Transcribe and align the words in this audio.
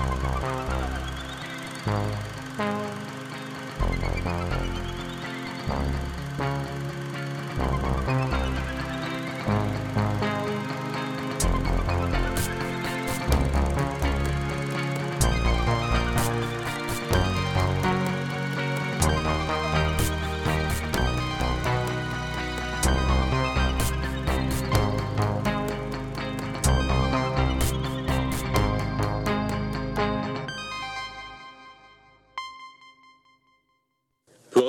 Oh, 0.00 0.04
no. 0.04 0.57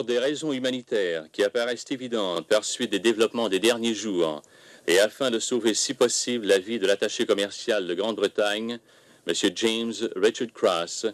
Des 0.09 0.17
raisons 0.17 0.51
humanitaires 0.51 1.25
qui 1.31 1.43
apparaissent 1.43 1.85
évidentes 1.91 2.47
par 2.47 2.65
suite 2.65 2.89
des 2.89 2.99
développements 2.99 3.47
des 3.47 3.59
derniers 3.59 3.93
jours, 3.93 4.41
et 4.87 4.99
afin 4.99 5.29
de 5.29 5.37
sauver 5.37 5.75
si 5.75 5.93
possible 5.93 6.47
la 6.47 6.57
vie 6.57 6.79
de 6.79 6.87
l'attaché 6.87 7.27
commercial 7.27 7.85
de 7.85 7.93
Grande-Bretagne, 7.93 8.79
M. 9.27 9.33
James 9.55 9.93
Richard 10.15 10.51
Cross, 10.51 11.05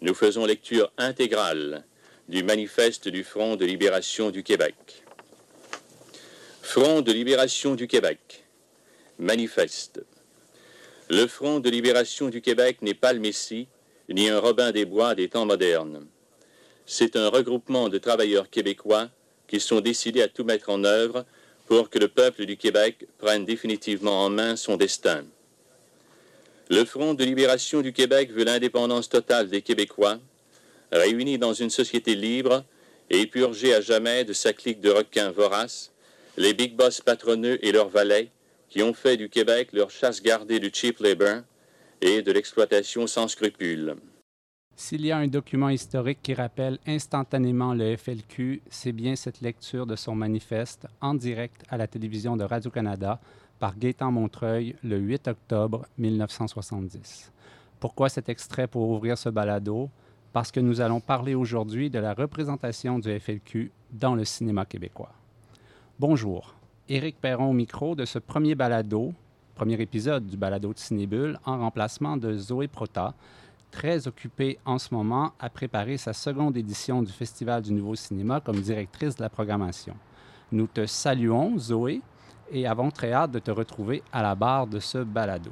nous 0.00 0.14
faisons 0.14 0.46
lecture 0.46 0.90
intégrale 0.96 1.84
du 2.30 2.42
manifeste 2.42 3.08
du 3.08 3.22
Front 3.22 3.56
de 3.56 3.66
libération 3.66 4.30
du 4.30 4.42
Québec. 4.42 5.04
Front 6.62 7.02
de 7.02 7.12
libération 7.12 7.74
du 7.74 7.86
Québec. 7.86 8.44
Manifeste. 9.18 10.02
Le 11.10 11.26
Front 11.26 11.60
de 11.60 11.68
libération 11.68 12.30
du 12.30 12.40
Québec 12.40 12.80
n'est 12.80 12.94
pas 12.94 13.12
le 13.12 13.20
Messie, 13.20 13.68
ni 14.08 14.30
un 14.30 14.38
Robin 14.38 14.72
des 14.72 14.86
Bois 14.86 15.14
des 15.14 15.28
temps 15.28 15.44
modernes. 15.44 16.06
C'est 16.90 17.16
un 17.16 17.28
regroupement 17.28 17.90
de 17.90 17.98
travailleurs 17.98 18.48
québécois 18.48 19.10
qui 19.46 19.60
sont 19.60 19.82
décidés 19.82 20.22
à 20.22 20.28
tout 20.28 20.42
mettre 20.42 20.70
en 20.70 20.84
œuvre 20.84 21.26
pour 21.66 21.90
que 21.90 21.98
le 21.98 22.08
peuple 22.08 22.46
du 22.46 22.56
Québec 22.56 23.06
prenne 23.18 23.44
définitivement 23.44 24.24
en 24.24 24.30
main 24.30 24.56
son 24.56 24.78
destin. 24.78 25.22
Le 26.70 26.86
Front 26.86 27.12
de 27.12 27.24
libération 27.24 27.82
du 27.82 27.92
Québec 27.92 28.32
veut 28.32 28.44
l'indépendance 28.44 29.10
totale 29.10 29.50
des 29.50 29.60
Québécois, 29.60 30.18
réunis 30.90 31.36
dans 31.36 31.52
une 31.52 31.68
société 31.68 32.14
libre 32.14 32.64
et 33.10 33.26
purgés 33.26 33.74
à 33.74 33.82
jamais 33.82 34.24
de 34.24 34.32
sa 34.32 34.54
clique 34.54 34.80
de 34.80 34.88
requins 34.88 35.30
voraces, 35.30 35.92
les 36.38 36.54
big 36.54 36.74
boss 36.74 37.02
patronneux 37.02 37.62
et 37.62 37.70
leurs 37.70 37.90
valets 37.90 38.30
qui 38.70 38.82
ont 38.82 38.94
fait 38.94 39.18
du 39.18 39.28
Québec 39.28 39.74
leur 39.74 39.90
chasse 39.90 40.22
gardée 40.22 40.58
du 40.58 40.70
cheap 40.72 41.00
labor 41.00 41.42
et 42.00 42.22
de 42.22 42.32
l'exploitation 42.32 43.06
sans 43.06 43.28
scrupules. 43.28 43.94
S'il 44.80 45.04
y 45.04 45.10
a 45.10 45.18
un 45.18 45.26
document 45.26 45.70
historique 45.70 46.20
qui 46.22 46.34
rappelle 46.34 46.78
instantanément 46.86 47.74
le 47.74 47.96
FLQ, 47.96 48.62
c'est 48.70 48.92
bien 48.92 49.16
cette 49.16 49.40
lecture 49.40 49.86
de 49.86 49.96
son 49.96 50.14
manifeste 50.14 50.86
en 51.00 51.14
direct 51.14 51.64
à 51.68 51.76
la 51.76 51.88
télévision 51.88 52.36
de 52.36 52.44
Radio-Canada 52.44 53.18
par 53.58 53.76
Gaétan 53.76 54.12
Montreuil 54.12 54.76
le 54.84 54.98
8 54.98 55.26
octobre 55.26 55.84
1970. 55.98 57.32
Pourquoi 57.80 58.08
cet 58.08 58.28
extrait 58.28 58.68
pour 58.68 58.88
ouvrir 58.88 59.18
ce 59.18 59.28
balado? 59.28 59.90
Parce 60.32 60.52
que 60.52 60.60
nous 60.60 60.80
allons 60.80 61.00
parler 61.00 61.34
aujourd'hui 61.34 61.90
de 61.90 61.98
la 61.98 62.14
représentation 62.14 63.00
du 63.00 63.18
FLQ 63.18 63.72
dans 63.90 64.14
le 64.14 64.24
cinéma 64.24 64.64
québécois. 64.64 65.12
Bonjour, 65.98 66.54
Éric 66.88 67.20
Perron 67.20 67.50
au 67.50 67.52
micro 67.52 67.96
de 67.96 68.04
ce 68.04 68.20
premier 68.20 68.54
balado, 68.54 69.12
premier 69.56 69.80
épisode 69.80 70.28
du 70.28 70.36
balado 70.36 70.72
de 70.72 70.78
Cinébule, 70.78 71.40
en 71.44 71.58
remplacement 71.58 72.16
de 72.16 72.32
Zoé 72.36 72.68
Prota, 72.68 73.16
très 73.70 74.08
occupée 74.08 74.58
en 74.64 74.78
ce 74.78 74.94
moment 74.94 75.32
à 75.38 75.50
préparer 75.50 75.96
sa 75.96 76.12
seconde 76.12 76.56
édition 76.56 77.02
du 77.02 77.12
Festival 77.12 77.62
du 77.62 77.72
Nouveau 77.72 77.94
Cinéma 77.94 78.40
comme 78.40 78.60
directrice 78.60 79.16
de 79.16 79.22
la 79.22 79.28
programmation. 79.28 79.94
Nous 80.52 80.66
te 80.66 80.86
saluons, 80.86 81.58
Zoé, 81.58 82.00
et 82.50 82.66
avons 82.66 82.90
très 82.90 83.12
hâte 83.12 83.32
de 83.32 83.38
te 83.38 83.50
retrouver 83.50 84.02
à 84.12 84.22
la 84.22 84.34
barre 84.34 84.66
de 84.66 84.80
ce 84.80 84.98
balado. 84.98 85.50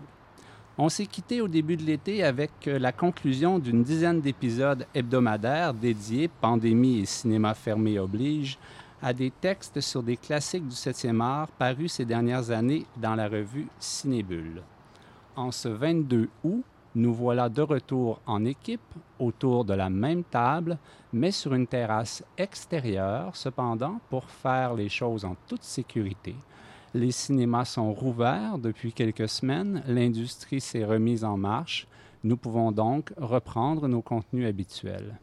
On 0.78 0.88
s'est 0.88 1.06
quitté 1.06 1.41
au 1.41 1.49
début 1.49 1.77
de 1.77 1.84
l'été 1.84 2.22
avec 2.22 2.50
euh, 2.66 2.78
la 2.78 2.93
conclusion 2.93 3.59
d'une 3.59 3.82
dizaine 3.82 4.21
d'épisodes 4.21 4.87
hebdomadaires 4.94 5.72
dédiés, 5.72 6.28
pandémie 6.28 7.00
et 7.00 7.06
cinéma 7.06 7.54
fermé 7.54 7.98
oblige, 7.98 8.59
à 9.03 9.15
des 9.15 9.31
textes 9.31 9.81
sur 9.81 10.03
des 10.03 10.19
classiques 10.19 10.69
du 10.69 10.75
7e 10.75 11.22
art 11.22 11.48
parus 11.48 11.93
ces 11.93 12.04
dernières 12.04 12.50
années 12.50 12.84
dans 12.97 13.15
la 13.15 13.28
revue 13.28 13.69
Cinébule. 13.78 14.62
En 15.34 15.50
ce 15.50 15.69
22 15.69 16.28
août, 16.44 16.65
nous 16.97 17.12
voilà 17.12 17.51
de 17.51 17.61
retour 17.61 18.23
en 18.25 18.47
équipe 18.47 18.81
autour 19.19 19.67
de 19.67 19.75
la 19.75 19.91
même 19.91 20.25
table, 20.25 20.79
mais 21.12 21.31
sur 21.31 21.53
une 21.53 21.67
terrasse 21.67 22.25
extérieure, 22.39 23.37
cependant, 23.37 24.01
pour 24.09 24.31
faire 24.31 24.73
les 24.73 24.89
choses 24.89 25.27
en 25.27 25.37
toute 25.47 25.62
sécurité. 25.62 26.34
Les 26.95 27.11
cinémas 27.11 27.67
sont 27.67 27.93
rouverts 27.93 28.57
depuis 28.57 28.95
quelques 28.95 29.29
semaines, 29.29 29.83
l'industrie 29.87 30.62
s'est 30.62 30.87
remise 30.87 31.23
en 31.23 31.37
marche, 31.37 31.87
nous 32.25 32.39
pouvons 32.39 32.73
donc 32.73 33.13
reprendre 33.19 33.89
nos 33.89 34.01
contenus 34.01 34.49
habituels. 34.49 35.19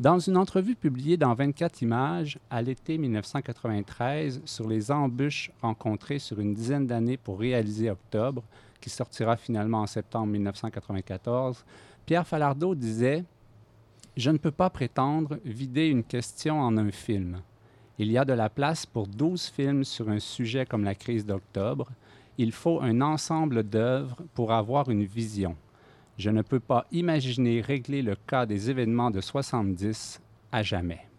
Dans 0.00 0.18
une 0.18 0.38
entrevue 0.38 0.76
publiée 0.76 1.18
dans 1.18 1.34
24 1.34 1.82
images 1.82 2.38
à 2.48 2.62
l'été 2.62 2.96
1993 2.96 4.40
sur 4.46 4.66
les 4.66 4.90
embûches 4.90 5.52
rencontrées 5.60 6.18
sur 6.18 6.40
une 6.40 6.54
dizaine 6.54 6.86
d'années 6.86 7.18
pour 7.18 7.38
réaliser 7.38 7.90
Octobre, 7.90 8.42
qui 8.80 8.90
sortira 8.90 9.36
finalement 9.36 9.82
en 9.82 9.86
septembre 9.86 10.26
1994, 10.28 11.64
Pierre 12.06 12.26
Falardeau 12.26 12.74
disait 12.74 13.24
Je 14.16 14.30
ne 14.30 14.38
peux 14.38 14.50
pas 14.50 14.70
prétendre 14.70 15.38
vider 15.44 15.88
une 15.88 16.04
question 16.04 16.60
en 16.60 16.76
un 16.76 16.90
film. 16.90 17.42
Il 17.98 18.10
y 18.10 18.18
a 18.18 18.24
de 18.24 18.32
la 18.32 18.48
place 18.48 18.86
pour 18.86 19.06
12 19.06 19.46
films 19.46 19.84
sur 19.84 20.08
un 20.08 20.20
sujet 20.20 20.64
comme 20.64 20.84
la 20.84 20.94
crise 20.94 21.26
d'octobre. 21.26 21.90
Il 22.38 22.52
faut 22.52 22.80
un 22.80 23.02
ensemble 23.02 23.62
d'œuvres 23.62 24.16
pour 24.32 24.52
avoir 24.52 24.88
une 24.88 25.04
vision. 25.04 25.54
Je 26.16 26.30
ne 26.30 26.42
peux 26.42 26.60
pas 26.60 26.86
imaginer 26.92 27.60
régler 27.60 28.00
le 28.00 28.16
cas 28.16 28.46
des 28.46 28.70
événements 28.70 29.10
de 29.10 29.20
70 29.20 30.20
à 30.50 30.62
jamais. 30.62 31.09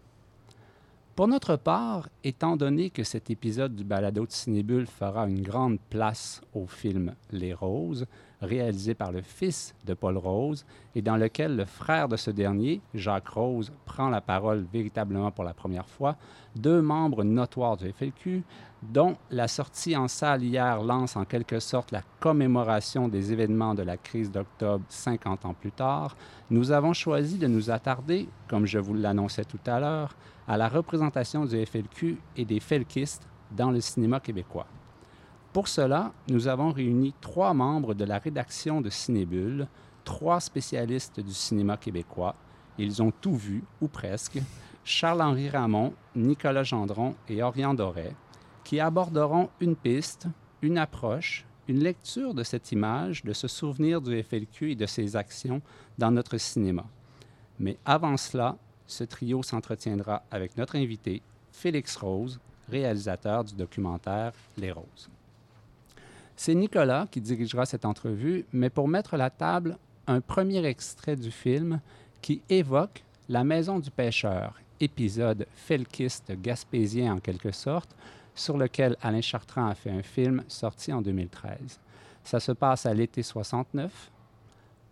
Pour 1.14 1.28
notre 1.28 1.56
part, 1.56 2.08
étant 2.24 2.56
donné 2.56 2.88
que 2.88 3.04
cet 3.04 3.28
épisode 3.28 3.76
du 3.76 3.84
balado 3.84 4.24
de 4.24 4.32
Cinébule 4.32 4.86
fera 4.86 5.28
une 5.28 5.42
grande 5.42 5.78
place 5.90 6.40
au 6.54 6.66
film 6.66 7.14
Les 7.30 7.52
Roses, 7.52 8.06
réalisé 8.42 8.94
par 8.94 9.12
le 9.12 9.22
fils 9.22 9.74
de 9.86 9.94
Paul 9.94 10.18
Rose 10.18 10.66
et 10.94 11.02
dans 11.02 11.16
lequel 11.16 11.56
le 11.56 11.64
frère 11.64 12.08
de 12.08 12.16
ce 12.16 12.30
dernier, 12.30 12.80
Jacques 12.92 13.28
Rose, 13.28 13.72
prend 13.86 14.10
la 14.10 14.20
parole 14.20 14.66
véritablement 14.72 15.30
pour 15.30 15.44
la 15.44 15.54
première 15.54 15.88
fois, 15.88 16.16
deux 16.56 16.82
membres 16.82 17.24
notoires 17.24 17.76
du 17.76 17.90
FLQ, 17.90 18.42
dont 18.82 19.16
la 19.30 19.46
sortie 19.46 19.96
en 19.96 20.08
salle 20.08 20.42
hier 20.42 20.82
lance 20.82 21.16
en 21.16 21.24
quelque 21.24 21.60
sorte 21.60 21.92
la 21.92 22.02
commémoration 22.20 23.08
des 23.08 23.32
événements 23.32 23.74
de 23.74 23.82
la 23.82 23.96
crise 23.96 24.30
d'octobre 24.30 24.84
50 24.88 25.46
ans 25.46 25.54
plus 25.54 25.72
tard, 25.72 26.16
nous 26.50 26.72
avons 26.72 26.92
choisi 26.92 27.38
de 27.38 27.46
nous 27.46 27.70
attarder, 27.70 28.28
comme 28.48 28.66
je 28.66 28.78
vous 28.78 28.94
l'annonçais 28.94 29.44
tout 29.44 29.60
à 29.66 29.78
l'heure, 29.78 30.16
à 30.48 30.56
la 30.56 30.68
représentation 30.68 31.44
du 31.44 31.64
FLQ 31.64 32.18
et 32.36 32.44
des 32.44 32.60
felkistes 32.60 33.28
dans 33.52 33.70
le 33.70 33.80
cinéma 33.80 34.18
québécois. 34.18 34.66
Pour 35.52 35.68
cela, 35.68 36.12
nous 36.28 36.48
avons 36.48 36.72
réuni 36.72 37.12
trois 37.20 37.52
membres 37.52 37.92
de 37.92 38.06
la 38.06 38.16
rédaction 38.18 38.80
de 38.80 38.88
Cinébule, 38.88 39.68
trois 40.02 40.40
spécialistes 40.40 41.20
du 41.20 41.34
cinéma 41.34 41.76
québécois. 41.76 42.34
Ils 42.78 43.02
ont 43.02 43.10
tout 43.10 43.36
vu, 43.36 43.62
ou 43.82 43.88
presque, 43.88 44.38
Charles-Henri 44.82 45.50
Ramon, 45.50 45.92
Nicolas 46.16 46.62
Gendron 46.62 47.14
et 47.28 47.42
Orion 47.42 47.74
Doré, 47.74 48.14
qui 48.64 48.80
aborderont 48.80 49.50
une 49.60 49.76
piste, 49.76 50.26
une 50.62 50.78
approche, 50.78 51.44
une 51.68 51.80
lecture 51.80 52.32
de 52.32 52.44
cette 52.44 52.72
image, 52.72 53.22
de 53.22 53.34
ce 53.34 53.46
souvenir 53.46 54.00
du 54.00 54.22
FLQ 54.22 54.72
et 54.72 54.74
de 54.74 54.86
ses 54.86 55.16
actions 55.16 55.60
dans 55.98 56.10
notre 56.10 56.38
cinéma. 56.38 56.86
Mais 57.60 57.76
avant 57.84 58.16
cela, 58.16 58.56
ce 58.86 59.04
trio 59.04 59.42
s'entretiendra 59.42 60.22
avec 60.30 60.56
notre 60.56 60.76
invité, 60.76 61.20
Félix 61.52 61.96
Rose, 61.96 62.40
réalisateur 62.70 63.44
du 63.44 63.54
documentaire 63.54 64.32
Les 64.56 64.72
Roses. 64.72 65.10
C'est 66.44 66.56
Nicolas 66.56 67.06
qui 67.08 67.20
dirigera 67.20 67.66
cette 67.66 67.84
entrevue, 67.84 68.44
mais 68.52 68.68
pour 68.68 68.88
mettre 68.88 69.16
la 69.16 69.30
table, 69.30 69.78
un 70.08 70.20
premier 70.20 70.64
extrait 70.64 71.14
du 71.14 71.30
film 71.30 71.78
qui 72.20 72.42
évoque 72.48 73.04
La 73.28 73.44
Maison 73.44 73.78
du 73.78 73.92
pêcheur, 73.92 74.60
épisode 74.80 75.46
felkiste 75.54 76.32
gaspésien 76.42 77.14
en 77.14 77.20
quelque 77.20 77.52
sorte, 77.52 77.94
sur 78.34 78.58
lequel 78.58 78.96
Alain 79.02 79.20
Chartrand 79.20 79.68
a 79.68 79.76
fait 79.76 79.92
un 79.92 80.02
film 80.02 80.42
sorti 80.48 80.92
en 80.92 81.00
2013. 81.00 81.78
Ça 82.24 82.40
se 82.40 82.50
passe 82.50 82.86
à 82.86 82.92
l'été 82.92 83.22
69, 83.22 84.10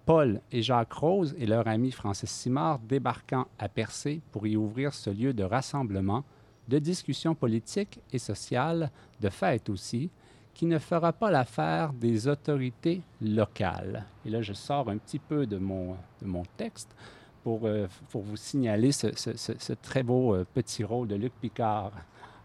Paul 0.06 0.40
et 0.52 0.62
Jacques 0.62 0.92
Rose 0.92 1.34
et 1.36 1.46
leur 1.46 1.66
ami 1.66 1.90
Francis 1.90 2.30
Simard 2.30 2.78
débarquant 2.78 3.48
à 3.58 3.68
Percé 3.68 4.20
pour 4.30 4.46
y 4.46 4.56
ouvrir 4.56 4.94
ce 4.94 5.10
lieu 5.10 5.32
de 5.32 5.42
rassemblement, 5.42 6.22
de 6.68 6.78
discussion 6.78 7.34
politique 7.34 7.98
et 8.12 8.20
sociale, 8.20 8.92
de 9.20 9.30
fête 9.30 9.68
aussi, 9.68 10.10
qui 10.54 10.66
ne 10.66 10.78
fera 10.78 11.12
pas 11.12 11.30
l'affaire 11.30 11.92
des 11.92 12.28
autorités 12.28 13.00
locales. 13.22 14.04
Et 14.26 14.30
là, 14.30 14.42
je 14.42 14.52
sors 14.52 14.88
un 14.90 14.98
petit 14.98 15.18
peu 15.18 15.46
de 15.46 15.56
mon, 15.58 15.96
de 16.20 16.26
mon 16.26 16.42
texte 16.56 16.94
pour, 17.42 17.60
euh, 17.64 17.86
pour 18.10 18.22
vous 18.22 18.36
signaler 18.36 18.92
ce, 18.92 19.08
ce, 19.16 19.30
ce, 19.36 19.72
très 19.72 20.02
beau 20.02 20.34
euh, 20.34 20.46
petit 20.54 20.84
rôle 20.84 21.08
de 21.08 21.14
Luc 21.14 21.32
Picard 21.40 21.92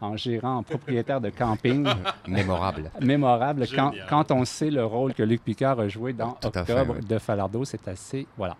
en 0.02 0.16
gérant, 0.18 0.58
en 0.58 0.64
propriétaire 0.64 1.22
de 1.22 1.30
camping. 1.30 1.88
Mémorable. 2.28 2.92
Mémorable. 3.02 3.66
Quand, 3.74 3.92
quand, 4.10 4.32
on 4.32 4.46
sait 4.46 4.70
le 4.70 4.86
rôle 4.86 5.14
que 5.14 5.24
Luc 5.24 5.44
Picard 5.44 5.80
a 5.80 5.88
joué 5.88 6.14
dans 6.14 6.38
Octobre 6.44 6.98
de 7.02 7.18
Falardeau, 7.18 7.66
c'est 7.66 7.88
assez... 7.88 8.28
Voilà. 8.38 8.56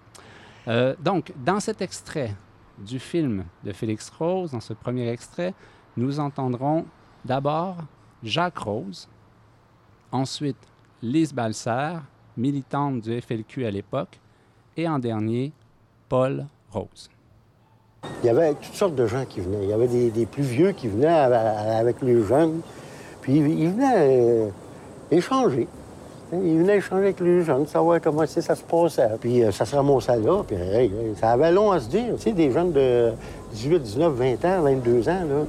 Euh, 0.68 0.96
donc, 1.00 1.32
dans 1.44 1.60
cet 1.60 1.82
extrait 1.82 2.34
du 2.78 3.00
film 3.00 3.46
de 3.64 3.72
Félix 3.72 4.10
Rose, 4.10 4.52
dans 4.52 4.60
ce 4.60 4.74
premier 4.74 5.10
extrait, 5.10 5.54
nous 5.98 6.20
entendrons 6.20 6.86
d'abord 7.24 7.78
Jacques 8.24 8.58
Rose, 8.58 9.08
ensuite 10.12 10.58
Lise 11.02 11.34
Balser, 11.34 12.00
militante 12.38 13.02
du 13.02 13.22
FLQ 13.22 13.66
à 13.66 13.72
l'époque, 13.72 14.20
et 14.78 14.88
en 14.88 15.00
dernier, 15.00 15.52
Paul 16.10 16.46
Rose. 16.72 17.10
Il 18.24 18.28
y 18.28 18.30
avait 18.30 18.54
toutes 18.54 18.76
sortes 18.76 18.96
de 18.96 19.08
gens 19.08 19.26
qui 19.26 19.40
venaient. 19.40 19.64
Il 19.64 19.70
y 19.70 19.74
avait 19.74 19.88
des, 19.88 20.26
plus 20.26 20.44
vieux 20.44 20.72
qui 20.72 20.88
venaient 20.88 21.08
avec 21.08 22.02
les 22.02 22.22
jeunes. 22.24 22.62
Puis 23.22 23.38
ils 23.38 23.70
venaient 23.70 23.96
euh, 23.98 24.50
échanger. 25.10 25.68
Ils 26.32 26.60
venaient 26.60 26.78
échanger 26.78 27.04
avec 27.04 27.20
les 27.20 27.44
jeunes, 27.44 27.66
savoir 27.68 28.00
comment 28.02 28.26
ça 28.26 28.56
se 28.56 28.64
passait. 28.64 29.10
Puis 29.20 29.44
euh, 29.44 29.52
ça 29.52 29.66
se 29.66 29.76
ramassait 29.76 30.20
là. 30.20 30.44
Puis 30.48 30.58
ça 31.20 31.32
avait 31.32 31.52
long 31.52 31.72
à 31.72 31.80
se 31.80 31.90
dire. 31.90 32.16
Tu 32.18 32.22
sais, 32.22 32.32
des 32.34 32.52
jeunes 32.52 32.72
de 32.72 33.12
18, 33.54 33.80
19, 33.80 34.14
20 34.14 34.46
ans, 34.46 34.62
22 34.62 35.10
ans, 35.10 35.24
là. 35.30 35.46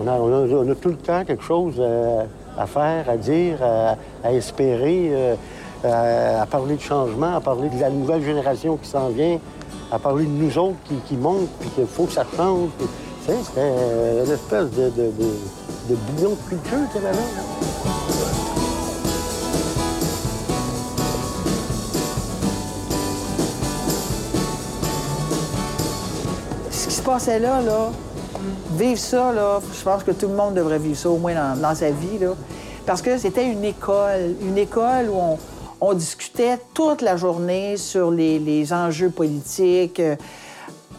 On 0.00 0.70
a, 0.70 0.74
tout 0.74 0.88
le 0.88 0.96
temps 0.96 1.22
quelque 1.24 1.42
chose 1.42 1.74
euh, 1.78 2.24
à 2.58 2.66
faire, 2.66 3.08
à 3.08 3.16
dire, 3.16 3.58
à, 3.62 4.32
espérer, 4.32 5.36
à 5.84 6.46
parler 6.46 6.76
de 6.76 6.80
changement, 6.80 7.36
à 7.36 7.40
parler 7.40 7.68
de 7.68 7.80
la 7.80 7.90
nouvelle 7.90 8.22
génération 8.22 8.76
qui 8.76 8.88
s'en 8.88 9.08
vient, 9.08 9.38
à 9.92 9.98
parler 9.98 10.24
de 10.24 10.30
nous 10.30 10.58
autres 10.58 10.78
qui, 11.06 11.16
montent, 11.16 11.50
puis 11.60 11.68
qu'il 11.70 11.86
faut 11.86 12.04
que 12.04 12.12
ça 12.12 12.24
change. 12.36 12.70
C'était 13.26 13.68
une 14.24 14.32
espèce 14.32 14.70
de, 14.70 14.90
de, 14.90 15.12
de, 15.88 15.94
bouillon 15.94 16.30
de 16.30 16.48
culture 16.48 16.90
qu'il 16.92 17.02
y 17.02 17.06
avait 17.06 17.14
là. 17.14 17.22
Ce 26.70 26.88
qui 26.88 26.94
se 26.94 27.02
passait 27.02 27.38
là, 27.38 27.60
là, 27.60 27.90
vivre 28.76 28.98
ça, 28.98 29.32
là, 29.32 29.60
je 29.72 29.82
pense 29.82 30.02
que 30.02 30.10
tout 30.10 30.28
le 30.28 30.34
monde 30.34 30.54
devrait 30.54 30.78
vivre 30.78 30.96
ça 30.96 31.10
au 31.10 31.18
moins 31.18 31.34
dans, 31.60 31.74
sa 31.74 31.90
vie. 31.90 32.18
Parce 32.86 33.02
que 33.02 33.18
c'était 33.18 33.46
une 33.46 33.64
école, 33.64 34.34
une 34.42 34.58
école 34.58 35.08
où 35.10 35.38
on, 35.80 35.94
discutait 35.94 36.58
toute 36.74 37.02
la 37.02 37.16
journée 37.16 37.76
sur 37.76 38.10
les, 38.10 38.72
enjeux 38.72 39.10
politiques. 39.10 40.02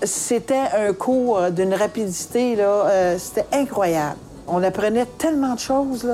C'était 0.01 0.67
un 0.75 0.93
cours 0.93 1.49
d'une 1.51 1.73
rapidité, 1.73 2.55
euh, 2.59 3.17
c'était 3.17 3.45
incroyable. 3.53 4.17
On 4.47 4.61
apprenait 4.61 5.05
tellement 5.17 5.55
de 5.55 5.59
choses 5.59 6.05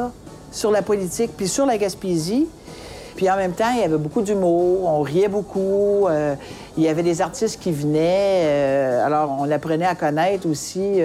sur 0.52 0.70
la 0.70 0.82
politique, 0.82 1.32
puis 1.36 1.48
sur 1.48 1.66
la 1.66 1.78
Gaspésie. 1.78 2.48
Puis 3.20 3.30
en 3.30 3.36
même 3.36 3.52
temps, 3.52 3.74
il 3.76 3.82
y 3.82 3.84
avait 3.84 3.98
beaucoup 3.98 4.22
d'humour, 4.22 4.86
on 4.86 5.02
riait 5.02 5.28
beaucoup. 5.28 6.08
Euh, 6.08 6.36
il 6.78 6.84
y 6.84 6.88
avait 6.88 7.04
des 7.04 7.20
artistes 7.22 7.60
qui 7.62 7.70
venaient. 7.74 8.44
Euh, 8.46 9.06
alors, 9.06 9.36
on 9.38 9.52
apprenait 9.52 9.88
à 9.88 9.96
connaître 9.96 10.48
aussi 10.48 11.02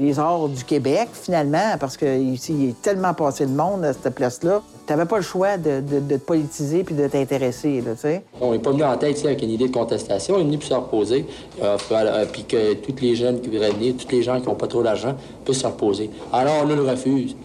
les 0.00 0.18
arts 0.18 0.48
du 0.48 0.64
Québec, 0.64 1.08
finalement, 1.12 1.76
parce 1.78 1.98
qu'ici, 1.98 2.54
il 2.58 2.68
est 2.70 2.80
tellement 2.80 3.12
passé 3.12 3.44
de 3.44 3.50
monde 3.50 3.84
à 3.84 3.92
cette 3.92 4.14
place-là. 4.14 4.62
Tu 4.86 4.92
n'avais 4.94 5.04
pas 5.04 5.16
le 5.16 5.22
choix 5.22 5.58
de, 5.58 5.80
te 5.80 6.14
politiser 6.16 6.84
puis 6.84 6.94
de 6.94 7.06
t'intéresser, 7.06 7.84
tu 7.84 8.00
sais. 8.00 8.22
On 8.40 8.52
n'est 8.52 8.58
pas 8.58 8.70
venu 8.70 8.84
en 8.84 8.96
tête 8.96 9.22
avec 9.22 9.42
une 9.42 9.50
idée 9.50 9.68
de 9.68 9.74
contestation, 9.74 10.36
on 10.36 10.38
est 10.38 10.44
venu 10.44 10.56
pour 10.56 10.68
se 10.68 10.74
reposer, 10.74 11.26
euh, 11.62 11.76
euh, 11.92 12.24
puis 12.32 12.44
que 12.44 12.72
tous 12.74 12.96
les 13.02 13.14
jeunes 13.14 13.42
qui 13.42 13.50
voudraient 13.50 13.72
venir, 13.72 13.94
tous 13.98 14.10
les 14.10 14.22
gens 14.22 14.40
qui 14.40 14.48
n'ont 14.48 14.54
pas 14.54 14.68
trop 14.68 14.82
d'argent, 14.82 15.14
puissent 15.44 15.60
se 15.60 15.66
reposer. 15.66 16.08
Alors, 16.32 16.54
on 16.62 16.66
le 16.66 16.82
refuse. 16.82 17.36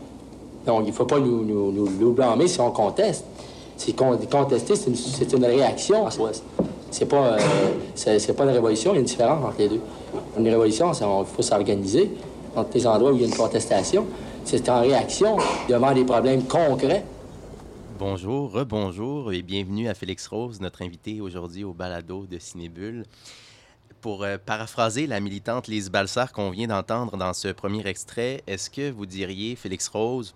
Donc, 0.66 0.82
il 0.84 0.90
ne 0.90 0.94
faut 0.94 1.06
pas 1.06 1.20
nous, 1.20 1.44
nous, 1.44 2.12
blâmer 2.12 2.48
si 2.48 2.60
on 2.60 2.72
conteste. 2.72 3.24
C'est 3.78 3.96
contester, 3.96 4.76
c'est 4.76 5.34
une, 5.34 5.46
réaction. 5.46 6.10
C'est 6.90 7.06
pas, 7.06 7.38
euh, 7.38 8.34
pas 8.36 8.44
une 8.44 8.50
révolution, 8.50 8.92
il 8.92 8.96
y 8.96 8.98
a 8.98 9.00
une 9.00 9.06
différence 9.06 9.46
entre 9.46 9.60
les 9.60 9.70
deux. 9.70 9.82
Une 10.38 10.48
révolution, 10.48 10.92
il 10.92 11.26
faut 11.26 11.42
s'organiser 11.42 12.12
dans 12.56 12.66
les 12.74 12.88
endroits 12.88 13.12
où 13.12 13.16
il 13.16 13.22
y 13.22 13.26
a 13.26 13.28
une 13.28 13.36
contestation. 13.36 14.06
C'est 14.44 14.68
en 14.70 14.82
réaction 14.82 15.38
devant 15.70 15.94
des 15.94 16.04
problèmes 16.04 16.44
concrets. 16.44 17.04
Bonjour, 18.00 18.52
rebonjour 18.52 19.34
et 19.34 19.42
bienvenue 19.42 19.88
à 19.88 19.94
Félix 19.94 20.28
Rose, 20.28 20.62
notre 20.62 20.82
invité 20.84 21.22
aujourd'hui 21.22 21.64
au 21.64 21.74
balado 21.74 22.26
de 22.26 22.40
Cinébule. 22.40 23.06
Pour 24.02 24.24
euh, 24.24 24.38
paraphraser 24.44 25.08
la 25.08 25.20
militante 25.20 25.68
Lise 25.68 25.90
Balsar 25.90 26.32
qu'on 26.32 26.52
vient 26.52 26.68
d'entendre 26.68 27.18
dans 27.18 27.34
ce 27.34 27.48
premier 27.50 27.86
extrait, 27.88 28.44
est-ce 28.48 28.70
que 28.70 28.92
vous 28.92 29.06
diriez, 29.06 29.56
Félix 29.56 29.88
Rose, 29.88 30.36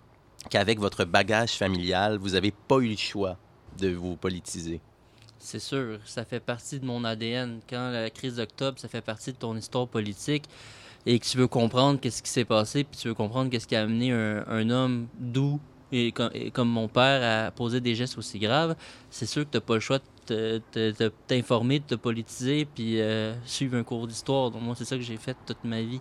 qu'avec 0.50 0.78
votre 0.78 1.04
bagage 1.04 1.52
familial, 1.52 2.18
vous 2.18 2.30
n'avez 2.30 2.52
pas 2.52 2.78
eu 2.78 2.88
le 2.88 2.96
choix 2.96 3.36
de 3.78 3.90
vous 3.90 4.16
politiser? 4.16 4.80
C'est 5.38 5.58
sûr, 5.58 5.98
ça 6.04 6.24
fait 6.24 6.40
partie 6.40 6.78
de 6.78 6.84
mon 6.84 7.04
ADN. 7.04 7.60
Quand 7.68 7.90
la 7.90 8.10
crise 8.10 8.36
d'octobre, 8.36 8.78
ça 8.78 8.88
fait 8.88 9.00
partie 9.00 9.32
de 9.32 9.36
ton 9.36 9.56
histoire 9.56 9.88
politique 9.88 10.44
et 11.04 11.18
que 11.18 11.24
tu 11.24 11.36
veux 11.36 11.48
comprendre 11.48 11.98
qu'est-ce 12.00 12.22
qui 12.22 12.30
s'est 12.30 12.44
passé, 12.44 12.84
puis 12.84 12.98
tu 12.98 13.08
veux 13.08 13.14
comprendre 13.14 13.50
qu'est-ce 13.50 13.66
qui 13.66 13.74
a 13.74 13.82
amené 13.82 14.12
un, 14.12 14.70
homme 14.70 15.08
doux 15.18 15.58
et, 15.90 16.12
comme 16.12 16.68
mon 16.68 16.88
père 16.88 17.46
à 17.48 17.50
poser 17.50 17.80
des 17.80 17.94
gestes 17.94 18.16
aussi 18.16 18.38
graves, 18.38 18.76
c'est 19.10 19.26
sûr 19.26 19.44
que 19.44 19.50
tu 19.50 19.56
n'as 19.56 19.62
pas 19.62 19.74
le 19.74 19.80
choix 19.80 19.98
de 20.28 20.62
t'informer, 21.26 21.80
de 21.80 21.84
te 21.84 21.94
politiser, 21.96 22.64
puis 22.64 23.00
euh, 23.00 23.34
suivre 23.44 23.76
un 23.76 23.82
cours 23.82 24.06
d'histoire. 24.06 24.50
Donc 24.50 24.62
moi, 24.62 24.74
c'est 24.78 24.84
ça 24.84 24.96
que 24.96 25.02
j'ai 25.02 25.16
fait 25.16 25.36
toute 25.44 25.64
ma 25.64 25.82
vie. 25.82 26.00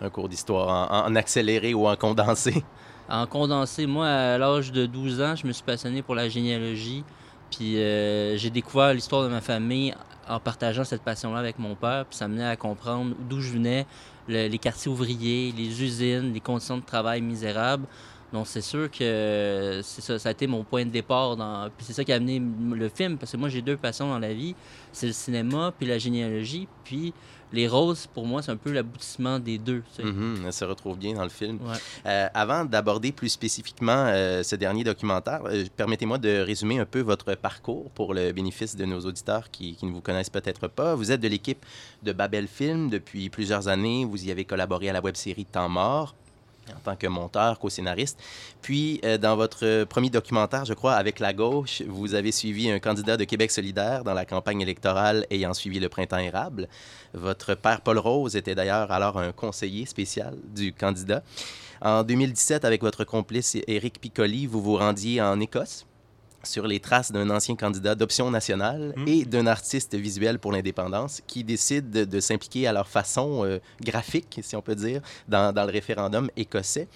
Un 0.00 0.10
cours 0.10 0.28
d'histoire 0.28 0.90
en, 1.06 1.14
accéléré 1.14 1.74
ou 1.74 1.86
en 1.86 1.96
condensé? 1.96 2.64
En 3.08 3.26
condensé. 3.26 3.86
Moi, 3.86 4.06
à 4.06 4.38
l'âge 4.38 4.70
de 4.70 4.86
12 4.86 5.20
ans, 5.22 5.34
je 5.34 5.46
me 5.46 5.52
suis 5.52 5.62
passionné 5.64 6.02
pour 6.02 6.14
la 6.14 6.28
généalogie. 6.28 7.04
Puis 7.50 7.78
euh, 7.78 8.36
j'ai 8.36 8.50
découvert 8.50 8.92
l'histoire 8.92 9.22
de 9.22 9.28
ma 9.28 9.40
famille 9.40 9.94
en 10.28 10.38
partageant 10.38 10.84
cette 10.84 11.02
passion-là 11.02 11.38
avec 11.38 11.58
mon 11.58 11.74
père. 11.74 12.04
Puis 12.04 12.18
ça 12.18 12.28
menait 12.28 12.46
à 12.46 12.56
comprendre 12.56 13.14
d'où 13.28 13.40
je 13.40 13.50
venais, 13.50 13.86
les 14.28 14.58
quartiers 14.58 14.90
ouvriers, 14.90 15.54
les 15.56 15.82
usines, 15.82 16.32
les 16.34 16.40
conditions 16.40 16.76
de 16.76 16.84
travail 16.84 17.22
misérables. 17.22 17.86
Donc, 18.32 18.46
c'est 18.46 18.60
sûr 18.60 18.90
que 18.90 19.80
ça, 19.82 20.18
ça 20.18 20.28
a 20.28 20.32
été 20.32 20.46
mon 20.46 20.62
point 20.62 20.84
de 20.84 20.90
départ. 20.90 21.34
Puis 21.76 21.86
c'est 21.86 21.94
ça 21.94 22.04
qui 22.04 22.12
a 22.12 22.16
amené 22.16 22.42
le 22.74 22.88
film, 22.90 23.16
parce 23.16 23.32
que 23.32 23.38
moi, 23.38 23.48
j'ai 23.48 23.62
deux 23.62 23.78
passions 23.78 24.08
dans 24.08 24.18
la 24.18 24.34
vie. 24.34 24.54
C'est 24.92 25.06
le 25.06 25.12
cinéma, 25.14 25.72
puis 25.76 25.86
la 25.86 25.96
généalogie. 25.96 26.68
Puis 26.84 27.14
les 27.52 27.68
roses, 27.68 28.06
pour 28.06 28.26
moi, 28.26 28.42
c'est 28.42 28.50
un 28.50 28.56
peu 28.56 28.72
l'aboutissement 28.72 29.38
des 29.38 29.58
deux. 29.58 29.82
Ça 30.44 30.52
se 30.52 30.64
retrouve 30.64 30.98
bien 30.98 31.14
dans 31.14 31.22
le 31.22 31.28
film. 31.28 31.58
Euh, 32.06 32.28
avant 32.34 32.64
d'aborder 32.64 33.12
plus 33.12 33.30
spécifiquement 33.30 34.06
euh, 34.08 34.42
ce 34.42 34.56
dernier 34.56 34.84
documentaire, 34.84 35.40
euh, 35.46 35.64
permettez-moi 35.76 36.18
de 36.18 36.40
résumer 36.40 36.78
un 36.78 36.84
peu 36.84 37.00
votre 37.00 37.34
parcours 37.34 37.90
pour 37.90 38.14
le 38.14 38.32
bénéfice 38.32 38.76
de 38.76 38.84
nos 38.84 39.00
auditeurs 39.00 39.50
qui, 39.50 39.76
qui 39.76 39.86
ne 39.86 39.92
vous 39.92 40.00
connaissent 40.00 40.30
peut-être 40.30 40.68
pas. 40.68 40.94
Vous 40.94 41.10
êtes 41.12 41.20
de 41.20 41.28
l'équipe 41.28 41.64
de 42.02 42.12
Babel 42.12 42.48
Film 42.48 42.90
depuis 42.90 43.30
plusieurs 43.30 43.68
années. 43.68 44.04
Vous 44.04 44.26
y 44.26 44.30
avez 44.30 44.44
collaboré 44.44 44.90
à 44.90 44.92
la 44.92 45.00
web-série 45.00 45.44
Temps 45.44 45.68
mort 45.68 46.14
en 46.76 46.80
tant 46.80 46.96
que 46.96 47.06
monteur, 47.06 47.58
co-scénariste. 47.58 48.18
Puis, 48.62 49.00
euh, 49.04 49.18
dans 49.18 49.36
votre 49.36 49.84
premier 49.84 50.10
documentaire, 50.10 50.64
je 50.64 50.74
crois, 50.74 50.94
avec 50.94 51.20
la 51.20 51.32
gauche, 51.32 51.82
vous 51.88 52.14
avez 52.14 52.32
suivi 52.32 52.70
un 52.70 52.78
candidat 52.78 53.16
de 53.16 53.24
Québec 53.24 53.50
solidaire 53.50 54.04
dans 54.04 54.14
la 54.14 54.24
campagne 54.24 54.60
électorale 54.60 55.26
ayant 55.30 55.54
suivi 55.54 55.80
le 55.80 55.88
printemps 55.88 56.18
érable. 56.18 56.68
Votre 57.14 57.54
père 57.54 57.80
Paul 57.80 57.98
Rose 57.98 58.36
était 58.36 58.54
d'ailleurs 58.54 58.90
alors 58.92 59.18
un 59.18 59.32
conseiller 59.32 59.86
spécial 59.86 60.36
du 60.54 60.72
candidat. 60.72 61.22
En 61.80 62.02
2017, 62.02 62.64
avec 62.64 62.82
votre 62.82 63.04
complice 63.04 63.56
Éric 63.66 64.00
Piccoli, 64.00 64.46
vous 64.46 64.60
vous 64.60 64.76
rendiez 64.76 65.22
en 65.22 65.38
Écosse 65.40 65.87
sur 66.48 66.66
les 66.66 66.80
traces 66.80 67.12
d'un 67.12 67.30
ancien 67.30 67.54
candidat 67.54 67.94
d'option 67.94 68.30
nationale 68.30 68.94
hmm. 68.96 69.08
et 69.08 69.24
d'un 69.24 69.46
artiste 69.46 69.94
visuel 69.94 70.38
pour 70.38 70.52
l'indépendance 70.52 71.22
qui 71.26 71.44
décide 71.44 71.90
de, 71.90 72.20
s'impliquer 72.20 72.66
à 72.66 72.72
leur 72.72 72.88
façon 72.88 73.44
euh, 73.44 73.58
graphique, 73.80 74.40
si 74.42 74.56
on 74.56 74.62
peut 74.62 74.74
dire, 74.74 75.00
dans, 75.28 75.52
le 75.54 75.72
référendum 75.72 76.30
écossais. 76.36 76.88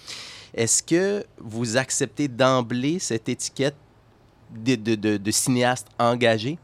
Est-ce 0.53 0.83
que 0.83 1.25
vous 1.39 1.77
acceptez 1.77 2.27
d'emblée 2.27 2.99
cette 2.99 3.29
étiquette 3.29 3.75
de, 4.53 4.75
de, 4.75 5.31
cinéaste 5.31 5.87
engagé 5.97 6.57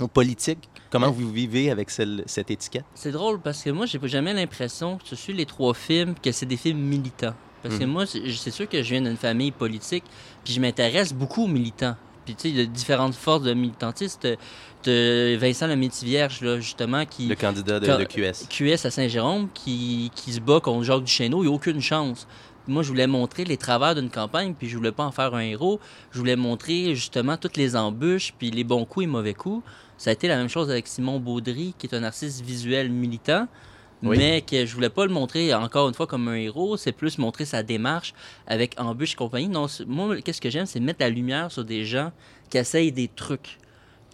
ou 0.00 0.08
politique? 0.08 0.68
Comment 0.90 1.10
vous 1.10 1.30
vivez 1.30 1.70
avec 1.70 1.90
cette 1.90 2.50
étiquette? 2.50 2.84
C'est 2.94 3.12
drôle 3.12 3.40
parce 3.40 3.62
que 3.62 3.70
moi, 3.70 3.86
j'ai 3.86 4.00
jamais 4.04 4.32
l'impression 4.32 4.96
que 4.96 5.04
je 5.10 5.14
suis 5.14 5.34
les 5.34 5.44
trois 5.44 5.74
films, 5.74 6.14
que 6.14 6.32
c'est 6.32 6.46
des 6.46 6.56
films 6.56 6.80
militants. 6.80 7.34
Parce 7.62 7.78
que 7.78 7.84
hmm. 7.84 7.90
moi, 7.90 8.06
c'est 8.06 8.50
sûr 8.50 8.68
que 8.68 8.82
je 8.82 8.90
viens 8.90 9.02
d'une 9.02 9.16
famille 9.16 9.50
politique, 9.50 10.04
puis 10.44 10.54
je 10.54 10.60
m'intéresse 10.60 11.12
beaucoup 11.12 11.44
aux 11.44 11.48
militants. 11.48 11.96
Puis, 12.28 12.34
tu 12.34 12.42
sais, 12.42 12.48
il 12.50 12.58
y 12.58 12.60
a 12.60 12.66
différentes 12.66 13.14
forces 13.14 13.42
de 13.42 13.54
militantistes. 13.54 14.28
De 14.84 15.36
Vincent 15.36 15.66
Lemaitre-Vierge, 15.66 16.42
là, 16.42 16.60
justement, 16.60 17.06
qui... 17.06 17.26
Le 17.26 17.34
candidat 17.34 17.80
de, 17.80 18.04
QS. 18.04 18.46
QS 18.48 18.86
à 18.86 18.90
Saint-Jérôme, 18.90 19.48
qui, 19.54 20.12
qui, 20.14 20.32
se 20.32 20.40
bat 20.40 20.60
contre 20.60 20.84
Jacques 20.84 21.04
Duchesneau. 21.04 21.42
Il 21.42 21.46
n'a 21.46 21.52
aucune 21.54 21.80
chance. 21.80 22.28
Moi, 22.66 22.82
je 22.82 22.88
voulais 22.88 23.06
montrer 23.06 23.44
les 23.44 23.56
travers 23.56 23.94
d'une 23.94 24.10
campagne, 24.10 24.52
puis 24.52 24.68
je 24.68 24.76
voulais 24.76 24.92
pas 24.92 25.04
en 25.04 25.10
faire 25.10 25.34
un 25.34 25.40
héros. 25.40 25.80
Je 26.12 26.18
voulais 26.18 26.36
montrer 26.36 26.94
justement 26.94 27.38
toutes 27.38 27.56
les 27.56 27.76
embûches, 27.76 28.34
puis 28.38 28.50
les 28.50 28.62
bons 28.62 28.84
coups 28.84 29.04
et 29.04 29.08
mauvais 29.08 29.34
coups. 29.34 29.64
Ça 29.96 30.10
a 30.10 30.12
été 30.12 30.28
la 30.28 30.36
même 30.36 30.50
chose 30.50 30.70
avec 30.70 30.86
Simon 30.86 31.18
Baudry, 31.18 31.74
qui 31.78 31.86
est 31.86 31.94
un 31.94 32.04
artiste 32.04 32.42
visuel 32.42 32.90
militant. 32.90 33.48
Mais 34.02 34.42
que 34.42 34.64
je 34.64 34.74
voulais 34.74 34.90
pas 34.90 35.06
le 35.06 35.12
montrer 35.12 35.52
encore 35.54 35.88
une 35.88 35.94
fois 35.94 36.06
comme 36.06 36.28
un 36.28 36.34
héros, 36.34 36.76
c'est 36.76 36.92
plus 36.92 37.18
montrer 37.18 37.44
sa 37.44 37.62
démarche 37.62 38.14
avec 38.46 38.78
embûches 38.78 39.14
et 39.14 39.16
compagnie. 39.16 39.48
Non, 39.48 39.66
moi, 39.86 40.20
qu'est-ce 40.20 40.40
que 40.40 40.50
j'aime, 40.50 40.66
c'est 40.66 40.80
mettre 40.80 41.00
la 41.00 41.10
lumière 41.10 41.50
sur 41.50 41.64
des 41.64 41.84
gens 41.84 42.12
qui 42.50 42.58
essayent 42.58 42.92
des 42.92 43.08
trucs. 43.08 43.58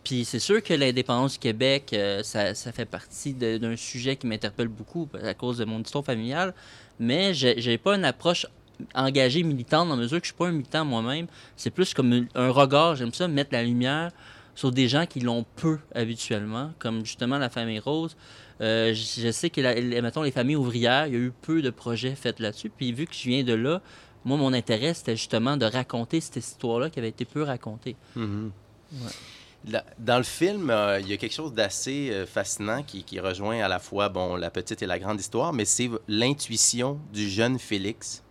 Puis 0.04 0.24
c'est 0.24 0.38
sûr 0.38 0.62
que 0.62 0.74
l'indépendance 0.74 1.34
du 1.34 1.38
Québec, 1.38 1.90
euh, 1.94 2.22
ça, 2.22 2.54
fait 2.54 2.84
partie 2.84 3.32
d'un 3.32 3.76
sujet 3.76 4.16
qui 4.16 4.26
m'interpelle 4.26 4.68
beaucoup 4.68 5.08
à 5.22 5.32
cause 5.32 5.58
de 5.58 5.64
mon 5.64 5.80
histoire 5.80 6.04
familiale, 6.04 6.54
mais 7.00 7.32
j'ai 7.34 7.78
pas 7.78 7.96
une 7.96 8.04
approche 8.04 8.46
engagée 8.94 9.42
militante 9.42 9.88
dans 9.88 9.96
mesure 9.96 10.18
que 10.18 10.26
je 10.26 10.32
suis 10.32 10.36
pas 10.36 10.48
un 10.48 10.52
militant 10.52 10.84
moi-même. 10.84 11.26
C'est 11.56 11.70
plus 11.70 11.94
comme 11.94 12.26
un 12.34 12.50
regard, 12.50 12.96
j'aime 12.96 13.14
ça, 13.14 13.28
mettre 13.28 13.50
la 13.52 13.62
lumière 13.62 14.10
sur 14.54 14.70
des 14.70 14.88
gens 14.88 15.06
qui 15.06 15.20
l'ont 15.20 15.44
peu 15.56 15.78
habituellement, 15.94 16.72
comme 16.78 17.04
justement 17.04 17.38
la 17.38 17.48
famille 17.48 17.80
Rose. 17.80 18.16
Euh, 18.60 18.94
je 18.94 19.30
sais 19.30 19.50
que, 19.50 19.60
la, 19.60 19.74
mettons, 20.02 20.22
les 20.22 20.30
familles 20.30 20.56
ouvrières, 20.56 21.06
il 21.06 21.12
y 21.12 21.16
a 21.16 21.20
eu 21.20 21.32
peu 21.42 21.62
de 21.62 21.70
projets 21.70 22.14
faits 22.14 22.40
là-dessus. 22.40 22.70
Puis 22.70 22.92
vu 22.92 23.06
que 23.06 23.14
je 23.14 23.28
viens 23.28 23.42
de 23.42 23.54
là, 23.54 23.80
moi, 24.24 24.36
mon 24.36 24.52
intérêt, 24.52 24.94
c'était 24.94 25.16
justement 25.16 25.56
de 25.56 25.66
raconter 25.66 26.20
cette 26.20 26.36
histoire-là 26.36 26.90
qui 26.90 26.98
avait 26.98 27.08
été 27.08 27.24
peu 27.24 27.42
racontée. 27.42 27.96
Mm-hmm. 28.16 28.50
Dans 29.98 30.18
le 30.18 30.24
film, 30.24 30.70
euh, 30.70 31.00
il 31.00 31.08
y 31.08 31.12
a 31.14 31.16
quelque 31.16 31.32
chose 31.32 31.54
d'assez 31.54 32.10
euh, 32.10 32.26
fascinant 32.26 32.82
qui, 32.82 33.02
qui, 33.02 33.18
rejoint 33.18 33.60
à 33.60 33.68
la 33.68 33.78
fois 33.78 34.10
bon, 34.10 34.36
la 34.36 34.50
petite 34.50 34.82
et 34.82 34.86
la 34.86 34.98
grande 34.98 35.18
histoire, 35.18 35.52
mais 35.52 35.64
c'est 35.64 35.90
l'intuition 36.06 37.00
du 37.12 37.28
jeune 37.30 37.58
Félix 37.58 38.22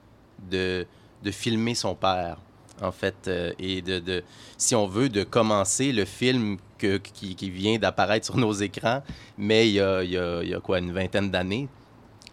de, 0.52 0.86
de 1.24 1.32
filmer 1.32 1.74
son 1.74 1.96
père 1.96 2.38
en 2.82 2.92
fait, 2.92 3.28
euh, 3.28 3.54
et 3.60 3.82
de, 3.82 4.24
si 4.58 4.76
on 4.76 4.88
veut, 4.88 5.10
de 5.10 5.24
commencer 5.24 5.92
le 5.92 6.06
film 6.06 6.58
qui, 6.98 7.50
vient 7.50 7.78
d'apparaître 7.78 8.26
sur 8.26 8.38
nos 8.38 8.54
écrans, 8.54 9.02
mais 9.38 9.68
il 9.68 9.76
y 9.76 9.80
a, 9.80 10.60
quoi, 10.62 10.80
une 10.80 10.92
vingtaine 10.92 11.30
d'années. 11.30 11.68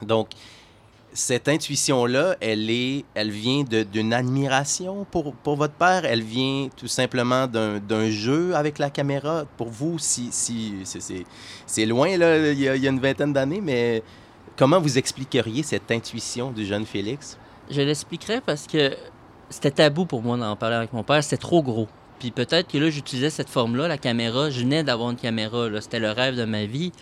Donc, 0.03 0.29
cette 1.13 1.49
intuition-là, 1.49 2.37
elle, 2.41 2.71
est, 2.71 3.05
elle 3.15 3.31
vient 3.31 3.65
d'une 3.65 4.13
admiration 4.13 5.05
pour, 5.11 5.35
pour, 5.35 5.57
votre 5.57 5.75
père, 5.75 6.05
elle 6.05 6.23
vient 6.23 6.69
tout 6.77 6.87
simplement 6.87 7.47
d'un 7.47 8.11
jeu 8.11 8.55
avec 8.55 8.79
la 8.79 8.91
caméra. 8.91 9.45
Pour 9.57 9.69
vous, 9.69 9.99
si, 9.99 10.29
si 10.31 10.75
c'est 11.67 11.87
loin, 11.87 12.17
là, 12.17 12.53
il 12.53 12.61
y, 12.61 12.69
a, 12.69 12.77
il 12.77 12.83
y 12.83 12.87
a 12.87 12.91
une 12.91 13.01
vingtaine 13.01 13.33
d'années, 13.33 13.61
mais 13.61 14.03
comment 14.57 14.81
vous 14.81 14.99
expliqueriez 14.99 15.63
cette 15.63 15.91
intuition 15.91 16.51
du 16.51 16.65
jeune 16.65 16.87
Félix? 16.87 17.37
Je 17.71 17.81
l'expliquerai 17.81 18.41
parce 18.41 18.67
que 18.67 18.97
c'était 19.49 19.71
tabou 19.71 20.07
pour 20.07 20.23
moi 20.23 20.37
d'en 20.37 20.57
parler 20.57 20.77
avec 20.77 20.93
mon 20.93 21.03
père. 21.03 21.23
C'était 21.23 21.37
trop 21.37 21.63
gros. 21.63 21.89
Puis 22.21 22.31
peut-être 22.31 22.71
que 22.71 22.79
là, 22.79 22.91
j'utilisais 22.91 23.31
cette 23.31 23.49
forme-là, 23.49 23.89
la 23.89 23.99
caméra. 23.99 24.51
Je 24.51 24.61
venais 24.61 24.85
d'avoir 24.85 25.11
une 25.11 25.17
caméra. 25.17 25.69
C'était 25.81 25.99
le 25.99 26.13
rêve 26.13 26.37
de 26.37 26.45
ma 26.45 26.67
vie. 26.67 26.93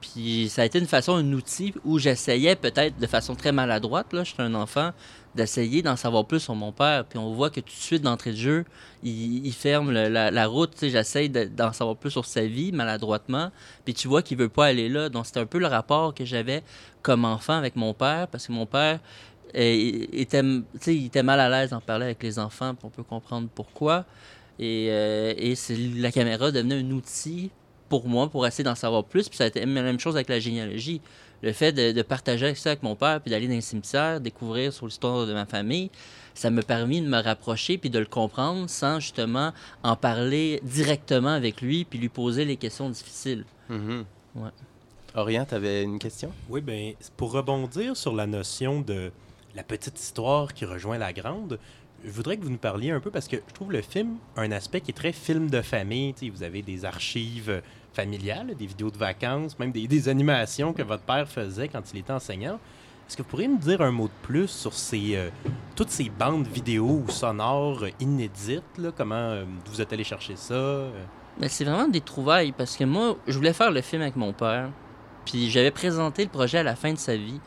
Puis 0.00 0.48
ça 0.48 0.62
a 0.62 0.64
été 0.64 0.78
une 0.78 0.86
façon, 0.86 1.16
un 1.16 1.32
outil 1.32 1.74
où 1.84 1.98
j'essayais 1.98 2.54
peut-être 2.54 2.98
de 3.00 3.06
façon 3.08 3.34
très 3.34 3.50
maladroite, 3.50 4.12
là, 4.12 4.22
j'étais 4.22 4.42
un 4.42 4.54
enfant, 4.54 4.92
d'essayer 5.34 5.82
d'en 5.82 5.96
savoir 5.96 6.24
plus 6.24 6.38
sur 6.38 6.54
mon 6.54 6.70
père. 6.70 7.04
Puis 7.04 7.18
on 7.18 7.32
voit 7.32 7.50
que 7.50 7.58
tout 7.58 7.74
de 7.74 7.80
suite, 7.80 8.02
d'entrée 8.02 8.30
de 8.30 8.36
jeu, 8.36 8.64
il, 9.02 9.52
ferme 9.52 9.90
la, 9.90 10.46
route. 10.46 10.76
J'essaye 10.80 11.28
d'en 11.28 11.72
savoir 11.72 11.96
plus 11.96 12.12
sur 12.12 12.24
sa 12.24 12.46
vie, 12.46 12.70
maladroitement. 12.70 13.50
Puis 13.84 13.94
tu 13.94 14.06
vois 14.06 14.22
qu'il 14.22 14.38
veut 14.38 14.48
pas 14.48 14.66
aller 14.66 14.88
là. 14.88 15.08
Donc 15.08 15.26
c'était 15.26 15.40
un 15.40 15.46
peu 15.46 15.58
le 15.58 15.66
rapport 15.66 16.14
que 16.14 16.24
j'avais 16.24 16.62
comme 17.02 17.24
enfant 17.24 17.54
avec 17.54 17.74
mon 17.74 17.94
père, 17.94 18.28
parce 18.28 18.46
que 18.46 18.52
mon 18.52 18.66
père, 18.66 19.00
il 19.54 20.08
était, 20.12 20.42
il 20.86 21.06
était 21.06 21.22
mal 21.24 21.40
à 21.40 21.48
l'aise 21.48 21.70
d'en 21.70 21.80
parler 21.80 22.04
avec 22.04 22.22
les 22.22 22.38
enfants, 22.38 22.76
on 22.84 22.90
peut 22.90 23.02
comprendre 23.02 23.48
pourquoi. 23.52 24.04
Et, 24.58 24.88
euh, 24.90 25.34
et 25.36 25.54
la 25.96 26.10
caméra 26.10 26.50
devenait 26.50 26.76
un 26.76 26.90
outil 26.90 27.50
pour 27.88 28.06
moi 28.08 28.28
pour 28.28 28.46
essayer 28.46 28.64
d'en 28.64 28.74
savoir 28.74 29.04
plus. 29.04 29.28
Puis 29.28 29.36
ça 29.36 29.44
a 29.44 29.46
été 29.46 29.60
la 29.60 29.66
même 29.66 30.00
chose 30.00 30.16
avec 30.16 30.28
la 30.28 30.40
généalogie. 30.40 31.00
Le 31.42 31.52
fait 31.52 31.72
de, 31.72 32.02
partager 32.02 32.54
ça 32.54 32.70
avec 32.70 32.82
mon 32.82 32.96
père, 32.96 33.20
puis 33.20 33.30
d'aller 33.30 33.46
dans 33.46 33.54
les 33.54 33.60
cimetières, 33.60 34.20
découvrir 34.20 34.72
sur 34.72 34.86
l'histoire 34.86 35.26
de 35.26 35.32
ma 35.32 35.46
famille, 35.46 35.90
ça 36.34 36.50
m'a 36.50 36.62
permis 36.62 37.00
de 37.00 37.08
me 37.08 37.20
rapprocher 37.20 37.78
puis 37.78 37.90
de 37.90 37.98
le 37.98 38.06
comprendre 38.06 38.68
sans 38.68 38.98
justement 39.00 39.52
en 39.82 39.94
parler 39.94 40.60
directement 40.64 41.30
avec 41.30 41.60
lui 41.60 41.84
puis 41.84 41.98
lui 41.98 42.08
poser 42.08 42.44
les 42.44 42.56
questions 42.56 42.90
difficiles. 42.90 43.44
Mm-hmm. 43.70 44.04
ouais. 44.36 44.50
Orient, 45.14 45.44
tu 45.48 45.54
avais 45.54 45.84
une 45.84 45.98
question? 45.98 46.32
Oui, 46.48 46.60
bien, 46.60 46.92
pour 47.16 47.32
rebondir 47.32 47.96
sur 47.96 48.14
la 48.14 48.26
notion 48.26 48.80
de 48.80 49.10
la 49.54 49.62
petite 49.62 49.98
histoire 49.98 50.54
qui 50.54 50.64
rejoint 50.64 50.98
la 50.98 51.12
grande. 51.12 51.58
Je 52.04 52.10
voudrais 52.10 52.36
que 52.36 52.44
vous 52.44 52.50
nous 52.50 52.58
parliez 52.58 52.92
un 52.92 53.00
peu 53.00 53.10
parce 53.10 53.26
que 53.26 53.36
je 53.36 53.54
trouve 53.54 53.72
le 53.72 53.82
film 53.82 54.16
un 54.36 54.52
aspect 54.52 54.80
qui 54.80 54.92
est 54.92 54.94
très 54.94 55.12
film 55.12 55.50
de 55.50 55.60
famille. 55.62 56.14
vous 56.32 56.42
avez 56.44 56.62
des 56.62 56.84
archives 56.84 57.60
familiales, 57.92 58.54
des 58.56 58.66
vidéos 58.66 58.90
de 58.90 58.98
vacances, 58.98 59.58
même 59.58 59.72
des, 59.72 60.08
animations 60.08 60.72
que 60.72 60.82
votre 60.82 61.02
père 61.02 61.28
faisait 61.28 61.66
quand 61.68 61.82
il 61.92 61.98
était 61.98 62.12
enseignant. 62.12 62.60
Est-ce 63.08 63.16
que 63.16 63.22
vous 63.22 63.28
pourriez 63.28 63.48
nous 63.48 63.58
dire 63.58 63.80
un 63.80 63.90
mot 63.90 64.06
de 64.06 64.26
plus 64.26 64.48
sur 64.48 64.74
ces, 64.74 65.16
euh, 65.16 65.30
toutes 65.74 65.90
ces 65.90 66.08
bandes 66.08 66.46
vidéo 66.46 67.02
ou 67.04 67.10
sonores 67.10 67.86
inédites? 67.98 68.62
comment 68.96 69.16
euh, 69.16 69.44
vous 69.66 69.80
êtes 69.80 69.92
allé 69.92 70.04
chercher 70.04 70.36
ça? 70.36 70.84
Ben, 71.40 71.48
c'est 71.48 71.64
vraiment 71.64 71.88
des 71.88 72.00
trouvailles 72.00 72.52
parce 72.52 72.76
que 72.76 72.84
moi, 72.84 73.16
je 73.26 73.36
voulais 73.36 73.52
faire 73.52 73.70
le 73.70 73.80
film 73.80 74.02
avec 74.02 74.14
mon 74.14 74.32
père. 74.32 74.70
Puis 75.24 75.50
j'avais 75.50 75.70
présenté 75.70 76.22
le 76.24 76.30
projet 76.30 76.58
à 76.58 76.62
la 76.62 76.76
fin 76.76 76.92
de 76.92 76.98
sa 76.98 77.16
vie. 77.16 77.40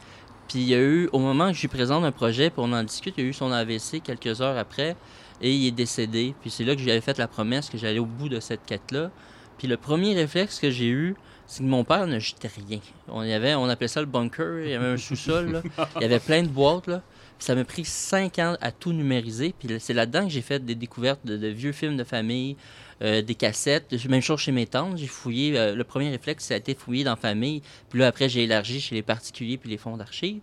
Puis 0.51 0.59
il 0.59 0.67
y 0.67 0.75
a 0.75 0.79
eu, 0.79 1.07
au 1.13 1.19
moment 1.19 1.47
que 1.47 1.55
je 1.55 1.61
lui 1.61 1.69
présente 1.69 2.03
un 2.03 2.11
projet, 2.11 2.49
puis 2.49 2.59
on 2.61 2.73
en 2.73 2.83
discute, 2.83 3.13
il 3.17 3.23
y 3.23 3.27
a 3.27 3.29
eu 3.29 3.33
son 3.33 3.53
AVC 3.53 4.01
quelques 4.03 4.41
heures 4.41 4.57
après, 4.57 4.97
et 5.41 5.49
il 5.49 5.65
est 5.65 5.71
décédé. 5.71 6.35
Puis 6.41 6.49
c'est 6.49 6.65
là 6.65 6.75
que 6.75 6.81
j'avais 6.81 6.99
fait 6.99 7.17
la 7.17 7.29
promesse 7.29 7.69
que 7.69 7.77
j'allais 7.77 7.99
au 7.99 8.05
bout 8.05 8.27
de 8.27 8.41
cette 8.41 8.65
quête-là. 8.65 9.11
Puis 9.57 9.69
le 9.69 9.77
premier 9.77 10.13
réflexe 10.13 10.59
que 10.59 10.69
j'ai 10.69 10.89
eu, 10.89 11.15
c'est 11.47 11.63
que 11.63 11.69
mon 11.69 11.85
père 11.85 12.05
ne 12.05 12.19
jetait 12.19 12.51
rien. 12.67 12.79
On, 13.07 13.23
y 13.23 13.31
avait, 13.31 13.55
on 13.55 13.69
appelait 13.69 13.87
ça 13.87 14.01
le 14.01 14.07
bunker, 14.07 14.65
il 14.65 14.71
y 14.71 14.73
avait 14.73 14.87
un 14.87 14.97
sous-sol, 14.97 15.63
il 15.95 16.01
y 16.01 16.05
avait 16.05 16.19
plein 16.19 16.43
de 16.43 16.49
boîtes. 16.49 16.87
Là. 16.87 17.01
ça 17.39 17.55
m'a 17.55 17.63
pris 17.63 17.85
cinq 17.85 18.37
ans 18.39 18.57
à 18.59 18.73
tout 18.73 18.91
numériser. 18.91 19.55
Puis 19.57 19.69
c'est 19.79 19.93
là-dedans 19.93 20.25
que 20.25 20.31
j'ai 20.31 20.41
fait 20.41 20.59
des 20.65 20.75
découvertes 20.75 21.25
de, 21.25 21.47
vieux 21.47 21.71
films 21.71 21.95
de 21.95 22.03
famille, 22.03 22.57
euh, 23.01 23.21
des 23.21 23.35
cassettes. 23.35 23.93
Même 24.07 24.21
chose 24.21 24.39
chez 24.39 24.51
mes 24.51 24.67
tantes. 24.67 24.97
J'ai 24.97 25.07
fouillé. 25.07 25.57
Euh, 25.57 25.75
le 25.75 25.83
premier 25.83 26.09
réflexe, 26.11 26.45
ça 26.45 26.53
a 26.53 26.57
été 26.57 26.75
fouillé 26.75 27.03
dans 27.03 27.11
la 27.11 27.17
famille. 27.17 27.61
Puis 27.89 27.99
là, 27.99 28.07
après, 28.07 28.29
j'ai 28.29 28.43
élargi 28.43 28.79
chez 28.79 28.95
les 28.95 29.01
particuliers 29.01 29.57
puis 29.57 29.69
les 29.69 29.77
fonds 29.77 29.97
d'archives. 29.97 30.41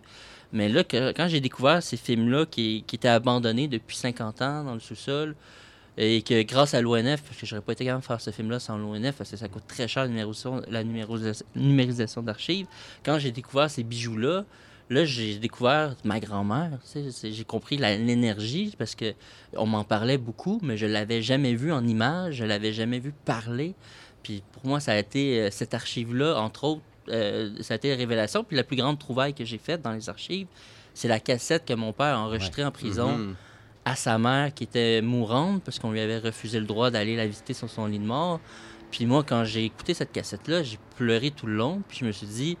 Mais 0.51 0.67
là, 0.67 0.83
quand 0.83 1.27
j'ai 1.27 1.41
découvert 1.41 1.81
ces 1.83 1.95
films-là 1.95 2.45
qui, 2.45 2.83
étaient 2.91 3.07
abandonnés 3.07 3.67
depuis 3.67 3.95
50 3.95 4.41
ans 4.41 4.63
dans 4.63 4.73
le 4.73 4.79
sous-sol, 4.79 5.35
et 5.97 6.21
que 6.21 6.41
grâce 6.43 6.73
à 6.73 6.81
l'ONF, 6.81 7.21
parce 7.21 7.37
que 7.37 7.45
j'aurais 7.45 7.61
pas 7.61 7.73
été 7.73 7.85
capable 7.85 8.01
de 8.01 8.07
faire 8.07 8.21
ce 8.21 8.31
film-là 8.31 8.59
sans 8.59 8.77
l'ONF, 8.77 9.15
parce 9.15 9.29
que 9.29 9.37
ça 9.37 9.47
coûte 9.47 9.67
très 9.67 9.87
cher 9.87 10.07
la 10.69 10.83
numérisation 11.55 12.23
d'archives, 12.23 12.65
quand 13.03 13.19
j'ai 13.19 13.31
découvert 13.31 13.69
ces 13.69 13.83
bijoux-là, 13.83 14.45
Là, 14.89 15.05
j'ai 15.05 15.37
découvert 15.37 15.95
ma 16.03 16.19
grand-mère. 16.19 16.79
J'ai 17.23 17.43
compris 17.43 17.77
l'énergie 17.77 18.73
parce 18.77 18.95
que 18.95 19.13
on 19.55 19.67
m'en 19.67 19.83
parlait 19.83 20.17
beaucoup, 20.17 20.59
mais 20.63 20.77
je 20.77 20.87
l'avais 20.87 21.21
jamais 21.21 21.53
vu 21.53 21.71
en 21.71 21.85
image, 21.85 22.35
je 22.35 22.45
l'avais 22.45 22.73
jamais 22.73 22.99
vu 22.99 23.13
parler. 23.25 23.75
Puis 24.23 24.41
pour 24.51 24.65
moi, 24.65 24.79
ça 24.79 24.93
a 24.93 24.97
été 24.97 25.39
euh, 25.39 25.51
cette 25.51 25.75
archive-là, 25.75 26.39
entre 26.39 26.63
autres, 26.63 26.81
euh, 27.09 27.51
ça 27.61 27.75
a 27.75 27.77
été 27.77 27.91
la 27.91 27.97
révélation. 27.97 28.43
Puis 28.43 28.57
la 28.57 28.63
plus 28.63 28.75
grande 28.75 28.97
trouvaille 28.97 29.33
que 29.33 29.45
j'ai 29.45 29.59
faite 29.59 29.81
dans 29.81 29.91
les 29.91 30.09
archives, 30.09 30.47
c'est 30.93 31.07
la 31.07 31.19
cassette 31.19 31.65
que 31.65 31.73
mon 31.73 31.93
père 31.93 32.17
a 32.17 32.19
enregistrée 32.19 32.63
en 32.63 32.71
prison 32.71 33.17
mm-hmm. 33.17 33.33
à 33.85 33.95
sa 33.95 34.17
mère 34.17 34.53
qui 34.53 34.63
était 34.63 35.01
mourante 35.01 35.63
parce 35.63 35.77
qu'on 35.77 35.91
lui 35.91 35.99
avait 35.99 36.17
refusé 36.17 36.59
le 36.59 36.65
droit 36.65 36.89
d'aller 36.89 37.15
la 37.15 37.27
visiter 37.27 37.53
sur 37.53 37.69
son 37.69 37.85
lit 37.85 37.99
de 37.99 38.05
mort. 38.05 38.39
Puis 38.91 39.05
moi, 39.05 39.23
quand 39.23 39.43
j'ai 39.43 39.65
écouté 39.65 39.93
cette 39.93 40.11
cassette-là, 40.11 40.63
j'ai 40.63 40.79
pleuré 40.97 41.29
tout 41.29 41.45
le 41.45 41.53
long. 41.53 41.81
Puis 41.87 41.99
je 41.99 42.05
me 42.05 42.11
suis 42.11 42.27
dit, 42.27 42.57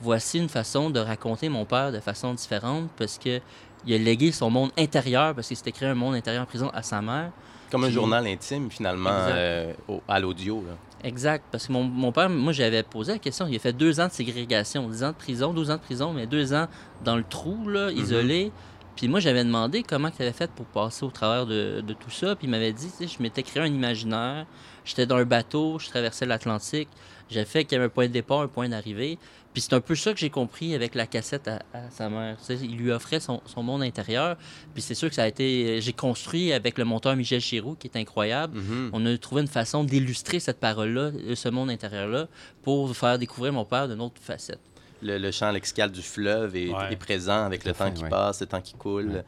voici 0.00 0.38
une 0.38 0.48
façon 0.48 0.90
de 0.90 1.00
raconter 1.00 1.48
mon 1.48 1.64
père 1.64 1.92
de 1.92 2.00
façon 2.00 2.34
différente 2.34 2.88
parce 2.96 3.18
que 3.18 3.40
il 3.86 3.94
a 3.94 3.98
légué 3.98 4.32
son 4.32 4.50
monde 4.50 4.70
intérieur 4.76 5.34
parce 5.34 5.48
qu'il 5.48 5.56
s'était 5.56 5.72
créé 5.72 5.88
un 5.88 5.94
monde 5.94 6.14
intérieur 6.14 6.42
en 6.42 6.46
prison 6.46 6.70
à 6.74 6.82
sa 6.82 7.00
mère. 7.00 7.30
Comme 7.70 7.84
un 7.84 7.90
journal 7.90 8.26
intime, 8.26 8.70
finalement, 8.70 9.10
euh, 9.12 9.72
à 10.08 10.18
l'audio. 10.18 10.64
Exact. 11.04 11.44
Parce 11.50 11.66
que 11.66 11.72
mon, 11.72 11.84
mon 11.84 12.12
père, 12.12 12.28
moi, 12.30 12.52
j'avais 12.52 12.82
posé 12.82 13.12
la 13.12 13.18
question. 13.18 13.46
Il 13.46 13.54
a 13.54 13.58
fait 13.58 13.72
deux 13.72 14.00
ans 14.00 14.08
de 14.08 14.12
ségrégation, 14.12 14.88
dix 14.88 15.04
ans 15.04 15.10
de 15.10 15.16
prison, 15.16 15.52
douze 15.52 15.70
ans 15.70 15.76
de 15.76 15.80
prison, 15.80 16.12
mais 16.12 16.26
deux 16.26 16.54
ans 16.54 16.66
dans 17.04 17.16
le 17.16 17.24
trou, 17.24 17.68
là, 17.68 17.90
mhm. 17.90 17.98
isolé. 17.98 18.52
Puis 18.96 19.06
moi, 19.06 19.20
j'avais 19.20 19.44
demandé 19.44 19.84
comment 19.84 20.10
tu 20.10 20.22
avais 20.22 20.32
fait 20.32 20.50
pour 20.50 20.66
passer 20.66 21.04
au 21.04 21.10
travers 21.10 21.46
de, 21.46 21.82
de 21.86 21.92
tout 21.92 22.10
ça. 22.10 22.34
Puis 22.34 22.48
il 22.48 22.50
m'avait 22.50 22.72
dit, 22.72 22.90
je 23.00 23.22
m'étais 23.22 23.44
créé 23.44 23.62
un 23.62 23.66
imaginaire. 23.66 24.46
J'étais 24.84 25.06
dans 25.06 25.16
un 25.16 25.24
bateau, 25.24 25.78
je 25.78 25.88
traversais 25.88 26.26
l'Atlantique. 26.26 26.88
J'ai 27.30 27.44
fait 27.44 27.64
qu'il 27.64 27.72
y 27.72 27.76
avait 27.76 27.86
un 27.86 27.90
point 27.90 28.06
de 28.06 28.12
départ, 28.12 28.40
un 28.40 28.48
point 28.48 28.68
d'arrivée. 28.68 29.18
Puis 29.52 29.62
c'est 29.62 29.74
un 29.74 29.80
peu 29.80 29.94
ça 29.94 30.12
que 30.12 30.18
j'ai 30.18 30.30
compris 30.30 30.74
avec 30.74 30.94
la 30.94 31.06
cassette 31.06 31.48
à, 31.48 31.60
sa 31.90 32.08
mère. 32.08 32.36
il 32.48 32.76
lui 32.76 32.90
offrait 32.90 33.20
son, 33.20 33.40
monde 33.56 33.82
intérieur. 33.82 34.36
Puis 34.72 34.82
c'est 34.82 34.94
sûr 34.94 35.08
que 35.08 35.14
ça 35.14 35.24
a 35.24 35.28
été. 35.28 35.80
J'ai 35.80 35.92
construit 35.92 36.52
avec 36.52 36.78
le 36.78 36.84
monteur 36.84 37.16
Michel 37.16 37.40
Chiroux, 37.40 37.74
qui 37.74 37.88
est 37.88 37.96
incroyable. 37.96 38.58
Mm-hmm. 38.58 38.90
On 38.92 39.06
a 39.06 39.18
trouvé 39.18 39.42
une 39.42 39.48
façon 39.48 39.84
d'illustrer 39.84 40.40
cette 40.40 40.60
parole-là, 40.60 41.10
ce 41.34 41.48
monde 41.48 41.70
intérieur-là, 41.70 42.28
pour 42.62 42.94
faire 42.96 43.18
découvrir 43.18 43.52
mon 43.52 43.64
père 43.64 43.88
d'une 43.88 44.00
autre 44.00 44.20
facette. 44.20 44.60
Le, 45.00 45.30
champ 45.30 45.52
lexical 45.52 45.92
du 45.92 46.02
fleuve 46.02 46.56
est, 46.56 46.96
présent 46.96 47.44
avec 47.44 47.64
le 47.64 47.72
temps 47.72 47.90
qui 47.90 48.04
passe, 48.04 48.40
le 48.40 48.46
temps 48.46 48.60
qui 48.60 48.74
coule. 48.74 49.22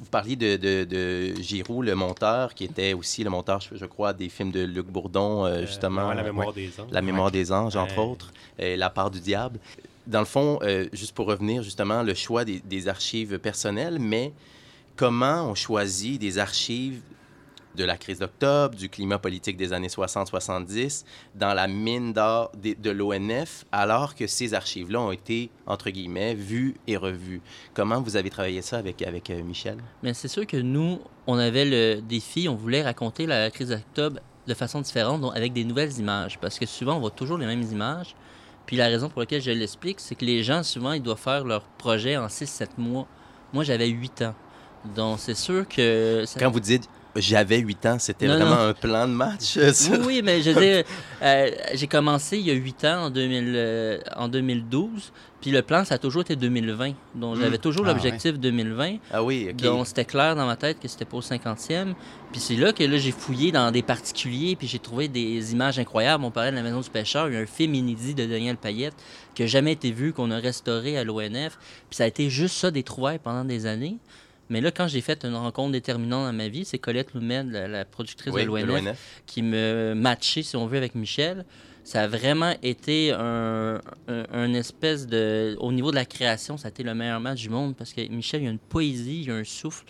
Vous 0.00 0.10
parliez 0.10 0.36
de, 0.36 0.56
de, 0.56 1.34
Giroud, 1.40 1.84
le 1.84 1.94
monteur, 1.94 2.54
qui 2.54 2.64
était 2.64 2.94
aussi 2.94 3.22
le 3.22 3.30
monteur, 3.30 3.60
je, 3.60 3.84
crois, 3.84 4.12
des 4.12 4.28
films 4.28 4.50
de 4.50 4.64
Luc 4.64 4.86
Bourdon, 4.86 5.44
euh, 5.44 5.66
justement. 5.66 6.12
la 6.12 6.22
mémoire 6.22 6.52
des 6.52 6.68
anges. 6.80 6.90
La 6.90 7.02
mémoire 7.02 7.30
des 7.30 7.52
anges, 7.52 7.76
entre 7.76 7.98
autres. 7.98 8.32
Et 8.58 8.76
la 8.76 8.90
part 8.90 9.10
du 9.10 9.20
diable. 9.20 9.58
Dans 10.06 10.20
le 10.20 10.26
fond, 10.26 10.58
juste 10.92 11.14
pour 11.14 11.26
revenir, 11.26 11.62
justement, 11.62 12.02
le 12.02 12.14
choix 12.14 12.44
des, 12.44 12.60
des 12.60 12.88
archives 12.88 13.38
personnelles, 13.38 13.98
mais 14.00 14.32
comment 14.96 15.48
on 15.50 15.54
choisit 15.54 16.20
des 16.20 16.38
archives 16.38 17.00
de 17.76 17.84
la 17.84 17.96
crise 17.96 18.18
d'octobre, 18.18 18.74
du 18.76 18.88
climat 18.88 19.18
politique 19.18 19.56
des 19.56 19.72
années 19.72 19.88
60-70, 19.88 21.04
dans 21.34 21.54
la 21.54 21.68
mine 21.68 22.12
d'or 22.12 22.50
de, 22.62 22.90
l'ONF, 22.90 23.64
alors 23.72 24.14
que 24.14 24.26
ces 24.26 24.54
archives-là 24.54 25.00
ont 25.00 25.12
été, 25.12 25.50
entre 25.66 25.90
guillemets, 25.90 26.34
vues 26.34 26.74
et 26.86 26.96
revues. 26.96 27.40
Comment 27.74 28.00
vous 28.00 28.16
avez 28.16 28.30
travaillé 28.30 28.62
ça 28.62 28.78
avec, 28.78 29.02
avec 29.02 29.30
euh, 29.30 29.42
Michel? 29.42 29.78
Bien, 30.02 30.14
c'est 30.14 30.28
sûr 30.28 30.46
que 30.46 30.56
nous, 30.56 31.00
on 31.26 31.38
avait 31.38 31.64
le 31.64 32.00
défi, 32.00 32.48
on 32.48 32.56
voulait 32.56 32.82
raconter 32.82 33.26
la 33.26 33.50
crise 33.50 33.68
d'octobre 33.68 34.20
de 34.46 34.54
façon 34.54 34.80
différente, 34.80 35.20
donc 35.20 35.36
avec 35.36 35.52
des 35.52 35.64
nouvelles 35.64 35.96
images, 35.98 36.38
parce 36.40 36.58
que 36.58 36.66
souvent, 36.66 36.96
on 36.96 37.00
voit 37.00 37.10
toujours 37.10 37.38
les 37.38 37.46
mêmes 37.46 37.62
images. 37.62 38.16
Puis 38.66 38.76
la 38.76 38.86
raison 38.86 39.08
pour 39.08 39.20
laquelle 39.20 39.42
je 39.42 39.50
l'explique, 39.50 40.00
c'est 40.00 40.14
que 40.14 40.24
les 40.24 40.42
gens, 40.42 40.62
souvent, 40.62 40.92
ils 40.92 41.02
doivent 41.02 41.18
faire 41.18 41.44
leur 41.44 41.62
projet 41.62 42.16
en 42.16 42.26
6-7 42.26 42.68
mois. 42.78 43.06
Moi, 43.52 43.64
j'avais 43.64 43.88
8 43.88 44.22
ans. 44.22 44.34
Donc, 44.94 45.18
c'est 45.18 45.34
sûr 45.34 45.66
que... 45.68 46.24
Quand 46.38 46.50
vous 46.50 46.60
dites 46.60 46.88
j'avais 47.16 47.58
8 47.58 47.86
ans, 47.86 47.96
c'était 47.98 48.26
vraiment 48.26 48.60
un 48.60 48.74
plan 48.74 49.06
de 49.08 49.12
match. 49.12 49.56
Oui, 49.56 49.98
oui, 50.06 50.22
mais 50.22 50.42
je 50.42 50.50
veux 50.50 50.84
euh, 51.22 51.50
j'ai 51.74 51.86
commencé 51.86 52.38
il 52.38 52.46
y 52.46 52.50
a 52.50 52.54
8 52.54 52.84
ans, 52.84 53.04
en, 53.06 53.10
2000, 53.10 53.52
euh, 53.56 53.98
en 54.16 54.28
2012, 54.28 55.12
puis 55.40 55.50
le 55.50 55.62
plan, 55.62 55.84
ça 55.84 55.94
a 55.94 55.98
toujours 55.98 56.22
été 56.22 56.36
2020. 56.36 56.92
Donc, 57.14 57.36
j'avais 57.36 57.56
hmm. 57.56 57.60
toujours 57.60 57.86
ah, 57.86 57.92
l'objectif 57.92 58.38
2020. 58.38 58.96
Ah 59.10 59.22
oui, 59.22 59.48
OK. 59.50 59.56
Donc, 59.56 59.86
c'était 59.86 60.04
clair 60.04 60.36
dans 60.36 60.46
ma 60.46 60.56
tête 60.56 60.78
que 60.78 60.86
c'était 60.86 61.06
pour 61.06 61.20
le 61.20 61.24
50e. 61.24 61.94
Puis 62.30 62.40
c'est 62.40 62.56
là 62.56 62.72
que 62.72 62.84
là, 62.84 62.98
j'ai 62.98 63.12
fouillé 63.12 63.50
dans 63.50 63.70
des 63.70 63.82
particuliers, 63.82 64.54
puis 64.54 64.68
j'ai 64.68 64.78
trouvé 64.78 65.08
des 65.08 65.52
images 65.52 65.78
incroyables. 65.78 66.24
On 66.24 66.30
parlait 66.30 66.50
de 66.50 66.56
la 66.56 66.62
Maison 66.62 66.80
du 66.80 66.90
Pêcheur, 66.90 67.28
il 67.28 67.34
y 67.34 67.36
a 67.36 67.40
un 67.40 67.46
film 67.46 67.74
inédit 67.74 68.14
de 68.14 68.26
Daniel 68.26 68.56
Payette 68.56 68.94
qui 69.34 69.42
n'a 69.42 69.48
jamais 69.48 69.72
été 69.72 69.90
vu, 69.92 70.12
qu'on 70.12 70.30
a 70.30 70.36
restauré 70.36 70.98
à 70.98 71.04
l'ONF. 71.04 71.58
Puis 71.88 71.96
ça 71.96 72.04
a 72.04 72.06
été 72.06 72.28
juste 72.28 72.56
ça, 72.56 72.70
des 72.70 72.82
trouvailles 72.82 73.18
pendant 73.18 73.44
des 73.44 73.66
années. 73.66 73.96
Mais 74.50 74.60
là, 74.60 74.70
quand 74.72 74.88
j'ai 74.88 75.00
fait 75.00 75.24
une 75.24 75.36
rencontre 75.36 75.72
déterminante 75.72 76.26
dans 76.26 76.32
ma 76.32 76.48
vie, 76.48 76.64
c'est 76.64 76.78
Colette 76.78 77.14
Loumed, 77.14 77.50
la, 77.50 77.84
productrice 77.84 78.34
de 78.34 78.42
l'ONF, 78.42 79.22
qui 79.26 79.42
me 79.42 79.94
matchait, 79.94 80.42
si 80.42 80.56
on 80.56 80.66
veut, 80.66 80.76
avec 80.76 80.94
Michel. 80.94 81.46
Ça 81.84 82.02
a 82.02 82.08
vraiment 82.08 82.54
été 82.62 83.12
un, 83.12 83.80
espèce 84.54 85.06
de... 85.06 85.56
Au 85.60 85.72
niveau 85.72 85.90
de 85.90 85.96
la 85.96 86.04
création, 86.04 86.56
ça 86.56 86.68
a 86.68 86.70
été 86.70 86.82
le 86.82 86.94
meilleur 86.94 87.20
match 87.20 87.40
du 87.40 87.48
monde 87.48 87.74
parce 87.76 87.92
que 87.92 88.06
Michel, 88.08 88.42
il 88.42 88.48
a 88.48 88.50
une 88.50 88.58
poésie, 88.58 89.22
il 89.22 89.30
a 89.30 89.34
un 89.34 89.44
souffle. 89.44 89.84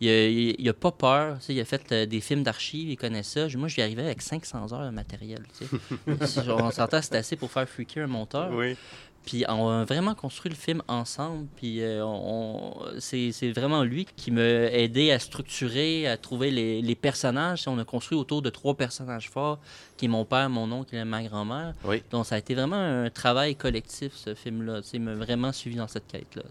Il 0.00 0.54
n'a 0.58 0.70
a 0.70 0.72
pas 0.72 0.92
peur. 0.92 1.38
Il 1.48 1.60
a 1.60 1.64
fait 1.64 1.90
euh, 1.92 2.06
des 2.06 2.20
films 2.20 2.42
d'archives, 2.42 2.90
il 2.90 2.96
connaît 2.96 3.22
ça. 3.22 3.46
Moi, 3.56 3.68
je 3.68 3.74
suis 3.74 3.82
arrivé 3.82 4.02
avec 4.02 4.20
500 4.22 4.72
heures 4.72 4.84
de 4.84 4.90
matériel. 4.90 5.42
on 6.06 6.70
s'entend, 6.70 7.00
c'est 7.02 7.16
assez 7.16 7.36
pour 7.36 7.50
faire 7.50 7.68
freaker 7.68 8.04
un 8.04 8.06
monteur. 8.06 8.50
Oui. 8.52 8.76
Puis 9.26 9.44
on 9.48 9.68
a 9.68 9.84
vraiment 9.84 10.14
construit 10.14 10.50
le 10.50 10.56
film 10.56 10.82
ensemble. 10.88 11.46
Puis 11.56 11.82
euh, 11.82 12.02
on, 12.02 12.78
c'est, 12.98 13.32
vraiment 13.50 13.82
lui 13.82 14.06
qui 14.16 14.30
m'a 14.30 14.40
aidé 14.40 15.10
à 15.10 15.18
structurer, 15.18 16.06
à 16.06 16.16
trouver 16.16 16.50
les, 16.50 16.80
les, 16.80 16.94
personnages. 16.94 17.66
On 17.66 17.78
a 17.78 17.84
construit 17.84 18.16
autour 18.16 18.40
de 18.40 18.48
trois 18.48 18.74
personnages 18.74 19.28
forts, 19.28 19.58
qui 19.96 20.06
est 20.06 20.08
mon 20.08 20.24
père, 20.24 20.48
mon 20.48 20.70
oncle 20.72 20.94
et 20.94 21.04
ma 21.04 21.22
grand-mère. 21.24 21.74
Donc 22.10 22.24
ça 22.24 22.36
a 22.36 22.38
été 22.38 22.54
vraiment 22.54 22.76
un 22.76 23.10
travail 23.10 23.56
collectif, 23.56 24.12
ce 24.14 24.34
film-là. 24.34 24.80
Il 24.94 25.02
m'a 25.02 25.14
vraiment 25.14 25.52
suivi 25.52 25.76
dans 25.76 25.88
cette 25.88 26.06
quête-là. 26.06 26.44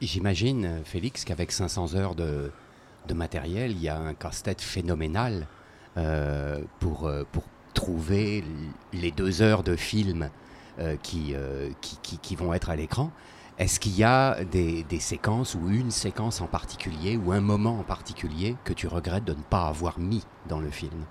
J'imagine, 0.00 0.80
Félix, 0.84 1.24
qu'avec 1.24 1.52
500 1.52 1.94
heures 1.94 2.14
de, 2.14 2.50
de 3.06 3.14
matériel, 3.14 3.72
il 3.72 3.82
y 3.82 3.88
a 3.88 3.98
un 3.98 4.14
casse-tête 4.14 4.60
phénoménal 4.60 5.46
euh, 5.96 6.60
pour, 6.80 7.06
euh, 7.06 7.22
pour 7.30 7.44
trouver 7.74 8.44
les 8.92 9.10
deux 9.10 9.42
heures 9.42 9.62
de 9.62 9.76
film 9.76 10.30
euh, 10.78 10.96
euh, 11.14 11.70
qui, 11.80 11.98
qui, 12.02 12.18
qui, 12.18 12.36
vont 12.36 12.52
être 12.52 12.70
à 12.70 12.76
l'écran. 12.76 13.10
Est-ce 13.58 13.78
qu'il 13.78 13.96
y 13.96 14.02
a 14.02 14.44
des, 14.44 14.82
des, 14.82 14.98
séquences 14.98 15.54
ou 15.54 15.68
une 15.68 15.90
séquence 15.90 16.40
en 16.40 16.46
particulier 16.46 17.16
ou 17.16 17.30
un 17.32 17.40
moment 17.40 17.78
en 17.78 17.84
particulier 17.84 18.56
que 18.64 18.72
tu 18.72 18.88
regrettes 18.88 19.24
de 19.24 19.34
ne 19.34 19.42
pas 19.42 19.68
avoir 19.68 19.98
mis 19.98 20.24
dans 20.48 20.58
le 20.58 20.70
film? 20.70 21.04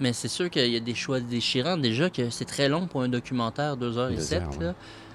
Mais 0.00 0.12
c'est 0.12 0.28
sûr 0.28 0.50
qu'il 0.50 0.68
y 0.68 0.76
a 0.76 0.80
des 0.80 0.94
choix 0.94 1.20
déchirants. 1.20 1.76
Déjà 1.76 2.10
que 2.10 2.30
c'est 2.30 2.44
très 2.44 2.68
long 2.68 2.86
pour 2.86 3.02
un 3.02 3.08
documentaire, 3.08 3.76
2 3.76 3.98
heures 3.98 4.10
et 4.10 4.20
7. 4.20 4.42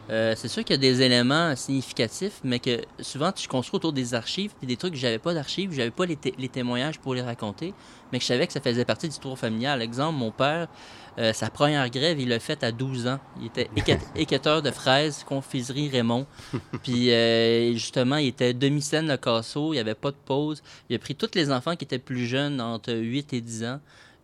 Euh, 0.09 0.33
c'est 0.35 0.47
sûr 0.47 0.63
qu'il 0.63 0.73
y 0.73 0.79
a 0.79 0.81
des 0.81 1.01
éléments 1.01 1.55
significatifs, 1.55 2.41
mais 2.43 2.59
que 2.59 2.81
souvent 2.99 3.31
tu 3.31 3.47
construis 3.47 3.77
autour 3.77 3.93
des 3.93 4.13
archives, 4.13 4.51
puis 4.57 4.67
des 4.67 4.75
trucs 4.75 4.93
que 4.93 4.99
j'avais 4.99 5.19
pas 5.19 5.33
d'archives, 5.33 5.71
j'avais 5.71 5.91
pas 5.91 6.05
les, 6.05 6.17
les, 6.37 6.49
témoignages 6.49 6.99
pour 6.99 7.13
les 7.13 7.21
raconter, 7.21 7.73
mais 8.11 8.17
que 8.17 8.23
je 8.23 8.27
savais 8.27 8.47
que 8.47 8.51
ça 8.51 8.59
faisait 8.59 8.83
partie 8.83 9.07
du 9.07 9.17
tour 9.19 9.37
familial. 9.37 9.81
Exemple, 9.81 10.17
mon 10.17 10.31
père, 10.31 10.67
euh, 11.17 11.33
sa 11.33 11.49
première 11.49 11.89
grève, 11.89 12.19
il 12.19 12.29
l'a 12.29 12.39
faite 12.39 12.63
à 12.63 12.71
12 12.71 13.07
ans. 13.07 13.19
Il 13.39 13.47
était 13.47 13.69
équateur 14.15 14.61
de 14.61 14.71
fraises, 14.71 15.23
confiserie 15.23 15.89
Raymond. 15.89 16.25
Puis 16.83 17.11
euh, 17.11 17.73
justement, 17.73 18.17
il 18.17 18.27
était 18.27 18.53
demi-scène 18.53 19.07
le 19.07 19.17
casseau, 19.17 19.73
il 19.73 19.77
n'y 19.77 19.79
avait 19.79 19.95
pas 19.95 20.11
de 20.11 20.17
pause. 20.25 20.61
Il 20.89 20.95
a 20.95 20.99
pris 20.99 21.15
tous 21.15 21.31
les 21.35 21.51
enfants 21.51 21.75
qui 21.75 21.85
étaient 21.85 21.99
plus 21.99 22.25
jeunes, 22.25 22.61
entre 22.61 22.93
8 22.93 23.33
et 23.33 23.41
10 23.41 23.65
ans. 23.65 23.79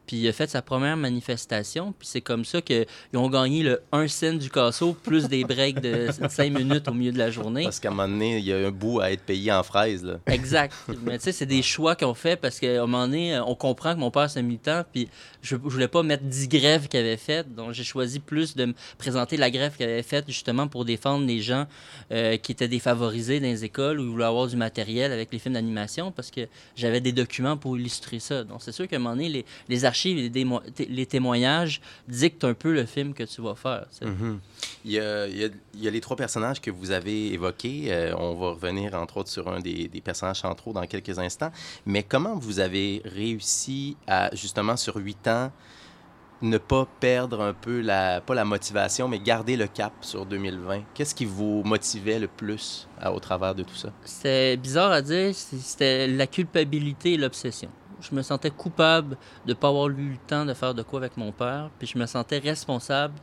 Puis 0.08 0.17
il 0.17 0.28
a 0.28 0.32
fait 0.32 0.50
sa 0.50 0.62
première 0.62 0.96
manifestation. 0.98 1.93
Puis 2.00 2.08
c'est 2.08 2.22
comme 2.22 2.46
ça 2.46 2.62
qu'ils 2.62 2.86
ont 3.13 3.30
gagné 3.30 3.62
le 3.62 3.82
1 3.91 4.08
cent 4.08 4.34
du 4.34 4.50
casseau 4.50 4.93
plus 4.93 5.28
des 5.28 5.43
breaks 5.43 5.82
de 5.82 6.08
5 6.30 6.52
minutes 6.52 6.88
au 6.88 6.93
milieu 6.93 7.12
de 7.12 7.17
la 7.17 7.30
journée. 7.30 7.63
Parce 7.63 7.80
qu'à 7.80 7.89
un 7.89 7.91
moment 7.91 8.08
donné, 8.08 8.38
il 8.38 8.46
y 8.46 8.54
a 8.54 8.58
un 8.58 8.72
bout 8.72 9.02
à 9.02 9.12
être 9.12 9.24
payé 9.24 9.52
en 9.52 9.63
fraises. 9.63 10.06
Là. 10.06 10.20
Exact. 10.28 10.74
Mais 11.04 11.17
tu 11.17 11.26
sais, 11.26 11.32
c'est 11.34 11.46
des 11.46 11.62
choix 11.62 11.96
qu'on 11.96 12.13
fait 12.13 12.38
parce 12.38 12.60
qu'à 12.60 12.82
un 12.82 12.88
moment 12.88 13.06
donné, 13.06 13.38
on 13.39 13.54
comprend 13.54 13.93
que 13.93 14.00
mon 14.00 14.10
père, 14.10 14.30
c'est 14.30 14.41
militant. 14.41 14.84
Puis 14.91 15.10
je, 15.41 15.56
ne 15.56 15.62
voulais 15.62 15.89
pas 15.89 16.04
mettre 16.04 16.24
10 16.24 16.48
grèves 16.48 16.88
qu'il 16.88 17.00
avait 17.02 17.17
faites. 17.17 17.54
Donc 17.54 17.74
j'ai 17.74 17.84
choisi 17.84 18.20
plus 18.20 18.56
de 18.56 18.65
me 18.65 18.74
présenter 18.98 19.36
la 19.36 19.52
grève 19.52 19.76
qu'il 19.76 19.86
avait 19.86 20.04
faite 20.04 20.26
justement 20.28 20.67
pour 20.70 20.86
défendre 20.86 21.26
les 21.28 21.41
gens 21.41 21.65
euh, 22.12 22.38
qui 22.38 22.54
étaient 22.54 22.67
défavorisés 22.70 23.41
dans 23.41 23.48
les 23.48 23.65
écoles 23.65 24.00
ou 24.00 24.12
voulaient 24.12 24.26
avoir 24.26 24.48
du 24.48 24.56
matériel 24.56 25.12
avec 25.12 25.32
les 25.34 25.39
films 25.39 25.56
d'animation 25.56 26.12
parce 26.12 26.32
que 26.32 26.48
j'avais 26.76 27.02
des 27.02 27.12
documents 27.12 27.58
pour 27.58 27.78
illustrer 27.78 28.20
ça. 28.20 28.43
Donc 28.43 28.62
c'est 28.62 28.72
sûr 28.72 28.88
qu'à 28.88 28.96
un 28.96 29.00
moment 29.00 29.15
donné, 29.15 29.30
les, 29.30 29.46
les 29.67 29.86
et 30.06 30.30
les, 30.90 31.06
témoignages 31.06 31.82
dictent 32.08 32.44
un 32.44 32.54
peu 32.54 32.74
le 32.74 32.86
film 32.86 33.14
que 33.14 33.24
tu 33.24 33.42
vas 33.42 33.56
faire. 33.56 33.86
Mhm. 34.02 34.40
il, 34.86 34.92
y 34.92 35.00
a, 35.00 35.28
il, 35.28 35.52
y 35.76 35.88
a, 35.88 35.92
les 35.92 36.02
trois 36.02 36.16
personnages 36.16 36.62
que 36.62 36.72
vous 36.72 36.92
avez 36.92 37.34
évoqués. 37.34 37.86
Euh, 37.88 38.16
on 38.18 38.36
va 38.36 38.52
revenir 38.52 38.94
entre 38.94 39.18
autres 39.18 39.30
sur 39.30 39.48
un 39.48 39.60
des, 39.60 39.88
des, 39.88 40.02
personnages 40.02 40.42
centraux 40.42 40.74
dans 40.74 40.86
quelques 40.86 41.18
instants. 41.20 41.52
Mais 41.86 42.04
comment 42.04 42.36
vous 42.36 42.60
avez 42.60 43.02
réussi 43.06 43.98
à, 44.08 44.34
justement, 44.36 44.78
sur 44.78 44.98
huit 44.98 45.28
ans, 45.28 45.52
ne 46.42 46.58
pas 46.58 46.88
perdre 47.00 47.42
un 47.42 47.54
peu 47.54 47.82
la, 47.82 48.22
pas 48.22 48.36
la 48.36 48.46
motivation, 48.46 49.08
mais 49.08 49.20
garder 49.20 49.58
le 49.58 49.68
cap 49.68 49.94
sur 50.02 50.26
2020? 50.26 50.84
Qu'est-ce 50.94 51.16
qui 51.16 51.26
vous 51.26 51.64
motivait 51.64 52.20
le 52.20 52.28
plus 52.28 52.88
au 53.06 53.20
travers 53.20 53.56
de 53.56 53.64
tout 53.64 53.76
ça? 53.76 53.90
C'est 54.04 54.58
bizarre 54.58 54.92
à 54.92 55.02
dire, 55.02 55.34
c'était 55.34 56.08
la 56.08 56.28
culpabilité 56.28 57.14
et 57.14 57.18
l'obsession 57.18 57.70
je 58.02 58.14
me 58.16 58.22
sentais 58.22 58.52
coupable 58.52 59.18
de 59.46 59.52
ne 59.52 59.54
pas 59.54 59.70
avoir 59.70 59.88
eu 59.90 60.12
le 60.12 60.18
temps 60.28 60.46
de 60.46 60.54
faire 60.54 60.74
de 60.74 60.84
quoi 60.84 61.00
avec 61.00 61.18
mon 61.18 61.32
père, 61.32 61.70
puis 61.80 61.88
je 61.88 61.98
me 61.98 62.06
sentais 62.06 62.40
responsable 62.40 63.16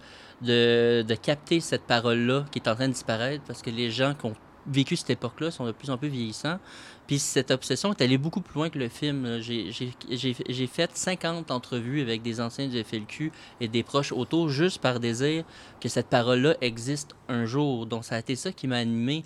de, 0.42 1.02
de 1.02 1.14
capter 1.14 1.60
cette 1.60 1.82
parole-là 1.82 2.44
qui 2.50 2.58
est 2.58 2.68
en 2.68 2.74
train 2.74 2.88
de 2.88 2.92
disparaître 2.92 3.44
parce 3.46 3.62
que 3.62 3.70
les 3.70 3.90
gens 3.90 4.14
qui 4.14 4.26
ont 4.26 4.34
vécu 4.66 4.96
cette 4.96 5.10
époque-là 5.10 5.50
sont 5.50 5.66
de 5.66 5.72
plus 5.72 5.90
en 5.90 5.98
plus 5.98 6.08
vieillissants. 6.08 6.58
Puis 7.06 7.18
cette 7.18 7.50
obsession 7.50 7.92
est 7.92 8.00
allée 8.00 8.16
beaucoup 8.16 8.40
plus 8.40 8.54
loin 8.54 8.70
que 8.70 8.78
le 8.78 8.88
film. 8.88 9.40
J'ai 9.40 10.66
fait 10.66 10.96
50 10.96 11.50
entrevues 11.50 12.00
avec 12.00 12.22
des 12.22 12.40
anciens 12.40 12.66
du 12.66 12.82
FLQ 12.82 13.30
et 13.60 13.68
des 13.68 13.82
proches 13.82 14.12
autour 14.12 14.48
juste 14.48 14.80
par 14.80 15.00
désir 15.00 15.44
que 15.80 15.88
cette 15.88 16.08
parole-là 16.08 16.56
existe 16.60 17.14
un 17.28 17.44
jour. 17.44 17.86
Donc 17.86 18.04
ça 18.04 18.16
a 18.16 18.18
été 18.18 18.36
ça 18.36 18.52
qui 18.52 18.66
m'a 18.66 18.76
animé 18.76 19.22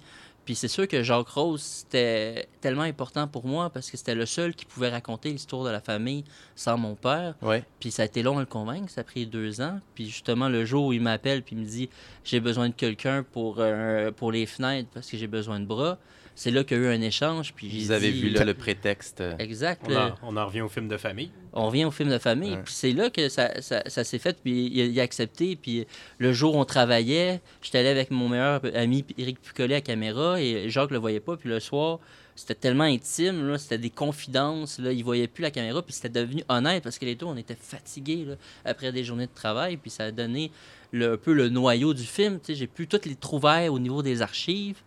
puis 0.49 0.55
c'est 0.55 0.67
sûr 0.67 0.89
que 0.89 1.03
Jacques 1.03 1.29
Rose, 1.29 1.61
c'était 1.61 2.49
tellement 2.63 2.85
important 2.85 3.29
pour 3.29 3.47
moi 3.47 3.69
parce 3.69 3.91
que 3.91 3.99
c'était 3.99 4.15
le 4.15 4.25
seul 4.25 4.55
qui 4.55 4.65
pouvait 4.65 4.89
raconter 4.89 5.29
l'histoire 5.29 5.63
de 5.63 5.69
la 5.69 5.83
famille 5.83 6.25
sans 6.57 6.79
mon 6.79 6.95
père. 6.95 7.35
Ouais. 7.43 7.67
Puis 7.81 7.91
ça 7.91 8.01
a 8.01 8.07
été 8.07 8.23
long 8.23 8.39
à 8.39 8.41
le 8.41 8.47
convaincre, 8.47 8.89
ça 8.89 9.03
a 9.03 9.05
pris 9.05 9.27
deux 9.27 9.61
ans. 9.61 9.79
Puis 9.95 10.07
justement, 10.07 10.49
le 10.49 10.65
jour 10.65 10.87
où 10.87 10.95
il 10.95 11.03
m'appelle 11.03 11.43
puis 11.43 11.55
il 11.55 11.59
me 11.59 11.67
dit 11.67 11.91
j'ai 12.25 12.41
besoin 12.41 12.71
de 12.71 12.75
quelqu'un 12.75 13.27
pour, 13.31 13.57
euh, 13.59 14.11
pour 14.11 14.33
les 14.33 14.47
fenêtres 14.47 14.89
parce 14.95 15.11
que 15.11 15.19
j'ai 15.19 15.27
besoin 15.27 15.61
de 15.61 15.67
bras, 15.67 15.99
c'est 16.39 16.53
là 16.53 16.63
qu'il 16.63 16.77
y 16.77 16.81
a 16.81 16.85
eu 16.85 16.95
un 16.95 17.01
échange. 17.01 17.53
Puis 17.53 17.69
Vous 17.85 17.91
avez 17.91 18.13
vu 18.13 18.31
là 18.31 18.45
le 18.45 18.55
prétexte. 18.55 19.25
Exact. 19.41 19.85
On, 20.23 20.37
en, 20.37 20.47
revient 20.47 20.61
au 20.61 20.69
film 20.69 20.87
de 20.87 20.97
famille. 20.97 21.33
On 21.53 21.67
revient 21.67 21.85
au 21.85 21.91
film 21.91 22.11
de 22.11 22.19
famille. 22.19 22.57
Puis 22.65 22.75
c'est 22.75 22.93
là 22.93 23.11
que 23.11 23.29
ça, 23.29 23.61
ça, 23.61 23.83
ça 23.89 24.05
s'est 24.05 24.21
fait. 24.21 24.39
Puis 24.41 24.71
il 24.73 25.01
a, 25.01 25.03
accepté. 25.03 25.57
Puis 25.57 25.85
le 26.19 26.33
jour 26.33 26.55
où 26.55 26.61
on 26.61 26.65
travaillait, 26.65 27.41
j'étais 27.61 27.79
allé 27.79 27.89
avec 27.89 28.13
mon 28.13 28.29
meilleur 28.29 28.61
ami 28.77 29.05
Eric 29.19 29.43
Pucolet 29.43 29.75
à 29.75 29.81
caméra 29.81 30.41
et 30.41 30.71
Jacques 30.71 30.93
le 30.93 30.99
voyait 30.99 31.19
pas. 31.19 31.37
Puis 31.37 31.49
le 31.49 31.59
soir, 31.59 31.99
c'était 32.37 32.55
tellement 32.55 32.85
intime, 32.85 33.49
là, 33.49 33.59
c'était 33.59 33.79
des 33.79 33.91
confidences, 33.91 34.79
là, 34.79 34.93
il 34.93 35.03
voyait 35.03 35.27
plus 35.27 35.43
la 35.43 35.51
caméra, 35.51 35.83
puis 35.83 35.93
c'était 35.93 36.09
devenu 36.09 36.45
honnête 36.49 36.85
parce 36.85 37.01
que 37.01 37.05
les 37.05 37.17
deux, 37.17 37.27
on 37.27 37.37
était 37.37 37.57
fatigués 37.61 38.25
là, 38.25 38.35
après 38.65 38.93
des 38.93 39.03
journées 39.03 39.27
de 39.27 39.35
travail, 39.35 39.77
puis 39.77 39.91
ça 39.91 40.05
a 40.05 40.11
donné 40.13 40.53
le, 40.93 41.15
un 41.15 41.17
peu 41.17 41.33
le 41.33 41.49
noyau 41.49 41.95
du 41.95 42.05
film. 42.05 42.39
J'ai 42.49 42.69
pu 42.69 42.87
toutes 42.87 43.07
les 43.07 43.17
trouver 43.17 43.69
au 43.69 43.81
niveau 43.81 44.03
des 44.03 44.23
archives, 44.23 44.81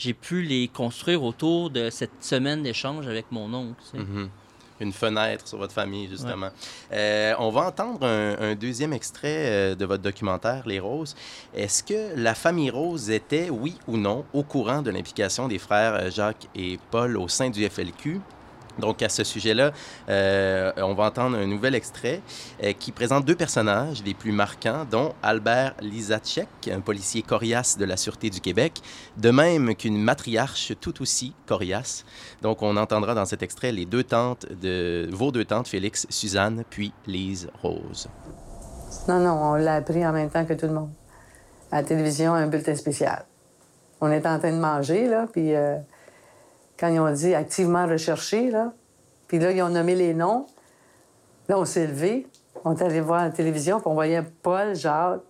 j'ai 0.00 0.14
pu 0.14 0.42
les 0.42 0.68
construire 0.68 1.22
autour 1.22 1.70
de 1.70 1.90
cette 1.90 2.24
semaine 2.24 2.62
d'échange 2.62 3.06
avec 3.06 3.26
mon 3.30 3.52
oncle. 3.52 3.82
Mm-hmm 3.94 4.28
une 4.80 4.92
fenêtre 4.92 5.46
sur 5.46 5.58
votre 5.58 5.72
famille, 5.72 6.08
justement. 6.08 6.48
Euh, 6.92 7.34
on 7.38 7.50
va 7.50 7.66
entendre 7.66 8.06
un, 8.06 8.54
deuxième 8.54 8.92
extrait 8.92 9.46
euh, 9.46 9.74
de 9.74 9.84
votre 9.84 10.02
documentaire, 10.02 10.62
Les 10.66 10.80
Roses. 10.80 11.14
Est-ce 11.54 11.82
que 11.82 12.16
la 12.16 12.34
famille 12.34 12.70
Rose 12.70 13.10
était, 13.10 13.50
oui 13.50 13.76
ou 13.86 13.96
non, 13.96 14.24
au 14.32 14.42
courant 14.42 14.82
de 14.82 14.90
l'implication 14.90 15.48
des 15.48 15.58
frères 15.58 15.94
euh, 15.94 16.10
Jacques 16.10 16.48
et 16.54 16.78
Paul 16.90 17.16
au 17.16 17.28
sein 17.28 17.50
du 17.50 17.68
FLQ? 17.68 18.20
Donc, 18.80 19.02
à 19.02 19.08
ce 19.08 19.24
sujet-là, 19.24 19.72
euh, 20.08 20.72
on 20.78 20.94
va 20.94 21.04
entendre 21.04 21.36
un 21.36 21.46
nouvel 21.46 21.74
extrait 21.74 22.20
euh, 22.62 22.72
qui 22.72 22.92
présente 22.92 23.24
deux 23.24 23.34
personnages 23.34 24.02
les 24.04 24.14
plus 24.14 24.32
marquants, 24.32 24.86
dont 24.90 25.14
Albert 25.22 25.74
Lizacek, 25.80 26.48
un 26.72 26.80
policier 26.80 27.22
coriace 27.22 27.76
de 27.78 27.84
la 27.84 27.96
Sûreté 27.96 28.30
du 28.30 28.40
Québec, 28.40 28.80
de 29.16 29.30
même 29.30 29.74
qu'une 29.74 30.02
matriarche 30.02 30.72
tout 30.80 31.00
aussi 31.02 31.34
coriace. 31.46 32.04
Donc, 32.42 32.62
on 32.62 32.76
entendra 32.76 33.14
dans 33.14 33.26
cet 33.26 33.42
extrait 33.42 33.72
les 33.72 33.86
deux 33.86 34.04
tantes 34.04 34.46
de 34.60 35.08
vos 35.12 35.30
deux 35.30 35.44
tantes, 35.44 35.68
Félix, 35.68 36.06
Suzanne, 36.08 36.64
puis 36.68 36.92
Lise 37.06 37.48
Rose. 37.62 38.08
Non, 39.08 39.20
non, 39.20 39.40
on 39.42 39.54
l'a 39.54 39.76
appris 39.76 40.04
en 40.06 40.12
même 40.12 40.30
temps 40.30 40.44
que 40.44 40.54
tout 40.54 40.66
le 40.66 40.72
monde. 40.72 40.90
À 41.70 41.82
la 41.82 41.86
télévision, 41.86 42.34
un 42.34 42.48
bulletin 42.48 42.74
spécial. 42.74 43.24
On 44.00 44.10
était 44.10 44.28
en 44.28 44.38
train 44.38 44.52
de 44.52 44.58
manger, 44.58 45.06
là, 45.06 45.26
puis... 45.32 45.54
Euh, 45.54 45.76
quand 46.80 46.88
ils 46.88 46.98
ont 46.98 47.12
dit 47.12 47.34
activement 47.34 47.86
recherché. 47.86 48.50
Puis 49.28 49.38
là, 49.38 49.52
ils 49.52 49.62
ont 49.62 49.68
nommé 49.68 49.94
les 49.94 50.14
noms. 50.14 50.46
Là, 51.48 51.58
on 51.58 51.66
s'est 51.66 51.86
levé. 51.86 52.26
On 52.64 52.74
est 52.74 52.82
allé 52.82 53.00
voir 53.00 53.22
la 53.22 53.30
télévision, 53.30 53.78
puis 53.78 53.88
on 53.88 53.94
voyait 53.94 54.22
Paul, 54.22 54.74
Jacques, 54.74 55.20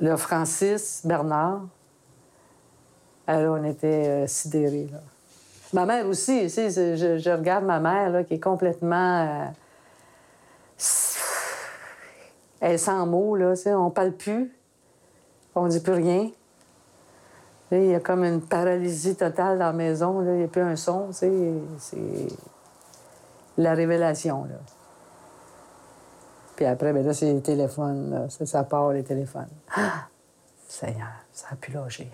le 0.00 0.16
Francis, 0.16 1.02
Bernard. 1.04 1.62
Alors, 3.26 3.58
on 3.60 3.64
était 3.64 4.08
euh, 4.08 4.26
sidérés. 4.26 4.88
Ma 5.72 5.86
mère 5.86 6.06
aussi, 6.06 6.50
sais, 6.50 6.70
je, 6.70 7.30
regarde 7.30 7.64
ma 7.64 7.80
mère, 7.80 8.26
qui 8.26 8.34
est 8.34 8.40
complètement... 8.40 9.22
Euh, 9.22 9.46
elle 12.60 12.72
est 12.72 12.78
sans 12.78 13.06
mots, 13.06 13.36
là, 13.36 13.54
on 13.66 13.90
parle 13.90 14.12
plus. 14.12 14.52
On 15.54 15.66
dit 15.66 15.80
plus 15.80 15.94
rien. 15.94 16.30
Il 17.72 17.86
y 17.86 17.94
a 17.94 18.00
comme 18.00 18.22
une 18.22 18.42
paralysie 18.42 19.16
totale 19.16 19.58
dans 19.58 19.66
la 19.66 19.72
maison. 19.72 20.22
Il 20.22 20.30
n'y 20.32 20.44
a 20.44 20.48
plus 20.48 20.60
un 20.60 20.76
son. 20.76 21.08
C'est 21.10 21.32
la 23.56 23.72
révélation. 23.72 24.44
Là. 24.44 24.56
Puis 26.54 26.66
après, 26.66 26.92
ben 26.92 27.04
là, 27.04 27.14
c'est 27.14 27.32
les 27.32 27.40
téléphones. 27.40 28.28
Ça, 28.28 28.62
part, 28.64 28.92
les 28.92 29.02
téléphones. 29.02 29.48
Ah! 29.74 30.06
Seigneur, 30.68 31.08
ça 31.32 31.48
a 31.52 31.56
pu 31.56 31.72
loger. 31.72 32.10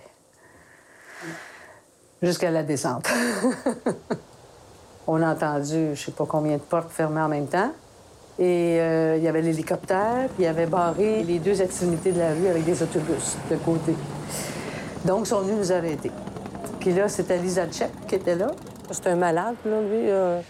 Jusqu'à 2.22 2.50
la 2.50 2.62
descente. 2.62 3.08
On 5.06 5.22
a 5.22 5.32
entendu, 5.32 5.90
je 5.94 6.04
sais 6.04 6.12
pas 6.12 6.26
combien 6.26 6.56
de 6.56 6.62
portes 6.62 6.90
fermées 6.90 7.20
en 7.20 7.28
même 7.28 7.46
temps. 7.46 7.72
Et 8.38 8.78
euh, 8.80 9.16
il 9.16 9.22
y 9.24 9.28
avait 9.28 9.42
l'hélicoptère, 9.42 10.28
puis 10.28 10.40
il 10.40 10.44
y 10.44 10.46
avait 10.46 10.66
barré 10.66 11.24
les 11.24 11.40
deux 11.40 11.60
extrémités 11.60 12.12
de 12.12 12.20
la 12.20 12.34
rue 12.34 12.46
avec 12.46 12.64
des 12.64 12.80
autobus 12.82 13.36
de 13.50 13.56
côté. 13.56 13.96
Donc, 15.08 15.20
ils 15.20 15.28
sont 15.28 15.40
venus 15.40 15.56
nous 15.56 15.72
arrêter. 15.72 16.10
Puis 16.80 16.92
là, 16.92 17.08
c'était 17.08 17.38
Lisa 17.38 17.66
Tchek 17.66 17.88
qui 18.06 18.16
était 18.16 18.34
là. 18.34 18.48
C'était 18.90 19.08
un 19.08 19.16
malade, 19.16 19.54
là, 19.64 19.80
lui. 19.80 20.10
Euh, 20.10 20.42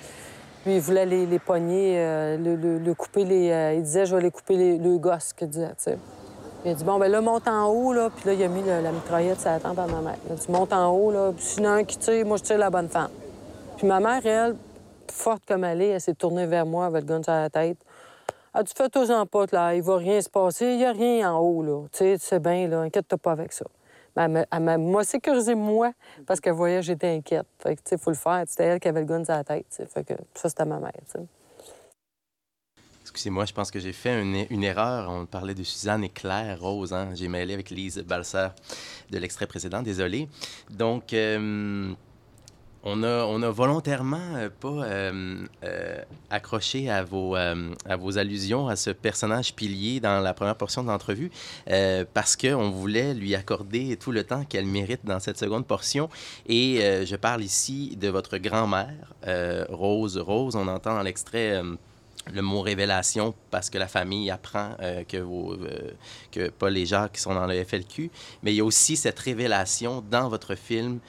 lui, 0.66 0.74
il 0.74 0.80
voulait 0.80 1.06
les, 1.06 1.26
les 1.26 1.38
pogner, 1.38 1.94
euh, 1.96 2.36
le, 2.36 2.92
couper 2.94 3.24
les... 3.24 3.52
Euh, 3.52 3.74
il 3.74 3.84
disait, 3.84 4.04
je 4.04 4.16
vais 4.16 4.22
les 4.22 4.32
couper 4.32 4.76
le 4.76 4.98
gosse, 4.98 5.32
qu'il 5.32 5.48
disait, 5.48 5.68
tu 5.68 5.74
sais. 5.84 5.98
Il 6.64 6.72
a 6.72 6.74
dit, 6.74 6.82
bon, 6.82 6.98
ben 6.98 7.08
là, 7.08 7.20
monte 7.20 7.46
en 7.46 7.66
haut, 7.68 7.92
là. 7.92 8.10
Puis 8.10 8.26
là, 8.26 8.32
il 8.32 8.42
a 8.42 8.48
mis 8.48 8.64
la 8.64 8.90
mitraillette 8.90 9.40
sur 9.40 9.48
la 9.48 9.60
tempe 9.60 9.78
à 9.78 9.86
ma 9.86 10.00
mère. 10.00 10.16
Il 10.26 10.32
a 10.32 10.34
dit, 10.34 10.50
monte 10.50 10.72
en 10.72 10.90
haut, 10.90 11.12
là. 11.12 11.30
Puis 11.36 11.44
sinon, 11.44 11.84
qui 11.84 11.96
tire, 11.96 12.26
moi, 12.26 12.36
je 12.36 12.42
tire 12.42 12.58
la 12.58 12.70
bonne 12.70 12.88
femme. 12.88 13.12
Puis 13.76 13.86
ma 13.86 14.00
mère, 14.00 14.26
elle, 14.26 14.56
forte 15.12 15.44
comme 15.46 15.62
elle 15.62 15.82
est, 15.82 15.90
elle 15.90 16.00
s'est 16.00 16.14
tournée 16.14 16.46
vers 16.46 16.66
moi 16.66 16.86
avec 16.86 17.02
le 17.02 17.14
gun 17.14 17.22
sur 17.22 17.32
la 17.32 17.48
tête. 17.48 17.78
Elle 18.52 18.60
a 18.60 18.62
dit, 18.64 18.72
fais-toi-en 18.76 19.24
pas, 19.24 19.44
là. 19.52 19.76
Il 19.76 19.82
va 19.82 19.98
rien 19.98 20.20
se 20.20 20.28
passer. 20.28 20.66
Il 20.66 20.80
y 20.80 20.84
a 20.84 20.90
rien 20.90 21.32
en 21.32 21.38
haut, 21.38 21.62
là. 21.62 21.84
Tu 21.92 21.98
sais, 21.98 22.18
tu 22.18 22.26
sais 22.26 22.40
bien, 22.40 22.66
là. 22.66 22.80
Inquiète-toi 22.80 23.18
pas 23.18 23.30
avec 23.30 23.52
ça. 23.52 23.64
Elle 24.18 24.60
m'a 24.60 25.04
sécurisé 25.04 25.54
moi 25.54 25.92
parce 26.26 26.40
qu'elle 26.40 26.54
voyait 26.54 26.80
que 26.80 26.86
j'étais 26.86 27.08
inquiète. 27.08 27.46
Fait 27.62 27.76
que, 27.76 27.82
tu 27.82 27.90
sais, 27.90 27.98
faut 27.98 28.10
le 28.10 28.16
faire. 28.16 28.42
C'était 28.46 28.64
elle 28.64 28.80
qui 28.80 28.88
avait 28.88 29.00
le 29.00 29.06
gun 29.06 29.24
sur 29.24 29.34
la 29.34 29.44
tête. 29.44 29.66
Fait 29.92 30.04
que 30.04 30.14
ça, 30.34 30.48
c'était 30.48 30.64
ma 30.64 30.80
mère, 30.80 30.92
Excusez-moi, 33.02 33.46
je 33.46 33.52
pense 33.54 33.70
que 33.70 33.78
j'ai 33.78 33.92
fait 33.92 34.20
une, 34.20 34.62
erreur. 34.64 35.08
On 35.10 35.24
parlait 35.24 35.54
de 35.54 35.62
Suzanne 35.62 36.04
et 36.04 36.08
Claire 36.08 36.60
Rose. 36.60 36.92
Hein? 36.92 37.10
J'ai 37.14 37.28
mêlé 37.28 37.54
avec 37.54 37.70
Lise 37.70 38.04
Balser 38.06 38.48
de 39.10 39.18
l'extrait 39.18 39.46
précédent. 39.46 39.82
Désolé. 39.82 40.28
Donc, 40.70 41.12
euh, 41.14 41.94
on 42.84 43.02
a, 43.02 43.24
on 43.24 43.42
a 43.42 43.50
volontairement 43.50 44.36
euh, 44.36 44.48
pas 44.60 44.68
euh, 44.68 45.44
euh, 45.64 46.02
accroché 46.30 46.88
à 46.90 47.02
vos, 47.02 47.34
à 47.34 47.56
allusions 48.16 48.68
à 48.68 48.76
ce 48.76 48.90
personnage 48.90 49.54
pilier 49.54 50.00
dans 50.00 50.20
la 50.20 50.34
première 50.34 50.56
portion 50.56 50.82
de 50.82 50.88
l'entrevue 50.88 51.30
parce 52.14 52.36
qu'on 52.36 52.70
voulait 52.70 53.14
lui 53.14 53.34
accorder 53.34 53.96
tout 53.96 54.12
le 54.12 54.24
temps 54.24 54.44
qu'elle 54.44 54.66
mérite 54.66 55.04
dans 55.04 55.20
cette 55.20 55.38
seconde 55.38 55.66
portion. 55.66 56.08
Et 56.46 56.80
je 57.04 57.16
parle 57.16 57.42
ici 57.42 57.96
de 58.00 58.08
votre 58.08 58.38
grand-mère, 58.38 59.14
Rose 59.68 60.18
Rose. 60.18 60.56
On 60.56 60.68
entend 60.68 60.94
dans 60.94 61.02
l'extrait 61.02 61.62
le 62.32 62.42
mot 62.42 62.60
révélation 62.60 63.34
parce 63.50 63.70
que 63.70 63.78
la 63.78 63.88
famille 63.88 64.30
apprend 64.30 64.76
que, 65.08 65.16
vos, 65.18 65.56
que 66.30 66.50
Paul 66.50 66.76
sont 67.14 67.34
dans 67.34 67.46
le 67.46 67.64
FLQ. 67.64 68.10
Mais 68.42 68.52
il 68.52 68.56
y 68.56 68.60
a 68.60 68.64
aussi 68.64 68.96
cette 68.96 69.18
révélation 69.18 70.02
dans 70.10 70.28
votre 70.28 70.54
film 70.54 71.00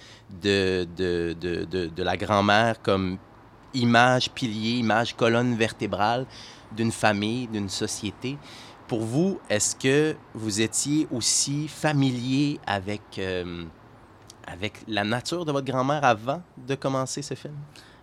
de, 0.41 0.87
de, 0.95 1.35
de, 1.39 1.65
de, 1.65 2.03
la 2.03 2.17
grand-mère 2.17 2.81
comme 2.81 3.17
image 3.73 4.31
pilier, 4.31 4.79
image 4.79 5.15
colonne 5.15 5.55
vertébrale 5.55 6.25
d'une 6.71 6.91
famille, 6.91 7.47
d'une 7.47 7.69
société. 7.69 8.37
Pour 8.87 9.01
vous, 9.01 9.39
est-ce 9.49 9.75
que 9.75 10.15
vous 10.33 10.61
étiez 10.61 11.07
aussi 11.11 11.67
familier 11.67 12.59
avec, 12.65 13.01
euh, 13.19 13.63
avec 14.47 14.73
la 14.87 15.03
nature 15.03 15.45
de 15.45 15.51
votre 15.51 15.67
grand-mère 15.67 16.03
avant 16.03 16.41
de 16.57 16.75
commencer 16.75 17.21
ce 17.21 17.35
film? 17.35 17.55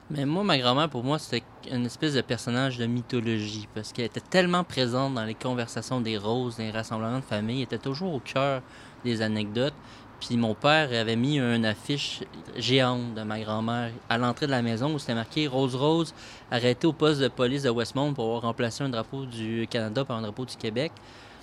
Mais 0.09 0.25
moi, 0.25 0.45
ma 0.45 0.57
grand-mère, 0.57 0.89
pour 0.89 1.03
moi, 1.03 1.19
c'était 1.19 1.45
une 1.71 1.85
espèce 1.85 2.15
de 2.15 2.21
personnage 2.21 2.79
de 2.79 2.87
mythologie 2.87 3.67
parce 3.75 3.93
qu'elle 3.93 4.05
était 4.05 4.21
tellement 4.21 4.63
présente 4.63 5.15
dans 5.15 5.25
les 5.25 5.35
conversations 5.35 6.01
des 6.01 6.17
roses, 6.17 6.57
des 6.57 6.71
rassemblements 6.71 7.19
de 7.19 7.25
famille, 7.25 7.59
elle 7.59 7.65
était 7.65 7.79
toujours 7.79 8.15
au 8.15 8.21
cœur 8.21 8.63
des 9.05 9.21
anecdotes. 9.21 9.75
Puis 10.21 10.37
mon 10.37 10.55
père 10.55 10.89
avait 10.99 11.17
mis 11.17 11.39
une 11.39 11.67
affiche 11.67 12.21
géante 12.57 13.15
de 13.15 13.23
ma 13.23 13.41
grand-mère 13.41 13.91
à 14.09 14.17
l'entrée 14.17 14.47
de 14.47 14.53
la 14.53 14.63
maison 14.63 14.95
où 14.95 14.99
c'était 14.99 15.15
marqué 15.15 15.49
Rose 15.49 15.75
Rose, 15.75 16.15
arrêté 16.51 16.87
au 16.87 16.93
poste 16.93 17.21
de 17.21 17.29
police 17.29 17.65
de 17.65 17.71
Westmount 17.71 18.15
pour 18.15 18.25
avoir 18.27 18.43
remplacé 18.43 18.85
un 18.85 18.89
drapeau 18.89 19.27
du 19.27 19.67
Canada 19.69 20.05
par 20.05 20.19
un 20.19 20.23
drapeau 20.23 20.45
du 20.45 20.57
Québec, 20.57 20.93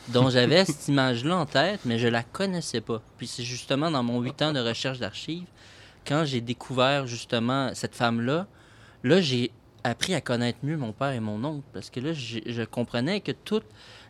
dont 0.08 0.30
j'avais 0.30 0.64
cette 0.66 0.88
image-là 0.88 1.38
en 1.38 1.46
tête, 1.46 1.82
mais 1.84 2.00
je 2.00 2.08
la 2.08 2.24
connaissais 2.24 2.82
pas. 2.82 3.02
Puis 3.18 3.28
c'est 3.28 3.44
justement 3.44 3.92
dans 3.92 4.04
mon 4.04 4.22
huit 4.22 4.42
ans 4.42 4.54
de 4.54 4.60
recherche 4.60 5.00
d'archives, 5.00 5.46
quand 6.08 6.26
j'ai 6.26 6.42
découvert 6.42 7.08
justement 7.08 7.72
cette 7.74 7.96
femme-là, 7.96 8.48
là, 9.04 9.22
j'ai 9.22 9.52
appris 9.84 10.14
à 10.14 10.22
connaître 10.22 10.60
mieux 10.64 10.78
mon 10.78 10.94
père 10.94 11.12
et 11.12 11.20
mon 11.20 11.44
oncle, 11.44 11.66
parce 11.74 11.90
que 11.90 12.00
là, 12.00 12.14
je 12.14 12.64
comprenais 12.64 13.20
que 13.20 13.32
toute 13.32 13.66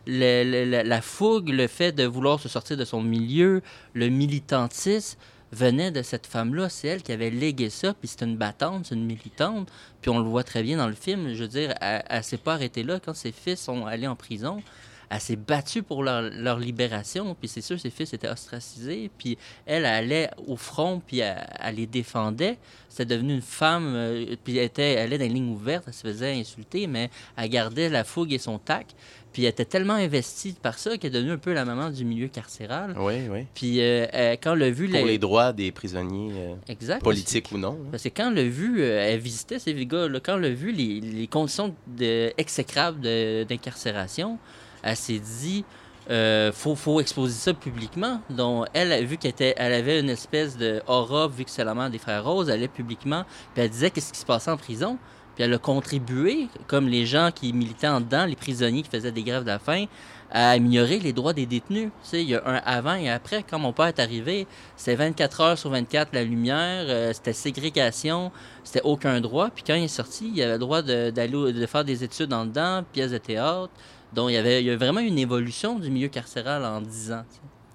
la 0.06 1.00
fougue, 1.00 1.48
le 1.48 1.66
fait 1.66 1.92
de 1.92 2.04
vouloir 2.04 2.40
se 2.40 2.48
sortir 2.48 2.76
de 2.76 2.84
son 2.84 3.02
milieu, 3.02 3.62
le 3.94 4.08
militantisme 4.08 5.18
venait 5.52 5.90
de 5.90 6.02
cette 6.02 6.26
femme-là. 6.26 6.68
C'est 6.68 6.88
elle 6.88 7.02
qui 7.02 7.12
avait 7.12 7.30
légué 7.30 7.70
ça, 7.70 7.94
puis 7.94 8.08
c'est 8.08 8.22
une 8.22 8.36
battante, 8.36 8.86
c'est 8.86 8.94
une 8.94 9.06
militante. 9.06 9.70
Puis 10.00 10.10
on 10.10 10.18
le 10.18 10.28
voit 10.28 10.44
très 10.44 10.62
bien 10.62 10.76
dans 10.76 10.88
le 10.88 10.94
film. 10.94 11.32
Je 11.34 11.42
veux 11.42 11.48
dire, 11.48 11.74
elle, 11.80 12.24
s'est 12.24 12.38
pas 12.38 12.54
arrêtée 12.54 12.82
là 12.82 13.00
quand 13.00 13.14
ses 13.14 13.32
fils 13.32 13.60
sont 13.60 13.86
allés 13.86 14.06
en 14.06 14.16
prison. 14.16 14.62
Elle 15.10 15.20
s'est 15.20 15.36
battue 15.36 15.82
pour 15.82 16.02
leur, 16.02 16.58
libération, 16.58 17.34
puis 17.38 17.48
c'est 17.48 17.60
sûr, 17.60 17.78
ses 17.78 17.90
fils 17.90 18.12
étaient 18.12 18.28
ostracisés, 18.28 19.10
puis 19.18 19.36
elle, 19.66 19.84
allait 19.84 20.30
au 20.46 20.56
front, 20.56 21.02
puis 21.04 21.18
elle, 21.18 21.74
les 21.74 21.86
défendait. 21.86 22.58
C'était 22.88 23.16
devenu 23.16 23.34
une 23.34 23.42
femme, 23.42 23.92
euh, 23.94 24.36
puis 24.44 24.56
elle, 24.58 24.66
était, 24.66 24.92
elle 24.92 25.06
allait 25.06 25.18
dans 25.18 25.24
les 25.24 25.30
lignes 25.30 25.52
ouvertes, 25.52 25.84
elle 25.88 25.94
se 25.94 26.02
faisait 26.02 26.32
insulter, 26.32 26.86
mais 26.86 27.10
elle 27.36 27.48
gardait 27.48 27.88
la 27.88 28.04
fougue 28.04 28.32
et 28.32 28.38
son 28.38 28.58
tac. 28.58 28.94
Puis 29.34 29.42
elle 29.42 29.50
était 29.50 29.64
tellement 29.64 29.94
investie 29.94 30.54
par 30.62 30.78
ça 30.78 30.96
qu'elle 30.96 31.10
est 31.10 31.18
devenue 31.18 31.32
un 31.32 31.38
peu 31.38 31.52
la 31.52 31.64
maman 31.64 31.90
du 31.90 32.04
milieu 32.04 32.28
carcéral. 32.28 32.94
Oui, 32.96 33.14
oui. 33.28 33.46
Puis 33.52 33.80
euh, 33.80 34.06
euh, 34.14 34.36
quand 34.40 34.54
elle 34.54 34.62
a 34.62 34.70
vu... 34.70 34.88
Pour 34.88 35.04
les, 35.04 35.18
droits 35.18 35.52
des 35.52 35.72
prisonniers, 35.72 36.32
euh, 36.68 36.98
politiques 37.00 37.50
ou 37.50 37.58
non. 37.58 37.72
Hein. 37.72 37.88
Parce 37.90 38.04
que 38.04 38.10
quand 38.10 38.30
elle 38.30 38.38
a 38.38 38.48
vu, 38.48 38.80
elle 38.80 39.18
visitait 39.18 39.58
ces 39.58 39.74
gars, 39.86 40.06
là, 40.06 40.20
quand 40.20 40.38
elle 40.38 40.44
a 40.44 40.50
vu 40.50 40.70
les, 40.70 41.00
les 41.00 41.26
conditions 41.26 41.74
de, 41.88 42.32
exécrables 42.38 43.00
d'incarcération, 43.00 44.38
elle 44.84 44.96
s'est 44.96 45.18
dit 45.18 45.64
euh, 46.10 46.52
faut, 46.52 46.74
faut 46.74 47.00
exposer 47.00 47.32
ça 47.32 47.54
publiquement. 47.54 48.20
Donc, 48.28 48.66
elle, 48.74 49.04
vu 49.06 49.16
qu'elle 49.16 49.30
était- 49.30 49.54
elle 49.56 49.72
avait 49.72 50.00
une 50.00 50.10
espèce 50.10 50.56
de 50.58 50.82
aura, 50.86 51.28
vu 51.28 51.44
que 51.46 51.50
c'est 51.50 51.64
la 51.64 51.74
mère 51.74 51.88
des 51.88 51.98
frères 51.98 52.22
Rose, 52.24 52.48
elle 52.50 52.56
allait 52.56 52.68
publiquement, 52.68 53.24
puis 53.54 53.64
elle 53.64 53.70
disait 53.70 53.90
qu'est-ce 53.90 54.12
qui 54.12 54.18
se 54.20 54.26
passait 54.26 54.50
en 54.50 54.58
prison. 54.58 54.98
Puis 55.34 55.42
elle 55.44 55.54
a 55.54 55.58
contribué, 55.58 56.48
comme 56.68 56.88
les 56.88 57.06
gens 57.06 57.30
qui 57.34 57.52
militaient 57.54 57.88
en 57.88 58.00
dedans, 58.02 58.26
les 58.26 58.36
prisonniers 58.36 58.82
qui 58.82 58.90
faisaient 58.90 59.10
des 59.12 59.22
grèves 59.24 59.42
de 59.42 59.48
la 59.48 59.58
faim, 59.58 59.86
à 60.30 60.50
améliorer 60.50 60.98
les 60.98 61.12
droits 61.12 61.32
des 61.32 61.46
détenus. 61.46 61.90
Tu 62.02 62.08
sais, 62.08 62.22
il 62.22 62.28
y 62.28 62.34
a 62.34 62.42
un 62.46 62.56
avant 62.64 62.94
et 62.96 63.08
après. 63.08 63.42
Quand 63.48 63.58
mon 63.58 63.72
père 63.72 63.86
est 63.86 63.98
arrivé, 64.00 64.46
c'était 64.76 64.96
24 64.96 65.40
heures 65.40 65.58
sur 65.58 65.70
24 65.70 66.10
la 66.12 66.22
lumière, 66.24 66.84
euh, 66.88 67.12
c'était 67.12 67.32
ségrégation, 67.32 68.30
c'était 68.62 68.82
aucun 68.84 69.20
droit. 69.20 69.48
Puis 69.50 69.64
quand 69.66 69.74
il 69.74 69.84
est 69.84 69.88
sorti, 69.88 70.30
il 70.34 70.42
avait 70.42 70.52
le 70.54 70.58
droit 70.58 70.82
de, 70.82 71.10
d'aller 71.10 71.52
de 71.52 71.66
faire 71.66 71.84
des 71.84 72.04
études 72.04 72.32
en 72.32 72.44
dedans, 72.46 72.84
pièces 72.92 73.12
de 73.12 73.18
théâtre. 73.18 73.70
Donc 74.14 74.30
il 74.30 74.34
y 74.34 74.36
avait, 74.36 74.62
il 74.62 74.66
y 74.66 74.70
a 74.70 74.76
vraiment 74.76 75.00
une 75.00 75.18
évolution 75.18 75.78
du 75.78 75.90
milieu 75.90 76.08
carcéral 76.08 76.64
en 76.64 76.80
10 76.80 77.12
ans. 77.12 77.24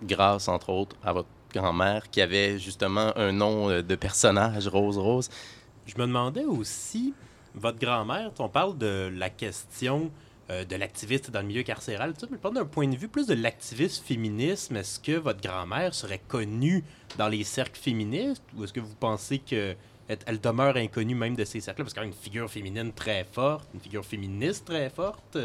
Grâce, 0.04 0.48
entre 0.48 0.70
autres, 0.70 0.96
à 1.04 1.12
votre 1.12 1.28
grand-mère 1.54 2.10
qui 2.10 2.22
avait 2.22 2.58
justement 2.60 3.12
un 3.18 3.32
nom 3.32 3.70
euh, 3.70 3.82
de 3.82 3.96
personnage, 3.96 4.68
Rose 4.68 4.98
Rose. 4.98 5.30
Je 5.86 5.96
me 5.96 6.08
demandais 6.08 6.46
aussi, 6.46 7.14
votre 7.56 7.80
grand-mère, 7.80 8.32
on 8.40 8.48
parle 8.48 8.78
de 8.78 9.12
la 9.14 9.30
question 9.30 10.12
euh, 10.50 10.64
de 10.64 10.76
l'activiste 10.78 11.30
dans 11.30 11.42
le 11.42 11.48
milieu 11.48 11.64
carcéral, 11.64 12.14
mais 12.32 12.38
parle 12.38 12.56
d'un 12.56 12.66
point 12.66 12.88
de 12.88 12.96
vue 12.96 13.10
plus 13.10 13.28
de 13.28 13.34
l'activisme 13.34 14.04
féminisme. 14.06 14.78
Est-ce 14.78 15.00
que 15.00 15.18
votre 15.18 15.42
grand-mère 15.42 15.94
serait 15.94 16.22
connue 16.26 16.86
dans 17.18 17.28
les 17.28 17.44
cercles 17.44 17.80
féministes 17.80 18.44
ou 18.56 18.64
est-ce 18.64 18.74
que 18.74 18.80
vous 18.80 18.96
pensez 18.96 19.40
que 19.40 19.76
elle 20.08 20.18
elle 20.26 20.40
demeure 20.40 20.76
inconnue 20.78 21.16
même 21.16 21.36
de 21.36 21.44
ces 21.44 21.60
cercles-là? 21.60 21.84
Parce 21.84 21.94
qu'elle 21.94 22.04
a 22.04 22.08
une 22.08 22.14
figure 22.14 22.50
féminine 22.50 22.94
très 22.94 23.26
forte, 23.26 23.68
une 23.74 23.80
figure 23.80 24.06
féministe 24.06 24.66
très 24.66 24.90
forte. 24.90 25.38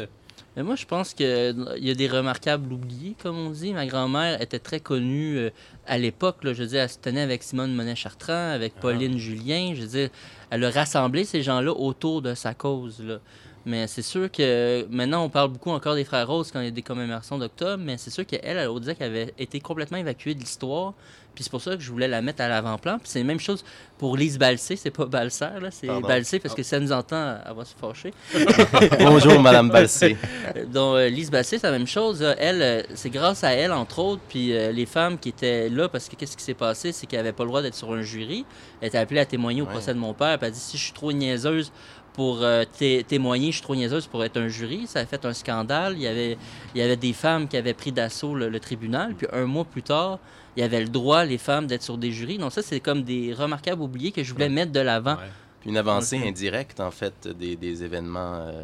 Mais 0.55 0.63
moi, 0.63 0.75
je 0.75 0.85
pense 0.85 1.13
qu'il 1.13 1.67
y 1.77 1.89
a 1.89 1.93
des 1.93 2.07
remarquables 2.07 2.71
oubliés, 2.71 3.15
comme 3.21 3.37
on 3.37 3.49
dit. 3.49 3.73
Ma 3.73 3.85
grand-mère 3.85 4.41
était 4.41 4.59
très 4.59 4.79
connue 4.79 5.37
euh, 5.37 5.49
à 5.85 5.97
l'époque. 5.97 6.43
là. 6.43 6.53
Je 6.53 6.63
veux 6.63 6.69
dire, 6.69 6.81
elle 6.81 6.89
se 6.89 6.97
tenait 6.97 7.21
avec 7.21 7.43
Simone 7.43 7.73
Monet-Chartrand, 7.73 8.51
avec 8.51 8.75
Pauline 8.75 9.17
Julien. 9.17 9.73
Je 9.75 9.81
veux 9.81 9.87
dire, 9.87 10.09
elle 10.49 10.63
a 10.63 10.69
rassemblé 10.69 11.25
ces 11.25 11.43
gens-là 11.43 11.71
autour 11.73 12.21
de 12.21 12.33
sa 12.33 12.53
cause. 12.53 13.01
Là. 13.03 13.19
Mais 13.65 13.87
c'est 13.87 14.03
sûr 14.03 14.31
que 14.31 14.85
maintenant, 14.91 15.23
on 15.25 15.29
parle 15.29 15.49
beaucoup 15.51 15.71
encore 15.71 15.95
des 15.95 16.03
frères 16.03 16.27
Roses 16.27 16.51
quand 16.51 16.59
il 16.59 16.65
y 16.65 16.67
a 16.67 16.71
des 16.71 16.83
commémorations 16.83 17.39
d'octobre, 17.39 17.83
mais 17.83 17.97
c'est 17.97 18.11
sûr 18.11 18.25
qu'elle, 18.25 18.41
elle, 18.43 18.69
on 18.69 18.79
disait 18.79 18.93
qu'elle 18.93 19.09
avait 19.09 19.33
été 19.39 19.59
complètement 19.59 19.97
évacuée 19.97 20.35
de 20.35 20.39
l'histoire. 20.39 20.93
Puis 21.35 21.43
c'est 21.43 21.49
pour 21.51 21.61
ça 21.61 21.75
que 21.75 21.81
je 21.81 21.91
voulais 21.91 22.07
la 22.07 22.21
mettre 22.21 22.41
à 22.41 22.47
l'avant-plan. 22.47 22.97
Puis 22.97 23.09
c'est 23.09 23.19
la 23.19 23.25
même 23.25 23.39
chose 23.39 23.63
pour 23.97 24.17
Lise 24.17 24.37
Balsé, 24.39 24.75
c'est 24.77 24.89
pas 24.91 25.05
Balser, 25.05 25.59
là, 25.61 25.69
c'est. 25.69 25.87
Balsé 26.01 26.39
parce 26.39 26.55
que 26.55 26.63
si 26.63 26.73
elle 26.73 26.83
nous 26.83 26.91
entend, 26.91 27.37
elle 27.45 27.53
va 27.55 27.63
se 27.65 27.75
fâcher. 27.75 28.13
Bonjour, 28.99 29.39
Madame 29.41 29.69
Balsé. 29.69 30.17
Donc, 30.73 30.95
euh, 30.95 31.09
Lise 31.09 31.31
Bassé, 31.31 31.57
c'est 31.59 31.67
la 31.69 31.77
même 31.77 31.87
chose. 31.87 32.21
là. 32.21 32.35
Elle, 32.37 32.61
euh, 32.61 32.81
c'est 32.93 33.09
grâce 33.09 33.43
à 33.43 33.51
elle, 33.51 33.71
entre 33.71 33.99
autres, 33.99 34.21
puis 34.27 34.53
euh, 34.53 34.71
les 34.71 34.85
femmes 34.85 35.17
qui 35.17 35.29
étaient 35.29 35.69
là, 35.69 35.87
parce 35.89 36.09
que 36.09 36.15
qu'est-ce 36.15 36.35
qui 36.37 36.43
s'est 36.43 36.53
passé, 36.53 36.91
c'est 36.91 37.05
qu'elle 37.07 37.19
n'avait 37.19 37.31
pas 37.33 37.43
le 37.43 37.49
droit 37.49 37.61
d'être 37.61 37.75
sur 37.75 37.91
un 37.93 38.01
jury. 38.01 38.45
Elle 38.81 38.87
était 38.89 38.97
appelée 38.97 39.19
à 39.19 39.25
témoigner 39.25 39.61
au 39.61 39.65
Ouais. 39.65 39.71
procès 39.71 39.93
de 39.93 39.99
mon 39.99 40.13
père, 40.13 40.37
puis 40.37 40.45
elle 40.47 40.51
a 40.53 40.55
dit 40.55 40.59
si 40.59 40.77
je 40.77 40.83
suis 40.83 40.93
trop 40.93 41.11
niaiseuse 41.11 41.71
pour 42.13 42.43
euh, 42.43 42.63
té- 42.77 43.03
témoigner, 43.07 43.47
je 43.47 43.57
suis 43.57 43.61
trop 43.63 43.75
niaiseuse 43.75 44.07
pour 44.07 44.23
être 44.23 44.37
un 44.37 44.47
jury. 44.47 44.85
Ça 44.87 44.99
a 44.99 45.05
fait 45.05 45.25
un 45.25 45.33
scandale. 45.33 45.93
Il 45.97 46.01
y 46.03 46.07
avait, 46.07 46.37
il 46.73 46.79
y 46.79 46.83
avait 46.83 46.95
des 46.95 47.13
femmes 47.13 47.47
qui 47.47 47.57
avaient 47.57 47.73
pris 47.73 47.91
d'assaut 47.91 48.35
le, 48.35 48.47
le 48.49 48.59
tribunal, 48.59 49.15
puis 49.15 49.27
un 49.33 49.45
mois 49.45 49.65
plus 49.65 49.83
tard, 49.83 50.19
il 50.55 50.61
y 50.61 50.63
avait 50.63 50.81
le 50.81 50.89
droit, 50.89 51.25
les 51.25 51.37
femmes, 51.37 51.67
d'être 51.67 51.83
sur 51.83 51.97
des 51.97 52.11
jurys. 52.11 52.37
Donc, 52.37 52.51
ça, 52.51 52.61
c'est 52.61 52.79
comme 52.79 53.03
des 53.03 53.33
remarquables 53.33 53.81
oubliés 53.81 54.11
que 54.11 54.23
je 54.23 54.33
voulais 54.33 54.49
mettre 54.49 54.71
de 54.71 54.79
l'avant. 54.79 55.17
Puis 55.61 55.69
une 55.69 55.77
avancée 55.77 56.17
indirecte, 56.25 56.79
en 56.79 56.91
fait, 56.91 57.27
des, 57.27 57.55
des 57.55 57.83
événements 57.83 58.35
euh, 58.35 58.63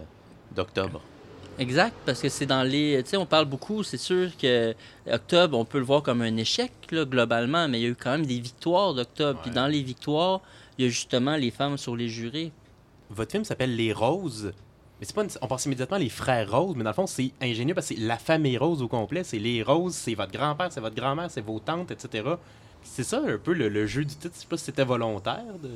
d'octobre. 0.56 1.02
Exact, 1.60 1.96
parce 2.06 2.22
que 2.22 2.30
c'est 2.30 2.46
dans 2.46 2.64
les. 2.64 3.04
Tu 3.04 3.12
sais, 3.12 3.18
on 3.18 3.26
parle 3.26 3.46
beaucoup, 3.46 3.84
c'est 3.84 3.98
sûr 3.98 4.36
que 4.38 4.74
Octobre, 5.12 5.58
on 5.58 5.66
peut 5.66 5.80
le 5.80 5.84
voir 5.84 6.02
comme 6.02 6.22
un 6.22 6.38
échec, 6.38 6.72
là, 6.92 7.06
globalement, 7.06 7.68
mais 7.68 7.80
il 7.80 7.84
y 7.84 7.86
a 7.86 7.90
eu 7.90 7.96
quand 7.96 8.12
même 8.12 8.26
des 8.26 8.40
victoires 8.40 8.94
d'Octobre. 8.94 9.40
Puis 9.42 9.52
dans 9.52 9.68
les 9.68 9.84
victoires, 9.84 10.42
il 10.78 10.86
y 10.86 10.88
a 10.88 10.90
justement 10.90 11.36
les 11.36 11.52
femmes 11.52 11.78
sur 11.78 11.96
les 11.96 12.08
jurés. 12.08 12.52
Votre 13.10 13.32
film 13.32 13.44
s'appelle 13.44 13.76
Les 13.76 13.92
Roses. 13.92 14.54
Mais 15.02 15.08
c'est 15.08 15.16
pas 15.16 15.24
une- 15.24 15.30
On 15.42 15.48
pense 15.48 15.66
immédiatement 15.66 15.98
les 15.98 16.10
frères 16.10 16.50
Roses, 16.50 16.76
mais 16.78 16.84
dans 16.84 16.92
le 16.92 16.96
fond, 16.96 17.08
c'est 17.08 17.32
ingénieux 17.42 17.74
parce 17.74 17.90
que 17.90 17.96
c'est 17.96 18.02
la 18.02 18.18
famille 18.18 18.58
Rose 18.58 18.82
au 18.84 18.88
complet. 18.88 19.24
C'est 19.24 19.40
les 19.40 19.64
Roses, 19.64 19.96
c'est 19.96 20.14
votre 20.14 20.32
grand-père, 20.32 20.72
c'est 20.72 20.80
votre 20.80 20.96
grand-mère, 20.96 21.30
c'est 21.32 21.42
vos 21.42 21.60
tantes, 21.60 21.90
etc. 21.92 22.24
C'est 22.84 23.04
ça 23.04 23.22
un 23.28 23.38
peu 23.38 23.54
le, 23.54 23.68
le 23.70 23.86
jeu 23.88 24.06
du 24.06 24.16
titre. 24.16 24.32
Je 24.36 24.42
sais 24.42 24.48
pas 24.48 24.58
si 24.58 24.66
c'était 24.66 24.84
volontaire. 24.86 25.44
De... 25.62 25.70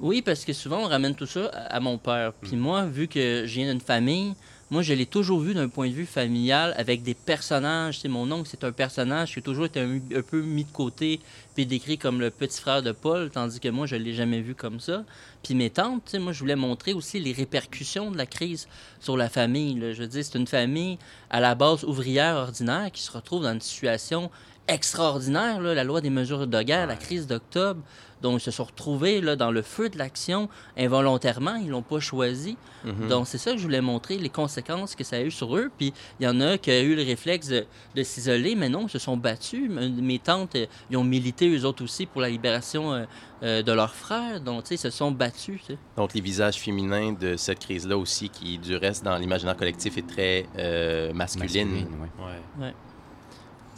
Oui, 0.00 0.22
parce 0.22 0.44
que 0.44 0.52
souvent, 0.52 0.78
on 0.84 0.88
ramène 0.88 1.14
tout 1.14 1.26
ça 1.26 1.46
à, 1.52 1.76
à 1.76 1.80
mon 1.80 1.98
père. 1.98 2.32
Puis 2.32 2.56
moi, 2.56 2.86
vu 2.86 3.08
que 3.08 3.44
je 3.46 3.54
viens 3.54 3.70
d'une 3.70 3.80
famille, 3.80 4.34
moi, 4.70 4.82
je 4.82 4.92
l'ai 4.92 5.06
toujours 5.06 5.40
vu 5.40 5.54
d'un 5.54 5.68
point 5.68 5.88
de 5.88 5.94
vue 5.94 6.04
familial 6.04 6.74
avec 6.76 7.02
des 7.02 7.14
personnages. 7.14 8.00
C'est 8.00 8.08
mon 8.08 8.30
oncle, 8.30 8.48
c'est 8.50 8.64
un 8.64 8.72
personnage 8.72 9.32
qui 9.32 9.38
a 9.38 9.42
toujours 9.42 9.64
été 9.64 9.80
un, 9.80 10.22
peu 10.22 10.42
mis 10.42 10.64
de 10.64 10.70
côté 10.70 11.20
puis 11.54 11.64
décrit 11.64 11.96
comme 11.96 12.20
le 12.20 12.30
petit 12.30 12.60
frère 12.60 12.82
de 12.82 12.92
Paul, 12.92 13.30
tandis 13.30 13.60
que 13.60 13.68
moi, 13.70 13.86
je 13.86 13.96
l'ai 13.96 14.12
jamais 14.12 14.42
vu 14.42 14.54
comme 14.54 14.78
ça. 14.78 15.04
Puis 15.42 15.54
mes 15.54 15.70
tantes, 15.70 16.14
moi, 16.16 16.32
je 16.32 16.40
voulais 16.40 16.54
montrer 16.54 16.92
aussi 16.92 17.18
les 17.18 17.32
répercussions 17.32 18.10
de 18.10 18.18
la 18.18 18.26
crise 18.26 18.68
sur 19.00 19.16
la 19.16 19.30
famille. 19.30 19.80
Je 19.80 20.02
veux 20.02 20.06
dire, 20.06 20.22
c'est 20.22 20.38
une 20.38 20.46
famille 20.46 20.98
à 21.30 21.40
la 21.40 21.54
base 21.54 21.84
ouvrière 21.84 22.36
ordinaire 22.36 22.90
qui 22.92 23.00
se 23.02 23.10
retrouve 23.10 23.44
dans 23.44 23.54
une 23.54 23.62
situation 23.62 24.30
extraordinaire, 24.68 25.60
là, 25.60 25.74
la 25.74 25.84
loi 25.84 26.00
des 26.00 26.10
mesures 26.10 26.46
de 26.46 26.62
guerre, 26.62 26.86
la 26.86 26.96
crise 26.96 27.26
d'octobre. 27.26 27.80
Donc, 28.20 28.40
ils 28.40 28.44
se 28.44 28.50
sont 28.50 28.64
retrouvés 28.64 29.20
là, 29.20 29.36
dans 29.36 29.52
le 29.52 29.62
feu 29.62 29.88
de 29.88 29.96
l'action 29.96 30.48
involontairement. 30.76 31.54
Ils 31.54 31.68
l'ont 31.68 31.82
pas 31.82 32.00
choisi. 32.00 32.56
Mhm. 32.84 33.08
Donc, 33.08 33.28
c'est 33.28 33.38
ça 33.38 33.52
que 33.52 33.58
je 33.58 33.62
voulais 33.62 33.80
montrer, 33.80 34.18
les 34.18 34.28
conséquences 34.28 34.96
que 34.96 35.04
ça 35.04 35.16
a 35.16 35.20
eu 35.20 35.30
sur 35.30 35.56
eux. 35.56 35.70
Puis, 35.78 35.92
il 36.18 36.24
y 36.24 36.28
en 36.28 36.40
a 36.40 36.58
qui 36.58 36.70
ont 36.70 36.80
eu 36.80 36.96
le 36.96 37.02
réflexe 37.04 37.46
de, 37.48 37.64
de 37.94 38.02
s'isoler, 38.02 38.56
mais 38.56 38.68
non, 38.68 38.86
ils 38.86 38.90
se 38.90 38.98
sont 38.98 39.16
battus. 39.16 39.70
Me- 39.70 39.88
Mes 39.88 40.18
tantes, 40.18 40.56
euh, 40.56 40.66
ils 40.90 40.96
ont 40.96 41.04
milité 41.04 41.48
eux 41.48 41.64
autres 41.64 41.84
aussi 41.84 42.06
pour 42.06 42.20
la 42.20 42.28
libération 42.28 42.92
euh, 42.92 43.04
euh, 43.44 43.62
de 43.62 43.70
leurs 43.70 43.94
frères. 43.94 44.40
Donc, 44.40 44.64
tu 44.64 44.68
sais, 44.70 44.74
ils 44.74 44.78
se 44.78 44.90
sont 44.90 45.12
battus. 45.12 45.60
Donc, 45.96 46.12
les 46.12 46.20
visages 46.20 46.56
féminins 46.56 47.12
de 47.12 47.36
cette 47.36 47.60
crise-là 47.60 47.96
aussi, 47.96 48.30
qui, 48.30 48.58
du 48.58 48.74
reste, 48.74 49.04
dans 49.04 49.16
l'imaginaire 49.16 49.56
collectif, 49.56 49.96
est 49.96 50.06
très 50.08 50.46
euh, 50.58 51.12
masculine. 51.12 51.68
Masculine, 51.68 52.00
ouais. 52.58 52.64
Ouais. 52.66 52.74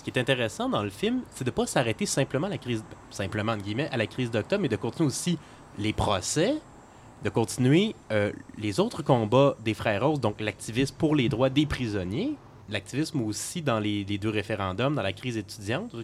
Ce 0.00 0.02
qui 0.02 0.08
est 0.08 0.18
intéressant 0.18 0.70
dans 0.70 0.82
le 0.82 0.88
film, 0.88 1.20
c'est 1.30 1.44
de 1.44 1.50
pas 1.50 1.66
s'arrêter 1.66 2.06
simplement 2.06 2.46
à 2.46 2.50
la 2.50 2.56
crise, 2.56 2.82
simplement 3.10 3.54
guillemets, 3.58 3.90
à 3.92 3.98
la 3.98 4.06
crise 4.06 4.30
d'octobre, 4.30 4.62
mais 4.62 4.70
de 4.70 4.76
continuer 4.76 5.06
aussi 5.06 5.38
les 5.76 5.92
procès, 5.92 6.54
de 7.22 7.28
continuer 7.28 7.94
euh, 8.10 8.32
les 8.56 8.80
autres 8.80 9.02
combats 9.02 9.58
des 9.62 9.74
frères 9.74 10.08
Roses, 10.08 10.18
donc 10.18 10.40
l'activisme 10.40 10.94
pour 10.96 11.14
les 11.14 11.28
droits 11.28 11.50
des 11.50 11.66
prisonniers, 11.66 12.32
l'activisme 12.70 13.20
aussi 13.20 13.60
dans 13.60 13.78
les, 13.78 14.04
deux 14.04 14.30
référendums, 14.30 14.94
dans 14.94 15.02
la 15.02 15.12
crise 15.12 15.36
étudiante. 15.36 15.94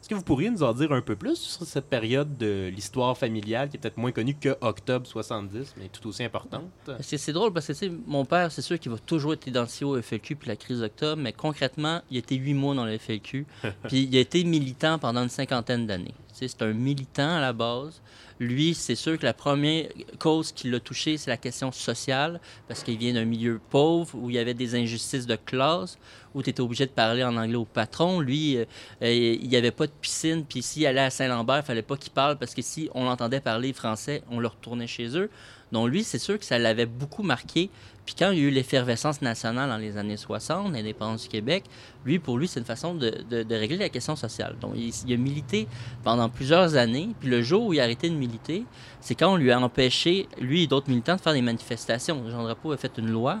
Est-ce 0.00 0.08
que 0.08 0.14
vous 0.14 0.22
pourriez 0.22 0.48
nous 0.50 0.62
en 0.62 0.72
dire 0.72 0.92
un 0.92 1.02
peu 1.02 1.14
plus 1.14 1.36
sur 1.36 1.66
cette 1.66 1.84
période 1.84 2.38
de 2.38 2.70
l'histoire 2.74 3.18
familiale 3.18 3.68
qui 3.68 3.76
est 3.76 3.80
peut-être 3.80 3.98
moins 3.98 4.12
connue 4.12 4.34
que 4.34 4.56
Octobre 4.62 5.06
70, 5.06 5.74
mais 5.76 5.88
tout 5.88 6.08
aussi 6.08 6.24
importante? 6.24 6.64
C'est 7.00 7.32
drôle 7.32 7.52
parce 7.52 7.66
que, 7.66 7.72
tu 7.72 7.78
sais, 7.80 7.92
mon 8.06 8.24
père, 8.24 8.50
c'est 8.50 8.62
sûr 8.62 8.78
qu'il 8.78 8.90
va 8.90 8.98
toujours 8.98 9.34
être 9.34 9.46
identifié 9.46 9.86
au 9.86 10.00
FLQ 10.00 10.36
puis 10.36 10.48
la 10.48 10.56
crise 10.56 10.80
d'octobre, 10.80 11.20
mais 11.20 11.34
concrètement, 11.34 12.00
il 12.10 12.16
a 12.16 12.20
été 12.20 12.36
huit 12.36 12.54
mois 12.54 12.74
dans 12.74 12.86
le 12.86 12.96
FLQ, 12.96 13.46
puis 13.88 14.04
il 14.04 14.16
a 14.16 14.20
été 14.20 14.42
militant 14.42 14.98
pendant 14.98 15.22
une 15.22 15.28
cinquantaine 15.28 15.86
d'années. 15.86 16.14
C'est 16.32 16.62
un 16.62 16.72
militant 16.72 17.36
à 17.36 17.40
la 17.40 17.52
base. 17.52 18.00
Lui, 18.38 18.72
c'est 18.72 18.94
sûr 18.94 19.18
que 19.18 19.26
la 19.26 19.34
première 19.34 19.88
cause 20.18 20.52
qui 20.52 20.70
l'a 20.70 20.80
touché, 20.80 21.18
c'est 21.18 21.28
la 21.28 21.36
question 21.36 21.72
sociale, 21.72 22.40
parce 22.68 22.82
qu'il 22.82 22.96
vient 22.96 23.12
d'un 23.12 23.26
milieu 23.26 23.60
pauvre 23.68 24.14
où 24.14 24.30
il 24.30 24.36
y 24.36 24.38
avait 24.38 24.54
des 24.54 24.74
injustices 24.74 25.26
de 25.26 25.36
classe, 25.36 25.98
où 26.34 26.42
tu 26.42 26.50
étais 26.50 26.60
obligé 26.60 26.86
de 26.86 26.90
parler 26.90 27.24
en 27.24 27.36
anglais 27.36 27.56
au 27.56 27.64
patron. 27.64 28.20
Lui, 28.20 28.56
euh, 28.56 28.64
euh, 29.02 29.36
il 29.40 29.48
n'y 29.48 29.56
avait 29.56 29.70
pas 29.70 29.86
de 29.86 29.92
piscine, 30.00 30.44
puis 30.44 30.62
s'il 30.62 30.86
allait 30.86 31.00
à 31.00 31.10
Saint-Lambert, 31.10 31.58
il 31.58 31.64
fallait 31.64 31.82
pas 31.82 31.96
qu'il 31.96 32.12
parle, 32.12 32.36
parce 32.38 32.54
que 32.54 32.62
si 32.62 32.88
on 32.94 33.04
l'entendait 33.04 33.40
parler 33.40 33.72
français, 33.72 34.22
on 34.30 34.40
le 34.40 34.48
retournait 34.48 34.86
chez 34.86 35.16
eux. 35.16 35.30
Donc 35.72 35.88
lui, 35.88 36.02
c'est 36.02 36.18
sûr 36.18 36.38
que 36.38 36.44
ça 36.44 36.58
l'avait 36.58 36.86
beaucoup 36.86 37.22
marqué. 37.22 37.70
Puis 38.04 38.16
quand 38.18 38.32
il 38.32 38.38
y 38.40 38.42
a 38.42 38.48
eu 38.48 38.50
l'effervescence 38.50 39.22
nationale 39.22 39.70
dans 39.70 39.76
les 39.76 39.96
années 39.96 40.16
60, 40.16 40.72
l'indépendance 40.72 41.22
du 41.22 41.28
Québec, 41.28 41.62
lui, 42.04 42.18
pour 42.18 42.38
lui, 42.38 42.48
c'est 42.48 42.58
une 42.58 42.66
façon 42.66 42.94
de 42.94 43.54
régler 43.54 43.76
la 43.76 43.88
question 43.88 44.16
sociale. 44.16 44.56
Donc 44.60 44.72
il, 44.74 44.92
il 45.06 45.14
a 45.14 45.16
milité 45.16 45.68
pendant 46.02 46.28
plusieurs 46.28 46.74
années. 46.74 47.10
Puis 47.20 47.28
le 47.28 47.40
jour 47.42 47.66
où 47.66 47.72
il 47.72 47.78
a 47.78 47.84
arrêté 47.84 48.10
de 48.10 48.16
militer, 48.16 48.64
c'est 49.00 49.14
quand 49.14 49.32
on 49.32 49.36
lui 49.36 49.52
a 49.52 49.60
empêché, 49.60 50.28
lui 50.40 50.64
et 50.64 50.66
d'autres 50.66 50.88
militants, 50.88 51.14
de 51.14 51.20
faire 51.20 51.34
des 51.34 51.42
manifestations. 51.42 52.28
Jean 52.28 52.42
Drapeau 52.42 52.72
a 52.72 52.76
fait 52.76 52.98
une 52.98 53.10
loi. 53.10 53.40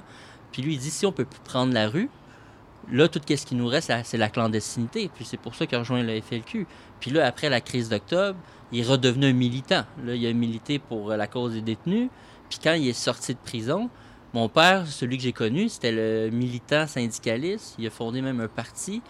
Puis 0.52 0.62
lui, 0.62 0.74
il 0.74 0.78
dit, 0.78 0.90
si 0.90 1.06
on 1.06 1.12
peut 1.12 1.24
plus 1.24 1.40
prendre 1.40 1.72
la 1.72 1.88
rue, 1.88 2.08
là, 2.90 3.08
tout 3.08 3.20
ce 3.28 3.46
qui 3.46 3.54
nous 3.54 3.66
reste, 3.66 3.92
c'est 4.04 4.18
la 4.18 4.28
clandestinité. 4.28 5.10
Puis 5.14 5.24
c'est 5.24 5.36
pour 5.36 5.54
ça 5.54 5.66
qu'il 5.66 5.76
a 5.76 5.80
rejoint 5.80 6.02
le 6.02 6.20
FLQ. 6.20 6.66
Puis 7.00 7.10
là, 7.10 7.26
après 7.26 7.48
la 7.48 7.60
crise 7.60 7.88
d'octobre, 7.88 8.38
il 8.72 8.80
est 8.80 8.88
redevenu 8.88 9.26
un 9.26 9.32
militant. 9.32 9.84
Là, 10.04 10.14
il 10.14 10.26
a 10.26 10.32
milité 10.32 10.78
pour 10.78 11.10
euh, 11.10 11.16
la 11.16 11.26
cause 11.26 11.54
des 11.54 11.62
détenus. 11.62 12.08
Puis 12.48 12.58
quand 12.62 12.74
il 12.74 12.88
est 12.88 12.92
sorti 12.92 13.34
de 13.34 13.38
prison, 13.38 13.90
mon 14.32 14.48
père, 14.48 14.86
celui 14.86 15.16
que 15.16 15.24
j'ai 15.24 15.32
connu, 15.32 15.68
c'était 15.68 15.90
le 15.90 16.30
militant 16.30 16.86
syndicaliste. 16.86 17.74
Il 17.78 17.86
a 17.86 17.90
fondé 17.90 18.22
même 18.22 18.40
un 18.40 18.46
parti. 18.46 19.02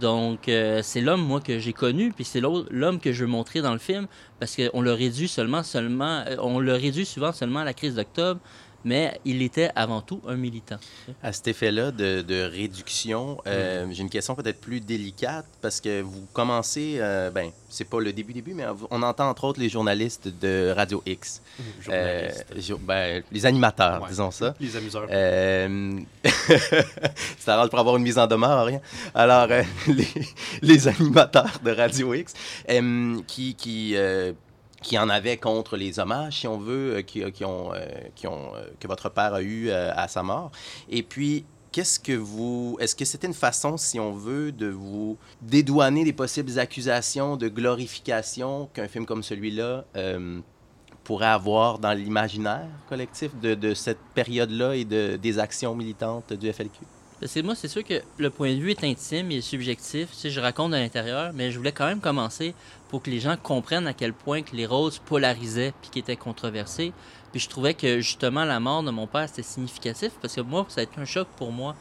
Donc, 0.00 0.48
euh, 0.48 0.80
c'est 0.82 1.02
l'homme, 1.02 1.22
moi, 1.22 1.40
que 1.40 1.58
j'ai 1.58 1.74
connu, 1.74 2.10
puis 2.10 2.24
c'est 2.24 2.40
l'homme 2.40 2.98
que 2.98 3.12
je 3.12 3.24
veux 3.24 3.30
montrer 3.30 3.60
dans 3.60 3.74
le 3.74 3.78
film, 3.78 4.06
parce 4.40 4.56
qu'on 4.56 4.80
l'a 4.80 4.94
réduit 4.94 5.28
seulement, 5.28 5.62
seulement, 5.62 6.24
euh, 6.26 6.36
on 6.40 6.58
l'a 6.58 6.74
réduit 6.74 7.04
souvent 7.04 7.32
seulement 7.32 7.60
à 7.60 7.64
la 7.64 7.74
crise 7.74 7.96
d'octobre, 7.96 8.40
mais 8.84 9.18
il 9.24 9.42
était 9.42 9.70
avant 9.74 10.00
tout 10.00 10.20
un 10.28 10.36
militant. 10.36 10.78
À 11.22 11.32
cet 11.32 11.48
effet-là 11.48 11.90
de, 11.90 12.22
de 12.22 12.42
réduction, 12.42 13.38
euh, 13.46 13.86
j'ai 13.90 14.02
une 14.02 14.10
question 14.10 14.34
peut-être 14.34 14.60
plus 14.60 14.80
délicate 14.80 15.46
parce 15.60 15.80
que 15.80 16.00
vous 16.02 16.26
commencez, 16.32 16.96
euh, 16.98 17.30
ben, 17.30 17.50
c'est 17.68 17.84
pas 17.88 18.00
le 18.00 18.12
début-début, 18.12 18.54
mais 18.54 18.64
on 18.90 19.02
entend 19.02 19.28
entre 19.28 19.44
autres 19.44 19.60
les 19.60 19.68
journalistes 19.68 20.28
de 20.40 20.72
Radio 20.74 21.02
X. 21.06 21.42
Journalistes. 21.80 22.46
Euh, 22.70 22.76
ben, 22.80 23.22
les 23.32 23.46
animateurs, 23.46 24.02
Ouais. 24.02 24.08
disons 24.08 24.30
ça. 24.30 24.54
Les 24.60 24.76
amuseurs. 24.76 25.06
Euh, 25.10 25.98
c'est 27.38 27.52
rare 27.52 27.68
pour 27.68 27.78
avoir 27.78 27.96
une 27.96 28.02
mise 28.02 28.18
en 28.18 28.26
demeure, 28.26 28.66
rien. 28.66 28.80
Alors, 29.14 29.48
euh, 29.50 29.62
les, 29.88 30.08
les 30.62 30.88
animateurs 30.88 31.58
de 31.64 31.70
Radio 31.70 32.14
X 32.14 32.32
euh, 32.70 33.20
qui, 33.26 33.54
qui, 33.54 33.92
euh, 33.96 34.32
qui 34.86 34.96
en 34.96 35.08
avaient 35.08 35.36
contre 35.36 35.76
les 35.76 35.98
hommages, 35.98 36.38
si 36.40 36.46
on 36.46 36.58
veut, 36.58 36.96
euh, 36.98 37.02
qui, 37.02 37.18
qui 37.32 37.44
ont, 37.44 37.72
euh, 37.74 37.84
qui 38.14 38.28
ont, 38.28 38.54
euh, 38.54 38.66
que 38.78 38.86
votre 38.86 39.08
père 39.08 39.34
a 39.34 39.42
eu 39.42 39.68
euh, 39.68 39.90
à 39.96 40.06
sa 40.06 40.22
mort. 40.22 40.52
Et 40.88 41.02
puis, 41.02 41.44
qu'est-ce 41.72 41.98
que 41.98 42.12
vous... 42.12 42.76
Est-ce 42.78 42.94
que 42.94 43.04
c'était 43.04 43.26
une 43.26 43.34
façon, 43.34 43.76
si 43.76 43.98
on 43.98 44.12
veut, 44.12 44.52
de 44.52 44.68
vous 44.68 45.18
dédouaner 45.42 46.04
des 46.04 46.12
possibles 46.12 46.56
accusations 46.60 47.36
de 47.36 47.48
glorification 47.48 48.68
qu'un 48.72 48.86
film 48.86 49.06
comme 49.06 49.24
celui-là... 49.24 49.84
euh, 49.96 50.40
pourrait 51.02 51.26
avoir 51.26 51.78
dans 51.78 51.92
l'imaginaire 51.92 52.66
collectif 52.88 53.30
de, 53.40 53.54
de 53.54 53.74
cette 53.74 54.00
période-là 54.12 54.74
et 54.74 54.84
de, 54.84 55.16
des 55.16 55.38
actions 55.38 55.74
militantes 55.76 56.32
du 56.32 56.52
FLQ? 56.52 56.80
Parce 57.20 57.32
que 57.32 57.40
moi, 57.40 57.54
c'est 57.54 57.68
sûr 57.68 57.82
que 57.82 57.94
le 58.18 58.30
point 58.30 58.52
de 58.54 58.60
vue 58.60 58.70
est 58.72 58.84
intime, 58.84 59.30
il 59.30 59.38
est 59.38 59.40
subjectif. 59.40 60.10
Tu 60.10 60.16
sais, 60.16 60.30
je 60.30 60.38
raconte 60.40 60.72
de 60.72 60.76
l'intérieur, 60.76 61.32
mais 61.34 61.50
je 61.50 61.56
voulais 61.56 61.72
quand 61.72 61.86
même 61.86 62.00
commencer 62.00 62.54
pour 62.88 63.02
que 63.02 63.10
les 63.10 63.20
gens 63.20 63.36
comprennent 63.42 63.86
à 63.86 63.94
quel 63.94 64.12
point 64.12 64.42
que 64.42 64.54
les 64.54 64.66
roses 64.66 64.98
polarisaient 64.98 65.72
puis 65.80 65.90
qui 65.90 65.98
étaient 65.98 66.16
controversées. 66.16 66.92
Puis 67.32 67.40
je 67.40 67.48
trouvais 67.48 67.74
que 67.74 68.00
justement 68.00 68.44
la 68.44 68.60
mort 68.60 68.82
de 68.82 68.90
mon 68.90 69.06
père 69.06 69.28
c'était 69.28 69.42
significatif 69.42 70.12
parce 70.20 70.34
que 70.34 70.40
moi, 70.42 70.64
ça 70.68 70.80
a 70.80 70.84
été 70.84 71.00
un 71.00 71.04
choc 71.04 71.26
pour 71.36 71.52
moi. 71.52 71.74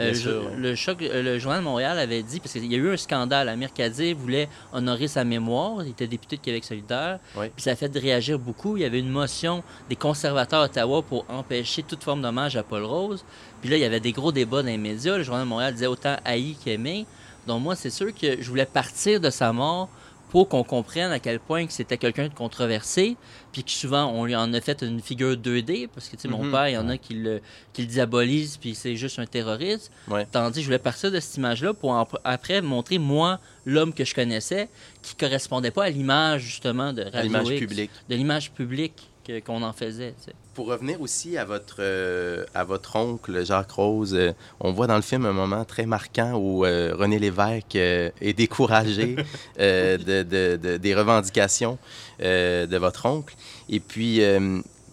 Euh, 0.00 0.14
je- 0.14 0.30
ouais. 0.30 0.56
Le 0.56 0.74
choc, 0.76 1.02
euh, 1.02 1.24
le 1.24 1.38
journal 1.40 1.58
de 1.58 1.64
Montréal 1.64 1.98
avait 1.98 2.22
dit 2.22 2.38
parce 2.38 2.52
qu'il 2.52 2.66
y 2.70 2.74
a 2.76 2.78
eu 2.78 2.92
un 2.92 2.96
scandale. 2.96 3.48
Amir 3.48 3.72
Kadir 3.72 4.16
voulait 4.16 4.48
honorer 4.72 5.08
sa 5.08 5.24
mémoire. 5.24 5.82
Il 5.84 5.90
était 5.90 6.06
député 6.06 6.36
de 6.36 6.40
Québec 6.42 6.62
solidaire. 6.62 7.18
Puis 7.56 7.62
ça 7.64 7.72
a 7.72 7.74
fait 7.76 7.90
réagir 7.98 8.38
beaucoup. 8.38 8.76
Il 8.76 8.82
y 8.82 8.86
avait 8.86 9.00
une 9.00 9.10
motion 9.10 9.64
des 9.88 9.96
conservateurs 9.96 10.60
à 10.60 10.64
Ottawa 10.66 11.02
pour 11.02 11.24
empêcher 11.28 11.82
toute 11.82 12.04
forme 12.04 12.22
d'hommage 12.22 12.56
à 12.56 12.62
Paul 12.62 12.84
Rose. 12.84 13.24
Puis 13.60 13.70
là, 13.70 13.76
il 13.76 13.80
y 13.80 13.84
avait 13.84 14.00
des 14.00 14.12
gros 14.12 14.32
débats 14.32 14.62
dans 14.62 14.68
les 14.68 14.76
médias. 14.78 15.16
Le 15.16 15.22
Journal 15.22 15.44
de 15.44 15.48
Montréal 15.48 15.72
disait 15.74 15.86
autant 15.86 16.16
haï 16.24 16.56
qu'aimé. 16.64 17.06
Donc 17.46 17.62
moi, 17.62 17.74
c'est 17.76 17.90
sûr 17.90 18.14
que 18.14 18.40
je 18.40 18.48
voulais 18.48 18.66
partir 18.66 19.20
de 19.20 19.30
sa 19.30 19.52
mort 19.52 19.88
pour 20.30 20.46
qu'on 20.50 20.62
comprenne 20.62 21.10
à 21.10 21.18
quel 21.18 21.40
point 21.40 21.66
que 21.66 21.72
c'était 21.72 21.96
quelqu'un 21.96 22.28
de 22.28 22.34
controversé, 22.34 23.16
puis 23.50 23.64
que 23.64 23.70
souvent 23.70 24.04
on 24.12 24.26
lui 24.26 24.36
en 24.36 24.52
a 24.52 24.60
fait 24.60 24.82
une 24.82 25.00
figure 25.00 25.36
2D, 25.38 25.88
parce 25.88 26.10
que 26.10 26.16
tu 26.16 26.22
sais, 26.22 26.28
mon 26.28 26.44
Mhm. 26.44 26.50
père, 26.52 26.68
il 26.68 26.72
y 26.74 26.76
en 26.76 26.90
a 26.90 26.98
qui 26.98 27.14
le, 27.14 27.40
qui 27.72 27.80
le 27.80 27.88
diabolisent, 27.88 28.58
puis 28.58 28.74
c'est 28.74 28.94
juste 28.94 29.18
un 29.18 29.24
terroriste. 29.24 29.90
Ouais. 30.06 30.26
Tandis 30.30 30.56
que 30.56 30.60
je 30.60 30.66
voulais 30.66 30.78
partir 30.78 31.10
de 31.10 31.18
cette 31.18 31.34
image-là 31.38 31.72
pour 31.72 31.92
en- 31.92 32.06
après 32.24 32.60
montrer, 32.60 32.98
moi, 32.98 33.40
l'homme 33.64 33.94
que 33.94 34.04
je 34.04 34.14
connaissais, 34.14 34.68
qui 35.00 35.14
correspondait 35.14 35.70
pas 35.70 35.84
à 35.84 35.88
l'image, 35.90 36.42
justement, 36.42 36.92
de 36.92 37.04
l'image 37.22 37.48
publique. 37.56 37.90
de 38.10 38.14
l'image 38.14 38.50
publique 38.52 39.08
que- 39.26 39.40
qu'on 39.40 39.62
en 39.62 39.72
faisait. 39.72 40.12
tu 40.18 40.24
sais. 40.26 40.32
Pour 40.58 40.66
revenir 40.66 41.00
aussi 41.00 41.38
à 41.38 41.44
votre, 41.44 41.76
euh, 41.78 42.44
à 42.52 42.64
votre 42.64 42.96
oncle 42.96 43.46
Jacques 43.46 43.70
Rose, 43.70 44.12
euh, 44.16 44.32
on 44.58 44.72
voit 44.72 44.88
dans 44.88 44.96
le 44.96 45.02
film 45.02 45.24
un 45.24 45.32
moment 45.32 45.64
très 45.64 45.86
marquant 45.86 46.32
où 46.34 46.64
euh, 46.64 46.96
René 46.98 47.20
Lévesque 47.20 47.76
est 47.76 48.36
découragé 48.36 49.14
de, 49.56 50.24
de- 50.24 50.56
de- 50.56 50.76
des 50.76 50.94
revendications 50.96 51.78
de 52.18 52.76
votre 52.76 53.06
oncle. 53.06 53.36
Et 53.68 53.78
puis, 53.78 54.20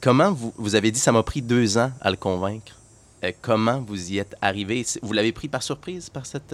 comment 0.01 0.31
vous, 0.31 0.53
vous 0.57 0.75
avez 0.75 0.91
dit, 0.91 0.99
ça 0.99 1.11
m'a 1.11 1.23
pris 1.23 1.41
deux 1.41 1.79
ans 1.79 1.91
à 1.99 2.11
le 2.11 2.17
convaincre. 2.17 2.73
Comment 3.41 3.81
vous 3.81 4.11
y 4.11 4.19
êtes 4.19 4.35
arrivé? 4.43 4.85
Vous 5.01 5.13
l'avez 5.13 5.31
pris 5.31 5.47
par 5.47 5.63
surprise 5.63 6.11
par 6.11 6.27
cette... 6.27 6.53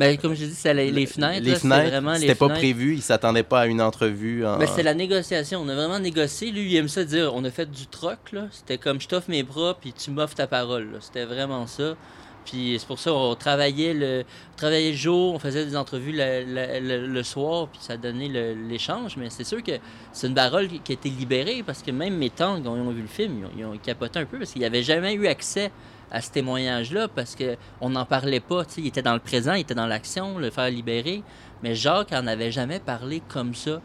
Ben, 0.00 0.16
comme 0.16 0.34
je 0.34 0.46
dis, 0.46 0.54
c'est 0.54 0.72
les, 0.72 0.90
les 0.90 1.06
fenêtres. 1.06 1.44
Les 1.44 1.50
là, 1.50 1.56
c'est 1.56 1.60
fenêtres, 1.60 1.90
vraiment 1.90 2.14
c'était 2.14 2.34
pas 2.34 2.48
prévu, 2.48 2.94
il 2.94 3.02
s'attendait 3.02 3.42
pas 3.42 3.60
à 3.60 3.66
une 3.66 3.82
entrevue. 3.82 4.46
En... 4.46 4.56
Ben, 4.58 4.66
c'était 4.66 4.82
la 4.82 4.94
négociation. 4.94 5.60
On 5.60 5.68
a 5.68 5.74
vraiment 5.74 5.98
négocié. 5.98 6.50
Lui, 6.50 6.70
il 6.72 6.76
aime 6.76 6.88
ça 6.88 7.04
dire 7.04 7.32
on 7.34 7.44
a 7.44 7.50
fait 7.50 7.70
du 7.70 7.86
troc. 7.86 8.32
là. 8.32 8.46
C'était 8.50 8.78
comme 8.78 9.00
je 9.00 9.08
t'offre 9.08 9.28
mes 9.28 9.42
bras, 9.42 9.76
puis 9.80 9.92
tu 9.92 10.10
m'offres 10.10 10.34
ta 10.34 10.46
parole. 10.46 10.88
C'était 11.00 11.26
vraiment 11.26 11.66
ça. 11.66 11.96
Puis 12.46 12.76
c'est 12.80 12.86
pour 12.86 12.98
ça 12.98 13.12
on 13.12 13.34
travaillait 13.34 13.92
le, 13.92 14.24
on 14.54 14.56
travaillait 14.56 14.92
le 14.92 14.96
jour, 14.96 15.34
on 15.34 15.38
faisait 15.38 15.66
des 15.66 15.76
entrevues 15.76 16.12
le, 16.12 16.44
le- 16.46 16.80
le- 16.80 17.06
le 17.06 17.22
soir, 17.22 17.68
puis 17.68 17.80
ça 17.82 17.98
donnait 17.98 18.54
l'échange. 18.68 19.18
Mais 19.18 19.28
c'est 19.28 19.44
sûr 19.44 19.62
que 19.62 19.72
c'est 20.12 20.26
une 20.26 20.34
parole 20.34 20.66
qui, 20.68 20.92
a 20.92 20.94
été 20.94 21.10
libérée 21.10 21.62
parce 21.64 21.82
que 21.82 21.90
même 21.90 22.16
mes 22.16 22.30
tantes, 22.30 22.64
quand 22.64 22.74
ils 22.74 22.80
ont 22.80 22.90
vu 22.90 23.02
le 23.02 23.06
film, 23.08 23.44
ils 23.58 23.64
ont, 23.66 23.72
ils 23.72 23.76
ont 23.76 23.78
capoté 23.78 24.18
un 24.18 24.24
peu 24.24 24.38
parce 24.38 24.52
qu'ils 24.52 24.62
n'avaient 24.62 24.82
jamais 24.82 25.12
eu 25.12 25.26
accès 25.26 25.70
à 26.10 26.20
ce 26.20 26.30
témoignage-là 26.30 27.08
parce 27.08 27.36
qu'on 27.36 27.90
n'en 27.90 28.04
parlait 28.04 28.40
pas. 28.40 28.64
Il 28.76 28.86
était 28.86 29.02
dans 29.02 29.14
le 29.14 29.20
présent, 29.20 29.54
il 29.54 29.60
était 29.60 29.74
dans 29.74 29.86
l'action, 29.86 30.38
le 30.38 30.50
faire 30.50 30.70
libérer. 30.70 31.22
Mais 31.62 31.74
Jacques 31.74 32.12
en 32.12 32.26
avait 32.26 32.50
jamais 32.50 32.80
parlé 32.80 33.22
comme 33.28 33.54
ça. 33.54 33.80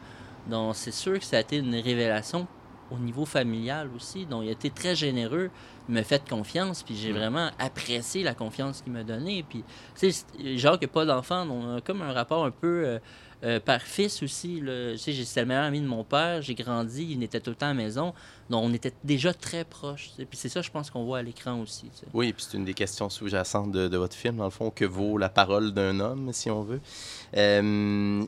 Donc, 0.48 0.76
c'est 0.76 0.94
sûr 0.94 1.20
que 1.20 1.26
ça 1.26 1.38
a 1.38 1.40
été 1.42 1.58
une 1.58 1.76
révélation 1.76 2.48
au 2.92 2.98
niveau 2.98 3.26
familial 3.26 3.90
aussi. 3.96 4.26
Donc, 4.26 4.44
il 4.44 4.50
a 4.50 4.52
été 4.52 4.70
très 4.70 4.96
généreux. 4.96 5.50
M'a 5.88 6.04
fait 6.04 6.28
confiance, 6.28 6.82
puis 6.82 6.96
j'ai 6.96 7.12
Mm. 7.14 7.18
vraiment 7.18 7.52
apprécié 7.60 8.24
la 8.24 8.34
confiance 8.34 8.82
qu'il 8.82 8.92
m'a 8.94 9.04
donnée. 9.04 9.46
Puis, 9.48 9.64
tu 10.00 10.12
sais, 10.12 10.26
c'est- 10.38 10.58
Jacques 10.58 10.82
n'a 10.82 10.88
pas 10.88 11.06
d'enfant, 11.06 11.48
on 11.50 11.78
a 11.78 11.82
comme 11.82 12.02
un 12.02 12.12
rapport 12.12 12.44
un 12.46 12.52
peu 12.52 12.84
euh, 12.86 13.00
euh, 13.44 13.60
père-fils 13.60 14.24
aussi. 14.24 14.62
Tu 14.66 14.98
sais, 14.98 15.14
c'était 15.24 15.42
le 15.42 15.46
meilleur 15.48 15.66
ami 15.66 15.82
de 15.82 15.86
mon 15.88 16.04
père. 16.04 16.42
J'ai 16.42 16.56
grandi, 16.56 17.06
il 17.12 17.22
était 17.22 17.40
tout 17.40 17.52
le 17.52 17.56
temps 17.56 17.68
à 17.68 17.70
la 17.70 17.76
maison. 17.76 18.14
Donc, 18.50 18.64
on 18.64 18.74
était 18.74 18.94
déjà 19.04 19.32
très 19.34 19.64
proches. 19.64 20.10
Puis, 20.18 20.28
c'est 20.34 20.50
ça, 20.50 20.64
je 20.64 20.72
pense, 20.72 20.90
qu'on 20.90 21.04
voit 21.04 21.20
à 21.20 21.22
l'écran 21.22 21.60
aussi. 21.62 21.90
tu 21.92 21.98
sais. 22.00 22.06
Oui, 22.14 22.34
puis 22.34 22.44
c'est 22.50 22.58
une 22.58 22.66
des 22.66 22.74
questions 22.74 23.10
sous-jacentes 23.12 23.72
de, 23.72 23.88
de 23.88 23.98
votre 23.98 24.16
film, 24.16 24.38
dans 24.38 24.46
le 24.46 24.50
fond, 24.50 24.72
que 24.72 24.86
vaut 24.86 25.20
la 25.20 25.30
parole 25.30 25.72
d'un 25.74 26.00
homme, 26.00 26.32
si 26.34 26.50
on 26.50 26.64
veut. 26.64 26.80
Euh, 27.38 28.24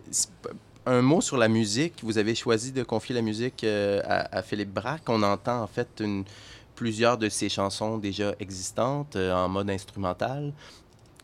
un 0.85 1.01
mot 1.01 1.21
sur 1.21 1.37
la 1.37 1.47
musique. 1.47 1.95
Vous 2.03 2.17
avez 2.17 2.35
choisi 2.35 2.71
de 2.71 2.83
confier 2.83 3.15
la 3.15 3.21
musique 3.21 3.63
euh, 3.63 4.01
à, 4.05 4.37
à 4.37 4.41
Philippe 4.43 4.73
Braque. 4.73 5.03
On 5.07 5.21
entend 5.23 5.61
en 5.63 5.67
fait 5.67 5.87
une- 5.99 6.23
plusieurs 6.77 7.17
de 7.17 7.27
ses 7.27 7.49
chansons 7.49 7.97
déjà 7.97 8.33
existantes 8.39 9.17
euh, 9.17 9.33
en 9.33 9.49
mode 9.49 9.69
instrumental. 9.69 10.53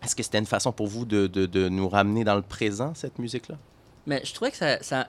Est-ce 0.03 0.15
que 0.17 0.23
c'était 0.23 0.39
une 0.39 0.45
façon 0.45 0.73
pour 0.73 0.87
vous 0.87 1.05
de, 1.05 1.27
de- 1.27 1.45
de 1.45 1.69
nous 1.69 1.87
ramener 1.87 2.25
dans 2.25 2.35
le 2.35 2.41
présent, 2.41 2.93
cette 2.93 3.17
musique-là? 3.19 3.55
Mais 4.05 4.21
je 4.25 4.33
trouvais 4.33 4.51
que 4.51 4.57
ça, 4.57 4.81
ça- 4.81 5.07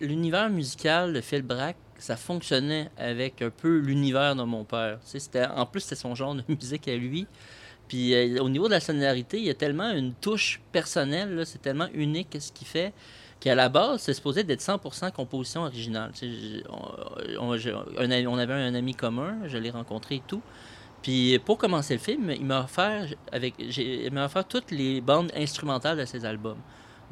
l'univers 0.00 0.48
musical 0.50 1.12
de 1.12 1.20
Phil 1.20 1.42
Brack, 1.42 1.74
ça 1.98 2.16
fonctionnait 2.16 2.90
avec 2.96 3.42
un 3.42 3.50
peu 3.50 3.78
l'univers 3.78 4.36
de 4.36 4.44
mon 4.44 4.62
père. 4.64 5.00
En 5.56 5.66
plus, 5.66 5.80
c'était 5.80 5.96
son 5.96 6.14
genre 6.14 6.34
de 6.36 6.44
musique 6.48 6.86
à 6.86 6.94
lui. 6.96 7.26
Puis 7.88 8.14
euh, 8.14 8.40
au 8.42 8.48
niveau 8.48 8.66
de 8.66 8.72
la 8.72 8.80
sonorité, 8.80 9.38
il 9.38 9.44
y 9.46 9.50
a 9.50 9.54
tellement 9.54 9.90
une 9.90 10.12
touche 10.14 10.60
personnelle, 10.72 11.42
c'est 11.46 11.62
tellement 11.62 11.88
unique 11.94 12.36
ce 12.38 12.52
qu'il 12.52 12.66
fait, 12.66 12.92
qu'à 13.46 13.54
la 13.54 13.68
base, 13.68 14.00
c'est 14.00 14.12
supposé 14.12 14.42
d'être 14.42 14.60
100% 14.60 15.12
composition 15.12 15.62
originale. 15.62 16.10
On, 17.38 17.52
avait 17.52 18.52
un 18.52 18.74
ami 18.74 18.92
commun, 18.92 19.36
je 19.46 19.56
l'ai 19.56 19.70
rencontré 19.70 20.16
et 20.16 20.22
tout. 20.26 20.42
Puis 21.00 21.38
pour 21.38 21.56
commencer 21.56 21.94
le 21.94 22.00
film, 22.00 22.30
il 22.30 22.44
m'a 22.44 22.64
offert, 22.64 23.06
offert 23.32 24.48
toutes 24.48 24.72
les 24.72 25.00
bandes 25.00 25.30
instrumentales 25.36 25.96
de 25.96 26.04
ses 26.04 26.24
albums. 26.24 26.58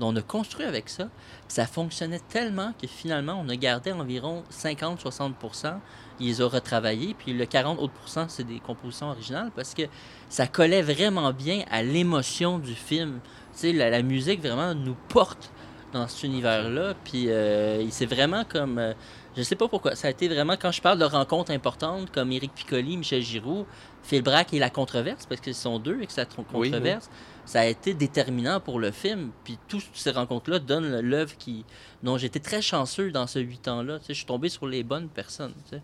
Donc 0.01 0.13
on 0.13 0.17
a 0.17 0.23
construit 0.23 0.67
avec 0.67 0.89
ça. 0.89 1.09
Ça 1.47 1.69
fonctionnait 1.69 2.19
tellement 2.29 2.73
que 2.83 2.89
finalement, 2.89 3.41
on 3.41 3.49
a 3.49 3.55
gardé 3.55 3.93
environ 3.93 4.43
50-60%. 4.51 5.77
Il 6.19 6.27
les 6.27 6.41
a 6.41 6.49
retravaillés. 6.49 7.15
Puis 7.17 7.33
le 7.33 7.47
40 7.47 7.79
autres 7.79 7.93
c'est 8.27 8.43
des 8.43 8.59
compositions 8.59 9.11
originales 9.11 9.53
parce 9.55 9.73
que 9.73 9.83
ça 10.29 10.49
collait 10.49 10.83
vraiment 10.83 11.33
bien 11.33 11.63
à 11.71 11.85
l'émotion 11.85 12.59
du 12.59 12.75
film. 12.75 13.21
La 13.63 14.03
musique 14.03 14.41
vraiment 14.41 14.75
nous 14.75 14.97
porte 15.09 15.53
dans 15.95 16.07
cet 16.09 16.25
univers-là. 16.25 16.95
Puis 17.05 17.27
euh, 17.29 17.81
il 17.83 17.93
s'est 17.93 18.07
vraiment 18.07 18.45
comme... 18.45 18.79
euh, 18.79 18.93
je 19.37 19.43
sais 19.43 19.57
pas 19.57 19.67
pourquoi. 19.67 19.97
Ça 19.97 20.09
a 20.09 20.11
été 20.11 20.29
vraiment, 20.29 20.57
quand 20.57 20.71
je 20.71 20.81
parle 20.83 20.99
de 20.99 21.05
rencontres 21.05 21.51
importantes 21.51 22.11
comme 22.13 22.31
Éric 22.31 22.55
Piccoli, 22.55 22.97
Michel 22.97 23.23
Giroux, 23.23 23.67
Phil 24.03 24.23
Braque 24.23 24.53
et 24.55 24.59
la 24.59 24.71
controverse, 24.71 25.27
parce 25.27 25.41
ce 25.41 25.53
sont 25.53 25.79
deux 25.79 26.01
et 26.03 26.07
que 26.07 26.13
ça 26.13 26.25
tron- 26.27 26.45
Oui, 26.53 26.61
oui. 26.61 26.71
controverse, 26.71 27.11
ça 27.47 27.61
a 27.61 27.67
été 27.67 27.95
déterminant 27.95 28.61
pour 28.61 28.79
le 28.79 28.91
film. 28.93 29.31
Puis 29.43 29.59
toutes 29.67 29.85
ces 29.95 30.11
rencontres-là 30.13 30.59
donnent 30.61 31.01
l'œuvre 31.01 31.37
qui, 31.37 31.65
dont 32.03 32.17
j'étais 32.19 32.39
très 32.39 32.63
chanceux 32.63 33.11
dans 33.11 33.27
ce 33.27 33.39
huit 33.41 33.67
ans-là. 33.67 33.99
Tu 33.99 34.05
sais, 34.07 34.13
je 34.15 34.19
suis 34.19 34.27
tombé 34.27 34.49
sur 34.49 34.67
les 34.67 34.83
bonnes 34.85 35.09
personnes. 35.09 35.55
tu 35.69 35.77
sais. 35.77 35.83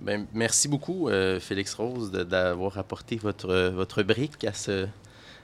Ben, 0.00 0.26
merci 0.32 0.66
beaucoup, 0.66 1.08
euh, 1.10 1.38
Félix 1.38 1.74
Rose, 1.74 2.10
d'avoir 2.10 2.78
apporté 2.78 3.16
votre, 3.16 3.68
votre 3.68 4.02
brique 4.02 4.42
à 4.44 4.52
ce, 4.54 4.86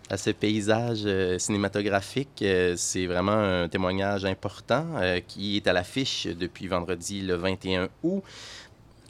à 0.09 0.17
ce 0.17 0.31
paysage 0.31 1.03
euh, 1.05 1.39
cinématographique. 1.39 2.43
Euh, 2.43 2.75
C'est 2.77 3.07
vraiment 3.07 3.33
un 3.33 3.69
témoignage 3.69 4.25
important 4.25 4.87
euh, 4.97 5.21
qui 5.27 5.57
est 5.57 5.67
à 5.67 5.73
l'affiche 5.73 6.27
depuis 6.27 6.69
vendredi 6.69 7.23
le 7.23 7.35
21 7.35 7.89
août. 8.03 8.23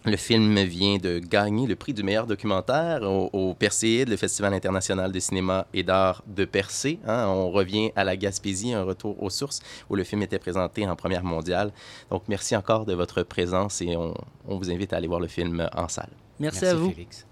Le 0.05 0.17
film 0.17 0.57
vient 0.63 0.99
de 0.99 1.19
gagner 1.19 1.67
le 1.67 1.75
prix 1.75 1.93
du 1.93 2.05
meilleur 2.05 2.29
documentaire 2.29 3.03
au, 3.03 3.29
au 3.33 3.55
Perséide, 3.55 4.09
le 4.09 4.17
Festival 4.17 4.55
international 4.55 5.11
de 5.11 5.19
cinéma 5.19 5.67
et 5.75 5.83
d'art 5.83 6.23
de 6.29 6.45
Percé. 6.45 7.01
hein. 7.09 7.27
On 7.27 7.51
revient 7.51 7.91
à 7.97 8.05
la 8.05 8.17
Gaspésie, 8.17 8.73
un 8.73 8.85
retour 8.85 9.21
aux 9.21 9.31
sources, 9.31 9.59
où 9.91 9.97
le 9.97 10.05
film 10.05 10.23
était 10.23 10.39
présenté 10.39 10.87
en 10.87 10.95
première 10.95 11.25
mondiale. 11.25 11.73
Donc, 12.09 12.23
merci 12.29 12.55
encore 12.55 12.87
de 12.87 12.95
votre 12.95 13.25
présence 13.25 13.83
et 13.83 13.97
on, 13.97 14.15
on 14.47 14.57
vous 14.59 14.71
invite 14.71 14.93
à 14.93 14.99
aller 14.99 15.09
voir 15.09 15.19
le 15.19 15.27
film 15.27 15.69
en 15.75 15.89
salle. 15.89 16.11
Merci, 16.39 16.67
à 16.67 16.75
vous. 16.77 16.91
Félix. 16.91 17.27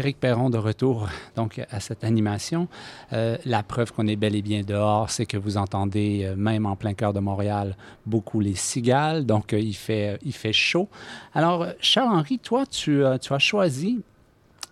Éric 0.00 0.18
Perron 0.18 0.48
de 0.48 0.56
retour 0.56 1.10
donc 1.36 1.60
à 1.70 1.78
cette 1.78 2.04
animation. 2.04 2.68
Euh, 3.12 3.36
la 3.44 3.62
preuve 3.62 3.92
qu'on 3.92 4.06
est 4.06 4.16
bel 4.16 4.34
et 4.34 4.40
bien 4.40 4.62
dehors, 4.62 5.10
c'est 5.10 5.26
que 5.26 5.36
vous 5.36 5.58
entendez, 5.58 6.22
euh, 6.24 6.36
même 6.36 6.64
en 6.64 6.74
plein 6.74 6.94
cœur 6.94 7.12
de 7.12 7.20
Montréal, 7.20 7.76
beaucoup 8.06 8.40
les 8.40 8.54
cigales. 8.54 9.26
Donc, 9.26 9.52
euh, 9.52 9.60
il, 9.60 9.74
fait, 9.74 10.18
il 10.24 10.32
fait 10.32 10.54
chaud. 10.54 10.88
Alors, 11.34 11.66
Charles-Henri, 11.80 12.38
toi, 12.38 12.64
tu, 12.64 13.02
tu 13.20 13.34
as 13.34 13.38
choisi 13.38 14.00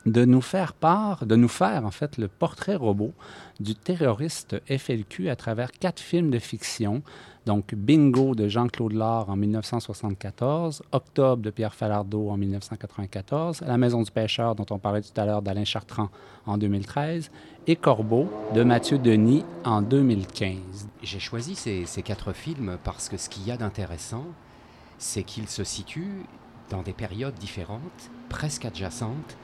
de 0.07 0.25
nous 0.25 0.41
faire 0.41 0.73
part, 0.73 1.27
de 1.27 1.37
nous 1.37 1.49
faire 1.49 1.85
en 1.85 1.91
fait 1.91 2.17
le 2.17 2.29
portrait 2.29 2.77
robot 2.77 3.13
du 3.61 3.75
terroriste 3.75 4.57
FLQ 4.67 5.29
à 5.29 5.37
travers 5.37 5.73
quatre 5.73 6.01
films 6.01 6.31
de 6.31 6.39
fiction. 6.39 7.03
Donc 7.49 7.75
Bingo 7.75 8.35
de 8.35 8.47
Jean-Claude 8.47 8.93
Lard 8.93 9.31
en 9.31 9.37
1974, 9.37 10.83
Octobre 10.93 11.43
de 11.43 11.49
Pierre 11.49 11.75
Falardeau 11.75 12.29
en 12.29 12.37
1994, 12.37 13.63
La 13.63 13.79
Maison 13.79 14.03
du 14.03 14.11
pêcheur 14.11 14.55
dont 14.55 14.67
on 14.69 14.79
parlait 14.79 15.01
tout 15.01 15.19
à 15.19 15.25
l'heure 15.25 15.41
d'Alain 15.41 15.65
Chartrand 15.65 16.11
en 16.45 16.59
2013 16.59 17.31
et 17.67 17.75
Corbeau 17.75 18.29
de 18.55 18.63
Mathieu 18.65 18.99
Denis 18.99 19.47
en 19.65 19.81
2015. 19.81 20.91
J'ai 21.03 21.19
choisi 21.21 21.55
ces, 21.55 22.03
quatre 22.03 22.35
films 22.35 22.77
parce 22.85 23.09
que 23.09 23.17
ce 23.17 23.31
qu'il 23.31 23.47
y 23.47 23.51
a 23.51 23.57
d'intéressant, 23.57 24.27
c'est 24.99 25.23
qu'ils 25.23 25.49
se 25.49 25.65
situent 25.65 26.27
dans 26.69 26.83
des 26.83 26.93
périodes 26.93 27.37
différentes, 27.37 28.11
presque 28.29 28.67
adjacentes, 28.67 29.39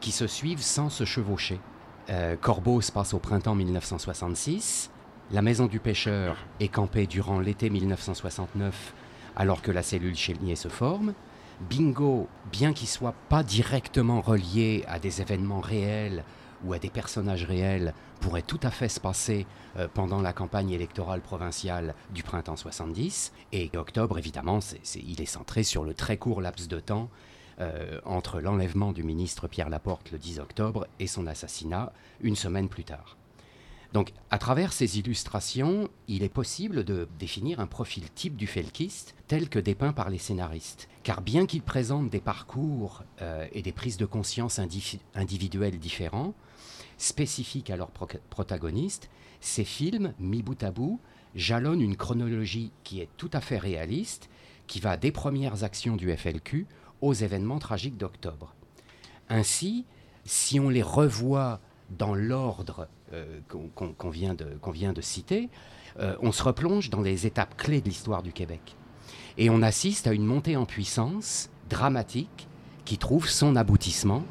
qui 0.00 0.12
se 0.12 0.26
suivent 0.26 0.62
sans 0.62 0.88
se 0.88 1.04
chevaucher. 1.04 1.60
Euh, 2.08 2.36
Corbeau 2.40 2.80
se 2.80 2.90
passe 2.90 3.12
au 3.12 3.18
printemps 3.18 3.54
1966. 3.54 4.90
La 5.32 5.42
maison 5.42 5.66
du 5.66 5.78
pêcheur 5.78 6.36
est 6.58 6.66
campée 6.66 7.06
durant 7.06 7.38
l'été 7.38 7.70
1969, 7.70 8.92
alors 9.36 9.62
que 9.62 9.70
la 9.70 9.84
cellule 9.84 10.16
Chénier 10.16 10.56
se 10.56 10.66
forme. 10.66 11.14
Bingo, 11.60 12.26
bien 12.50 12.72
qu'il 12.72 12.88
soit 12.88 13.14
pas 13.28 13.44
directement 13.44 14.22
relié 14.22 14.84
à 14.88 14.98
des 14.98 15.20
événements 15.20 15.60
réels 15.60 16.24
ou 16.64 16.72
à 16.72 16.80
des 16.80 16.90
personnages 16.90 17.44
réels, 17.44 17.94
pourrait 18.20 18.42
tout 18.42 18.58
à 18.64 18.72
fait 18.72 18.88
se 18.88 18.98
passer 18.98 19.46
euh, 19.76 19.86
pendant 19.94 20.20
la 20.20 20.32
campagne 20.32 20.70
électorale 20.70 21.20
provinciale 21.20 21.94
du 22.12 22.24
printemps 22.24 22.56
70. 22.56 23.32
Et 23.52 23.70
octobre, 23.76 24.18
évidemment, 24.18 24.58
il 24.96 25.20
est 25.20 25.26
centré 25.26 25.62
sur 25.62 25.84
le 25.84 25.94
très 25.94 26.16
court 26.16 26.40
laps 26.40 26.66
de 26.66 26.80
temps 26.80 27.08
euh, 27.60 28.00
entre 28.04 28.40
l'enlèvement 28.40 28.92
du 28.92 29.04
ministre 29.04 29.46
Pierre 29.46 29.70
Laporte 29.70 30.10
le 30.10 30.18
10 30.18 30.40
octobre 30.40 30.88
et 30.98 31.06
son 31.06 31.28
assassinat 31.28 31.92
une 32.20 32.34
semaine 32.34 32.68
plus 32.68 32.84
tard. 32.84 33.16
Donc, 33.92 34.12
à 34.30 34.38
travers 34.38 34.72
ces 34.72 34.98
illustrations, 34.98 35.88
il 36.06 36.22
est 36.22 36.28
possible 36.28 36.84
de 36.84 37.08
définir 37.18 37.58
un 37.58 37.66
profil 37.66 38.04
type 38.14 38.36
du 38.36 38.46
felkiste 38.46 39.14
tel 39.26 39.48
que 39.48 39.58
dépeint 39.58 39.92
par 39.92 40.10
les 40.10 40.18
scénaristes. 40.18 40.88
Car 41.02 41.22
bien 41.22 41.46
qu'ils 41.46 41.62
présentent 41.62 42.10
des 42.10 42.20
parcours 42.20 43.02
euh, 43.20 43.46
et 43.52 43.62
des 43.62 43.72
prises 43.72 43.96
de 43.96 44.06
conscience 44.06 44.58
indivi- 44.60 45.00
individuelles 45.14 45.78
différents, 45.80 46.34
spécifiques 46.98 47.70
à 47.70 47.76
leurs 47.76 47.90
pro- 47.90 48.06
protagonistes, 48.28 49.10
ces 49.40 49.64
films, 49.64 50.12
mis 50.20 50.42
bout 50.42 50.62
à 50.62 50.70
bout, 50.70 51.00
jalonnent 51.34 51.80
une 51.80 51.96
chronologie 51.96 52.70
qui 52.84 53.00
est 53.00 53.08
tout 53.16 53.30
à 53.32 53.40
fait 53.40 53.58
réaliste, 53.58 54.28
qui 54.68 54.78
va 54.78 54.96
des 54.96 55.10
premières 55.10 55.64
actions 55.64 55.96
du 55.96 56.14
FLQ 56.16 56.66
aux 57.00 57.14
événements 57.14 57.58
tragiques 57.58 57.96
d'octobre. 57.96 58.54
Ainsi, 59.28 59.84
si 60.24 60.60
on 60.60 60.68
les 60.68 60.82
revoit 60.82 61.60
dans 61.98 62.14
l'ordre 62.14 62.86
qu'on 63.48 63.68
qu'on- 63.92 64.10
vient, 64.10 64.34
de- 64.34 65.00
citer, 65.00 65.48
euh, 65.98 66.16
on 66.22 66.32
se 66.32 66.42
replonge 66.42 66.90
dans 66.90 67.00
les 67.00 67.26
étapes 67.26 67.56
clés 67.56 67.80
de 67.80 67.88
l'histoire 67.88 68.22
du 68.22 68.32
Québec. 68.32 68.76
Et 69.38 69.50
on 69.50 69.62
assiste 69.62 70.06
à 70.06 70.12
une 70.12 70.24
montée 70.26 70.56
en 70.56 70.66
puissance 70.66 71.50
dramatique 71.68 72.48
qui 72.84 72.98
trouve 72.98 73.28
son 73.28 73.56
aboutissement 73.56 74.24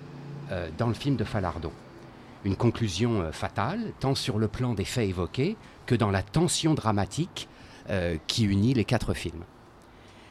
euh, 0.51 0.69
dans 0.77 0.88
le 0.88 0.93
film 0.93 1.15
de 1.15 1.23
Falardeau. 1.23 1.71
Une 2.45 2.55
conclusion 2.55 3.21
euh, 3.21 3.32
fatale, 3.32 3.91
tant 3.99 4.15
sur 4.15 4.38
le 4.39 4.47
plan 4.47 4.73
des 4.73 4.86
faits 4.86 5.09
évoqués 5.09 5.57
que 5.86 5.95
dans 5.95 6.11
la 6.11 6.21
tension 6.23 6.73
dramatique 6.73 7.47
euh, 7.89 8.17
qui 8.27 8.43
unit 8.45 8.73
les 8.73 8.86
quatre 8.86 9.13
films. 9.13 9.43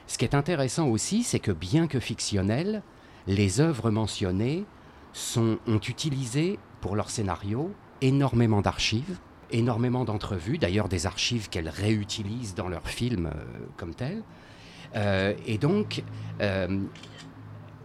Ce 0.06 0.16
qui 0.16 0.24
est 0.24 0.34
intéressant 0.34 0.88
aussi, 0.88 1.22
c'est 1.22 1.40
que 1.40 1.52
bien 1.52 1.86
que 1.86 2.00
fictionnelles, 2.00 2.82
les 3.26 3.60
œuvres 3.60 3.90
mentionnées 3.90 4.64
sont, 5.12 5.58
ont 5.66 5.80
utilisé 5.80 6.58
pour 6.80 6.96
leur 6.96 7.10
scénario 7.10 7.72
énormément 8.00 8.60
d'archives, 8.60 9.18
énormément 9.50 10.04
d'entrevues, 10.04 10.58
d'ailleurs 10.58 10.88
des 10.88 11.06
archives 11.06 11.48
qu'elles 11.48 11.68
réutilisent 11.68 12.54
dans 12.54 12.68
leurs 12.68 12.88
films 12.88 13.26
euh, 13.26 13.66
comme 13.76 13.94
tels. 13.94 14.22
Euh, 14.96 15.34
et 15.46 15.58
donc, 15.58 16.02
euh, 16.40 16.80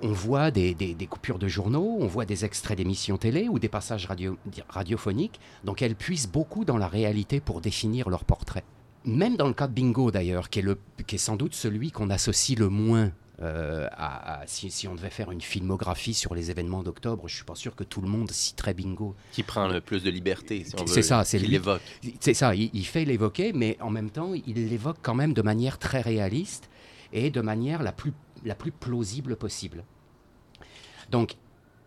on 0.01 0.11
voit 0.11 0.51
des, 0.51 0.75
coupures 1.09 1.39
de 1.39 1.47
journaux, 1.47 1.97
on 1.99 2.07
voit 2.07 2.25
des 2.25 2.45
extraits 2.45 2.77
d'émissions 2.77 3.17
télé 3.17 3.47
ou 3.47 3.59
des 3.59 3.69
passages 3.69 4.05
radio- 4.05 4.37
radiophoniques, 4.69 5.39
donc 5.63 5.81
elles 5.81 5.95
puissent 5.95 6.29
beaucoup 6.29 6.65
dans 6.65 6.77
la 6.77 6.87
réalité 6.87 7.39
pour 7.39 7.61
définir 7.61 8.09
leur 8.09 8.25
portrait. 8.25 8.63
Même 9.05 9.35
dans 9.35 9.47
le 9.47 9.53
cas 9.53 9.67
de 9.67 9.73
Bingo 9.73 10.11
d'ailleurs, 10.11 10.49
qui, 10.49 10.63
qui 11.07 11.15
est 11.15 11.19
sans 11.19 11.35
doute 11.35 11.53
celui 11.53 11.91
qu'on 11.91 12.09
associe 12.09 12.57
le 12.57 12.69
moins 12.69 13.11
euh, 13.43 13.87
à, 13.91 14.41
à- 14.41 14.47
si, 14.47 14.71
si 14.71 14.87
on 14.87 14.95
devait 14.95 15.09
faire 15.09 15.31
une 15.31 15.41
filmographie 15.41 16.13
sur 16.13 16.33
les 16.33 16.49
événements 16.49 16.81
d'octobre, 16.83 17.27
je 17.27 17.35
suis 17.35 17.43
pas 17.45 17.55
sûr 17.55 17.75
que 17.75 17.83
tout 17.83 18.01
le 18.01 18.07
monde 18.07 18.31
citerait 18.31 18.73
Bingo. 18.73 19.15
Qui 19.31 19.43
prend 19.43 19.67
le 19.67 19.81
plus 19.81 20.01
de 20.03 20.09
liberté, 20.09 20.63
si 20.63 20.73
on 20.75 20.85
veut. 20.85 20.93
C'est 20.93 21.01
ça, 21.01 21.23
c'est 21.23 21.39
l'évoque. 21.39 21.81
C'est 22.19 22.33
ça, 22.33 22.55
il, 22.55 22.69
il 22.73 22.85
fait 22.85 23.05
l'évoquer, 23.05 23.53
mais 23.53 23.77
en 23.81 23.89
même 23.89 24.09
temps, 24.09 24.33
il 24.33 24.69
l'évoque 24.69 24.97
quand 25.01 25.15
même 25.15 25.33
de 25.33 25.41
manière 25.41 25.77
très 25.77 26.01
réaliste 26.01 26.69
et 27.11 27.29
de 27.29 27.41
manière 27.41 27.83
la 27.83 27.91
plus, 27.91 28.13
la 28.43 28.55
plus 28.55 28.71
plausible 28.71 29.35
possible. 29.35 29.83
Donc, 31.09 31.35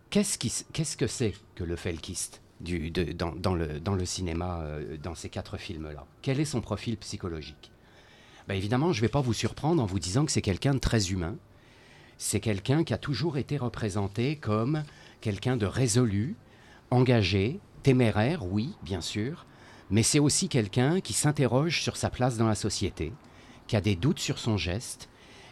qu'est-ce, 0.09 0.37
qu'est-ce 0.37 0.97
que 0.97 1.07
c'est 1.07 1.33
que 1.55 1.63
le 1.63 1.75
felkiste 1.75 2.41
du, 2.61 2.91
de- 2.91 3.11
dans, 3.11 3.33
dans 3.35 3.55
le, 3.55 3.79
dans 3.79 3.95
le 3.95 4.05
cinéma, 4.05 4.61
euh, 4.61 4.97
dans 4.97 5.15
ces 5.15 5.29
quatre 5.29 5.57
films-là? 5.57 6.05
Quel 6.21 6.39
est 6.39 6.45
son 6.45 6.61
profil 6.61 6.97
psychologique? 6.97 7.71
Ben, 8.47 8.53
Évidemment, 8.55 8.93
je 8.93 8.99
ne 8.99 9.01
vais 9.01 9.09
pas 9.11 9.19
vous 9.21 9.33
surprendre 9.33 9.83
en 9.83 9.85
vous 9.85 9.99
disant 9.99 10.25
que 10.25 10.31
c'est 10.31 10.41
quelqu'un 10.41 10.73
de 10.73 10.79
très 10.79 11.11
humain. 11.11 11.35
C'est 12.17 12.39
quelqu'un 12.39 12.83
qui 12.83 12.93
a 12.93 12.97
toujours 12.97 13.37
été 13.37 13.57
représenté 13.57 14.37
comme 14.37 14.83
quelqu'un 15.21 15.55
de 15.55 15.65
résolu, 15.65 16.35
engagé, 16.89 17.59
téméraire, 17.83 18.45
oui, 18.45 18.73
bien 18.81 19.01
sûr, 19.01 19.45
mais 19.89 20.03
c'est 20.03 20.19
aussi 20.19 20.49
quelqu'un 20.49 20.99
qui 20.99 21.13
s'interroge 21.13 21.81
sur 21.81 21.95
sa 21.95 22.09
place 22.09 22.37
dans 22.37 22.47
la 22.47 22.55
société, 22.55 23.13
qui 23.67 23.75
a 23.75 23.81
des 23.81 23.95
doutes 23.95 24.19
sur 24.19 24.39
son 24.39 24.57
geste, 24.57 25.09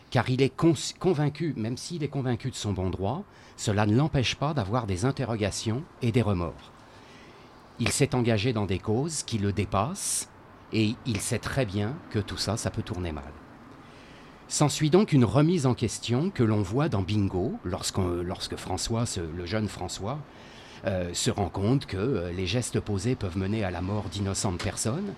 car 0.10 0.30
il 0.30 0.42
est 0.42 0.54
convaincu, 1.00 1.54
même 1.56 1.78
s'il 1.78 2.04
est 2.04 2.10
convaincu 2.10 2.50
de 2.50 2.56
son 2.56 2.74
bon 2.74 2.90
droit, 2.90 3.24
cela 3.58 3.86
ne 3.86 3.96
l'empêche 3.96 4.36
pas 4.36 4.54
d'avoir 4.54 4.88
des 4.88 5.06
interrogations 5.06 5.84
et 6.02 6.12
des 6.12 6.22
remords. 6.22 6.72
Il 7.80 7.90
s'est 7.90 8.16
engagé 8.16 8.54
dans 8.54 8.66
des 8.66 8.80
causes 8.80 9.24
qui 9.24 9.38
le 9.38 9.54
dépassent, 9.54 10.30
et 10.74 10.96
il 11.06 11.22
sait 11.22 11.40
très 11.40 11.66
bien 11.66 11.96
que 12.10 12.20
tout 12.20 12.38
ça, 12.38 12.58
ça 12.58 12.72
peut 12.72 12.82
tourner 12.82 13.12
mal. 13.12 13.32
S'ensuit 14.48 14.92
donc 14.92 15.12
une 15.12 15.26
remise 15.26 15.66
en 15.66 15.74
question 15.74 16.30
que 16.30 16.44
l'on 16.44 16.62
voit 16.62 16.88
dans 16.88 17.02
Bingo, 17.02 17.54
lorsque 17.64 18.56
François, 18.58 19.06
le 19.36 19.46
jeune 19.46 19.68
François, 19.68 20.20
euh, 20.86 21.14
se 21.14 21.32
rend 21.32 21.50
compte 21.50 21.88
que 21.88 21.98
euh, 21.98 22.32
les 22.32 22.46
gestes 22.46 22.80
posés 22.80 23.16
peuvent 23.16 23.40
mener 23.40 23.64
à 23.64 23.72
la 23.72 23.82
mort 23.82 24.06
d'innocentes 24.10 24.62
personnes. 24.64 25.14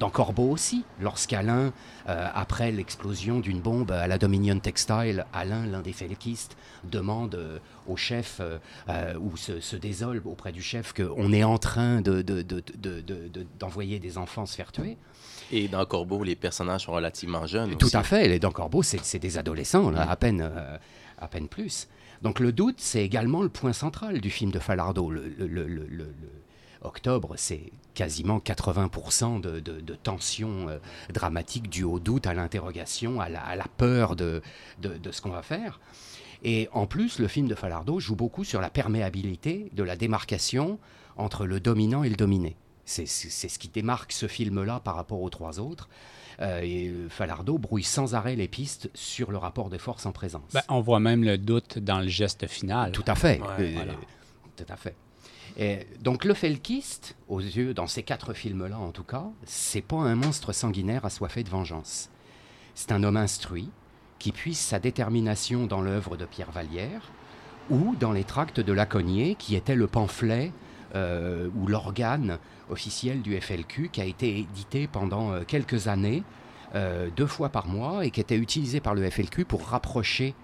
Dans 0.00 0.10
Corbeau 0.10 0.50
aussi, 0.50 0.84
lorsqu'Alain, 1.00 1.72
euh, 2.08 2.28
après 2.34 2.72
l'explosion 2.72 3.38
d'une 3.38 3.60
bombe 3.60 3.92
à 3.92 4.08
la 4.08 4.18
Dominion 4.18 4.58
Textile, 4.58 5.26
Alain, 5.32 5.64
l'un 5.66 5.80
des 5.80 5.92
felkistes, 5.92 6.56
demande 6.82 7.60
au 7.86 7.96
chef 7.96 8.40
ou 9.20 9.36
se, 9.36 9.76
désole 9.76 10.22
auprès 10.24 10.50
du 10.50 10.62
chef 10.62 10.92
qu'on 10.92 11.32
est 11.32 11.44
en 11.44 11.58
train 11.58 12.00
d'envoyer 13.60 14.00
des 14.00 14.18
enfants 14.18 14.46
se 14.46 14.56
faire 14.56 14.72
tuer. 14.72 14.96
Et 15.50 15.68
dans 15.68 15.84
Corbeau, 15.84 16.24
les 16.24 16.36
personnages 16.36 16.84
sont 16.84 16.92
relativement 16.92 17.46
jeunes. 17.46 17.76
Tout 17.76 17.88
à 17.92 18.02
fait. 18.02 18.30
Et 18.30 18.38
dans 18.38 18.52
Corbeau, 18.52 18.82
c'est 18.82 19.18
des 19.18 19.38
adolescents, 19.38 19.94
à, 19.94 20.16
peine, 20.16 20.50
à 21.18 21.28
peine 21.28 21.48
plus. 21.48 21.88
Donc 22.22 22.38
le 22.38 22.52
doute, 22.52 22.76
c'est 22.78 23.04
également 23.04 23.42
le 23.42 23.48
point 23.48 23.72
central 23.72 24.20
du 24.20 24.30
film 24.30 24.52
de 24.52 24.60
Falardeau. 24.60 25.10
Le, 25.10 26.14
octobre, 26.84 27.34
c'est 27.36 27.72
quasiment 27.94 28.38
80% 28.38 29.40
de, 29.40 29.60
de, 29.60 29.94
tension 29.94 30.68
euh, 30.68 30.78
dramatique 31.12 31.70
due 31.70 31.84
au 31.84 32.00
doute, 32.00 32.26
à 32.26 32.34
l'interrogation, 32.34 33.20
à 33.20 33.28
la, 33.28 33.64
peur 33.76 34.16
de, 34.16 34.42
ce 34.82 35.20
qu'on 35.20 35.30
va 35.30 35.42
faire. 35.42 35.80
Et 36.42 36.68
en 36.72 36.86
plus, 36.86 37.20
le 37.20 37.28
film 37.28 37.46
de 37.46 37.54
Falardeau 37.54 38.00
joue 38.00 38.16
beaucoup 38.16 38.42
sur 38.42 38.60
la 38.60 38.68
perméabilité 38.70 39.70
de 39.74 39.82
la 39.84 39.94
démarcation 39.94 40.78
entre 41.16 41.46
le 41.46 41.60
dominant 41.60 42.02
et 42.02 42.08
le 42.08 42.16
dominé. 42.16 42.56
C'est 42.84 43.06
ce 43.06 43.58
qui 43.58 43.68
démarque 43.68 44.12
ce 44.12 44.26
film-là 44.26 44.80
par 44.80 44.96
rapport 44.96 45.22
aux 45.22 45.30
trois 45.30 45.60
autres. 45.60 45.88
Euh, 46.40 46.60
et 46.62 46.92
Falardeau 47.08 47.58
brouille 47.58 47.82
sans 47.82 48.14
arrêt 48.14 48.36
les 48.36 48.48
pistes 48.48 48.90
sur 48.94 49.30
le 49.30 49.38
rapport 49.38 49.70
de 49.70 49.78
force 49.78 50.06
en 50.06 50.12
présence. 50.12 50.52
Ben, 50.52 50.62
on 50.68 50.80
voit 50.80 51.00
même 51.00 51.22
le 51.22 51.38
doute 51.38 51.78
dans 51.78 52.00
le 52.00 52.08
geste 52.08 52.46
final. 52.46 52.92
Tout 52.92 53.04
à 53.06 53.14
fait. 53.14 53.40
Euh, 53.58 53.84
tout 54.56 54.64
à 54.68 54.76
fait. 54.76 54.96
Et 55.58 55.86
donc 56.00 56.24
le 56.24 56.34
Felkiste, 56.34 57.14
aux 57.28 57.40
yeux, 57.40 57.74
dans 57.74 57.86
ces 57.86 58.02
quatre 58.02 58.32
films-là 58.32 58.78
en 58.78 58.90
tout 58.90 59.04
cas, 59.04 59.26
c'est 59.44 59.82
pas 59.82 59.96
un 59.96 60.14
monstre 60.14 60.52
sanguinaire 60.52 61.04
assoiffé 61.04 61.42
de 61.44 61.50
vengeance. 61.50 62.08
C'est 62.74 62.92
un 62.92 63.02
homme 63.04 63.18
instruit 63.18 63.68
qui 64.18 64.32
puise 64.32 64.58
sa 64.58 64.78
détermination 64.78 65.66
dans 65.66 65.82
l'œuvre 65.82 66.16
de 66.16 66.24
Pierre 66.24 66.52
Vallière 66.52 67.12
ou 67.70 67.94
dans 68.00 68.12
les 68.12 68.24
tracts 68.24 68.60
de 68.60 68.72
Laconnier, 68.72 69.34
qui 69.34 69.54
était 69.56 69.74
le 69.74 69.86
pamphlet 69.86 70.52
euh, 70.94 71.48
ou 71.56 71.66
l'organe 71.66 72.38
officiel 72.68 73.22
du 73.22 73.40
FLQ 73.40 73.88
qui 73.90 74.02
a 74.02 74.04
été 74.04 74.38
édité 74.38 74.86
pendant 74.86 75.32
euh, 75.32 75.42
quelques 75.46 75.88
années, 75.88 76.22
euh, 76.74 77.08
deux 77.16 77.26
fois 77.26 77.48
par 77.48 77.66
mois, 77.66 78.04
et 78.04 78.10
qui 78.10 78.20
était 78.20 78.36
utilisé 78.36 78.80
par 78.80 78.94
le 78.94 79.08
FLQ 79.08 79.44
pour 79.44 79.66
rapprocher 79.66 80.34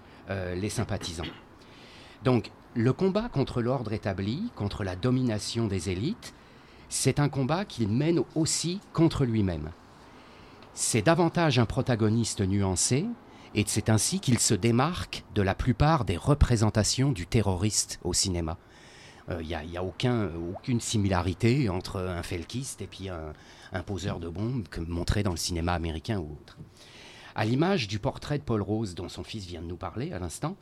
les 0.55 0.69
sympathisants. 0.69 1.23
Donc 2.23 2.51
le 2.75 2.93
combat 2.93 3.29
contre 3.29 3.63
l'ordre 3.63 3.93
établi, 3.93 4.51
contre 4.55 4.83
la 4.83 4.95
domination 4.95 5.65
des 5.65 5.89
élites, 5.89 6.35
c'est 6.87 7.19
un 7.19 7.29
combat 7.29 7.65
qu'il 7.65 7.87
mène 7.87 8.21
aussi 8.35 8.79
contre 8.93 9.25
lui-même. 9.25 9.71
C'est 10.75 11.01
davantage 11.01 11.57
un 11.57 11.65
protagoniste 11.65 12.41
nuancé, 12.41 13.07
et 13.55 13.63
c'est 13.65 13.89
ainsi 13.89 14.19
qu'il 14.19 14.37
se 14.37 14.53
démarque 14.53 15.23
de 15.33 15.41
la 15.41 15.55
plupart 15.55 16.05
des 16.05 16.17
représentations 16.17 17.11
du 17.11 17.25
terroriste 17.25 17.99
au 18.03 18.13
cinéma. 18.13 18.59
Il 19.29 19.35
euh, 19.35 19.63
n'y 19.63 19.77
a, 19.77 19.83
aucun, 19.83 20.29
aucune 20.35 20.81
similarité 20.81 21.69
entre 21.69 21.99
un 21.99 22.23
felkiste 22.23 22.81
et 22.81 22.87
puis 22.87 23.09
un, 23.09 23.33
poseur 23.83 24.19
de 24.19 24.27
bombes 24.27 24.67
montré 24.87 25.21
dans 25.21 25.31
le 25.31 25.37
cinéma 25.37 25.73
américain 25.73 26.19
ou 26.19 26.31
autre. 26.33 26.57
À 27.35 27.45
l'image 27.45 27.87
du 27.87 27.99
portrait 27.99 28.39
de 28.39 28.43
Paul 28.43 28.61
Rose 28.61 28.95
dont 28.95 29.07
son 29.07 29.23
fils 29.23 29.45
vient 29.45 29.61
de 29.61 29.67
nous 29.67 29.77
parler 29.77 30.11
à 30.11 30.19
l'instant, 30.19 30.57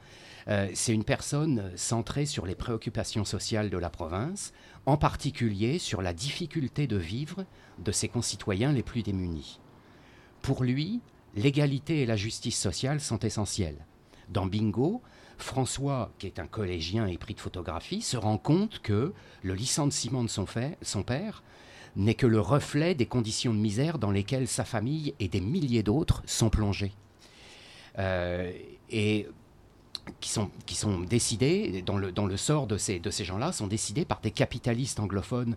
euh, 0.49 0.69
c'est 0.73 0.93
une 0.93 1.05
personne 1.05 1.71
centrée 1.75 2.25
sur 2.25 2.45
les 2.45 2.55
préoccupations 2.55 3.25
sociales 3.25 3.69
de 3.69 3.77
la 3.77 3.89
province, 3.89 4.53
en 4.85 4.97
particulier 4.97 5.79
sur 5.79 6.01
la 6.01 6.13
difficulté 6.13 6.87
de 6.87 6.97
vivre 6.97 7.45
de 7.79 7.91
ses 7.91 8.09
concitoyens 8.09 8.73
les 8.73 8.83
plus 8.83 9.01
démunis. 9.01 9.59
Pour 10.41 10.63
lui, 10.63 11.01
l'égalité 11.35 12.01
et 12.01 12.05
la 12.05 12.15
justice 12.15 12.59
sociale 12.59 12.99
sont 12.99 13.19
essentielles. 13.19 13.85
Dans 14.29 14.45
Bingo, 14.45 15.01
François, 15.37 16.11
qui 16.19 16.27
est 16.27 16.39
un 16.39 16.47
collégien 16.47 17.07
épris 17.07 17.33
de 17.33 17.39
photographie, 17.39 18.01
se 18.01 18.17
rend 18.17 18.37
compte 18.37 18.79
que 18.79 19.13
le 19.43 19.53
licenciement 19.53 20.23
de 20.23 20.29
son, 20.29 20.45
père 21.03 21.43
n'est 21.95 22.15
que 22.15 22.27
le 22.27 22.39
reflet 22.39 22.95
des 22.95 23.05
conditions 23.05 23.53
de 23.53 23.59
misère 23.59 23.97
dans 23.97 24.11
lesquelles 24.11 24.47
sa 24.47 24.65
famille 24.65 25.13
et 25.19 25.27
des 25.27 25.41
milliers 25.41 25.83
d'autres 25.83 26.23
sont 26.25 26.49
plongés. 26.49 26.93
Euh, 27.99 28.51
et 28.89 29.27
qui 30.21 30.29
sont, 30.29 30.49
décidés, 31.01 31.81
dans 31.85 31.97
le, 31.97 32.11
dans 32.11 32.25
le 32.25 32.37
sort 32.37 32.67
de 32.67 32.77
ces, 32.77 32.99
de 32.99 33.09
ces 33.09 33.25
gens-là, 33.25 33.51
sont 33.51 33.67
décidés 33.67 34.05
par 34.05 34.21
des 34.21 34.31
capitalistes 34.31 34.99
anglophones 34.99 35.55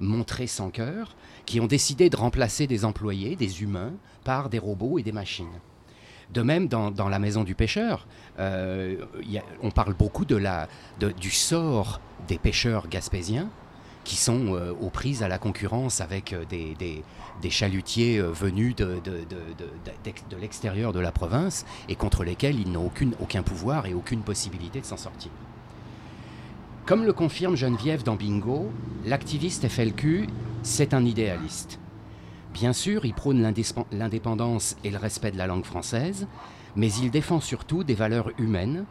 montrés 0.00 0.46
sans 0.48 0.70
cœur, 0.70 1.14
qui 1.46 1.60
ont 1.60 1.66
décidé 1.66 2.10
de 2.10 2.16
remplacer 2.16 2.66
des 2.66 2.84
employés, 2.84 3.36
des 3.36 3.62
humains, 3.62 3.92
par 4.24 4.48
des 4.48 4.58
robots 4.58 4.98
et 4.98 5.02
des 5.02 5.12
machines. 5.12 5.60
De 6.32 6.40
même, 6.40 6.66
dans, 6.66 7.08
La 7.08 7.18
Maison 7.18 7.44
du 7.44 7.54
Pêcheur, 7.54 8.06
euh, 8.38 9.04
on 9.62 9.70
parle 9.70 9.92
beaucoup 9.92 10.24
du 10.24 11.30
sort 11.30 12.00
des 12.26 12.38
pêcheurs 12.38 12.88
gaspésiens 12.88 13.48
qui 14.04 14.16
sont 14.16 14.54
euh, 14.54 14.72
aux 14.80 14.90
prises 14.90 15.22
à 15.22 15.28
la 15.28 15.38
concurrence 15.38 16.00
avec 16.00 16.32
euh, 16.32 16.44
des, 16.46 16.74
des, 17.40 17.50
chalutiers 17.50 18.20
venus 18.20 18.74
de, 18.74 19.00
de, 19.04 20.36
l'extérieur 20.40 20.92
de 20.92 21.00
la 21.00 21.12
province 21.12 21.64
et 21.88 21.94
contre 21.94 22.24
lesquels 22.24 22.58
ils 22.58 22.70
n'ont 22.72 22.90
aucun 23.20 23.42
pouvoir 23.42 23.86
et 23.86 23.94
aucune 23.94 24.22
possibilité 24.22 24.80
de 24.80 24.86
s'en 24.86 24.96
sortir. 24.96 25.30
Comme 26.86 27.04
le 27.04 27.12
confirme 27.12 27.56
Geneviève 27.56 28.02
dans 28.02 28.16
Bingo, 28.16 28.72
l'activiste 29.04 29.68
FLQ, 29.68 30.26
c'est 30.62 30.94
un 30.94 31.04
idéaliste. 31.04 31.78
Bien 32.52 32.72
sûr, 32.72 33.04
il 33.04 33.14
prône 33.14 33.42
l'indépendance 33.92 34.76
et 34.84 34.90
le 34.90 34.98
respect 34.98 35.30
de 35.30 35.38
la 35.38 35.46
langue 35.46 35.64
française, 35.64 36.26
mais 36.76 36.92
il 36.92 37.10
défend 37.10 37.40
surtout 37.40 37.82
des 37.82 37.94
valeurs 37.94 38.30
humaines 38.38 38.84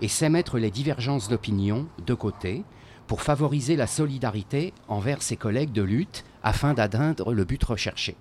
et 0.00 0.08
sait 0.08 0.28
mettre 0.28 0.58
les 0.58 0.70
divergences 0.70 1.28
d'opinion 1.28 1.86
de 2.06 2.14
côté 2.14 2.64
pour 3.06 3.22
favoriser 3.22 3.76
la 3.76 3.86
solidarité 3.86 4.74
envers 4.86 5.22
ses 5.22 5.36
collègues 5.36 5.72
de 5.72 5.82
lutte 5.82 6.24
afin 6.42 6.74
d'atteindre 6.74 7.32
le 7.32 7.44
but 7.44 7.62
recherché. 7.64 8.16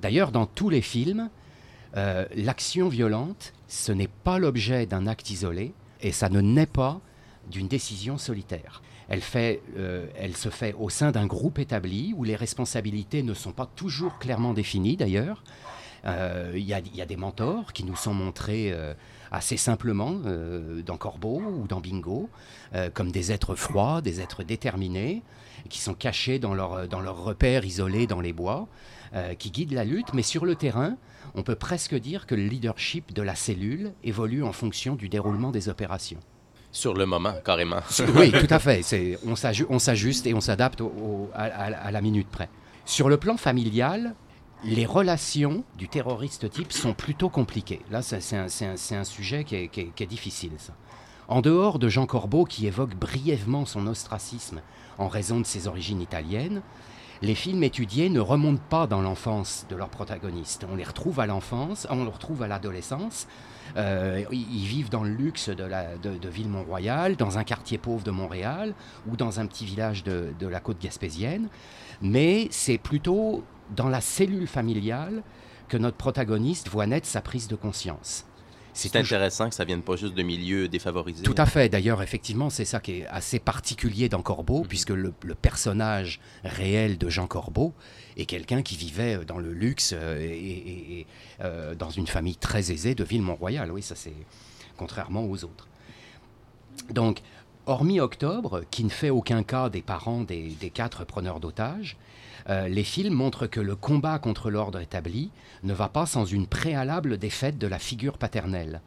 D'ailleurs, 0.00 0.32
dans 0.32 0.46
tous 0.46 0.70
les 0.70 0.82
films, 0.82 1.28
euh, 1.96 2.24
l'action 2.34 2.88
violente, 2.88 3.52
ce 3.68 3.92
n'est 3.92 4.08
pas 4.08 4.38
l'objet 4.38 4.86
d'un 4.86 5.06
acte 5.06 5.30
isolé 5.30 5.74
et 6.00 6.12
ça 6.12 6.30
ne 6.30 6.40
naît 6.40 6.66
pas 6.66 7.00
d'une 7.50 7.68
décision 7.68 8.16
solitaire. 8.16 8.82
Euh, 9.10 10.06
elle 10.16 10.36
se 10.36 10.48
fait 10.50 10.74
au 10.78 10.90
sein 10.90 11.12
d'un 11.12 11.26
groupe 11.26 11.58
établi 11.58 12.12
où 12.16 12.24
les 12.24 12.36
responsabilités 12.36 13.22
ne 13.22 13.34
sont 13.34 13.52
pas 13.52 13.66
toujours 13.66 14.18
clairement 14.18 14.52
définies 14.52 14.96
d'ailleurs. 14.96 15.42
Euh, 16.04 16.52
il 16.54 16.62
y, 16.62 16.72
a 17.02 17.06
des 17.06 17.16
mentors 17.16 17.72
qui 17.72 17.82
nous 17.82 17.96
sont 17.96 18.14
montrés 18.14 18.70
euh, 18.72 18.94
assez 19.32 19.56
simplement 19.56 20.12
dans 20.86 20.96
Corbeau 20.96 21.40
ou 21.40 21.66
dans 21.66 21.80
Bingo, 21.80 22.30
comme 22.94 23.10
des 23.10 23.32
êtres 23.32 23.56
froids, 23.56 24.00
des 24.00 24.20
êtres 24.20 24.44
déterminés, 24.44 25.22
qui 25.68 25.80
sont 25.80 25.94
cachés 25.94 26.38
dans 26.38 26.54
leur, 26.54 26.86
dans 26.86 27.00
leur 27.00 27.24
repère 27.24 27.64
isolé 27.64 28.06
dans 28.06 28.20
les 28.20 28.32
bois, 28.32 28.68
qui 29.38 29.50
guident 29.50 29.72
la 29.72 29.84
lutte, 29.84 30.14
mais 30.14 30.22
sur 30.22 30.46
le 30.46 30.54
terrain, 30.54 30.96
on 31.34 31.42
peut 31.42 31.56
presque 31.56 31.96
dire 31.96 32.26
que 32.26 32.34
le 32.34 32.46
leadership 32.46 33.12
de 33.12 33.20
la 33.20 33.34
cellule 33.34 33.92
évolue 34.02 34.44
en 34.44 34.52
fonction 34.52 34.94
du 34.94 35.10
déroulement 35.10 35.50
des 35.50 35.68
opérations. 35.68 36.20
Sur 36.72 36.94
le 36.94 37.06
moment, 37.06 37.34
carrément. 37.44 37.80
oui, 38.14 38.32
tout 38.46 38.46
à 38.52 38.58
fait. 38.58 38.82
On 39.68 39.78
s'ajuste 39.78 40.26
et 40.26 40.34
on 40.34 40.40
s'adapte 40.40 40.82
à, 41.34 41.90
la 41.90 42.00
minute 42.00 42.28
près. 42.28 42.48
Sur 42.84 43.08
le 43.08 43.16
plan 43.16 43.36
familial, 43.36 44.14
les 44.64 44.86
relations 44.86 45.64
du 45.76 45.88
terroriste 45.88 46.50
type 46.50 46.72
sont 46.72 46.94
plutôt 46.94 47.28
compliquées. 47.28 47.80
Là, 47.90 48.02
c'est 48.02 48.36
un, 48.96 49.04
sujet 49.04 49.44
qui 49.44 49.56
est, 49.56 50.06
difficile, 50.06 50.52
ça. 50.58 50.74
En 51.28 51.42
dehors 51.42 51.78
de 51.78 51.88
Jean 51.88 52.06
Corbeau, 52.06 52.44
qui 52.44 52.66
évoque 52.66 52.94
brièvement 52.94 53.66
son 53.66 53.86
ostracisme 53.86 54.62
en 54.96 55.08
raison 55.08 55.40
de 55.40 55.46
ses 55.46 55.66
origines 55.68 56.00
italiennes, 56.00 56.62
les 57.20 57.34
films 57.34 57.64
étudiés 57.64 58.08
ne 58.08 58.20
remontent 58.20 58.62
pas 58.70 58.86
dans 58.86 59.02
l'enfance 59.02 59.66
de 59.68 59.76
leurs 59.76 59.90
protagonistes. 59.90 60.64
On 60.70 60.76
les 60.76 60.84
retrouve 60.84 61.20
à 61.20 61.26
l'enfance, 61.26 61.86
on 61.90 62.04
les 62.04 62.10
retrouve 62.10 62.42
à 62.42 62.48
l'adolescence, 62.48 63.26
euh, 63.76 64.24
ils 64.30 64.66
vivent 64.66 64.90
dans 64.90 65.04
le 65.04 65.10
luxe 65.10 65.48
de, 65.48 65.64
la, 65.64 65.96
de, 65.96 66.28
Ville-Mont-Royal, 66.28 67.16
dans 67.16 67.38
un 67.38 67.44
quartier 67.44 67.78
pauvre 67.78 68.02
de 68.04 68.10
Montréal 68.10 68.74
ou 69.06 69.16
dans 69.16 69.40
un 69.40 69.46
petit 69.46 69.64
village 69.64 70.04
de, 70.04 70.46
la 70.46 70.60
côte 70.60 70.80
gaspésienne. 70.80 71.48
Mais 72.00 72.48
c'est 72.50 72.78
plutôt 72.78 73.44
dans 73.74 73.88
la 73.88 74.00
cellule 74.00 74.46
familiale 74.46 75.22
que 75.68 75.76
notre 75.76 75.96
protagoniste 75.96 76.68
voit 76.68 76.86
naître 76.86 77.06
sa 77.06 77.20
prise 77.20 77.48
de 77.48 77.56
conscience. 77.56 78.24
C'est 78.72 78.94
intéressant 78.94 79.48
que 79.48 79.56
ça 79.56 79.64
vienne 79.64 79.82
pas 79.82 79.96
juste 79.96 80.14
de 80.14 80.22
milieux 80.22 80.68
défavorisés. 80.68 81.24
Tout 81.24 81.34
à 81.36 81.46
fait. 81.46 81.68
D'ailleurs, 81.68 82.00
effectivement, 82.00 82.48
c'est 82.48 82.64
ça 82.64 82.78
qui 82.78 83.00
est 83.00 83.06
assez 83.08 83.40
particulier 83.40 84.08
dans 84.08 84.22
Corbeau, 84.22 84.60
Mhm. 84.60 84.68
puisque 84.68 84.90
le, 84.90 85.12
le 85.24 85.34
personnage 85.34 86.20
réel 86.44 86.96
de 86.96 87.08
Jean 87.08 87.26
Corbeau 87.26 87.74
est 88.18 88.26
quelqu'un 88.26 88.62
qui 88.62 88.76
vivait 88.76 89.24
dans 89.24 89.38
le 89.38 89.52
luxe 89.52 89.92
euh, 89.96 90.18
et, 90.20 90.26
et- 90.26 91.00
et, 91.00 91.06
euh, 91.42 91.74
dans 91.74 91.90
une 91.90 92.06
famille 92.06 92.36
très 92.36 92.70
aisée 92.72 92.94
de 92.94 93.04
Ville-Mont-Royal. 93.04 93.70
Oui, 93.72 93.82
ça 93.82 93.94
c'est 93.94 94.14
contrairement 94.76 95.24
aux 95.24 95.44
autres. 95.44 95.66
Donc, 96.90 97.20
hormis 97.66 98.00
Octobre, 98.00 98.62
qui 98.70 98.84
ne 98.84 98.88
fait 98.88 99.10
aucun 99.10 99.42
cas 99.42 99.68
des 99.68 99.82
parents 99.82 100.22
des, 100.22 100.54
quatre 100.72 101.04
preneurs 101.04 101.40
d'otages, 101.40 101.96
euh, 102.48 102.68
les 102.68 102.84
films 102.84 103.14
montrent 103.14 103.46
que 103.46 103.60
le 103.60 103.76
combat 103.76 104.18
contre 104.18 104.50
l'ordre 104.50 104.80
établi 104.80 105.30
ne 105.64 105.74
va 105.74 105.88
pas 105.88 106.06
sans 106.06 106.24
une 106.24 106.46
préalable 106.46 107.18
défaite 107.18 107.58
de 107.58 107.66
la 107.66 107.78
figure 107.78 108.16
paternelle. 108.16 108.80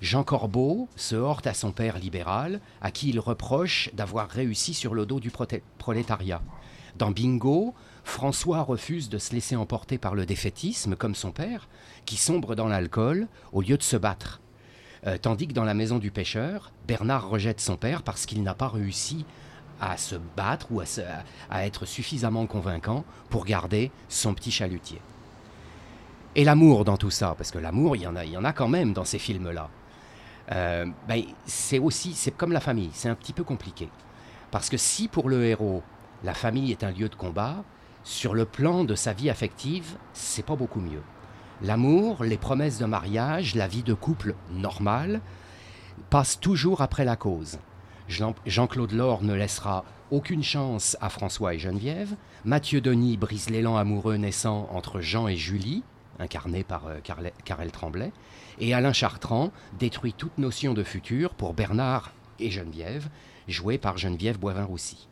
Jean 0.00 0.24
Corbeau 0.24 0.88
se 0.94 1.14
heurte 1.16 1.46
à 1.46 1.54
son 1.54 1.72
père 1.72 1.98
libéral, 1.98 2.60
à 2.80 2.90
qui 2.90 3.08
il 3.08 3.18
reproche 3.20 3.90
d'avoir 3.94 4.28
réussi 4.28 4.72
sur 4.74 4.94
le 4.94 5.04
dos 5.06 5.20
du 5.20 5.30
prolétariat. 5.78 6.42
Dans 6.96 7.10
Bingo, 7.10 7.74
François 8.06 8.62
refuse 8.62 9.08
de 9.08 9.18
se 9.18 9.34
laisser 9.34 9.56
emporter 9.56 9.98
par 9.98 10.14
le 10.14 10.26
défaitisme, 10.26 10.94
comme 10.94 11.16
son 11.16 11.32
père, 11.32 11.68
qui 12.04 12.16
sombre 12.16 12.54
dans 12.54 12.68
l'alcool 12.68 13.26
au 13.52 13.62
lieu 13.62 13.76
de 13.76 13.82
se 13.82 13.96
battre. 13.96 14.40
Euh, 15.08 15.18
tandis 15.20 15.48
que 15.48 15.52
dans 15.52 15.64
la 15.64 15.74
maison 15.74 15.98
du 15.98 16.12
pêcheur, 16.12 16.70
Bernard 16.86 17.28
rejette 17.28 17.60
son 17.60 17.76
père 17.76 18.04
parce 18.04 18.24
qu'il 18.24 18.44
n'a 18.44 18.54
pas 18.54 18.68
réussi 18.68 19.26
à 19.80 19.96
se 19.96 20.14
battre 20.36 20.68
ou 20.70 20.80
à, 20.80 20.86
se- 20.86 21.00
à 21.50 21.66
être 21.66 21.84
suffisamment 21.84 22.46
convaincant 22.46 23.04
pour 23.28 23.44
garder 23.44 23.90
son 24.08 24.34
petit 24.34 24.52
chalutier. 24.52 25.00
Et 26.36 26.44
l'amour 26.44 26.84
dans 26.84 26.96
tout 26.96 27.10
ça, 27.10 27.34
parce 27.36 27.50
que 27.50 27.58
l'amour, 27.58 27.96
il 27.96 28.02
y 28.02 28.06
en 28.06 28.14
a, 28.14 28.24
il 28.24 28.30
y 28.30 28.36
en 28.36 28.44
a 28.44 28.52
quand 28.52 28.68
même 28.68 28.92
dans 28.92 29.04
ces 29.04 29.18
films-là. 29.18 29.68
Euh, 30.52 30.86
ben, 31.08 31.24
c'est 31.44 31.80
aussi, 31.80 32.14
c'est 32.14 32.30
comme 32.30 32.52
la 32.52 32.60
famille, 32.60 32.90
c'est 32.92 33.08
un 33.08 33.16
petit 33.16 33.32
peu 33.32 33.42
compliqué. 33.42 33.88
Parce 34.52 34.68
que 34.70 34.76
si 34.76 35.08
pour 35.08 35.28
le 35.28 35.44
héros, 35.44 35.82
la 36.22 36.34
famille 36.34 36.70
est 36.70 36.84
un 36.84 36.92
lieu 36.92 37.08
de 37.08 37.16
combat, 37.16 37.64
sur 38.06 38.34
le 38.34 38.44
plan 38.44 38.84
de 38.84 38.94
sa 38.94 39.12
vie 39.12 39.30
affective, 39.30 39.96
c'est 40.12 40.44
pas 40.46 40.54
beaucoup 40.54 40.78
mieux. 40.80 41.02
L'amour, 41.60 42.22
les 42.22 42.36
promesses 42.38 42.78
de 42.78 42.84
mariage, 42.84 43.56
la 43.56 43.66
vie 43.66 43.82
de 43.82 43.94
couple 43.94 44.36
normale, 44.52 45.20
passent 46.08 46.38
toujours 46.38 46.82
après 46.82 47.04
la 47.04 47.16
cause. 47.16 47.58
Jean- 48.08 48.36
Jean-Claude 48.46 48.92
Laure 48.92 49.22
ne 49.24 49.34
laissera 49.34 49.84
aucune 50.12 50.44
chance 50.44 50.96
à 51.00 51.08
François 51.08 51.54
et 51.54 51.58
Geneviève. 51.58 52.14
Mathieu 52.44 52.80
Denis 52.80 53.16
brise 53.16 53.50
l'élan 53.50 53.76
amoureux 53.76 54.14
naissant 54.18 54.68
entre 54.72 55.00
Jean 55.00 55.26
et 55.26 55.36
Julie, 55.36 55.82
incarné 56.20 56.62
par 56.62 56.86
euh, 56.86 57.00
Karel 57.44 57.72
Tremblay. 57.72 58.12
Et 58.60 58.72
Alain 58.72 58.92
Chartrand 58.92 59.50
détruit 59.80 60.12
toute 60.12 60.38
notion 60.38 60.74
de 60.74 60.84
futur 60.84 61.34
pour 61.34 61.54
Bernard 61.54 62.12
et 62.38 62.52
Geneviève, 62.52 63.08
joués 63.48 63.78
par 63.78 63.98
Geneviève 63.98 64.38
Boivin-Roussy. 64.38 65.08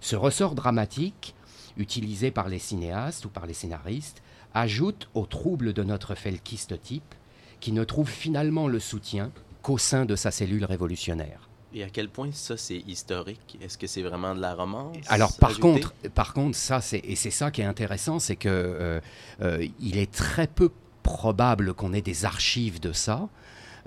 Ce 0.00 0.14
ressort 0.14 0.54
dramatique, 0.54 1.34
utilisé 1.76 2.30
par 2.30 2.48
les 2.48 2.58
cinéastes 2.58 3.24
ou 3.24 3.28
par 3.28 3.46
les 3.46 3.54
scénaristes, 3.54 4.22
ajoute 4.54 5.08
au 5.14 5.26
trouble 5.26 5.72
de 5.72 5.82
notre 5.82 6.14
felkiste 6.14 6.80
type, 6.80 7.14
qui 7.60 7.72
ne 7.72 7.84
trouve 7.84 8.08
finalement 8.08 8.68
le 8.68 8.80
soutien 8.80 9.30
qu'au 9.62 9.78
sein 9.78 10.04
de 10.04 10.16
sa 10.16 10.30
cellule 10.30 10.64
révolutionnaire. 10.64 11.48
Et 11.74 11.82
à 11.82 11.90
quel 11.90 12.08
point 12.08 12.30
ça, 12.32 12.56
c'est 12.56 12.78
historique? 12.86 13.58
Est-ce 13.60 13.76
que 13.76 13.86
c'est 13.86 14.02
vraiment 14.02 14.34
de 14.34 14.40
la 14.40 14.54
romance? 14.54 14.96
Alors 15.08 15.36
par 15.36 15.50
ajoutée? 15.50 15.60
contre, 15.60 15.94
par 16.14 16.32
contre, 16.32 16.56
ça 16.56 16.80
c'est 16.80 17.00
et 17.04 17.16
c'est 17.16 17.30
ça 17.30 17.50
qui 17.50 17.60
est 17.60 17.64
intéressant, 17.64 18.18
c'est 18.18 18.36
que 18.36 18.48
euh, 18.48 19.00
euh, 19.42 19.66
il 19.80 19.98
est 19.98 20.10
très 20.10 20.46
peu 20.46 20.70
probable 21.02 21.74
qu'on 21.74 21.92
ait 21.92 22.02
des 22.02 22.24
archives 22.24 22.80
de 22.80 22.92
ça. 22.92 23.28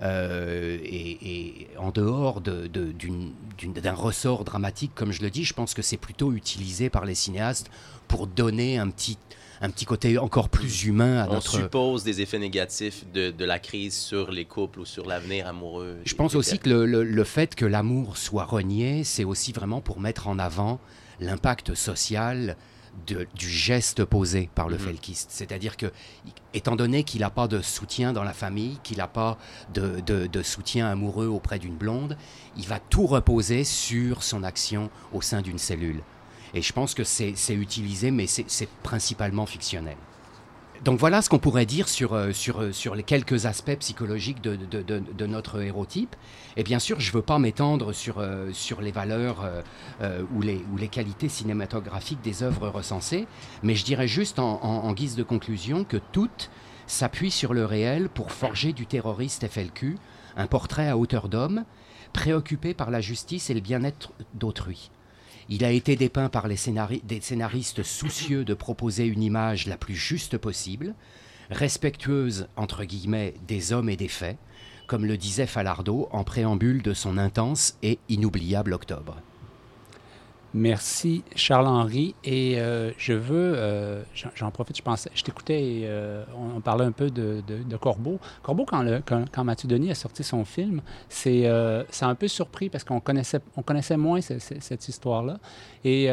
Euh, 0.02 0.78
et, 0.82 1.18
et 1.22 1.68
en 1.78 1.91
dehors 1.91 2.41
de- 2.41 2.68
de- 2.68 2.91
d'une- 2.91 3.34
d'une- 3.58 3.74
d'un 3.74 3.93
ressort 3.93 4.43
dramatique, 4.45 4.91
comme 4.95 5.12
je 5.12 5.22
le 5.22 5.30
dis, 5.30 5.43
je 5.43 5.54
pense 5.54 5.74
que 5.74 5.82
c'est 5.82 5.97
plutôt 5.97 6.32
utilisé 6.34 6.89
par 6.89 7.06
les 7.06 7.16
cinéastes 7.16 7.70
pour 8.08 8.26
donner 8.28 8.78
un 8.78 8.89
petit, 8.89 9.18
un 9.62 9.70
petit 9.70 9.86
côté 9.86 10.18
encore 10.18 10.47
plus 10.50 10.86
humain 10.86 11.20
à 11.24 11.28
On 11.30 11.34
notre, 11.34 11.52
suppose 11.52 12.04
des 12.06 12.22
effets 12.22 12.39
négatifs 12.39 13.04
de, 13.14 13.30
de 13.32 13.45
la 13.45 13.60
crise 13.60 13.93
sur 13.97 14.32
les 14.32 14.45
couples 14.45 14.80
ou 14.80 14.86
sur 14.86 15.06
l'avenir 15.06 15.47
amoureux. 15.47 15.97
Je 16.06 16.16
pense 16.16 16.34
aussi 16.36 16.60
que 16.60 16.70
le, 16.70 16.86
le- 16.86 17.04
le 17.04 17.24
fait 17.26 17.56
que 17.56 17.66
l'amour 17.66 18.16
soit 18.18 18.45
renié, 18.45 19.04
c'est 19.04 19.26
aussi 19.26 19.52
vraiment 19.52 19.82
pour 19.82 20.00
mettre 20.00 20.28
en 20.30 20.39
avant 20.39 20.80
l'impact 21.20 21.76
social 21.76 22.56
de- 23.08 23.28
du 23.36 23.50
geste 23.50 24.04
posé 24.06 24.50
par 24.56 24.70
le 24.70 24.78
Mhm. 24.78 24.84
felkiste. 24.84 25.30
C'est-à-dire 25.32 25.78
que, 25.78 25.91
étant 26.54 26.76
donné 26.76 27.04
qu'il 27.04 27.22
n'a 27.22 27.30
pas 27.30 27.47
de 27.47 27.62
soutien 27.62 28.14
dans 28.14 28.24
la 28.24 28.34
famille, 28.34 28.78
qu'il 28.84 28.97
n'a 28.97 29.08
pas 29.08 29.38
de, 29.74 30.00
de- 30.06 30.28
de 30.28 30.43
soutien 30.43 30.88
amoureux 30.89 31.28
auprès 31.28 31.60
d'une 31.60 31.76
blonde, 31.76 32.18
il 32.58 32.68
va 32.68 32.80
tout 32.80 33.06
reposer 33.08 33.64
sur 33.64 34.24
son 34.24 34.43
action 34.43 34.89
au 35.14 35.22
sein 35.22 35.41
d'une 35.41 35.60
cellule. 35.60 36.02
Et 36.54 36.62
je 36.62 36.74
pense 36.74 36.93
que 36.95 37.04
c'est 37.04 37.34
utilisé, 37.50 38.10
mais 38.12 38.26
c'est 38.28 38.70
principalement 38.82 39.45
fictionnel. 39.45 39.97
Donc 40.86 40.98
voilà 40.98 41.22
ce 41.22 41.30
qu'on 41.30 41.40
pourrait 41.40 41.66
dire 41.66 41.90
sur, 41.90 42.14
euh, 42.14 42.32
sur, 42.32 42.62
euh, 42.62 42.72
sur 42.72 42.96
les 42.96 43.04
quelques 43.04 43.46
aspects 43.46 43.76
psychologiques 43.80 44.42
de, 44.42 44.56
de- 44.56 44.82
de- 44.82 45.04
de 45.18 45.26
notre 45.26 45.62
hérotype. 45.62 46.16
Et 46.56 46.64
bien 46.64 46.80
sûr, 46.80 47.00
je 47.02 47.10
ne 47.10 47.16
veux 47.16 47.22
pas 47.22 47.38
m'étendre 47.38 47.92
sur, 47.94 48.20
euh, 48.20 48.50
sur 48.54 48.82
les 48.82 48.92
valeurs 48.92 49.46
ou, 50.34 50.42
les, 50.42 50.64
ou 50.72 50.78
les 50.78 50.88
qualités 50.88 51.28
cinématographiques 51.30 52.22
des 52.22 52.44
œuvres 52.44 52.70
recensées, 52.70 53.28
mais 53.64 53.76
je 53.76 53.84
dirais 53.84 54.08
juste 54.08 54.40
en, 54.40 54.64
en- 54.64 54.86
en 54.86 54.94
guise 54.94 55.16
de 55.16 55.24
conclusion 55.24 55.84
que 55.84 55.98
toutes 55.98 56.50
s'appuient 56.88 57.32
sur 57.32 57.54
le 57.54 57.66
réel 57.66 58.10
pour 58.10 58.32
forger 58.32 58.72
du 58.74 58.86
terroriste 58.88 59.48
FLQ 59.48 59.98
un 60.38 60.48
portrait 60.48 60.88
à 60.88 60.98
hauteur 60.98 61.28
d'homme, 61.28 61.66
préoccupé 62.14 62.74
par 62.74 62.90
la 62.92 63.02
justice 63.02 63.50
et 63.50 63.54
le 63.54 63.60
bien-être 63.60 64.14
d'autrui. 64.34 64.90
Il 65.52 65.66
a 65.66 65.72
été 65.72 65.95
dépeint 65.95 66.30
par 66.30 66.47
des 66.47 66.58
scénaristes 66.58 67.82
soucieux 67.82 68.45
de 68.45 68.54
proposer 68.54 69.06
une 69.08 69.24
image 69.24 69.66
la 69.66 69.78
plus 69.78 69.95
juste 69.95 70.38
possible, 70.38 70.93
respectueuse, 71.50 72.47
entre 72.56 72.84
guillemets, 72.84 73.34
des 73.47 73.74
hommes 73.74 73.89
et 73.89 73.97
des 73.97 74.08
faits, 74.08 74.38
comme 74.86 75.06
le 75.06 75.18
disait 75.18 75.47
Falardeau 75.47 76.08
en 76.12 76.24
préambule 76.24 76.84
de 76.84 76.93
son 76.93 77.18
intense 77.18 77.78
et 77.82 77.97
inoubliable 78.10 78.74
octobre. 78.74 79.18
Merci 80.54 81.24
Charles-Henri. 81.36 82.16
Et 82.24 82.60
euh, 82.60 82.91
je 82.97 83.14
veux, 83.14 83.54
euh, 83.56 84.02
j'en- 84.36 84.50
profite, 84.52 84.78
je 84.78 84.82
pensais, 84.82 85.12
je 85.14 85.22
t'écoutais, 85.24 85.62
et, 85.62 85.82
euh, 85.86 86.24
on, 86.36 86.60
parlait 86.60 86.86
un 86.86 86.91
peu 86.91 87.12
de, 87.12 87.41
Corbeau. 87.80 88.20
Corbeau, 88.41 88.66
quand, 88.66 89.43
Mathieu 89.43 89.68
Denis 89.70 89.91
a 89.91 89.95
sorti 89.95 90.24
son 90.24 90.45
film, 90.45 90.82
c'est 91.08 91.45
un 91.47 92.16
peu 92.16 92.28
surpris 92.28 92.70
parce 92.70 92.84
qu'on 92.84 93.00
connaissait, 93.00 93.39
on 93.58 93.62
connaissait 93.62 93.97
moins 93.97 94.22
ce- 94.22 94.39
ce- 94.39 94.60
cette 94.60 94.88
histoire-là. 94.88 95.38
Et 95.86 96.10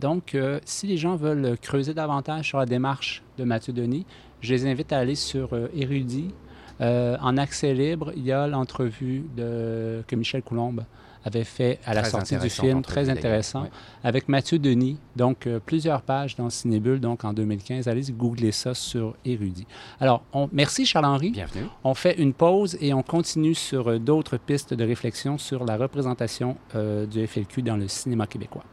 donc, 0.00 0.36
si 0.64 0.86
les 0.86 0.96
gens 0.96 1.16
veulent 1.16 1.56
creuser 1.60 1.92
davantage 1.94 2.48
sur 2.48 2.58
la 2.58 2.66
démarche 2.66 3.22
de 3.38 3.44
Mathieu 3.44 3.72
Denis, 3.72 4.06
je 4.40 4.54
les 4.54 4.66
invite 4.66 4.92
à 4.92 4.98
aller 4.98 5.14
sur 5.16 5.50
Érudit. 5.74 6.32
En 6.80 7.36
accès 7.36 7.74
libre, 7.74 8.12
il 8.16 8.24
y 8.24 8.32
a 8.32 8.46
l'entrevue 8.46 9.24
que 9.36 10.16
Michel 10.16 10.42
Coulombe 10.42 10.84
avait 11.24 11.44
fait 11.44 11.78
à 11.84 11.94
la 11.94 12.02
Très 12.02 12.10
sortie 12.10 12.36
du 12.36 12.50
film, 12.50 12.82
très 12.82 13.08
intéressant, 13.08 13.68
avec 14.02 14.28
Mathieu 14.28 14.58
Denis. 14.58 14.98
Donc, 15.16 15.46
euh, 15.46 15.60
plusieurs 15.64 16.02
pages 16.02 16.36
dans 16.36 16.50
Cinébule, 16.50 17.00
donc 17.00 17.24
en 17.24 17.32
2015. 17.32 17.88
Allez 17.88 18.02
googler 18.12 18.52
ça 18.52 18.74
sur 18.74 19.14
Érudit. 19.24 19.66
Alors, 20.00 20.22
on, 20.32 20.48
merci 20.52 20.86
Charles-Henri. 20.86 21.30
Bienvenue. 21.30 21.66
On 21.84 21.94
fait 21.94 22.18
une 22.18 22.32
pause 22.32 22.76
et 22.80 22.92
on 22.94 23.02
continue 23.02 23.54
sur 23.54 23.88
euh, 23.88 23.98
d'autres 23.98 24.36
pistes 24.36 24.74
de 24.74 24.84
réflexion 24.84 25.38
sur 25.38 25.64
la 25.64 25.76
représentation 25.76 26.56
euh, 26.74 27.06
du 27.06 27.26
FLQ 27.26 27.62
dans 27.62 27.76
le 27.76 27.88
cinéma 27.88 28.26
québécois. 28.26 28.64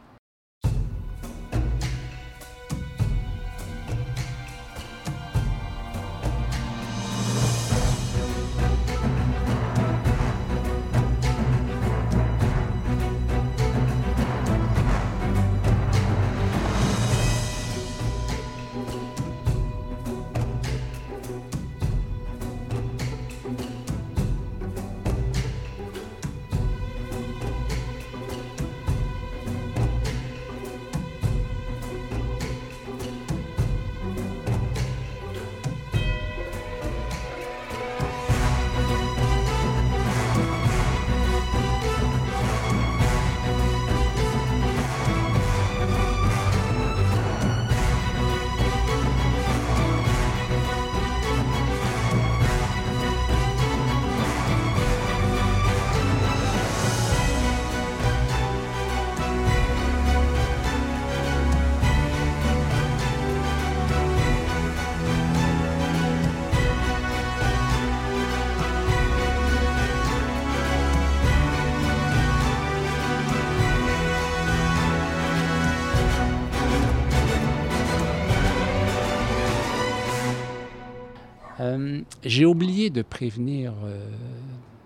Prévenir, 83.20 83.72
euh, 83.84 83.98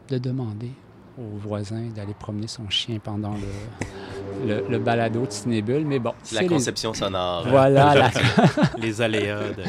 de 0.08 0.18
demander 0.18 0.70
au 1.16 1.38
voisin 1.38 1.82
d'aller 1.94 2.14
promener 2.18 2.48
son 2.48 2.68
chien 2.68 2.98
pendant 3.02 3.34
le, 3.34 4.48
le, 4.48 4.64
le 4.68 4.78
balado 4.80 5.24
de 5.24 5.30
Cinébule, 5.30 5.84
mais 5.86 6.00
bon. 6.00 6.12
La 6.32 6.44
conception 6.44 6.92
sonore. 6.92 7.46
Voilà. 7.48 7.94
la- 7.94 8.10
Les 8.80 9.00
aléas 9.00 9.38
de... 9.38 9.62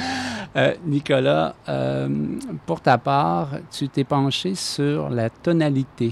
Euh, 0.55 0.73
Nicolas, 0.87 1.53
euh, 1.69 2.09
pour 2.65 2.81
ta 2.81 2.97
part, 2.97 3.49
tu 3.71 3.87
t'es 3.87 4.03
penché 4.03 4.55
sur 4.55 5.09
la 5.11 5.29
tonalité 5.29 6.11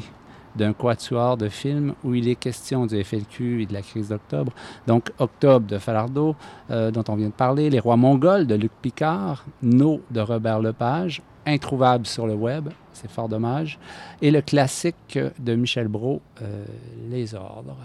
d'un 0.56 0.74
quatuor 0.74 1.36
de 1.38 1.50
films 1.50 1.96
où 2.04 2.14
il 2.14 2.28
est 2.30 2.36
question 2.36 2.86
du 2.86 3.04
FLQ 3.04 3.64
et 3.64 3.66
de 3.66 3.74
la 3.74 3.82
crise 3.82 4.10
d'octobre. 4.10 4.52
Donc, 4.86 5.12
Octobre 5.18 5.66
de 5.66 5.80
Falardeau, 5.80 6.36
euh, 6.70 6.92
dont 6.92 7.04
on 7.08 7.16
vient 7.16 7.30
de 7.30 7.34
parler, 7.34 7.72
Les 7.72 7.80
Rois 7.80 7.98
Mongols 7.98 8.46
de 8.46 8.54
Luc 8.54 8.72
Picard, 8.84 9.44
No 9.64 10.02
de 10.12 10.20
Robert 10.20 10.60
Lepage, 10.60 11.24
Introuvable 11.46 12.06
sur 12.06 12.26
le 12.26 12.36
web, 12.36 12.70
c'est 12.94 13.10
fort 13.10 13.28
dommage, 13.28 13.80
et 14.22 14.32
le 14.32 14.42
classique 14.42 15.20
de 15.40 15.56
Michel 15.56 15.88
Brault, 15.88 16.22
euh, 16.42 16.66
Les 17.10 17.36
Ordres. 17.36 17.78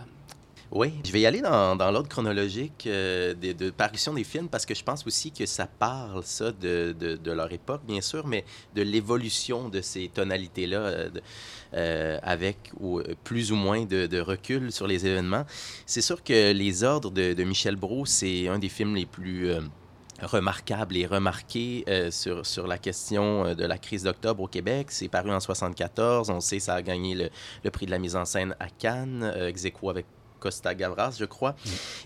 Oui, 0.70 0.92
je 1.02 1.10
vais 1.12 1.20
y 1.20 1.26
aller 1.26 1.40
dans, 1.40 1.76
dans 1.76 1.90
l'ordre 1.90 2.10
chronologique 2.10 2.84
euh, 2.86 3.32
de, 3.32 3.70
parution 3.70 4.12
des 4.12 4.22
films 4.22 4.48
parce 4.48 4.66
que 4.66 4.74
je 4.74 4.84
pense 4.84 5.06
aussi 5.06 5.32
que 5.32 5.46
ça 5.46 5.66
parle, 5.66 6.22
ça, 6.24 6.52
de, 6.52 6.92
de, 6.92 7.32
leur 7.32 7.50
époque, 7.50 7.80
bien 7.86 8.02
sûr, 8.02 8.26
mais 8.26 8.44
de 8.74 8.82
l'évolution 8.82 9.70
de 9.70 9.80
ces 9.80 10.08
tonalités-là 10.08 11.08
euh, 11.72 12.18
avec 12.22 12.70
ou, 12.78 13.00
plus 13.24 13.50
ou 13.50 13.56
moins 13.56 13.86
de, 13.86 14.20
recul 14.20 14.70
sur 14.70 14.86
les 14.86 15.06
événements. 15.06 15.46
C'est 15.86 16.02
sûr 16.02 16.22
que 16.22 16.52
Les 16.52 16.84
Ordres 16.84 17.10
de 17.10 17.44
Michel 17.44 17.76
Brault, 17.76 18.04
c'est 18.04 18.48
un 18.48 18.58
des 18.58 18.68
films 18.68 18.94
les 18.94 19.06
plus... 19.06 19.50
remarquables 20.20 20.96
et 20.96 21.06
remarqués 21.06 21.84
euh, 21.88 22.10
sur, 22.10 22.44
sur 22.46 22.66
la 22.66 22.78
question 22.78 23.44
euh, 23.46 23.54
de 23.54 23.64
la 23.64 23.78
crise 23.78 24.02
d'octobre 24.04 24.42
au 24.42 24.46
Québec. 24.48 24.88
C'est 24.90 25.08
paru 25.08 25.30
en 25.30 25.40
74. 25.40 26.30
On 26.30 26.40
sait 26.40 26.58
ça 26.58 26.74
a 26.74 26.82
gagné 26.82 27.14
le, 27.14 27.30
le 27.64 27.70
prix 27.70 27.86
de 27.86 27.90
la 27.90 27.98
mise 27.98 28.16
en 28.16 28.24
scène 28.24 28.54
à 28.60 28.68
Cannes, 28.68 29.22
euh, 29.22 29.48
ex 29.48 29.64
avec 29.88 30.06
Costa 30.40 30.74
Gavras, 30.74 31.16
je 31.18 31.24
crois. 31.24 31.56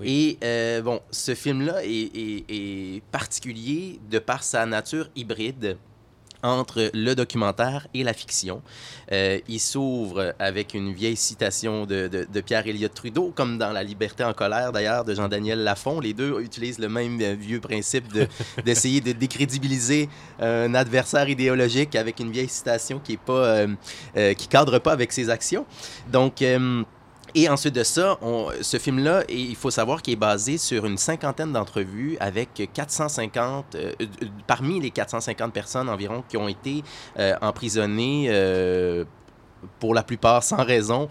Et 0.03 0.39
euh, 0.43 0.81
bon, 0.83 1.01
ce 1.11 1.35
film-là 1.35 1.85
est, 1.85 1.89
est- 1.91 2.45
est 2.49 3.03
particulier 3.11 4.01
de 4.11 4.19
par 4.19 4.43
sa 4.43 4.65
nature 4.67 5.09
hybride 5.17 5.77
entre 6.43 6.91
le 6.95 7.15
documentaire 7.15 7.87
et 7.95 8.03
la 8.03 8.13
fiction. 8.13 8.63
Euh, 9.13 9.39
il 9.49 9.61
s'ouvre 9.61 10.35
avec 10.39 10.75
une 10.75 10.93
vieille 10.93 11.17
citation 11.17 11.87
de, 11.87 12.09
de, 12.09 12.27
de 12.31 12.41
Pierre 12.41 12.67
Elliott 12.67 12.93
Trudeau, 12.93 13.33
comme 13.35 13.59
dans 13.59 13.71
La 13.73 13.83
liberté 13.83 14.25
en 14.25 14.33
colère 14.33 14.73
d'ailleurs 14.73 15.05
de 15.05 15.15
Jean-Daniel 15.15 15.63
Lafont. 15.63 16.01
Les 16.01 16.15
deux 16.15 16.41
utilisent 16.41 16.79
le 16.79 16.89
même 16.89 17.19
vieux 17.35 17.61
principe 17.61 18.13
de- 18.13 18.27
d'essayer 18.65 19.01
de, 19.01 19.13
décrédibiliser 19.13 20.09
un 20.41 20.75
adversaire 20.75 21.29
idéologique 21.29 21.95
avec 21.97 22.19
une 22.21 22.31
vieille 22.33 22.49
citation 22.49 22.99
qui 22.99 23.13
est 23.13 23.17
pas 23.17 23.33
euh, 23.33 23.69
euh, 24.17 24.35
qui 24.35 24.49
cadre 24.49 24.79
pas 24.79 24.93
avec 24.93 25.13
ses 25.13 25.31
actions. 25.31 25.65
Donc 26.13 26.43
et 27.35 27.49
ensuite 27.49 27.75
de 27.75 27.83
ça, 27.83 28.19
ce 28.61 28.79
film-là, 28.79 29.25
il 29.29 29.57
faut 29.57 29.71
savoir 29.71 30.03
qu'il 30.03 30.13
est 30.13 30.17
basé 30.17 30.59
sur 30.59 30.85
une 30.85 30.99
cinquantaine 30.99 31.53
d'entrevues 31.53 32.19
avec 32.21 32.69
450, 32.75 33.75
euh, 33.75 33.93
euh, 34.01 34.07
parmi 34.47 34.81
les 34.81 34.91
450 34.91 35.53
personnes 35.53 35.89
environ 35.89 36.23
qui 36.29 36.37
ont 36.37 36.49
été 36.49 36.85
euh, 37.19 37.35
emprisonnées. 37.41 38.29
pour 39.79 39.95
la 39.95 40.03
plupart 40.03 40.43
sans 40.43 40.65
raison, 40.65 41.09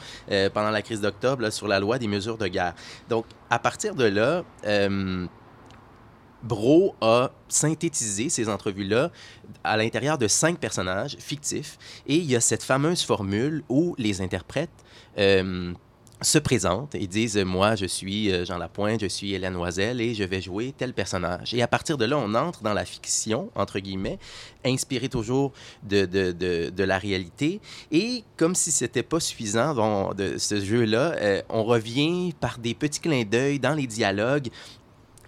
pendant 0.54 0.72
la 0.72 0.82
crise 0.82 1.00
d'octobre, 1.00 1.50
sur 1.52 1.70
la 1.70 1.80
loi 1.80 1.98
des 1.98 2.08
mesures 2.08 2.38
de 2.38 2.48
guerre. 2.48 2.74
Donc, 3.08 3.26
à 3.50 3.60
partir 3.60 3.96
de 3.96 4.04
là, 4.04 4.44
Bro 6.44 6.96
a 7.00 7.32
synthétisé 7.48 8.28
ces 8.28 8.50
entrevues-là 8.50 9.10
à 9.64 9.78
l'intérieur 9.78 10.18
de 10.18 10.28
cinq 10.28 10.60
personnages 10.60 11.16
fictifs. 11.18 11.78
Et 12.08 12.16
il 12.16 12.26
y 12.26 12.36
a 12.36 12.42
cette 12.42 12.64
fameuse 12.64 13.04
formule 13.04 13.64
où 13.70 13.96
les 13.98 14.22
interprètes 14.22 14.70
se 16.22 16.38
présentent 16.38 16.96
et 16.96 17.08
disent 17.08 17.38
Moi, 17.38 17.76
je 17.76 17.86
suis 17.86 18.32
euh, 18.32 18.46
Jean 18.46 18.58
Lapointe, 18.58 19.02
je 19.02 19.08
suis 19.08 19.34
Hélène 19.34 19.54
Noiselle 19.54 20.02
et 20.02 20.14
je 20.14 20.24
vais 20.24 20.42
jouer 20.42 20.74
tel 20.78 20.94
personnage. 20.94 21.54
Et 21.54 21.62
à 21.62 21.68
partir 21.68 21.98
de 21.98 22.06
là, 22.06 22.18
on 22.18 22.34
entre 22.36 22.62
dans 22.62 22.74
la 22.74 22.86
fiction, 22.86 23.50
entre 23.56 23.80
guillemets, 23.80 24.20
inspiré 24.66 25.10
toujours 25.10 25.52
de, 25.84 26.06
de, 26.06 26.32
de, 26.32 26.70
de 26.70 26.84
la 26.84 26.98
réalité. 26.98 27.60
Et 27.92 28.24
comme 28.38 28.56
si 28.56 28.72
c'était 28.72 29.04
pas 29.04 29.20
suffisant 29.20 29.74
bon, 29.74 30.14
de 30.14 30.38
ce 30.38 30.64
jeu-là, 30.64 31.16
euh, 31.20 31.42
on 31.50 31.64
revient 31.64 32.34
par 32.40 32.60
des 32.60 32.74
petits 32.74 33.00
clins 33.00 33.24
d'œil 33.24 33.60
dans 33.60 33.74
les 33.74 33.88
dialogues 33.88 34.50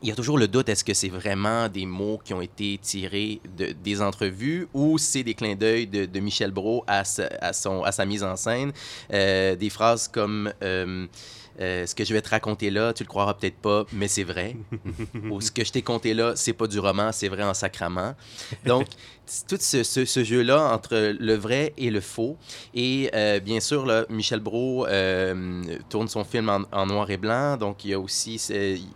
il 0.03 0.09
y 0.09 0.11
a 0.11 0.15
toujours 0.15 0.37
le 0.37 0.49
doute, 0.49 0.67
est-ce 0.67 0.83
que 0.83 0.93
c'est 0.93 1.09
vraiment 1.09 1.69
des 1.69 1.85
mots 1.85 2.19
qui 2.23 2.33
ont 2.33 2.41
été 2.41 2.77
tirés 2.81 3.39
de, 3.57 3.71
des 3.71 4.01
entrevues 4.01 4.67
ou 4.73 4.97
c'est 4.97 5.23
des 5.23 5.33
clins 5.33 5.55
d'œil 5.55 5.87
de, 5.87 6.05
de 6.05 6.19
Michel 6.19 6.51
Brault 6.51 6.83
à 6.87 7.05
sa, 7.05 7.27
à 7.39 7.53
son, 7.53 7.83
à 7.83 7.93
sa 7.93 8.05
mise 8.05 8.21
en 8.21 8.35
scène? 8.35 8.73
Euh, 9.13 9.55
des 9.55 9.69
phrases 9.69 10.09
comme 10.09 10.51
euh, 10.61 11.07
euh, 11.61 11.85
Ce 11.85 11.95
que 11.95 12.03
je 12.03 12.13
vais 12.13 12.21
te 12.21 12.29
raconter 12.29 12.69
là, 12.69 12.91
tu 12.91 13.03
le 13.03 13.07
croiras 13.07 13.33
peut-être 13.33 13.55
pas, 13.55 13.85
mais 13.93 14.09
c'est 14.09 14.25
vrai. 14.25 14.57
ou 15.31 15.39
Ce 15.39 15.51
que 15.51 15.63
je 15.63 15.71
t'ai 15.71 15.81
conté 15.81 16.13
là, 16.13 16.33
c'est 16.35 16.53
pas 16.53 16.67
du 16.67 16.79
roman, 16.79 17.13
c'est 17.13 17.29
vrai 17.29 17.43
en 17.43 17.53
sacrament. 17.53 18.13
Donc, 18.65 18.87
tout 19.47 19.57
ce, 19.59 19.83
ce- 19.83 20.05
ce 20.05 20.23
jeu-là 20.23 20.73
entre 20.73 21.15
le 21.19 21.35
vrai 21.35 21.73
et 21.77 21.89
le 21.89 22.01
faux. 22.01 22.35
Et 22.73 23.09
euh, 23.15 23.39
bien 23.39 23.59
sûr, 23.61 23.85
là, 23.85 24.05
Michel 24.09 24.39
Brault 24.41 24.85
euh, 24.87 25.61
tourne 25.89 26.07
son 26.09 26.23
film 26.25 26.49
en, 26.49 26.61
en 26.71 26.85
noir 26.85 27.09
et 27.09 27.17
blanc. 27.17 27.55
Donc, 27.57 27.85
il 27.85 27.91
y 27.91 27.93
a 27.93 27.99
aussi, 27.99 28.37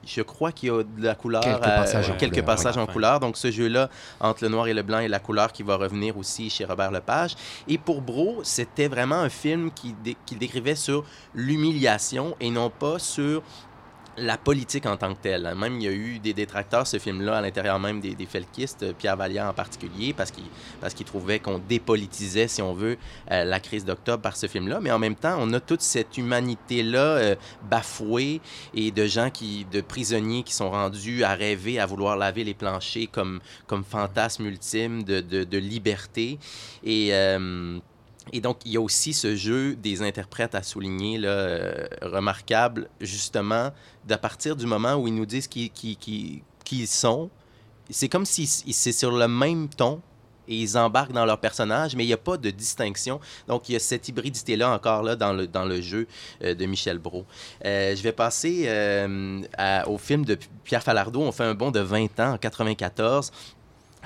je 0.05 0.21
crois 0.21 0.51
qu'il 0.51 0.69
y 0.69 0.71
a 0.71 0.83
de 0.83 1.03
la 1.03 1.15
couleur. 1.15 1.41
Quelques 1.41 1.55
euh, 1.57 1.77
passages 1.77 2.09
en 2.09 2.17
quelques 2.17 2.33
couleur, 2.33 2.45
passages 2.45 2.75
oui. 2.75 2.81
en 2.83 2.87
couleur. 2.87 3.19
Donc, 3.21 3.37
ce 3.37 3.51
jeu-là, 3.51 3.89
entre 4.19 4.43
le 4.43 4.49
noir 4.49 4.67
et 4.67 4.73
le 4.73 4.83
blanc 4.83 4.99
et 4.99 5.07
la 5.07 5.19
couleur, 5.19 5.51
qui 5.53 5.63
va 5.63 5.77
revenir 5.77 6.17
aussi 6.17 6.49
chez 6.49 6.65
Robert 6.65 6.91
Lepage. 6.91 7.35
Et 7.67 7.77
pour 7.77 8.01
Brault, 8.01 8.41
c'était 8.43 8.89
vraiment 8.89 9.15
un 9.15 9.29
film 9.29 9.71
qui, 9.71 9.95
dé- 10.03 10.17
qui 10.25 10.35
décrivait 10.35 10.75
sur 10.75 11.05
l'humiliation 11.33 12.35
et 12.39 12.49
non 12.51 12.69
pas 12.69 12.99
sur 12.99 13.41
la 14.17 14.37
politique 14.37 14.85
en 14.85 14.97
tant 14.97 15.13
que 15.13 15.21
telle. 15.21 15.53
Même, 15.55 15.79
il 15.79 15.83
y 15.83 15.87
a 15.87 15.91
eu 15.91 16.19
des 16.19 16.33
détracteurs, 16.33 16.87
ce 16.87 16.97
film-là, 16.97 17.37
à 17.37 17.41
l'intérieur 17.41 17.79
même 17.79 18.01
des, 18.01 18.15
des 18.15 18.25
felkistes, 18.25 18.83
euh, 18.83 18.93
Pierre 18.93 19.15
Valliant 19.15 19.47
en 19.49 19.53
particulier, 19.53 20.13
parce 20.13 20.31
qu'il 20.31 20.45
parce 20.81 20.93
qu'il 20.93 21.05
trouvait 21.05 21.39
qu'on 21.39 21.59
dépolitisait, 21.59 22.47
si 22.47 22.61
on 22.61 22.73
veut, 22.73 22.97
euh, 23.31 23.43
la 23.43 23.59
crise 23.59 23.85
d'octobre 23.85 24.21
par 24.23 24.35
ce 24.35 24.47
film-là. 24.47 24.79
Mais 24.81 24.91
en 24.91 24.99
même 24.99 25.15
temps, 25.15 25.37
on 25.39 25.53
a 25.53 25.59
toute 25.59 25.81
cette 25.81 26.17
humanité-là 26.17 26.99
euh, 26.99 27.35
bafouée 27.69 28.41
et 28.73 28.91
de 28.91 29.05
gens 29.05 29.29
qui, 29.29 29.65
de 29.71 29.81
prisonniers 29.81 30.43
qui 30.43 30.53
sont 30.53 30.71
rendus 30.71 31.23
à 31.23 31.33
rêver, 31.35 31.79
à 31.79 31.85
vouloir 31.85 32.17
laver 32.17 32.43
les 32.43 32.53
planchers 32.53 33.09
comme, 33.11 33.39
comme 33.67 33.83
fantasme 33.83 34.45
ultime 34.45 35.03
de, 35.03 35.21
de, 35.21 35.43
de 35.43 35.57
liberté. 35.57 36.39
Et... 36.83 37.09
euh, 37.13 37.79
et 38.33 38.41
donc, 38.41 38.57
il 38.65 38.71
y 38.71 38.77
a 38.77 38.81
aussi 38.81 39.13
ce 39.13 39.35
jeu 39.35 39.75
des 39.75 40.01
interprètes 40.01 40.55
à 40.55 40.63
souligner, 40.63 41.17
là, 41.17 41.29
euh, 41.29 41.87
remarquable, 42.01 42.89
justement, 43.01 43.71
d'à 44.05 44.17
partir 44.17 44.55
du 44.55 44.65
moment 44.65 44.95
où 44.95 45.07
ils 45.07 45.15
nous 45.15 45.25
disent 45.25 45.47
qui, 45.47 45.69
qui, 45.69 45.95
qui, 45.95 46.43
ils 46.71 46.87
sont. 46.87 47.29
C'est 47.89 48.09
comme 48.09 48.25
si 48.25 48.45
c'est 48.47 48.91
sur 48.91 49.11
le 49.11 49.27
même 49.27 49.69
ton 49.69 50.01
et 50.49 50.55
ils 50.55 50.77
embarquent 50.77 51.11
dans 51.11 51.25
leur 51.25 51.39
personnage, 51.39 51.95
mais 51.95 52.05
il 52.05 52.07
n'y 52.07 52.13
a 52.13 52.17
pas 52.17 52.37
de 52.37 52.49
distinction. 52.49 53.19
Donc, 53.47 53.67
il 53.67 53.73
y 53.73 53.75
a 53.75 53.79
cette 53.79 54.07
hybridité-là 54.07 54.73
encore 54.73 55.03
là, 55.03 55.15
dans, 55.15 55.33
le, 55.33 55.45
dans 55.45 55.65
le 55.65 55.81
jeu 55.81 56.07
euh, 56.41 56.55
de 56.55 56.65
Michel 56.65 56.99
Brault. 56.99 57.25
Euh, 57.65 57.95
je 57.95 58.01
vais 58.01 58.13
passer 58.13 58.69
au 59.87 59.97
film 59.97 60.23
de 60.23 60.37
Pierre 60.63 60.83
Falardeau. 60.83 61.21
On 61.21 61.31
fait 61.31 61.43
un 61.43 61.53
bond 61.53 61.71
de 61.71 61.81
20 61.81 62.19
ans 62.19 62.33
en 62.33 62.37
94. 62.37 63.31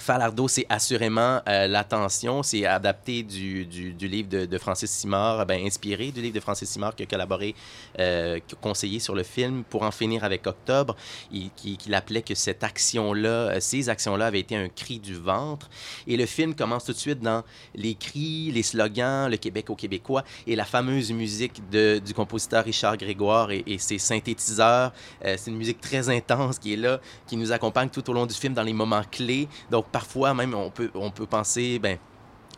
Falardeau, 0.01 0.47
c'est 0.47 0.65
assurément 0.69 1.41
euh, 1.47 1.67
l'attention. 1.67 2.43
C'est 2.43 2.65
adapté 2.65 3.23
du, 3.23 3.65
du, 3.65 4.07
livre 4.07 4.29
de, 4.29 4.57
Francis 4.57 4.89
Simard, 4.91 5.45
ben, 5.45 5.65
inspiré 5.65 6.11
du 6.11 6.21
livre 6.21 6.35
de 6.35 6.39
Francis 6.39 6.69
Simard 6.69 6.95
qui 6.95 7.03
a 7.03 7.05
collaboré, 7.05 7.55
euh, 7.99 8.39
qui 8.45 8.55
conseillé 8.55 8.99
sur 8.99 9.15
le 9.15 9.23
film 9.23 9.63
pour 9.63 9.83
en 9.83 9.91
finir 9.91 10.23
avec 10.23 10.47
Octobre. 10.47 10.95
Il, 11.31 11.51
qui, 11.55 11.77
qu'il 11.77 11.93
appelait 11.93 12.23
que 12.23 12.35
cette 12.35 12.63
action-là, 12.63 13.29
euh, 13.29 13.57
ces 13.59 13.89
actions-là 13.89 14.27
avaient 14.27 14.39
été 14.39 14.55
un 14.55 14.69
cri 14.69 14.99
du 14.99 15.15
ventre. 15.15 15.69
Et 16.07 16.17
le 16.17 16.25
film 16.25 16.55
commence 16.55 16.85
tout 16.85 16.93
de 16.93 16.97
suite 16.97 17.19
dans 17.19 17.43
les 17.75 17.93
cris, 17.95 18.51
les 18.51 18.63
slogans, 18.63 19.29
le 19.29 19.37
Québec 19.37 19.69
aux 19.69 19.75
Québécois 19.75 20.23
et 20.47 20.55
la 20.55 20.65
fameuse 20.65 21.11
musique 21.11 21.61
de, 21.69 21.99
du 21.99 22.13
compositeur 22.13 22.65
Richard 22.65 22.97
Grégoire 22.97 23.51
et, 23.51 23.63
et 23.67 23.77
ses 23.77 23.99
synthétiseurs. 23.99 24.91
Euh, 25.25 25.35
c'est 25.37 25.51
une 25.51 25.57
musique 25.57 25.79
très 25.79 26.09
intense 26.09 26.57
qui 26.57 26.73
est 26.73 26.77
là, 26.77 26.99
qui 27.27 27.37
nous 27.37 27.51
accompagne 27.51 27.89
tout 27.89 28.09
au 28.09 28.13
long 28.13 28.25
du 28.25 28.33
film 28.33 28.53
dans 28.53 28.63
les 28.63 28.73
moments 28.73 29.03
clés. 29.09 29.47
Donc, 29.69 29.85
parfois, 29.91 30.33
même, 30.33 30.53
on 30.53 30.69
peut, 30.69 30.89
on 30.95 31.11
peut 31.11 31.25
penser, 31.25 31.79
ben, 31.79 31.97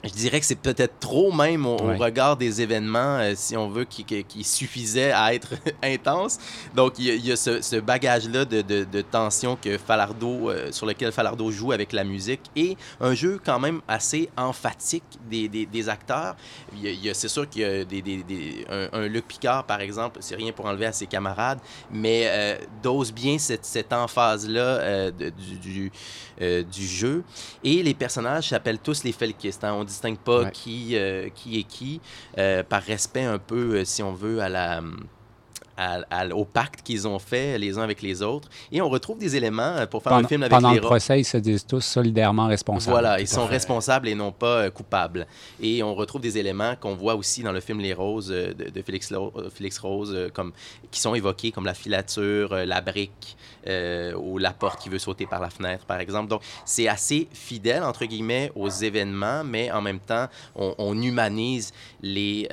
je 0.04 0.12
dirais 0.12 0.40
que 0.42 0.46
c'est 0.46 0.56
peut-être 0.56 1.00
trop 1.00 1.32
même 1.32 1.66
au, 1.66 1.78
regard 1.78 2.36
des 2.36 2.62
événements, 2.62 3.18
euh, 3.20 3.34
si 3.36 3.56
on 3.56 3.70
veut, 3.70 3.86
qui, 3.86 4.04
qui, 4.04 4.24
qui, 4.26 4.44
suffisait 4.44 5.14
à 5.14 5.34
être 5.34 5.54
intense. 5.84 6.40
Donc, 6.76 7.00
il 7.00 7.06
y 7.06 7.12
a, 7.12 7.14
il 7.14 7.26
y 7.26 7.32
a 7.32 7.38
ce, 7.38 7.62
ce 7.62 7.78
bagage-là 7.78 8.44
de, 8.44 8.62
de, 8.62 8.84
de, 8.84 9.02
tension 9.02 9.56
que 9.56 9.78
Falardo, 9.78 10.50
euh, 10.50 10.72
sur 10.72 10.86
lequel 10.86 11.14
Falardo 11.14 11.50
joue 11.52 11.72
avec 11.72 11.94
la 11.94 12.04
musique 12.04 12.42
et 12.56 12.76
un 13.00 13.14
jeu 13.14 13.40
quand 13.44 13.60
même 13.60 13.82
assez 13.88 14.30
emphatique 14.36 15.04
des, 15.30 15.48
des, 15.48 15.66
des 15.66 15.88
acteurs. 15.88 16.36
Il 16.76 16.84
y 16.84 17.10
a, 17.10 17.14
c'est 17.14 17.30
sûr 17.30 17.50
qu'il 17.50 17.62
y 17.62 17.66
a 17.66 17.86
des, 17.86 18.02
des 18.02 18.66
un, 18.70 18.90
un, 18.92 19.08
Luc 19.08 19.26
Picard, 19.28 19.64
par 19.64 19.80
exemple, 19.80 20.18
c'est 20.22 20.36
rien 20.36 20.52
pour 20.52 20.66
enlever 20.66 20.86
à 20.86 20.92
ses 20.92 21.08
camarades, 21.08 21.60
mais 21.92 22.24
euh, 22.26 22.58
dose 22.82 23.14
bien 23.14 23.38
cette, 23.38 23.64
cette 23.64 23.94
emphase-là 23.94 25.12
du, 25.12 25.58
du, 25.60 25.92
du, 26.40 26.88
jeu. 26.88 27.24
Et 27.64 27.82
les 27.84 27.94
personnages 27.94 28.50
s'appellent 28.50 28.80
tous 28.80 29.04
les 29.04 29.14
Felkistes. 29.14 29.64
Hein. 29.64 29.74
On 29.74 29.84
distingue 29.94 30.18
pas 30.18 30.44
ouais. 30.44 30.52
qui, 30.52 30.96
euh, 30.98 31.30
qui 31.34 31.60
est 31.60 31.64
qui, 31.64 32.02
euh, 32.38 32.64
par 32.64 32.82
respect 32.82 33.24
un 33.24 33.40
peu, 33.40 33.76
euh, 33.76 33.86
si 33.86 34.02
on 34.02 34.14
veut, 34.14 34.42
à 34.42 34.50
la, 34.50 34.82
à, 35.78 36.00
à, 36.10 36.28
au 36.28 36.46
pacte 36.46 36.82
qu'ils 36.84 37.08
ont 37.08 37.20
fait 37.20 37.58
les 37.58 37.78
uns 37.78 37.82
avec 37.82 38.02
les 38.02 38.22
autres. 38.22 38.50
Et 38.72 38.82
on 38.82 38.90
retrouve 38.90 39.18
des 39.18 39.36
éléments 39.36 39.62
euh, 39.62 39.86
pour 39.86 40.04
faire 40.04 40.12
pendant, 40.12 40.26
un 40.26 40.28
film 40.28 40.44
avec 40.44 40.52
pendant 40.52 40.70
les 40.70 40.76
le 40.76 40.82
procès, 40.82 41.20
ils 41.20 41.26
se 41.26 41.38
disent 41.38 41.66
tous 41.66 41.82
solidairement 41.82 42.48
responsables. 42.48 42.92
Voilà, 42.92 43.20
ils 43.20 43.28
sont 43.28 43.46
responsables 43.46 44.08
et 44.08 44.16
non 44.16 44.32
pas 44.32 44.64
euh, 44.64 44.70
coupables. 44.70 45.28
Et 45.62 45.84
on 45.84 45.96
retrouve 45.96 46.22
des 46.22 46.38
éléments 46.38 46.76
qu'on 46.80 46.96
voit 46.96 47.16
aussi 47.16 47.44
dans 47.44 47.52
le 47.52 47.60
film 47.60 47.80
Les 47.80 47.94
Roses 47.94 48.32
euh, 48.32 48.54
de, 48.54 48.70
de 48.70 48.82
Félix, 48.82 49.12
Lo, 49.12 49.34
Félix, 49.54 49.78
Rose, 49.80 50.32
comme, 50.34 50.52
qui 50.92 51.00
sont 51.00 51.16
évoqués 51.16 51.52
comme 51.52 51.66
la 51.66 51.74
filature, 51.74 52.56
la 52.56 52.82
brique 52.82 53.38
ou 53.66 54.38
la 54.38 54.52
porte 54.52 54.82
qui 54.82 54.90
veut 54.90 55.00
sauter 55.00 55.26
par 55.26 55.40
la 55.40 55.50
fenêtre, 55.50 55.86
par 55.86 56.00
exemple. 56.00 56.30
Donc, 56.30 56.42
c'est 56.66 56.90
assez 56.90 57.30
fidèle, 57.32 57.84
entre 57.84 58.04
guillemets, 58.06 58.52
aux 58.56 58.70
événements, 58.70 59.44
mais 59.46 59.72
en 59.72 59.82
même 59.82 60.00
temps, 60.00 60.28
on, 60.56 60.76
on 60.78 61.02
humanise 61.02 61.72
les 62.02 62.48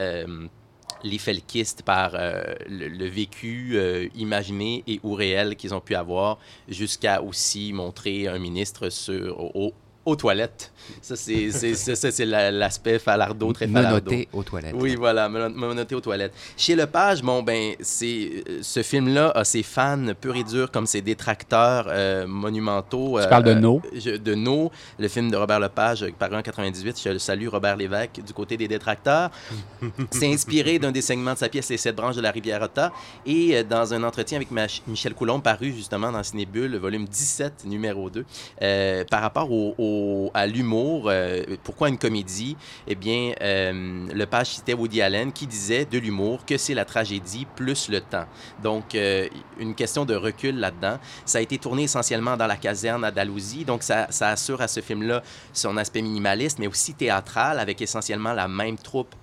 les 1.03 1.19
felkistes 1.19 1.83
par 1.83 2.13
euh, 2.15 2.43
le, 2.69 3.07
vécu 3.07 3.73
euh, 3.75 4.09
imaginé 4.15 4.85
et 4.87 5.01
ou 5.03 5.15
réel 5.15 5.57
qu'ils 5.57 5.75
ont 5.75 5.81
pu 5.81 5.95
avoir, 5.95 6.39
jusqu'à 6.69 7.23
aussi 7.23 7.73
montrer 7.73 8.29
un 8.29 8.39
ministre 8.39 8.89
sur, 8.91 9.57
au, 9.57 9.73
aux 10.05 10.17
toilettes. 10.17 10.73
Ça, 11.03 11.15
c'est 11.17 12.25
l'aspect 12.25 12.99
falardo, 12.99 13.53
très 13.53 13.69
falardo. 13.69 14.11
Menotté 14.11 14.29
aux 14.33 14.43
toilettes. 14.43 14.75
Oui, 14.77 14.97
voilà, 14.97 15.29
menotté 15.29 15.95
aux 15.95 16.01
toilettes. 16.01 16.33
Chez 16.57 16.75
Lepage, 16.75 17.23
bon, 17.23 17.43
ben, 17.43 17.75
c'est 17.81 18.45
ce 18.63 18.83
film-là 18.83 19.31
a 19.35 19.45
ses 19.45 19.63
fans 19.63 20.07
purs 20.21 20.37
et 20.37 20.45
durs 20.45 20.71
comme 20.71 20.87
ses 20.87 21.03
détracteurs 21.03 21.87
euh, 21.89 22.27
monumentaux. 22.27 23.19
Tu 23.19 23.25
euh, 23.25 23.29
parles 23.29 23.45
de 23.45 23.55
No? 23.55 23.83
Euh, 24.07 24.19
de 24.19 24.35
No, 24.35 24.71
le 24.99 25.09
film 25.09 25.31
de 25.31 25.37
Robert 25.37 25.61
Lepage, 25.61 26.07
paru 26.19 26.37
en 26.37 26.43
98. 26.43 27.01
Je 27.05 27.19
salue 27.19 27.49
Robert 27.49 27.77
Lévesque 27.77 28.21
du 28.27 28.33
côté 28.33 28.57
des 28.57 28.69
détracteurs. 28.69 29.31
c'est 30.11 30.33
inspiré 30.33 30.79
d'un 30.79 30.93
des 30.93 31.03
segments 31.03 31.35
de 31.35 31.39
sa 31.39 31.49
pièce 31.49 31.69
Les 31.69 31.77
sept 31.77 31.95
branches 31.95 32.17
de 32.17 32.21
la 32.21 32.31
rivière 32.31 32.63
Otta. 32.63 32.93
Et 33.27 33.57
euh, 33.57 33.63
dans 33.63 33.95
un 33.95 34.03
entretien 34.03 34.37
avec 34.37 34.49
Michel 34.87 35.15
Coulomb, 35.15 35.41
paru 35.41 35.73
justement 35.73 36.11
dans 36.11 36.23
Cinébule, 36.23 36.77
volume 36.77 37.07
17, 37.07 37.65
numéro 37.67 38.11
2, 38.11 38.25
euh, 38.63 39.05
par 39.11 39.23
rapport 39.23 39.51
au, 39.51 39.75
au 39.79 39.90
à 40.35 40.47
l'humour. 40.47 41.05
Euh, 41.07 41.43
pourquoi 41.63 41.89
une 41.89 41.99
comédie? 41.99 42.57
Eh 42.87 42.95
bien, 42.95 43.33
euh, 43.41 44.07
le 44.13 44.27
page 44.27 44.49
citait 44.49 44.75
Woody 44.75 45.03
Allen 45.03 45.33
qui 45.33 45.47
disait 45.47 45.85
de 45.85 45.99
l'humour 45.99 46.45
que 46.45 46.57
c'est 46.57 46.75
la 46.75 46.85
tragédie 46.85 47.47
plus 47.57 47.89
le 47.89 48.01
temps. 48.01 48.27
Donc, 48.63 48.95
euh, 48.95 49.29
une 49.59 49.75
question 49.75 50.05
de 50.05 50.15
recul 50.15 50.59
là-dedans. 50.59 50.99
Ça 51.25 51.39
a 51.39 51.41
été 51.41 51.59
tourné 51.59 51.85
essentiellement 51.85 52.37
dans 52.37 52.47
la 52.47 52.57
caserne 52.57 53.05
à 53.05 53.11
Dalhousie, 53.11 53.65
donc 53.65 53.83
ça, 53.83 54.07
ça 54.11 54.29
assure 54.31 54.61
à 54.61 54.69
ce 54.69 54.81
film-là 54.81 55.23
son 55.53 55.77
aspect 55.77 56.03
minimaliste, 56.03 56.59
mais 56.59 56.67
aussi 56.67 56.95
théâtral, 56.95 57.59
avec 57.59 57.81
essentiellement 57.81 58.33
la 58.33 58.49
même 58.49 58.77
troupe 58.77 59.15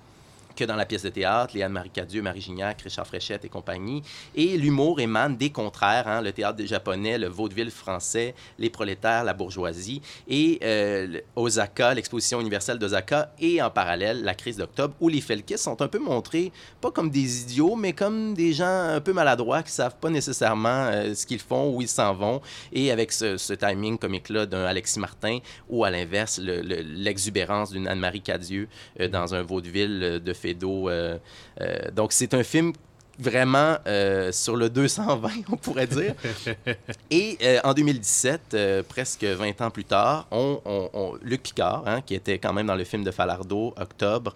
que 0.57 0.65
dans 0.65 0.75
la 0.75 0.85
pièce 0.85 1.03
de 1.03 1.09
théâtre, 1.09 1.55
Léane-Marie 1.55 1.91
Cadieux, 1.91 2.21
Marie 2.21 2.41
Gignac, 2.41 2.81
Richard 2.81 3.05
Fréchette 3.05 3.45
et 3.45 3.49
compagnie. 3.49 4.01
Et 4.35 4.57
l'humour 4.57 4.99
émane 4.99 5.37
des 5.37 5.51
contraires, 5.51 6.07
hein, 6.07 6.21
le 6.21 6.31
théâtre 6.31 6.65
japonais, 6.65 7.17
le 7.17 7.27
vaudeville 7.27 7.69
français, 7.69 8.33
les 8.57 8.69
prolétaires, 8.69 9.23
la 9.23 9.33
bourgeoisie, 9.33 10.01
et 10.27 10.59
euh, 10.63 11.19
Osaka, 11.35 11.93
l'exposition 11.93 12.41
universelle 12.41 12.79
d'Osaka, 12.79 13.31
et 13.39 13.61
en 13.61 13.69
parallèle, 13.69 14.23
la 14.23 14.33
crise 14.33 14.57
d'octobre, 14.57 14.95
où 14.99 15.09
les 15.09 15.21
Felkis 15.21 15.59
sont 15.59 15.79
un 15.81 15.87
peu 15.87 15.99
montrés, 15.99 16.51
pas 16.81 16.89
comme 16.89 17.11
des 17.11 17.41
idiots, 17.43 17.75
mais 17.75 17.93
comme 17.93 18.33
des 18.33 18.53
gens 18.53 18.65
un 18.65 18.99
peu 18.99 19.13
maladroits 19.13 19.61
qui 19.61 19.71
savent 19.71 19.97
pas 20.01 20.09
nécessairement 20.09 20.89
euh, 20.91 21.13
ce 21.13 21.27
qu'ils 21.27 21.39
font, 21.39 21.71
où 21.73 21.81
ils 21.81 21.87
s'en 21.87 22.15
vont, 22.15 22.41
et 22.73 22.91
avec 22.91 23.11
ce, 23.11 23.53
timing 23.53 23.97
comique-là 23.99 24.47
d'un 24.47 24.65
Alexis 24.65 24.99
Martin, 24.99 25.37
ou 25.69 25.83
à 25.83 25.91
l'inverse, 25.91 26.39
l'exubérance 26.39 27.71
d'une 27.71 27.87
Anne-Marie 27.87 28.21
Cadieux 28.21 28.67
euh, 28.99 29.07
dans 29.07 29.35
un 29.35 29.43
vaudeville 29.43 30.19
de 30.23 30.33
d'eau. 30.33 30.46
Euh, 30.61 31.17
euh, 31.61 31.91
donc, 31.91 32.13
c'est 32.13 32.33
un 32.33 32.43
film 32.43 32.73
vraiment 33.19 33.77
euh, 33.87 34.31
sur 34.31 34.55
le 34.55 34.69
220, 34.69 35.29
on 35.51 35.57
pourrait 35.57 35.87
dire. 35.87 36.13
Et 37.11 37.37
euh, 37.41 37.59
en 37.63 37.73
2017, 37.73 38.41
euh, 38.53 38.83
presque 38.87 39.23
20 39.23 39.61
ans 39.61 39.69
plus 39.69 39.85
tard, 39.85 40.27
on, 40.31 40.61
on, 40.65 40.89
on 40.93 41.13
Luc 41.21 41.43
Picard, 41.43 41.83
hein, 41.85 42.01
qui 42.01 42.15
était 42.15 42.37
quand 42.37 42.53
même 42.53 42.67
dans 42.67 42.75
le 42.75 42.83
film 42.83 43.03
de 43.03 43.11
Falardeau, 43.11 43.73
Octobre, 43.79 44.33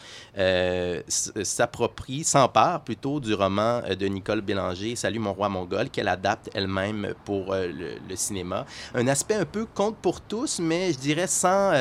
s'approprie, 1.07 2.23
s'empare 2.23 2.81
plutôt 2.81 3.19
du 3.19 3.33
roman 3.33 3.81
de 3.81 4.05
Nicole 4.07 4.41
Bélanger, 4.41 4.95
Salut 4.95 5.19
mon 5.19 5.33
roi 5.33 5.49
mongol, 5.49 5.89
qu'elle 5.89 6.07
adapte 6.07 6.49
elle-même 6.53 7.13
pour 7.25 7.53
le, 7.53 7.95
le, 8.07 8.15
cinéma. 8.15 8.65
Un 8.93 9.07
aspect 9.07 9.35
un 9.35 9.45
peu 9.45 9.65
conte 9.65 9.97
pour 9.97 10.21
tous, 10.21 10.59
mais 10.59 10.93
je 10.93 10.97
dirais 10.97 11.27
sans, 11.27 11.73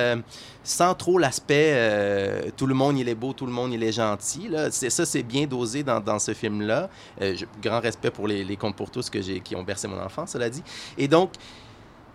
sans 0.63 0.95
trop 0.95 1.19
l'aspect 1.19 2.51
tout 2.57 2.67
le 2.67 2.75
monde 2.75 2.99
il 2.99 3.09
est 3.09 3.15
beau, 3.15 3.33
tout 3.33 3.47
le 3.47 3.53
monde 3.53 3.73
il 3.73 3.83
est 3.83 3.93
gentil. 3.93 4.49
Là. 4.49 4.71
Ça, 4.71 5.07
c'est 5.07 5.23
bien 5.23 5.47
dosé 5.47 5.83
dans, 5.83 6.01
dans 6.01 6.19
ce 6.19 6.35
film-là. 6.35 6.90
Euh, 7.21 7.37
grand 7.63 7.81
respect 7.81 8.11
pour 8.11 8.29
les, 8.29 8.45
les 8.45 8.57
contes 8.57 8.77
pour 8.77 8.91
tous 8.91 9.11
qui 9.11 9.57
ont 9.57 9.63
bercé 9.63 9.89
mon 9.89 10.01
enfance, 10.01 10.31
cela 10.33 10.51
dit. 10.51 10.63
Et 10.99 11.09
donc, 11.09 11.33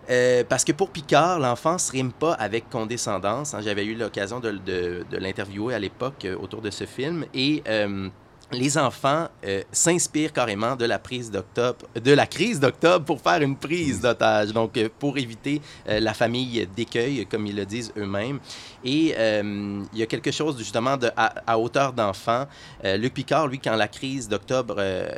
euh, 0.08 0.44
parce 0.48 0.64
que 0.64 0.72
pour 0.72 0.90
Picard, 0.90 1.40
l'enfance 1.40 1.90
rime 1.90 2.12
pas 2.12 2.34
avec 2.34 2.70
condescendance. 2.70 3.54
Hein. 3.54 3.60
J'avais 3.62 3.84
eu 3.84 3.94
l'occasion 3.94 4.40
de, 4.40 5.04
l'interviewer 5.12 5.74
à 5.74 5.78
l'époque 5.78 6.24
euh, 6.24 6.36
autour 6.36 6.62
de 6.62 6.70
ce 6.70 6.84
film. 6.84 7.24
Et 7.34 7.62
euh, 7.68 8.08
les 8.52 8.78
enfants 8.78 9.26
s'inspirent 9.72 10.32
carrément 10.32 10.76
de 10.76 10.84
la 10.84 11.00
prise 11.00 11.32
de 11.32 12.12
la 12.12 12.26
crise 12.28 12.60
d'octobre 12.60 13.04
pour 13.04 13.20
faire 13.20 13.42
une 13.42 13.56
prise 13.56 14.00
d'otage, 14.00 14.52
donc 14.52 14.78
pour 15.00 15.18
éviter 15.18 15.60
la 15.84 16.14
famille 16.14 16.64
d'écueil, 16.76 17.26
comme 17.26 17.44
ils 17.48 17.56
le 17.56 17.66
disent 17.66 17.92
eux-mêmes. 17.96 18.38
Et 18.86 19.14
euh, 19.18 19.82
il 19.92 19.98
y 19.98 20.02
a 20.04 20.06
quelque 20.06 20.30
chose 20.30 20.56
justement 20.58 20.96
à, 21.16 21.58
hauteur 21.58 21.92
d'enfant. 21.92 22.46
Euh, 22.84 22.96
Luc 22.96 23.14
Picard, 23.14 23.48
lui, 23.48 23.58
quand 23.58 23.74
la 23.74 23.88
crise 23.88 24.28
d'octobre 24.28 24.76
euh, 24.78 25.08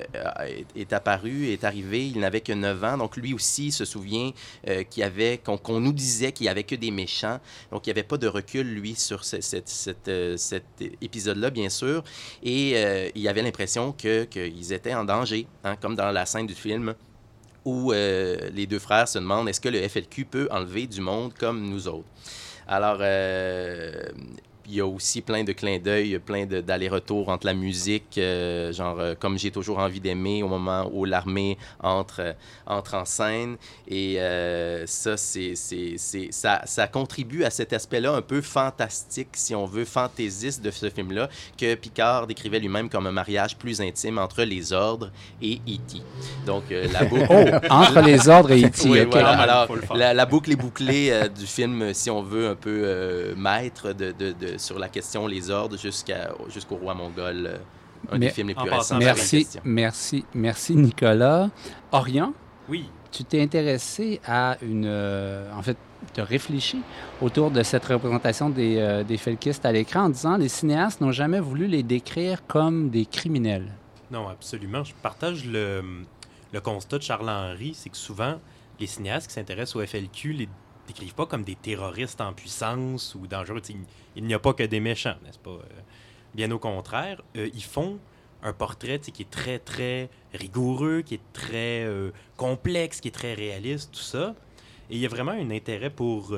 est, 0.75 0.91
apparue, 0.95 1.49
est 1.49 1.64
arrivée, 1.64 2.07
il 2.07 2.19
n'avait 2.19 2.41
que 2.41 2.55
9 2.55 2.85
ans, 2.85 2.97
donc 2.97 3.19
lui 3.19 3.35
aussi 3.35 3.71
se 3.71 3.85
souvient 3.85 4.33
qu'il 4.64 5.03
y 5.03 5.05
avait, 5.05 5.37
qu'on 5.37 5.59
qu 5.59 5.73
nous 5.73 5.93
disait 5.93 6.33
qu'il 6.33 6.45
n'y 6.45 6.49
avait 6.49 6.62
que 6.62 6.77
des 6.77 6.91
méchants, 6.91 7.41
donc 7.71 7.87
il 7.87 7.91
n'y 7.91 7.93
avait 7.93 8.09
pas 8.09 8.16
de 8.16 8.27
recul, 8.27 8.66
lui, 8.66 8.95
sur 8.95 9.23
cet 9.23 10.11
épisode-là, 11.03 11.51
bien 11.51 11.69
sûr. 11.69 12.03
Et 12.43 13.11
il 13.14 13.29
avait 13.29 13.43
l'impression 13.43 13.93
qu'ils 13.93 14.73
étaient 14.73 14.95
en 14.95 15.05
danger, 15.05 15.47
hein, 15.64 15.77
comme 15.77 15.95
dans 15.95 16.11
la 16.11 16.25
scène 16.25 16.47
du 16.47 16.55
film 16.55 16.95
où 17.69 17.93
euh, 17.93 18.37
les 18.55 18.66
deux 18.66 18.79
frères 18.79 19.09
se 19.09 19.19
demandent 19.19 19.49
est-ce 19.49 19.61
que 19.61 19.69
le 19.69 19.87
FLQ 19.87 20.25
peut 20.25 20.49
enlever 20.51 20.87
du 20.87 21.03
monde 21.03 21.35
comme 21.35 21.69
nous 21.69 21.87
autres? 21.87 22.09
Alors, 22.69 22.99
euh, 23.01 24.12
il 24.69 24.75
y 24.75 24.81
a 24.81 24.87
aussi 24.87 25.23
plein 25.23 25.45
de 25.45 25.53
clins 25.53 25.79
d'œil, 25.79 26.19
plein 26.19 26.45
d'allers-retours 26.47 27.29
entre 27.31 27.47
la 27.47 27.55
musique, 27.55 28.19
euh, 28.19 28.73
genre 28.73 28.99
euh, 28.99 29.14
comme 29.19 29.39
j'ai 29.39 29.51
toujours 29.51 29.79
envie 29.79 30.01
d'aimer 30.01 30.43
au 30.43 30.49
moment 30.49 30.89
où 30.93 31.05
l'armée 31.05 31.57
entre, 31.81 32.21
euh, 32.21 32.33
entre 32.66 32.95
en 32.95 33.05
scène. 33.05 33.57
Et 33.89 34.21
euh, 34.21 34.87
ça, 34.87 35.16
c'est, 35.16 35.55
ça, 36.31 36.62
ça 36.64 36.87
contribue 36.87 37.45
à 37.45 37.51
cet 37.51 37.73
aspect-là 37.73 38.12
un 38.12 38.23
peu 38.23 38.41
fantastique, 38.41 39.29
si 39.33 39.55
on 39.55 39.64
veut, 39.64 39.85
fantaisiste 39.85 40.62
de 40.62 40.71
ce 40.71 40.91
film-là, 40.91 41.29
que 41.57 41.75
Picard 41.75 42.27
décrivait 42.27 42.61
lui-même 42.61 42.91
comme 42.91 43.07
un 43.07 43.12
mariage 43.12 43.57
plus 43.57 43.81
intime 43.81 44.19
entre 44.19 44.43
les 44.43 44.73
ordres 44.73 45.11
et 45.41 45.57
E.T. 45.66 46.03
Donc, 46.45 46.64
euh, 46.71 46.87
la 46.93 47.05
boucle... 47.07 47.27
oh, 47.31 47.66
entre 47.71 48.01
les 48.03 48.29
ordres 48.29 48.53
et 48.53 48.62
E.T. 48.62 48.89
oui, 48.89 49.01
okay. 49.01 49.11
voilà. 49.11 49.31
Alors, 49.31 49.69
la, 49.95 50.12
la, 50.12 50.27
boucle 50.27 50.53
est 50.53 50.57
bouclée 50.57 51.09
euh, 51.11 51.29
du 51.29 51.47
film, 51.47 51.95
si 51.95 52.11
on 52.11 52.23
veut, 52.23 52.49
un 52.49 52.55
peu 52.55 53.35
maître 53.37 53.93
de, 53.93 54.12
de, 54.12 54.33
de 54.33 54.58
sur 54.59 54.79
la 54.79 54.89
question 54.89 55.27
les 55.27 55.51
ordres 55.51 55.77
jusqu'au 55.77 56.77
roi 56.77 56.95
mongol, 56.95 57.47
euh, 57.47 57.57
un 58.11 58.19
Mais, 58.19 58.27
des 58.27 58.33
films 58.33 58.49
les 58.49 58.55
plus 58.55 58.71
récents. 58.71 58.99
Merci, 58.99 59.47
merci, 59.65 60.25
merci 60.35 60.77
Nicolas. 60.77 61.51
Orient. 61.93 62.33
Oui. 62.69 62.89
Tu 63.11 63.25
t'es 63.25 63.43
intéressé 63.43 64.21
à 64.27 64.59
une, 64.61 64.85
euh, 64.87 65.51
en 65.55 65.63
fait, 65.63 65.77
tu 66.15 66.21
as 66.21 66.25
réfléchi 66.25 66.81
autour 67.21 67.51
de 67.51 67.63
cette 67.63 67.85
représentation 67.87 68.51
des, 68.51 68.77
euh, 68.79 69.03
des 69.03 69.17
felkistes 69.17 69.65
à 69.65 69.73
l'écran 69.73 70.05
en 70.05 70.09
disant 70.11 70.37
les 70.37 70.49
cinéastes 70.49 71.01
n'ont 71.01 71.13
jamais 71.13 71.41
voulu 71.41 71.67
les 71.67 71.83
décrire 71.83 72.47
comme 72.47 72.91
des 72.91 73.07
criminels. 73.07 73.73
Non, 74.11 74.29
absolument. 74.29 74.85
Je 74.85 74.93
partage 75.03 75.45
le, 75.45 75.83
le 76.53 76.61
constat 76.61 76.99
de 76.99 77.03
Charles 77.03 77.29
Henry, 77.29 77.73
c'est 77.75 77.91
que 77.91 77.97
souvent, 77.97 78.39
les 78.79 78.87
cinéastes 78.87 79.29
qui 79.29 79.35
s'intéressent 79.35 79.77
au 79.77 79.87
FLQ 79.87 80.33
les 80.33 80.49
décrivent 80.89 81.14
pas 81.14 81.26
comme 81.26 81.45
des 81.45 81.55
terroristes 81.55 82.20
en 82.20 82.32
puissance 82.32 83.14
ou 83.14 83.26
dangereux. 83.26 83.62
Il, 84.16 84.24
n'y 84.24 84.34
a 84.34 84.39
pas 84.39 84.53
que 84.53 84.64
des 84.64 84.80
méchants, 84.80 85.16
n'est-ce 85.24 85.39
pas? 85.39 85.59
bien 86.34 86.51
au 86.51 86.59
contraire, 86.59 87.22
ils 87.34 87.62
font 87.62 87.99
un 88.43 88.53
portrait 88.53 88.99
qui 88.99 89.22
est 89.22 89.30
très, 89.30 89.59
très 89.59 90.11
rigoureux, 90.34 91.03
qui 91.03 91.14
est 91.14 91.32
très 91.32 91.86
complexe, 92.36 93.01
qui 93.01 93.09
est 93.09 93.12
très 93.12 93.34
réaliste, 93.34 93.93
tout 93.93 94.01
ça. 94.01 94.34
Et 94.91 94.97
il 94.97 95.01
y 95.01 95.07
a 95.07 95.09
vraiment 95.09 95.32
un 95.32 95.51
intérêt 95.51 95.91
pour 95.91 96.36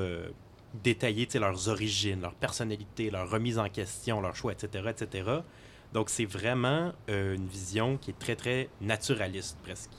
détailler 0.73 1.27
leurs 1.35 1.67
origines, 1.67 2.21
leur 2.21 2.33
personnalité, 2.33 3.09
leur 3.09 3.29
remise 3.29 3.59
en 3.59 3.69
question, 3.69 4.21
leurs 4.21 4.35
choix, 4.35 4.53
etc., 4.53 4.89
etc. 4.89 5.41
Donc, 5.93 6.09
c'est 6.09 6.25
vraiment 6.25 6.93
euh, 7.09 7.35
une 7.35 7.47
vision 7.47 7.97
qui 7.97 8.11
est 8.11 8.19
très, 8.19 8.35
très 8.35 8.69
naturaliste, 8.79 9.57
presque. 9.61 9.91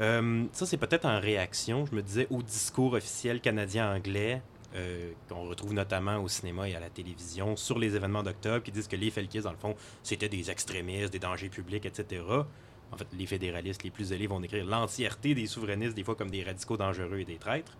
Euh, 0.00 0.44
ça, 0.52 0.66
c'est 0.66 0.76
peut-être 0.76 1.06
en 1.06 1.20
réaction, 1.20 1.86
je 1.86 1.94
me 1.94 2.02
disais, 2.02 2.26
au 2.30 2.42
discours 2.42 2.92
officiel 2.92 3.40
canadien-anglais, 3.40 4.42
euh, 4.74 5.12
qu'on 5.28 5.48
retrouve 5.48 5.72
notamment 5.72 6.18
au 6.18 6.28
cinéma 6.28 6.68
et 6.68 6.74
à 6.74 6.80
la 6.80 6.90
télévision, 6.90 7.56
sur 7.56 7.78
les 7.78 7.96
événements 7.96 8.22
d'octobre, 8.22 8.62
qui 8.62 8.70
disent 8.70 8.88
que 8.88 8.96
les 8.96 9.10
Felkis, 9.10 9.40
dans 9.40 9.50
le 9.50 9.56
fond, 9.56 9.74
c'était 10.02 10.28
des 10.28 10.50
extrémistes, 10.50 11.12
des 11.12 11.18
dangers 11.18 11.48
publics, 11.48 11.86
etc. 11.86 12.22
En 12.92 12.96
fait, 12.96 13.06
les 13.12 13.26
fédéralistes 13.26 13.82
les 13.82 13.90
plus 13.90 14.06
zélés 14.06 14.26
vont 14.26 14.40
décrire 14.40 14.64
l'entièreté 14.64 15.34
des 15.34 15.46
souverainistes, 15.46 15.94
des 15.94 16.04
fois 16.04 16.14
comme 16.14 16.30
des 16.30 16.42
radicaux 16.42 16.76
dangereux 16.76 17.18
et 17.18 17.24
des 17.24 17.36
traîtres. 17.36 17.76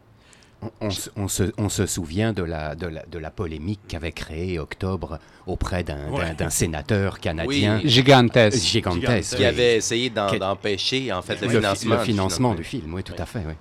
On, 0.80 1.28
se, 1.28 1.86
souvient 1.86 2.32
de 2.32 2.42
la, 2.42 2.74
de 2.74 3.18
la, 3.18 3.30
polémique 3.30 3.80
qu'avait 3.86 4.10
créée 4.10 4.58
Octobre 4.58 5.20
auprès 5.46 5.84
d'un 5.84 6.50
sénateur 6.50 7.20
canadien. 7.20 7.80
Gigantesque. 7.84 8.64
Gigantesque. 8.64 9.36
Qui 9.36 9.44
avait 9.44 9.76
essayé 9.76 10.10
d'empêcher, 10.10 11.12
en 11.12 11.22
fait, 11.22 11.40
le, 11.40 11.48
financement, 11.48 11.98
financement 12.00 12.54
du, 12.54 12.64
film. 12.64 12.92
Oui, 12.92 13.04
tout 13.04 13.14
à 13.18 13.26
fait. 13.26 13.44
Oui. 13.46 13.54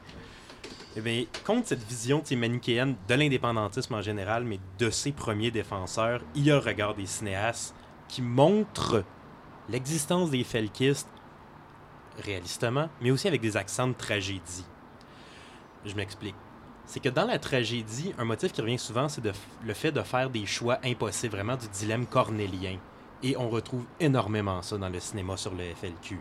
Eh 0.96 1.02
bien, 1.02 1.26
contre 1.46 1.68
cette 1.68 1.88
vision 1.88 2.24
manichéenne 2.36 2.96
de 3.08 3.14
l'indépendantisme 3.14 3.94
en 3.94 4.02
général, 4.02 4.44
mais 4.44 4.60
de 4.80 4.90
ses 4.90 5.12
premiers 5.12 5.52
défenseurs, 5.52 6.22
il 6.34 6.46
y 6.46 6.52
a 6.52 6.56
le 6.56 6.62
regard 6.62 6.96
des 6.96 7.06
cinéastes 7.06 7.76
qui 8.08 8.24
montrent 8.24 9.04
l'existence 9.70 10.32
des 10.32 10.44
felkistes 10.44 11.10
réalistement, 12.24 12.90
mais 13.02 13.12
aussi 13.12 13.28
avec 13.28 13.42
des 13.42 13.56
accents 13.56 13.88
de 13.88 13.94
tragédie. 13.94 14.66
Je 15.86 15.94
m'explique 15.94 16.36
c'est 16.88 17.02
que 17.02 17.10
dans 17.10 17.26
la 17.26 17.38
tragédie, 17.38 18.14
un 18.18 18.24
motif 18.24 18.54
qui 18.54 18.62
revient 18.62 18.80
souvent, 18.80 19.10
c'est 19.10 19.22
le 19.24 19.74
fait 19.74 19.92
de 19.92 20.02
faire 20.02 20.30
des 20.30 20.46
choix 20.46 20.80
impossibles, 20.84 21.36
vraiment 21.36 21.58
du 21.58 21.68
dilemme 21.68 22.06
cornélien. 22.06 22.78
Et 23.22 23.36
on 23.36 23.50
retrouve 23.50 23.84
énormément 24.00 24.62
ça 24.62 24.78
dans 24.78 24.90
le 24.90 25.00
cinéma 25.00 25.36
sur 25.36 25.54
le 25.54 25.64
FLQ. 25.76 26.20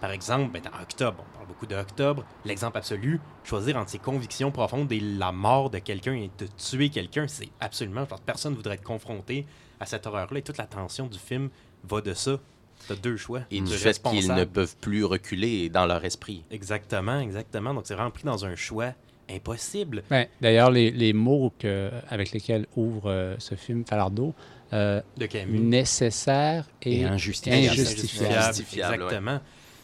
Par 0.00 0.10
exemple, 0.10 0.50
ben, 0.50 0.62
dans 0.62 0.82
Octobre, 0.82 1.24
on 1.28 1.36
parle 1.36 1.46
beaucoup 1.46 1.66
d'Octobre, 1.66 2.24
l'exemple 2.44 2.78
absolu, 2.78 3.20
choisir 3.44 3.76
entre 3.76 3.90
ses 3.90 3.98
convictions 3.98 4.50
profondes 4.50 4.90
et 4.90 5.00
la 5.00 5.30
mort 5.30 5.70
de 5.70 5.78
quelqu'un 5.78 6.14
et 6.14 6.30
de 6.38 6.46
tuer 6.56 6.88
quelqu'un, 6.88 7.28
c'est 7.28 7.50
absolument, 7.60 8.04
je 8.10 8.16
personne 8.24 8.52
ne 8.52 8.56
voudrait 8.56 8.74
être 8.74 8.82
confronté 8.82 9.46
à 9.78 9.86
cette 9.86 10.06
horreur-là. 10.06 10.38
Et 10.38 10.42
toute 10.42 10.56
la 10.58 10.66
tension 10.66 11.06
du 11.06 11.18
film 11.18 11.50
va 11.84 12.00
de 12.00 12.14
ça. 12.14 12.40
T'as 12.88 12.96
deux 12.96 13.18
choix. 13.18 13.42
Et 13.50 13.60
du 13.60 13.72
fait 13.74 14.02
qu'ils 14.02 14.32
ne 14.32 14.44
peuvent 14.44 14.76
plus 14.78 15.04
reculer 15.04 15.68
dans 15.68 15.84
leur 15.84 16.02
esprit. 16.04 16.44
Exactement, 16.50 17.20
exactement. 17.20 17.74
Donc 17.74 17.82
c'est 17.86 17.94
rempli 17.94 18.24
dans 18.24 18.46
un 18.46 18.56
choix 18.56 18.94
impossible. 19.34 20.02
D'ailleurs, 20.40 20.70
les, 20.70 20.90
les, 20.90 21.12
mots 21.12 21.52
que, 21.58 21.90
avec 22.08 22.32
lesquels 22.32 22.66
ouvre 22.76 23.10
euh, 23.10 23.34
ce 23.38 23.54
film 23.54 23.84
Falardeau, 23.84 24.34
euh, 24.72 25.00
nécessaire 25.48 26.68
et, 26.82 27.04
injustifiable. 27.04 27.80
Exactement. 27.80 29.40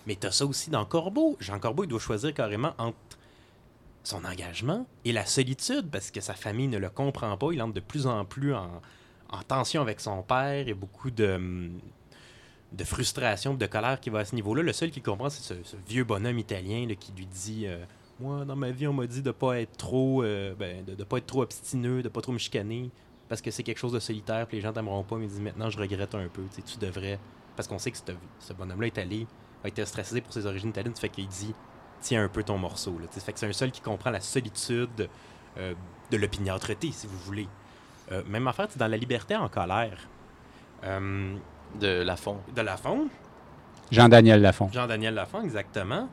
Mais 0.06 0.16
tu 0.16 0.26
as 0.26 0.32
ça 0.32 0.46
aussi 0.46 0.70
dans 0.70 0.84
Corbeau. 0.84 1.36
Jean 1.40 1.58
Corbeau, 1.58 1.84
il 1.84 1.88
doit 1.88 1.98
choisir 1.98 2.32
carrément 2.32 2.72
entre 2.78 2.96
son 4.04 4.24
engagement 4.24 4.86
et 5.04 5.12
la 5.12 5.26
solitude 5.26 5.90
parce 5.90 6.12
que 6.12 6.20
sa 6.20 6.34
famille 6.34 6.68
ne 6.68 6.78
le 6.78 6.88
comprend 6.88 7.36
pas. 7.36 7.48
Il 7.52 7.60
entre 7.60 7.74
de 7.74 7.80
plus 7.80 8.06
en 8.06 8.24
plus 8.24 8.54
en, 8.54 8.80
en 9.30 9.42
tension 9.42 9.82
avec 9.82 10.00
son 10.00 10.22
père 10.22 10.68
et 10.68 10.74
beaucoup 10.74 11.10
de, 11.10 11.70
de 12.72 12.84
frustration, 12.84 13.54
de 13.54 13.66
colère 13.66 14.00
qui 14.00 14.10
va 14.10 14.20
à 14.20 14.24
ce 14.24 14.34
niveau-là. 14.34 14.62
Le 14.62 14.72
seul 14.72 14.90
qui 14.90 15.00
comprend, 15.00 15.30
c'est 15.30 15.42
ce, 15.42 15.76
vieux 15.88 16.04
bonhomme 16.04 16.38
italien 16.38 16.86
qui 16.98 17.12
lui 17.16 17.26
dit 17.26 17.66
euh, 17.66 17.78
moi, 18.20 18.44
dans 18.44 18.56
ma 18.56 18.70
vie, 18.70 18.86
on 18.86 18.92
m'a 18.92 19.06
dit 19.06 19.22
de 19.22 19.30
pas 19.30 19.60
être 19.60 19.76
trop, 19.76 20.22
euh, 20.22 20.54
ben, 20.58 20.84
de, 20.84 21.04
pas 21.04 21.18
être 21.18 21.26
trop 21.26 21.42
obstineux, 21.42 22.02
de 22.02 22.08
pas 22.08 22.20
trop 22.20 22.32
me 22.32 22.38
chicaner, 22.38 22.90
parce 23.28 23.40
que 23.40 23.50
c'est 23.50 23.62
quelque 23.62 23.78
chose 23.78 23.92
de 23.92 23.98
solitaire, 23.98 24.46
puis 24.46 24.56
les 24.56 24.62
gens 24.62 24.72
t'aimeront 24.72 25.02
pas. 25.02 25.16
Mais 25.16 25.26
il 25.26 25.30
dit 25.30 25.40
maintenant, 25.40 25.70
je 25.70 25.78
regrette 25.78 26.14
un 26.14 26.28
peu. 26.28 26.42
Tu 26.66 26.78
devrais, 26.78 27.18
parce 27.56 27.68
qu'on 27.68 27.78
sait 27.78 27.90
que 27.90 27.98
ce 28.38 28.52
bonhomme-là 28.52 28.86
est 28.86 28.98
allé, 28.98 29.26
a 29.64 29.68
été 29.68 29.84
stressé 29.84 30.20
pour 30.20 30.32
ses 30.32 30.46
origines 30.46 30.70
italiennes, 30.70 30.94
fait 30.96 31.08
qu'il 31.08 31.28
dit 31.28 31.54
tiens 32.00 32.24
un 32.24 32.28
peu 32.28 32.42
ton 32.42 32.58
morceau. 32.58 32.98
Là, 32.98 33.06
fait 33.10 33.32
que 33.32 33.38
c'est 33.38 33.48
un 33.48 33.52
seul 33.52 33.70
qui 33.70 33.80
comprend 33.80 34.10
la 34.10 34.20
solitude 34.20 35.08
euh, 35.58 35.74
de 36.10 36.16
l'opiniâtreté, 36.16 36.92
si 36.92 37.06
vous 37.06 37.18
voulez. 37.18 37.48
Euh, 38.12 38.22
même 38.26 38.46
affaire, 38.46 38.68
dans 38.76 38.86
La 38.86 38.96
liberté 38.96 39.34
en 39.36 39.48
colère. 39.48 39.98
de 40.82 42.02
Lafont. 42.02 42.38
De 42.54 42.62
Lafont. 42.62 43.08
Jean-Daniel 43.90 44.40
Lafont. 44.40 44.70
Jean-Daniel 44.72 45.14
Lafont, 45.14 45.42
exactement. 45.42 46.08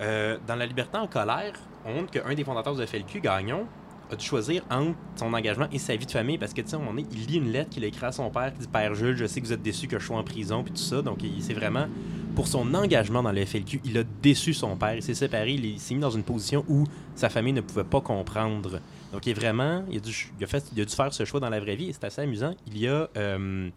Euh, 0.00 0.38
dans 0.46 0.56
La 0.56 0.66
liberté 0.66 0.98
en 0.98 1.06
colère, 1.06 1.52
on 1.84 1.94
montre 1.94 2.10
qu'un 2.10 2.34
des 2.34 2.44
fondateurs 2.44 2.74
de 2.74 2.84
FLQ, 2.84 3.20
Gagnon, 3.20 3.66
a 4.10 4.16
dû 4.16 4.24
choisir 4.24 4.62
entre 4.70 4.96
son 5.16 5.32
engagement 5.34 5.66
et 5.72 5.78
sa 5.78 5.96
vie 5.96 6.06
de 6.06 6.10
famille 6.10 6.38
parce 6.38 6.54
que, 6.54 6.60
tu 6.60 6.68
sais, 6.68 6.76
il 7.12 7.26
lit 7.26 7.38
une 7.38 7.50
lettre 7.50 7.70
qu'il 7.70 7.84
a 7.84 7.88
écrite 7.88 8.04
à 8.04 8.12
son 8.12 8.30
père 8.30 8.52
qui 8.52 8.60
dit 8.60 8.68
Père 8.68 8.94
Jules, 8.94 9.16
je 9.16 9.26
sais 9.26 9.40
que 9.40 9.46
vous 9.46 9.52
êtes 9.52 9.62
déçu 9.62 9.88
que 9.88 9.98
je 9.98 10.06
sois 10.06 10.16
en 10.16 10.22
prison, 10.22 10.62
puis 10.62 10.72
tout 10.72 10.80
ça. 10.80 11.02
Donc, 11.02 11.18
c'est 11.40 11.54
vraiment 11.54 11.86
pour 12.34 12.46
son 12.46 12.74
engagement 12.74 13.22
dans 13.22 13.32
le 13.32 13.44
FLQ, 13.44 13.80
il 13.84 13.98
a 13.98 14.04
déçu 14.04 14.52
son 14.52 14.76
père. 14.76 14.94
Il 14.94 15.02
s'est 15.02 15.14
séparé, 15.14 15.54
il 15.54 15.80
s'est 15.80 15.94
mis 15.94 16.00
dans 16.00 16.10
une 16.10 16.22
position 16.22 16.64
où 16.68 16.84
sa 17.14 17.28
famille 17.30 17.54
ne 17.54 17.62
pouvait 17.62 17.84
pas 17.84 18.00
comprendre. 18.00 18.80
Donc, 19.12 19.26
il 19.26 19.30
est 19.30 19.34
vraiment, 19.34 19.84
il 19.90 19.96
a 19.96 20.00
dû, 20.00 20.12
fait, 20.46 20.62
faire 20.94 21.12
ce 21.12 21.24
choix 21.24 21.40
dans 21.40 21.50
la 21.50 21.60
vraie 21.60 21.76
vie 21.76 21.88
et 21.88 21.92
c'est 21.92 22.04
assez 22.04 22.20
amusant. 22.20 22.54
Il 22.66 22.78
y 22.78 22.88
a, 22.88 23.08
euh, 23.16 23.70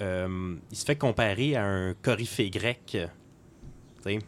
euh, 0.00 0.56
il 0.70 0.76
se 0.76 0.84
fait 0.84 0.96
comparer 0.96 1.54
à 1.54 1.64
un 1.64 1.94
coryphée 1.94 2.50
grec. 2.50 2.80
Tu 2.86 2.98
sais 4.02 4.18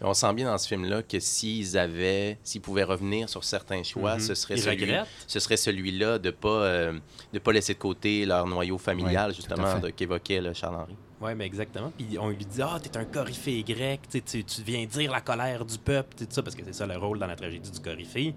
on 0.00 0.14
sent 0.14 0.32
bien 0.34 0.46
dans 0.46 0.58
ce 0.58 0.68
film-là 0.68 1.02
que 1.02 1.18
s'ils 1.20 1.78
avaient, 1.78 2.38
s'ils 2.42 2.60
pouvaient 2.60 2.84
revenir 2.84 3.28
sur 3.28 3.44
certains 3.44 3.82
choix, 3.82 4.14
mhm. 4.14 4.20
ce 4.20 4.34
serait 4.34 4.56
celui, 4.56 4.92
ce 5.26 5.40
serait 5.40 5.56
celui-là 5.56 6.18
de 6.18 6.30
pas 6.30 6.48
euh, 6.48 6.98
de 7.32 7.38
pas 7.38 7.52
laisser 7.52 7.74
de 7.74 7.78
côté 7.78 8.26
leur 8.26 8.46
noyau 8.46 8.78
familial 8.78 9.34
justement 9.34 9.80
qu'évoquait 9.96 10.42
Charles-Henri. 10.54 10.96
Oui, 11.20 11.34
mais 11.34 11.46
exactement. 11.46 11.92
Puis 11.96 12.18
on 12.18 12.28
lui 12.28 12.44
dit 12.44 12.60
Ah, 12.60 12.78
t'es 12.82 12.96
un 12.98 13.04
coryphée 13.04 13.62
grec, 13.62 14.00
tu, 14.10 14.20
tu 14.22 14.62
viens 14.62 14.84
dire 14.84 15.10
la 15.10 15.22
colère 15.22 15.64
du 15.64 15.78
peuple, 15.78 16.14
tout 16.16 16.26
ça, 16.28 16.42
parce 16.42 16.54
que 16.54 16.62
c'est 16.64 16.74
ça 16.74 16.86
le 16.86 16.96
rôle 16.96 17.18
dans 17.18 17.26
la 17.26 17.36
tragédie 17.36 17.70
du 17.70 17.80
coryphée. 17.80 18.34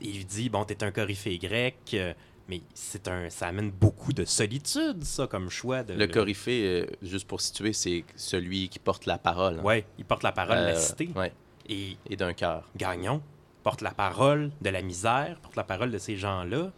il 0.00 0.16
lui 0.16 0.24
dit 0.24 0.50
Bon, 0.50 0.64
t'es 0.64 0.84
un 0.84 0.90
coryphée 0.90 1.38
grec, 1.38 1.76
euh, 1.94 2.12
mais 2.52 2.60
c'est 2.74 3.08
un, 3.08 3.30
ça 3.30 3.46
amène 3.46 3.70
beaucoup 3.70 4.12
de 4.12 4.26
solitude, 4.26 5.04
ça, 5.04 5.26
comme 5.26 5.48
choix. 5.48 5.82
De, 5.82 5.94
le 5.94 6.06
coryphée, 6.06 6.82
euh, 6.82 6.86
juste 7.00 7.26
pour 7.26 7.40
situer, 7.40 7.72
c'est 7.72 8.04
celui 8.14 8.68
qui 8.68 8.78
porte 8.78 9.06
la 9.06 9.16
parole. 9.16 9.60
Hein. 9.60 9.64
Oui, 9.64 9.84
il 9.96 10.04
porte 10.04 10.22
la 10.22 10.32
parole 10.32 10.58
de 10.58 10.64
la 10.64 10.76
euh, 10.76 10.78
cité. 10.78 11.08
Ouais. 11.16 11.32
Et, 11.66 11.96
et 12.10 12.16
d'un 12.16 12.34
cœur. 12.34 12.68
Gagnon 12.76 13.22
porte 13.62 13.80
la 13.80 13.92
parole 13.92 14.50
de 14.60 14.68
la 14.68 14.82
misère, 14.82 15.38
porte 15.40 15.56
la 15.56 15.64
parole 15.64 15.90
de 15.90 15.96
ces 15.96 16.16
gens-là. 16.16 16.72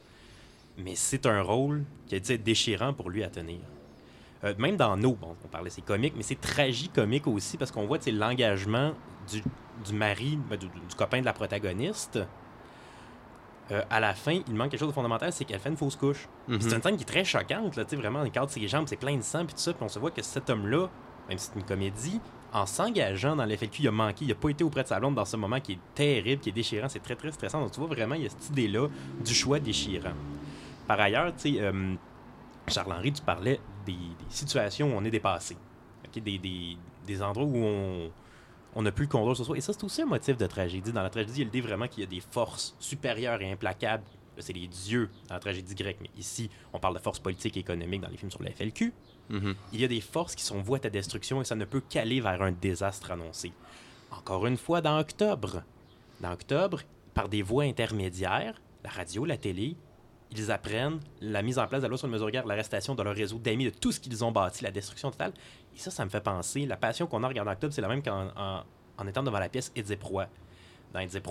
Mais 0.78 0.94
c'est 0.94 1.26
un 1.26 1.42
rôle 1.42 1.82
qui 2.06 2.14
a 2.14 2.20
dû 2.20 2.30
être 2.30 2.44
déchirant 2.44 2.92
pour 2.92 3.10
lui 3.10 3.24
à 3.24 3.28
tenir. 3.28 3.58
Euh, 4.44 4.54
même 4.56 4.76
dans 4.76 4.96
nos, 4.96 5.14
bon, 5.14 5.34
on 5.44 5.48
parlait 5.48 5.70
c'est 5.70 5.84
comique, 5.84 6.14
mais 6.16 6.22
c'est 6.22 6.40
tragicomique 6.40 7.26
aussi 7.26 7.56
parce 7.56 7.72
qu'on 7.72 7.86
voit 7.86 7.98
l'engagement 8.06 8.94
du, 9.28 9.42
du 9.84 9.92
mari, 9.92 10.38
ben, 10.48 10.56
du, 10.56 10.68
copain 10.96 11.18
de 11.18 11.24
la 11.24 11.32
protagoniste, 11.32 12.20
euh, 13.70 13.82
à 13.88 14.00
la 14.00 14.14
fin, 14.14 14.40
il 14.46 14.54
manque 14.54 14.70
quelque 14.70 14.80
chose 14.80 14.88
de 14.88 14.94
fondamental, 14.94 15.32
c'est 15.32 15.44
qu'elle 15.44 15.60
fait 15.60 15.70
une 15.70 15.76
fausse 15.76 15.96
couche. 15.96 16.28
C'est 16.46 16.52
mhm. 16.54 16.72
une 16.72 16.82
scène 16.82 16.96
qui 16.96 17.02
est 17.02 17.06
très 17.06 17.24
choquante, 17.24 17.76
là, 17.76 17.84
vraiment, 17.92 18.24
il 18.24 18.30
cadre 18.30 18.50
ses 18.50 18.66
jambes, 18.68 18.86
c'est 18.86 18.96
plein 18.96 19.16
de 19.16 19.22
sang, 19.22 19.46
puis 19.46 19.54
tout 19.54 19.60
ça, 19.60 19.72
puis 19.72 19.82
on 19.82 19.88
se 19.88 19.98
voit 19.98 20.10
que 20.10 20.22
cet 20.22 20.50
homme-là, 20.50 20.88
même 21.28 21.38
si 21.38 21.50
c'est 21.50 21.58
une 21.58 21.64
comédie, 21.64 22.20
en 22.52 22.66
s'engageant 22.66 23.34
dans 23.34 23.44
l'effet 23.44 23.68
il 23.80 23.88
a 23.88 23.90
manqué, 23.90 24.24
il 24.24 24.30
a 24.30 24.36
pas 24.36 24.48
été 24.48 24.62
auprès 24.62 24.84
de 24.84 24.88
sa 24.88 25.00
blonde 25.00 25.16
dans 25.16 25.24
ce 25.24 25.36
moment 25.36 25.58
qui 25.58 25.72
est 25.72 25.78
terrible, 25.94 26.40
qui 26.40 26.50
est 26.50 26.52
déchirant, 26.52 26.88
c'est 26.88 27.02
très 27.02 27.16
très 27.16 27.32
stressant. 27.32 27.60
Donc 27.60 27.72
tu 27.72 27.80
vois 27.80 27.88
vraiment, 27.88 28.14
il 28.14 28.22
y 28.22 28.26
a 28.26 28.30
cette 28.30 28.50
idée-là 28.50 28.88
du 29.24 29.34
choix 29.34 29.58
déchirant. 29.58 30.12
Par 30.86 31.00
ailleurs, 31.00 31.34
tu 31.34 31.54
sais, 31.54 31.60
euh, 31.60 31.94
Charles-Henri, 32.68 33.12
tu 33.12 33.22
parlais 33.22 33.58
des, 33.84 33.96
situations 34.28 34.94
où 34.94 34.96
on 34.96 35.04
est 35.04 35.10
dépassé. 35.10 35.56
Des, 36.14 36.38
des, 36.38 36.78
des 37.04 37.22
endroits 37.22 37.44
où 37.44 37.56
on, 37.56 38.10
on 38.74 38.82
n'a 38.82 38.92
plus 38.92 39.04
le 39.04 39.10
contrôle 39.10 39.36
sur 39.36 39.44
soi. 39.44 39.56
Et 39.56 39.60
ça, 39.60 39.72
c'est 39.72 39.84
aussi 39.84 40.02
un 40.02 40.06
motif 40.06 40.36
de 40.36 40.46
tragédie. 40.46 40.92
Dans 40.92 41.02
la 41.02 41.10
tragédie, 41.10 41.42
il 41.42 41.50
dit 41.50 41.60
vraiment 41.60 41.86
qu'il 41.88 42.00
y 42.00 42.06
a 42.06 42.08
des 42.08 42.20
forces 42.20 42.74
supérieures 42.78 43.40
et 43.40 43.50
implacables. 43.50 44.04
C'est 44.38 44.52
les 44.52 44.66
dieux 44.66 45.08
dans 45.28 45.34
la 45.34 45.40
tragédie 45.40 45.76
grecque, 45.76 45.98
mais 46.00 46.10
ici, 46.18 46.50
on 46.72 46.80
parle 46.80 46.94
de 46.94 47.00
forces 47.00 47.20
politiques 47.20 47.56
et 47.56 47.60
économiques 47.60 48.00
dans 48.00 48.08
les 48.08 48.16
films 48.16 48.32
sur 48.32 48.42
la 48.42 48.50
FLQ. 48.50 48.92
Mm-hmm. 49.30 49.54
Il 49.72 49.80
y 49.80 49.84
a 49.84 49.88
des 49.88 50.00
forces 50.00 50.34
qui 50.34 50.42
sont 50.42 50.60
vouées 50.60 50.78
à 50.78 50.80
ta 50.80 50.90
destruction 50.90 51.40
et 51.40 51.44
ça 51.44 51.54
ne 51.54 51.64
peut 51.64 51.80
qu'aller 51.88 52.20
vers 52.20 52.42
un 52.42 52.50
désastre 52.50 53.12
annoncé. 53.12 53.52
Encore 54.10 54.46
une 54.46 54.56
fois, 54.56 54.80
dans 54.80 54.98
Octobre. 54.98 55.62
Dans 56.20 56.32
Octobre, 56.32 56.80
par 57.14 57.28
des 57.28 57.42
voies 57.42 57.64
intermédiaires, 57.64 58.60
la 58.82 58.90
radio, 58.90 59.24
la 59.24 59.36
télé, 59.36 59.76
ils 60.32 60.50
apprennent 60.50 60.98
la 61.20 61.42
mise 61.42 61.58
en 61.58 61.66
place 61.66 61.80
de 61.80 61.84
la 61.84 61.88
loi 61.90 61.98
sur 61.98 62.06
le 62.08 62.12
mesure 62.12 62.30
guerre, 62.30 62.46
l'arrestation 62.46 62.94
de 62.94 63.02
leur 63.02 63.14
réseau 63.14 63.38
d'amis, 63.38 63.66
de 63.66 63.70
tout 63.70 63.92
ce 63.92 64.00
qu'ils 64.00 64.24
ont 64.24 64.32
bâti, 64.32 64.64
la 64.64 64.70
destruction 64.70 65.10
totale. 65.10 65.32
Et 65.76 65.78
ça, 65.78 65.90
ça 65.90 66.04
me 66.04 66.10
fait 66.10 66.20
penser, 66.22 66.66
la 66.66 66.76
passion 66.76 67.06
qu'on 67.06 67.22
a 67.22 67.28
en 67.28 67.46
octobre, 67.46 67.72
c'est 67.72 67.82
la 67.82 67.88
même 67.88 68.02
qu'en 68.02 68.28
en, 68.98 69.06
étant 69.06 69.22
devant 69.22 69.38
la 69.38 69.48
pièce 69.48 69.70
Édipe 69.76 70.02
Dans 70.92 71.00
Édipe 71.00 71.26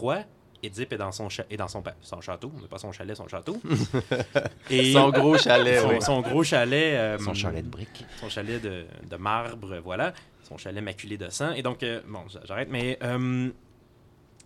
Édipe 0.66 0.94
est 0.94 0.98
dans 0.98 1.12
son, 1.12 1.28
cha- 1.28 1.44
est 1.50 1.58
dans 1.58 1.68
son, 1.68 1.82
pa- 1.82 1.96
son 2.02 2.22
château, 2.22 2.48
pas 2.70 2.78
son 2.78 2.94
chalet, 2.94 3.18
son 3.18 3.28
château. 3.28 3.58
Son 4.94 5.10
gros 5.10 5.38
chalet, 5.38 5.82
son, 5.82 5.89
oui. 5.89 6.02
son 6.02 6.22
gros 6.22 6.44
chalet. 6.44 6.96
euh, 6.96 7.18
Son 7.20 7.34
chalet 7.34 7.64
de 7.66 7.70
briques. 7.70 8.06
Son 8.22 8.30
chalet 8.30 8.62
de, 8.62 8.86
de 9.10 9.16
marbre, 9.18 9.78
voilà. 9.84 10.14
Son 10.44 10.58
chalet 10.58 10.82
maculé 10.82 11.18
de 11.18 11.30
sang. 11.30 11.52
Et 11.52 11.62
donc, 11.62 11.84
euh, 11.84 12.00
bon, 12.08 12.20
j'arrête, 12.46 12.70
mais 12.72 12.98
euh, 13.04 13.50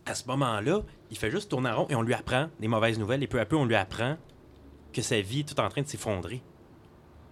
à 0.08 0.16
ce 0.16 0.28
moment-là, 0.28 0.82
il 1.12 1.18
fait 1.18 1.30
juste 1.30 1.50
tourner 1.52 1.70
en 1.70 1.84
rond 1.84 1.88
et 1.90 1.96
on 1.96 2.02
lui 2.02 2.16
apprend 2.16 2.50
des 2.60 2.68
mauvaises 2.68 2.98
nouvelles 2.98 3.22
et 3.22 3.28
peu 3.28 3.40
à 3.40 3.46
peu, 3.46 3.56
on 3.56 3.66
lui 3.66 3.76
apprend 3.76 4.18
que 4.94 5.02
sa 5.02 5.20
vie 5.22 5.42
est 5.42 5.44
tout 5.54 5.60
en 5.60 5.70
train 5.70 5.82
de 5.82 5.88
s'effondrer. 5.88 6.42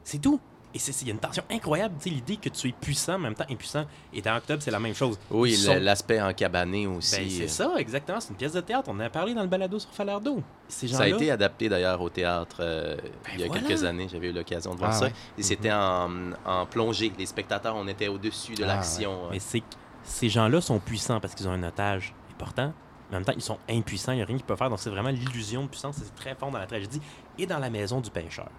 C'est 0.04 0.20
tout. 0.20 0.40
Et 0.74 0.78
c'est- 0.80 1.02
il 1.04 1.08
y 1.08 1.12
a 1.12 1.14
une 1.14 1.20
tension 1.22 1.42
incroyable, 1.50 1.96
tu 1.98 2.10
sais, 2.10 2.16
l'idée 2.16 2.36
que 2.36 2.50
tu 2.50 2.68
es 2.68 2.72
puissant, 2.74 3.14
mais 3.14 3.28
en 3.28 3.30
même 3.30 3.36
temps 3.36 3.46
impuissant. 3.50 3.86
Et 4.14 4.22
dans 4.22 4.36
Octobre, 4.36 4.62
c'est 4.62 4.72
la 4.72 4.80
même 4.80 4.94
chose. 4.94 5.18
Oui, 5.32 5.56
sont- 5.56 5.74
l'aspect 5.80 6.22
encabané 6.22 6.86
aussi. 6.86 7.16
Ben, 7.16 7.30
c'est 7.30 7.48
ça, 7.48 7.72
exactement. 7.78 8.20
C'est 8.20 8.32
une 8.32 8.36
pièce 8.36 8.52
de 8.52 8.60
théâtre. 8.60 8.90
On 8.92 8.96
en 8.96 9.00
a 9.00 9.10
parlé 9.10 9.34
dans 9.34 9.42
le 9.42 9.48
balado 9.48 9.80
sur 9.80 9.90
Falardeau. 9.92 10.44
Ces 10.68 10.90
Ça 10.90 11.04
a 11.04 11.08
été 11.08 11.32
adapté 11.32 11.70
d'ailleurs 11.70 12.02
au 12.02 12.10
théâtre 12.10 12.58
euh, 12.60 12.98
il 13.34 13.40
y 13.40 13.44
a 13.44 13.48
voilà. 13.48 13.62
quelques 13.62 13.86
années. 13.86 14.08
J'avais 14.12 14.28
eu 14.32 14.34
l'occasion 14.34 14.74
de 14.74 14.80
voir 14.80 14.92
Ah 14.92 15.00
ça. 15.00 15.06
ouais. 15.06 15.14
Et 15.38 15.44
c'était 15.44 15.72
en, 15.72 16.10
en 16.46 16.66
plongée. 16.66 17.14
Les 17.18 17.26
spectateurs, 17.26 17.76
on 17.78 17.88
était 17.88 18.10
au-dessus 18.10 18.56
de 18.56 18.66
Ah, 18.66 18.68
l'action. 18.68 19.24
ouais. 19.28 19.30
Mais 19.32 19.40
c'est 19.40 19.62
que 19.62 19.66
ces 20.04 20.28
gens-là 20.28 20.60
sont 20.60 20.80
puissants 20.80 21.22
parce 21.22 21.36
qu'ils 21.36 21.48
ont 21.48 21.52
un 21.54 21.64
otage 21.64 22.14
important. 22.34 22.74
Mais 23.12 23.16
en 23.16 23.20
même 23.20 23.26
temps, 23.26 23.34
ils 23.34 23.42
sont 23.42 23.60
impuissants. 23.70 24.12
Il 24.12 24.16
n'y 24.18 24.24
a 24.24 24.26
rien 24.26 24.36
qu'ils 24.36 24.46
peuvent 24.46 24.58
faire. 24.58 24.70
Donc, 24.70 24.80
c'est 24.80 24.90
vraiment 24.90 25.10
l'illusion 25.10 25.64
de 25.64 25.68
puissance. 25.70 25.96
C'est 26.04 26.16
très 26.16 26.36
fort 26.36 26.52
dans 26.52 26.58
la 26.60 26.66
tragédie 26.68 27.00
et 27.38 27.46
dans 27.46 27.60
la 27.60 27.70
maison 27.70 28.02
du 28.02 28.10
pêcheur. 28.10 28.50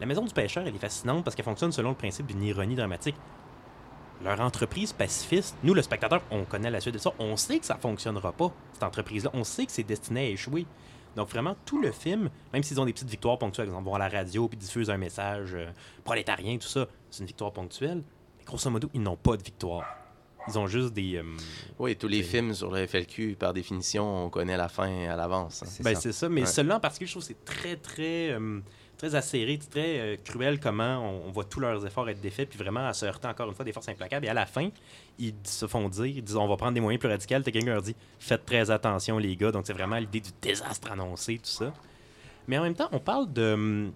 La 0.00 0.06
maison 0.06 0.24
du 0.24 0.32
pêcheur, 0.32 0.66
elle 0.66 0.74
est 0.74 0.78
fascinante 0.78 1.24
parce 1.24 1.36
qu'elle 1.36 1.44
fonctionne 1.44 1.72
selon 1.72 1.90
le 1.90 1.94
principe 1.94 2.26
d'une 2.26 2.42
ironie 2.42 2.74
dramatique. 2.74 3.16
Leur 4.22 4.40
entreprise 4.40 4.92
pacifiste, 4.92 5.56
nous, 5.62 5.72
le 5.72 5.80
spectateur, 5.82 6.22
on 6.30 6.44
connaît 6.44 6.70
la 6.70 6.80
suite 6.80 6.94
de 6.94 6.98
ça. 6.98 7.10
On 7.18 7.36
sait 7.36 7.58
que 7.58 7.66
ça 7.66 7.76
fonctionnera 7.76 8.32
pas, 8.32 8.52
cette 8.72 8.82
entreprise-là. 8.82 9.30
On 9.32 9.44
sait 9.44 9.64
que 9.64 9.72
c'est 9.72 9.82
destiné 9.82 10.26
à 10.26 10.28
échouer. 10.30 10.66
Donc, 11.16 11.28
vraiment, 11.28 11.56
tout 11.64 11.80
le 11.80 11.90
film, 11.90 12.28
même 12.52 12.62
s'ils 12.62 12.80
ont 12.80 12.84
des 12.84 12.92
petites 12.92 13.08
victoires 13.08 13.38
ponctuelles, 13.38 13.68
exemple, 13.68 13.84
vont 13.84 13.94
à 13.94 13.98
la 13.98 14.08
radio 14.08 14.46
puis 14.48 14.58
diffusent 14.58 14.90
un 14.90 14.98
message 14.98 15.54
euh, 15.54 15.66
prolétarien, 16.04 16.58
tout 16.58 16.68
ça, 16.68 16.86
c'est 17.10 17.20
une 17.20 17.26
victoire 17.26 17.52
ponctuelle. 17.52 18.02
Mais 18.38 18.44
grosso 18.44 18.70
modo, 18.70 18.88
ils 18.94 19.02
n'ont 19.02 19.16
pas 19.16 19.36
de 19.36 19.42
victoire. 19.42 19.84
Ils 20.48 20.58
ont 20.58 20.66
juste 20.66 20.92
des. 20.94 21.16
euh, 21.16 21.22
Oui, 21.78 21.96
tous 21.96 22.08
les 22.08 22.22
films 22.22 22.54
sur 22.54 22.70
le 22.70 22.86
FLQ, 22.86 23.36
par 23.38 23.52
définition, 23.52 24.24
on 24.26 24.30
connaît 24.30 24.56
la 24.56 24.68
fin 24.68 25.08
à 25.08 25.16
l'avance. 25.16 25.62
hein. 25.62 25.82
Ben, 25.84 25.94
c'est 25.94 26.12
ça, 26.12 26.28
mais 26.28 26.42
Ouais. 26.42 26.46
celui-là 26.46 26.76
en 26.76 26.80
particulier, 26.80 27.06
je 27.06 27.12
trouve 27.12 27.22
que 27.22 27.28
c'est 27.28 27.44
très, 27.44 27.76
très, 27.76 28.30
euh, 28.30 28.60
très 28.96 29.14
acéré, 29.14 29.58
très 29.58 30.00
euh, 30.00 30.16
cruel 30.24 30.58
comment 30.58 30.98
on, 30.98 31.28
on 31.28 31.30
voit 31.30 31.44
tous 31.44 31.60
leurs 31.60 31.86
efforts 31.86 32.08
être 32.08 32.20
défaits, 32.20 32.48
puis 32.48 32.58
vraiment 32.58 32.86
à 32.86 32.92
se 32.94 33.04
heurter 33.06 33.28
encore 33.28 33.48
une 33.48 33.54
fois 33.54 33.64
des 33.64 33.72
forces 33.72 33.88
implacables. 33.88 34.26
Et 34.26 34.28
à 34.30 34.34
la 34.34 34.46
fin, 34.46 34.70
ils 35.18 35.34
se 35.44 35.66
font 35.66 35.88
dire, 35.88 36.06
ils 36.06 36.22
disent 36.22 36.36
on 36.36 36.48
va 36.48 36.56
prendre 36.56 36.72
des 36.74 36.80
moyens 36.80 37.00
plus 37.00 37.08
radicaux. 37.10 37.34
T'as 37.36 37.42
quelqu'un 37.50 37.60
qui 37.60 37.66
leur 37.66 37.82
dit 37.82 37.96
faites 38.18 38.44
très 38.46 38.70
attention, 38.70 39.18
les 39.18 39.36
gars. 39.36 39.52
Donc 39.52 39.66
c'est 39.66 39.72
vraiment 39.74 39.96
l'idée 39.98 40.20
du 40.20 40.30
désastre 40.42 40.90
annoncé, 40.90 41.36
tout 41.36 41.50
ça. 41.50 41.72
Mais 42.48 42.58
en 42.58 42.62
même 42.62 42.74
temps, 42.74 42.88
on 42.92 42.98
parle 42.98 43.32
de. 43.32 43.90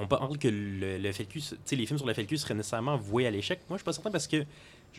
On 0.00 0.06
parle 0.06 0.38
que 0.38 0.48
le, 0.48 1.12
FLQ, 1.12 1.40
les 1.72 1.86
films 1.86 1.98
sur 1.98 2.06
le 2.06 2.14
FLQ 2.14 2.36
seraient 2.36 2.54
nécessairement 2.54 2.96
voués 2.96 3.26
à 3.26 3.30
l'échec. 3.30 3.60
Moi, 3.68 3.76
je 3.76 3.80
suis 3.80 3.84
pas 3.84 3.92
certain 3.92 4.10
parce 4.10 4.28
que 4.28 4.44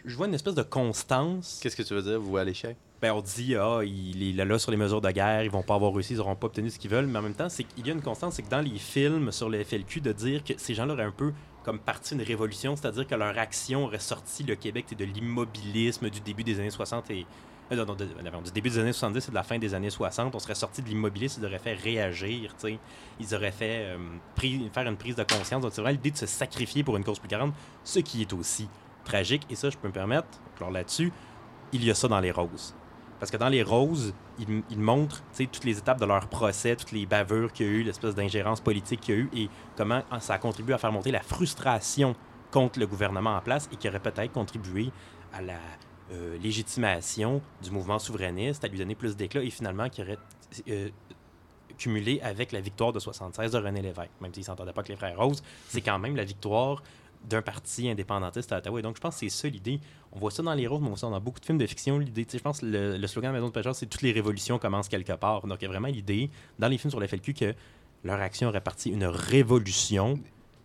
je- 0.06 0.16
vois 0.16 0.28
une 0.28 0.34
espèce 0.34 0.56
de 0.56 0.62
constance. 0.62 1.60
Qu'est-ce 1.64 1.76
que 1.76 1.84
tu 1.84 1.94
veux 1.94 2.02
dire, 2.02 2.20
voué 2.20 2.42
à 2.42 2.44
l'échec? 2.44 2.76
Ben, 3.02 3.14
on 3.14 3.22
dit, 3.22 3.56
ah, 3.56 3.80
il 3.86 4.38
est 4.40 4.46
là, 4.46 4.60
sur 4.60 4.72
les 4.72 4.78
mesures 4.78 5.00
de 5.00 5.10
guerre, 5.12 5.44
ils 5.44 5.50
vont 5.50 5.64
pas 5.64 5.76
avoir 5.76 5.94
réussi, 5.94 6.14
ils 6.14 6.18
n'auront 6.18 6.36
pas 6.36 6.48
obtenu 6.48 6.70
ce 6.70 6.78
qu'ils 6.78 6.92
veulent. 6.92 7.08
Mais 7.08 7.20
en 7.20 7.22
même 7.22 7.34
temps, 7.34 7.48
c'est 7.50 7.64
qu'il 7.64 7.88
y 7.88 7.90
a 7.90 7.94
une 7.94 8.02
constance, 8.02 8.36
c'est 8.36 8.42
que 8.44 8.50
dans 8.50 8.62
les 8.62 8.78
films 8.78 9.32
sur 9.32 9.50
le 9.50 9.64
FLQ, 9.64 10.02
de 10.02 10.12
dire 10.12 10.44
que 10.44 10.54
ces 10.58 10.74
gens-là 10.74 10.94
auraient 10.94 11.04
un 11.04 11.12
peu 11.12 11.32
comme 11.64 11.80
parti 11.80 12.14
une 12.16 12.22
révolution, 12.22 12.76
c'est-à-dire 12.76 13.08
que 13.08 13.16
leur 13.16 13.38
action 13.38 13.86
aurait 13.86 14.00
sorti 14.00 14.44
le 14.44 14.56
Québec 14.56 14.86
de 14.98 15.06
l'immobilisme 15.06 16.10
du 16.10 16.20
début 16.20 16.44
des 16.44 16.60
années 16.60 16.70
60 16.70 17.10
et. 17.12 17.26
Euh, 17.72 17.86
non, 17.86 18.42
du 18.42 18.52
début 18.52 18.70
des 18.70 18.80
années 18.80 18.94
70 18.94 19.28
et 19.28 19.32
de 19.32 19.36
la 19.36 19.44
fin 19.44 19.60
des 19.60 19.74
années 19.74 19.90
60, 19.90 20.34
on 20.34 20.40
serait 20.40 20.56
sorti 20.56 20.82
de 20.82 20.88
l'immobilisme, 20.88 21.42
ils 21.42 21.46
auraient 21.46 21.60
fait 21.60 21.74
réagir. 21.74 22.56
Ils 23.20 23.36
auraient 23.36 23.52
fait 23.52 23.96
euh, 23.96 24.70
faire 24.72 24.88
une 24.88 24.98
prise 24.98 25.16
de 25.16 25.24
conscience. 25.24 25.62
Donc, 25.62 25.72
c'est 25.74 25.82
vraiment 25.82 25.96
l'idée 25.96 26.12
de 26.12 26.18
se 26.18 26.26
sacrifier 26.26 26.84
pour 26.84 26.98
une 26.98 27.04
cause 27.04 27.20
plus 27.20 27.30
grande, 27.30 27.52
ce 27.84 28.00
qui 28.00 28.22
est 28.22 28.34
aussi 28.34 28.68
tragique. 29.04 29.44
Et 29.50 29.56
ça, 29.56 29.70
je 29.70 29.78
peux 29.78 29.88
me 29.88 29.94
permettre, 29.94 30.28
alors 30.58 30.72
là-dessus, 30.72 31.12
il 31.72 31.84
y 31.84 31.92
a 31.92 31.96
ça 31.96 32.08
dans 32.08 32.20
les 32.20 32.32
roses. 32.32 32.76
Parce 33.20 33.32
que 33.32 33.38
dans 33.38 33.50
les 33.50 33.64
roses, 33.64 34.14
ils, 34.40 34.80
montrent 34.80 35.22
toutes 35.36 35.66
les 35.66 35.78
étapes 35.78 36.00
de 36.00 36.06
leur 36.06 36.28
procès, 36.28 36.78
toutes 36.78 36.94
les 36.94 37.06
bavures 37.06 37.52
qu'il 37.52 37.66
y 37.66 37.70
a 37.70 37.72
eu, 37.74 37.84
l'espèce 37.84 38.16
d'ingérence 38.16 38.62
politique 38.62 39.02
qu'il 39.02 39.16
y 39.16 39.18
a 39.18 39.22
eu 39.22 39.30
et 39.36 39.50
comment 39.76 40.02
ça 40.22 40.36
a 40.36 40.38
contribué 40.38 40.74
à 40.74 40.78
faire 40.78 40.94
monter 40.94 41.12
la 41.12 41.22
frustration 41.22 42.16
contre 42.50 42.80
le 42.80 42.88
gouvernement 42.88 43.36
en 43.36 43.42
place 43.42 43.68
et 43.74 43.76
qui 43.76 43.90
aurait 43.90 44.00
peut-être 44.00 44.32
contribué 44.32 44.92
à 45.34 45.42
la 45.42 45.60
euh, 46.12 46.38
légitimation 46.40 47.42
du 47.62 47.72
mouvement 47.72 48.00
souverainiste, 48.00 48.64
à 48.64 48.68
lui 48.68 48.78
donner 48.78 48.96
plus 48.96 49.16
d'éclat 49.16 49.44
et 49.44 49.50
finalement 49.50 49.90
qui 49.90 50.02
aurait 50.02 50.18
euh, 50.68 50.90
cumulé 51.78 52.20
avec 52.22 52.52
la 52.52 52.62
victoire 52.62 52.92
de 52.94 53.00
76 53.00 53.52
de 53.52 53.58
René 53.58 53.82
Lévesque. 53.82 54.10
Même 54.22 54.34
s'il 54.34 54.42
ne 54.42 54.46
s'entendait 54.46 54.74
pas 54.74 54.82
avec 54.82 54.90
les 54.90 54.96
frères 54.96 55.18
Roses, 55.18 55.44
c'est 55.68 55.82
quand 55.82 56.00
même 56.00 56.16
la 56.16 56.24
victoire 56.24 56.82
d'un 57.26 57.42
parti 57.42 57.90
indépendantiste 57.90 58.52
à 58.52 58.58
Ottawa. 58.58 58.80
Et 58.80 58.82
donc, 58.82 58.96
je 58.96 59.02
pense 59.02 59.16
que 59.16 59.20
c'est 59.20 59.30
ça 59.30 59.48
l'idée. 59.48 59.80
On 60.12 60.20
voit 60.20 60.32
ça 60.32 60.42
dans 60.42 60.54
les 60.54 60.68
roses, 60.68 60.82
mais 60.82 60.88
on 60.88 60.92
voit 60.92 60.98
ça 60.98 61.10
dans 61.10 61.20
beaucoup 61.20 61.40
de 61.40 61.46
films 61.46 61.58
de 61.58 61.68
fiction. 61.68 62.00
L'idée, 62.00 62.26
je 62.32 62.38
pense 62.40 62.62
que 62.62 62.66
le, 62.66 63.08
slogan 63.08 63.32
de 63.32 63.36
la 63.36 63.40
Maison 63.40 63.50
de 63.50 63.54
Pêcheur, 63.54 63.76
c'est 63.76 63.86
toutes 63.86 64.02
les 64.02 64.12
révolutions 64.12 64.58
commencent 64.58 64.90
quelque 64.90 65.14
part. 65.14 65.46
Donc, 65.46 65.58
il 65.62 65.66
y 65.66 65.68
a 65.68 65.70
vraiment 65.70 65.90
l'idée, 65.90 66.30
dans 66.58 66.68
les 66.68 66.78
films 66.78 66.92
sur 66.92 67.00
le 67.00 67.08
FLQ, 67.08 67.34
que 67.34 67.54
leur 68.04 68.20
action 68.20 68.48
aurait 68.48 68.62
parti 68.62 68.90
une 68.90 69.06
révolution 69.06 70.20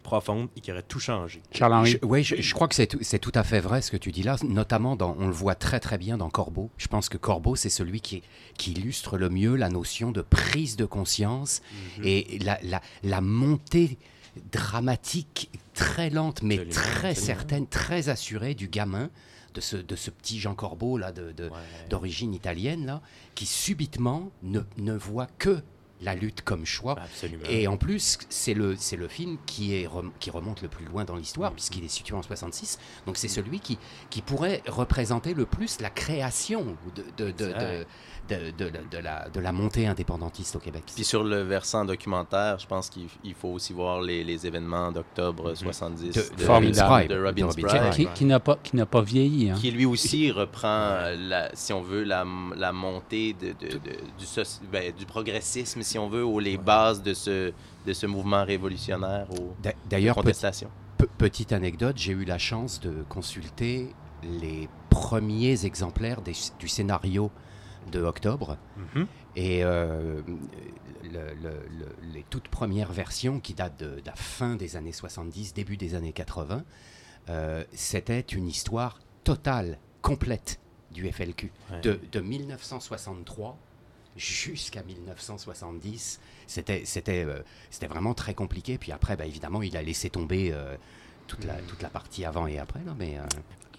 profonde 0.05 0.49
et 0.57 0.61
qui 0.61 0.71
aurait 0.71 0.83
tout 0.85 1.01
changé. 1.01 1.43
Je- 1.91 1.97
Oui, 2.05 2.23
je, 2.23 2.37
je 2.37 2.55
crois 2.55 2.69
que 2.69 2.77
c'est 2.77 2.87
tout, 2.87 2.99
c'est 3.03 3.19
tout 3.19 3.33
à 3.35 3.43
fait 3.43 3.59
vrai 3.59 3.83
ce 3.83 3.91
que 3.91 3.97
tu 3.97 4.13
dis 4.13 4.23
là, 4.23 4.37
notamment 4.47 4.95
dans, 4.95 5.17
on 5.19 5.27
le 5.27 5.33
voit 5.33 5.57
très 5.57 5.81
très 5.81 5.99
bien 5.99 6.17
dans 6.17 6.31
Corbeau. 6.31 6.71
Je 6.77 6.87
pense 6.87 7.09
que 7.09 7.17
Corbeau, 7.19 7.57
c'est 7.57 7.71
celui 7.71 8.01
qui, 8.01 8.23
qui 8.57 8.71
illustre 8.73 9.19
le 9.19 9.29
mieux 9.31 9.57
la 9.57 9.69
notion 9.71 10.13
de 10.13 10.21
prise 10.23 10.77
de 10.77 10.85
conscience 10.85 11.63
Mhm. 11.99 12.05
et 12.05 12.39
la, 12.45 12.59
la, 12.63 12.81
la 13.03 13.21
montée 13.21 13.99
dramatique, 14.53 15.51
très 15.75 16.11
lente, 16.11 16.43
mais 16.43 16.59
Absolument, 16.61 16.81
très 16.83 17.15
certaine, 17.15 17.67
très 17.67 18.09
assurée 18.09 18.55
du 18.55 18.69
gamin. 18.69 19.11
De 19.55 19.61
ce, 19.61 19.77
de 19.77 19.95
ce 19.95 20.11
petit 20.11 20.41
Jean 20.41 20.57
Corbeau 20.57 20.99
là, 20.99 21.13
de- 21.13 21.31
de- 21.31 21.49
d'origine 21.89 22.35
italienne 22.35 22.87
là, 22.87 23.01
qui 23.37 23.47
subitement 23.47 24.33
ne, 24.43 24.59
ne 24.79 24.95
voit 24.95 25.29
que 25.39 25.63
la 26.05 26.15
lutte 26.15 26.43
comme 26.43 26.65
choix. 26.67 26.97
Absolument. 27.01 27.43
Et 27.49 27.67
en 27.67 27.77
plus, 27.77 28.19
c'est 28.29 28.55
le, 28.55 28.77
c'est 28.77 28.97
le 28.97 29.09
film 29.09 29.39
qui, 29.47 29.75
est 29.75 29.87
rem- 29.87 30.13
qui 30.21 30.31
remonte 30.31 30.63
le 30.63 30.69
plus 30.69 30.85
loin 30.85 31.05
dans 31.05 31.17
l'histoire, 31.17 31.53
puisqu'il 31.53 31.85
est 31.85 31.89
situé 31.89 32.15
en 32.15 32.23
66. 32.23 32.79
Donc 33.07 33.17
c'est 33.17 33.29
celui 33.29 33.59
qui, 33.61 33.79
qui 34.11 34.23
pourrait 34.23 34.63
représenter 34.69 35.35
le 35.35 35.47
plus 35.47 35.81
la 35.81 35.91
création 35.91 36.77
de, 36.95 37.03
de, 37.17 37.31
de, 37.33 37.45
Exact. 37.47 37.61
de, 37.61 37.87
de- 38.29 38.51
de 38.51 38.65
la- 38.65 38.81
de 38.91 38.99
la, 38.99 39.29
de 39.29 39.41
la 39.41 39.53
montée 39.53 39.87
indépendantiste 39.87 40.57
au 40.57 40.59
Québec. 40.59 40.85
Puis 40.95 41.05
sur 41.05 41.25
le 41.25 41.43
versant 41.43 41.85
documentaire, 41.85 42.59
je 42.59 42.67
pense 42.67 42.89
qu'il 42.89 43.07
il 43.23 43.35
faut 43.35 43.49
aussi 43.49 43.73
voir 43.73 44.01
les, 44.01 44.25
les 44.25 44.47
événements 44.47 44.91
d'octobre 44.93 45.55
70 45.55 46.11
De- 46.15 46.43
de, 46.43 46.47
Robin 46.47 46.73
Spry. 46.73 47.09
de 47.09 47.23
Robin. 47.23 47.47
Robin 47.47 47.91
Qui, 47.91 48.07
qui 48.15 48.25
n'a 48.25 48.41
pas, 48.87 49.03
vieilli. 49.03 49.51
hein. 49.51 49.57
Qui 49.61 49.71
lui 49.71 49.85
aussi 49.87 50.31
reprend, 50.31 50.69
euh, 50.69 51.17
la, 51.19 51.51
si 51.55 51.73
on 51.73 51.83
veut, 51.83 52.05
la, 52.05 52.25
la 52.57 52.73
montée 52.73 53.35
du, 53.35 53.55
ben, 54.73 54.93
du 54.97 55.07
progressisme, 55.07 55.83
si 55.83 55.99
on 55.99 56.09
veut, 56.09 56.25
ou 56.25 56.39
les 56.39 56.57
bases 56.57 57.03
de 57.03 57.15
ce, 57.15 57.53
de 57.87 57.93
ce 57.93 58.07
mouvement 58.07 58.45
révolutionnaire 58.45 59.27
ou 59.33 59.53
D'a- 59.63 59.73
D'ailleurs, 59.89 60.17
de 60.17 60.21
contestation. 60.23 60.71
pe- 60.99 61.07
petite 61.19 61.53
anecdote, 61.53 61.97
j'ai 61.99 62.13
eu 62.13 62.25
la 62.25 62.39
chance 62.39 62.81
de 62.81 63.05
consulter 63.09 63.89
les 64.41 64.69
premiers 64.91 65.67
exemplaires 65.67 66.21
des- 66.23 66.33
du 66.59 66.69
scénario 66.69 67.31
de 67.91 68.01
Octobre. 68.03 68.57
Mhm. 68.95 69.07
Et 69.37 69.65
euh, 69.65 70.21
le- 71.03 71.35
le- 71.35 71.67
le- 71.79 71.97
les 72.13 72.25
toutes 72.31 72.49
premières 72.49 72.93
versions 72.93 73.41
qui 73.41 73.55
datent 73.55 73.79
de, 73.79 74.01
de 74.01 74.07
la 74.07 74.15
fin 74.15 74.57
des 74.57 74.77
années 74.77 74.93
70, 74.93 75.55
début 75.55 75.77
des 75.77 75.95
années 75.95 76.13
80, 76.13 76.63
euh, 77.29 77.65
c'était 77.73 78.21
une 78.21 78.47
histoire 78.49 79.01
totale, 79.25 79.79
complète 80.03 80.61
du 80.93 81.11
FLQ. 81.11 81.51
Ouais. 81.71 81.81
De, 81.81 81.99
de 82.13 82.21
1963 82.21 83.59
jusqu'à 84.17 84.83
1970, 84.85 86.21
c'était 86.47 86.85
c'était 86.85 87.25
euh, 87.25 87.41
c'était 87.71 87.87
vraiment 87.87 88.15
très 88.15 88.35
compliqué. 88.35 88.79
Puis 88.79 88.93
après, 88.93 89.17
bah, 89.17 89.27
évidemment, 89.27 89.63
il 89.63 89.77
a 89.77 89.83
laissé 89.83 90.11
tomber 90.11 90.55
toute, 91.27 91.45
la, 91.45 91.55
toute 91.63 91.83
la 91.83 91.89
partie 91.89 92.25
avant 92.25 92.47
et 92.47 92.59
après. 92.59 92.81
Là, 92.85 92.95
mais, 92.99 93.19
euh, 93.19 93.23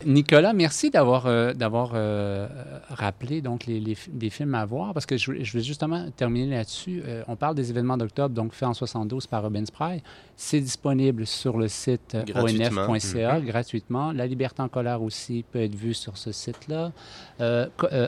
Nicolas, 0.06 0.54
merci 0.54 0.90
d'avoir 0.90 1.26
euh, 1.26 1.54
d'avoir 1.54 1.92
euh, 1.94 2.48
rappelé 2.90 3.42
donc 3.42 3.66
les, 3.66 3.96
films 4.30 4.56
à 4.56 4.66
voir 4.66 4.94
parce 4.94 5.06
que 5.06 5.16
je, 5.18 5.44
je 5.44 5.54
vais 5.58 5.64
justement 5.64 6.10
terminer 6.16 6.58
là-dessus. 6.58 7.02
Euh, 7.06 7.24
on 7.28 7.36
parle 7.36 7.56
des 7.56 7.70
événements 7.70 7.98
d'octobre, 7.98 8.36
donc 8.36 8.54
fait 8.54 8.66
en 8.66 8.74
72 8.74 9.28
par 9.28 9.44
Robin 9.44 9.66
Spry. 9.66 10.02
C'est 10.36 10.60
disponible 10.60 11.26
sur 11.26 11.58
le 11.58 11.68
site 11.68 12.18
Gratuitement. 12.26 12.90
onf.ca 12.90 13.40
Mhm. 13.40 13.46
gratuitement. 13.46 14.12
La 14.12 14.28
Liberté 14.28 14.62
en 14.62 14.68
colère 14.68 15.02
aussi 15.02 15.46
peut 15.50 15.62
être 15.62 15.76
vue 15.76 15.94
sur 15.94 16.18
ce 16.18 16.32
site-là. 16.32 16.92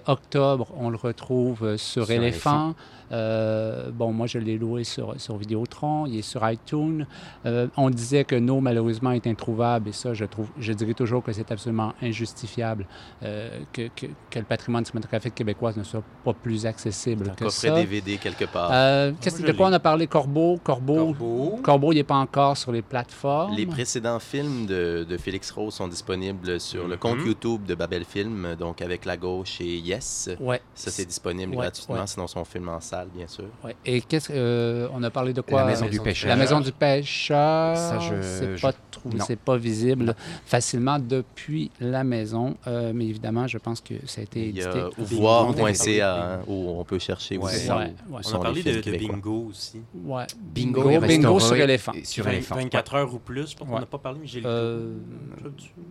Octobre, 0.07 0.68
on 0.77 0.89
le 0.89 0.97
retrouve 0.97 1.77
sur, 1.77 2.05
Sur 2.05 2.11
Éléphant. 2.11 2.76
Euh, 3.11 3.89
bon, 3.91 4.11
moi, 4.13 4.27
je 4.27 4.39
l'ai 4.39 4.57
loué 4.57 4.84
sur, 4.84 5.19
sur 5.19 5.38
Vidéotron, 5.38 6.05
il 6.07 6.19
est 6.19 6.21
sur 6.21 6.47
iTunes. 6.49 7.05
Euh, 7.45 7.67
on 7.77 7.89
disait 7.89 8.23
que 8.23 8.35
No, 8.35 8.59
malheureusement, 8.61 9.11
est 9.11 9.27
introuvable, 9.27 9.89
et 9.89 9.93
ça, 9.93 10.13
je, 10.13 10.25
trouve, 10.25 10.47
je 10.59 10.73
dirais 10.73 10.93
toujours 10.93 11.23
que 11.23 11.31
c'est 11.31 11.51
absolument 11.51 11.93
injustifiable 12.01 12.85
euh, 13.23 13.59
que, 13.73 13.89
que, 13.95 14.07
que 14.29 14.39
le 14.39 14.45
patrimoine 14.45 14.85
cinématographique 14.85 15.35
québécois 15.35 15.73
ne 15.75 15.84
soit 15.84 16.03
pas 16.23 16.34
plus 16.34 16.65
accessible 16.65 17.29
Un 17.29 17.34
que 17.35 17.43
coffret 17.45 17.69
ça. 17.69 17.75
DVD 17.75 18.17
quelque 18.17 18.45
part. 18.45 18.69
Euh, 18.73 19.11
qu'est-ce- 19.21 19.39
Moi, 19.41 19.51
de 19.51 19.57
quoi 19.57 19.67
on 19.67 19.73
a 19.73 19.79
parlé? 19.79 20.07
Corbeau. 20.07 20.57
Corbeau, 20.63 20.95
Corbeau. 21.13 21.59
Corbeau, 21.63 21.91
il 21.91 21.95
n'est 21.95 22.03
pas 22.03 22.15
encore 22.15 22.57
sur 22.57 22.71
les 22.71 22.81
plateformes. 22.81 23.53
Les 23.55 23.65
précédents 23.65 24.19
films 24.19 24.65
de, 24.65 25.05
de 25.07 25.17
Félix 25.17 25.51
Rose 25.51 25.73
sont 25.73 25.88
disponibles 25.88 26.59
sur 26.59 26.88
le 26.88 26.97
compte 26.97 27.17
Mhm. 27.19 27.27
YouTube 27.27 27.65
de 27.65 27.75
Babel 27.75 28.03
Film, 28.05 28.55
donc 28.59 28.81
avec 28.81 29.05
La 29.05 29.17
Gauche 29.17 29.61
et 29.61 29.77
Yes. 29.77 30.29
Ouais. 30.39 30.61
Ça, 30.75 30.91
c'est 30.91 31.05
disponible 31.05 31.51
Ouais, 31.55 31.61
gratuitement, 31.63 31.95
ouais. 31.95 32.07
sinon 32.07 32.27
son 32.27 32.43
film 32.45 32.69
en 32.69 32.79
salle, 32.81 32.97
bien 33.06 33.28
sûr. 33.28 33.45
Ouais. 33.64 33.76
Et 33.86 34.02
qu'est-ce 34.02 34.32
euh, 34.34 34.88
on 34.94 35.02
a 35.03 35.10
parlé 35.10 35.34
de 35.34 35.41
quoi? 35.41 35.61
La 35.61 35.68
maison 35.68 35.86
euh, 35.86 35.90
du 35.90 35.99
pêcheur. 35.99 36.30
La 36.30 36.36
maison 36.36 36.60
du 36.60 36.72
pêcheur. 36.72 37.76
Ça, 37.78 37.99
je- 37.99 38.22
c'est 38.22 38.57
je- 38.57 38.61
pas 38.61 38.74
trou- 38.91 39.10
non. 39.14 39.24
c'est 39.26 39.40
pas 39.40 39.57
visible 39.57 40.15
facilement 40.45 40.99
depuis 40.99 41.72
la 41.80 42.03
maison, 42.03 42.56
euh, 42.68 42.91
mais 42.94 43.06
évidemment, 43.06 43.48
je 43.48 43.57
pense 43.57 43.82
que 43.82 43.94
ça 44.06 44.22
a 44.22 44.24
été 44.24 44.40
Il 44.41 44.45
y 44.57 44.60
édité. 44.61 44.68
a 44.68 44.90
Bingo. 44.90 45.03
voir.ca 45.15 46.15
hein, 46.34 46.40
où 46.48 46.69
on 46.80 46.84
peut 46.84 46.99
chercher 46.99 47.38
Ouais. 47.38 47.45
aussi. 47.45 47.69
Ouais, 47.69 47.76
où- 48.10 48.14
ouais. 48.15 48.22
où 48.24 48.30
On 48.32 48.36
a 48.36 48.40
parlé 48.40 48.64
de, 48.64 48.82
de 48.82 48.98
bingo 48.98 49.48
aussi. 49.49 49.82
Ouais. 50.03 50.24
Bingo, 50.38 50.84
Bingo, 50.90 51.06
bingo 51.07 51.40
sur 51.40 51.56
éléphant. 51.56 51.94
Sur 52.03 52.28
éléphant. 52.28 52.56
24 52.56 52.95
heures 52.95 53.14
ou 53.14 53.19
plus, 53.19 53.52
je 53.52 53.56
pense 53.57 53.68
qu'on 53.68 53.74
Ouais. 53.76 53.80
n'a 53.82 53.86
pas 53.86 53.98
parlé, 53.98 54.19
mais 54.22 54.28
j'ai 54.28 54.40
lu. 54.40 54.45
Euh, 54.48 54.94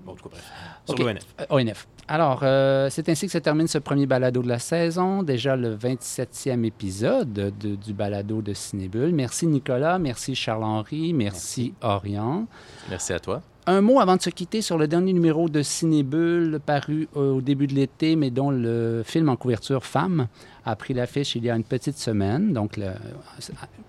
Bon, 0.04 0.12
en 0.12 0.14
tout 0.14 0.24
cas, 0.24 0.30
bref. 0.32 0.44
Sur 0.84 0.94
ok. 0.94 1.00
l'ONF. 1.00 1.22
Euh, 1.40 1.44
ONF. 1.50 1.88
Alors, 2.08 2.40
euh, 2.42 2.88
c'est 2.90 3.08
ainsi 3.08 3.26
que 3.26 3.32
se 3.32 3.38
termine 3.38 3.66
ce 3.66 3.78
premier 3.78 4.06
balado 4.06 4.42
de 4.42 4.48
la 4.48 4.58
saison, 4.58 5.22
déjà 5.22 5.56
le 5.56 5.74
27e 5.74 6.64
épisode 6.64 6.95
de- 7.02 7.50
du 7.76 7.92
balado 7.92 8.42
de 8.42 8.52
Cinébule. 8.54 9.12
Merci 9.12 9.46
Nicolas, 9.46 9.98
merci 9.98 10.34
Charles-Henri, 10.34 11.12
merci, 11.12 11.72
Orion. 11.82 12.46
Merci 12.90 13.12
à 13.12 13.18
toi. 13.20 13.42
Un 13.68 13.80
mot 13.80 13.98
avant 13.98 14.14
de 14.16 14.22
se 14.22 14.30
quitter 14.30 14.62
sur 14.62 14.78
le 14.78 14.86
dernier 14.86 15.12
numéro 15.12 15.48
de 15.48 15.60
Cinébule 15.62 16.60
paru 16.64 17.08
au 17.16 17.40
début 17.40 17.66
de 17.66 17.74
l'été, 17.74 18.14
mais 18.14 18.30
dont 18.30 18.50
le 18.50 19.02
film 19.04 19.28
en 19.28 19.34
couverture 19.36 19.84
Femme 19.84 20.28
a 20.66 20.76
pris 20.76 20.92
l'affiche 20.92 21.34
il 21.36 21.44
y 21.44 21.50
a 21.50 21.56
une 21.56 21.64
petite 21.64 21.96
semaine. 21.96 22.52
Donc, 22.52 22.76
le 22.76 22.90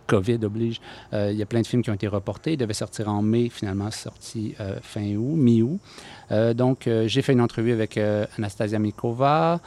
COVID 0.07 0.39
oblige. 0.43 0.79
Euh, 1.13 1.31
il 1.31 1.37
y 1.37 1.41
a 1.41 1.45
plein 1.45 1.61
de 1.61 1.67
films 1.67 1.81
qui 1.81 1.89
ont 1.89 1.93
été 1.95 2.07
reportés. 2.07 2.53
Ils 2.53 2.57
devaient 2.57 2.73
sortir 2.73 3.09
en 3.09 3.21
mai, 3.21 3.49
finalement 3.49 3.91
sorti 3.91 4.55
euh, 4.61 4.77
fin 4.81 5.15
août, 5.15 5.35
mi-août. 5.35 5.79
Euh, 6.31 6.53
donc, 6.53 6.89
j'ai 7.05 7.21
fait 7.21 7.33
une 7.33 7.41
entrevue 7.41 7.71
avec 7.71 7.97
Anastasia 8.37 8.79
Mikova 8.79 9.59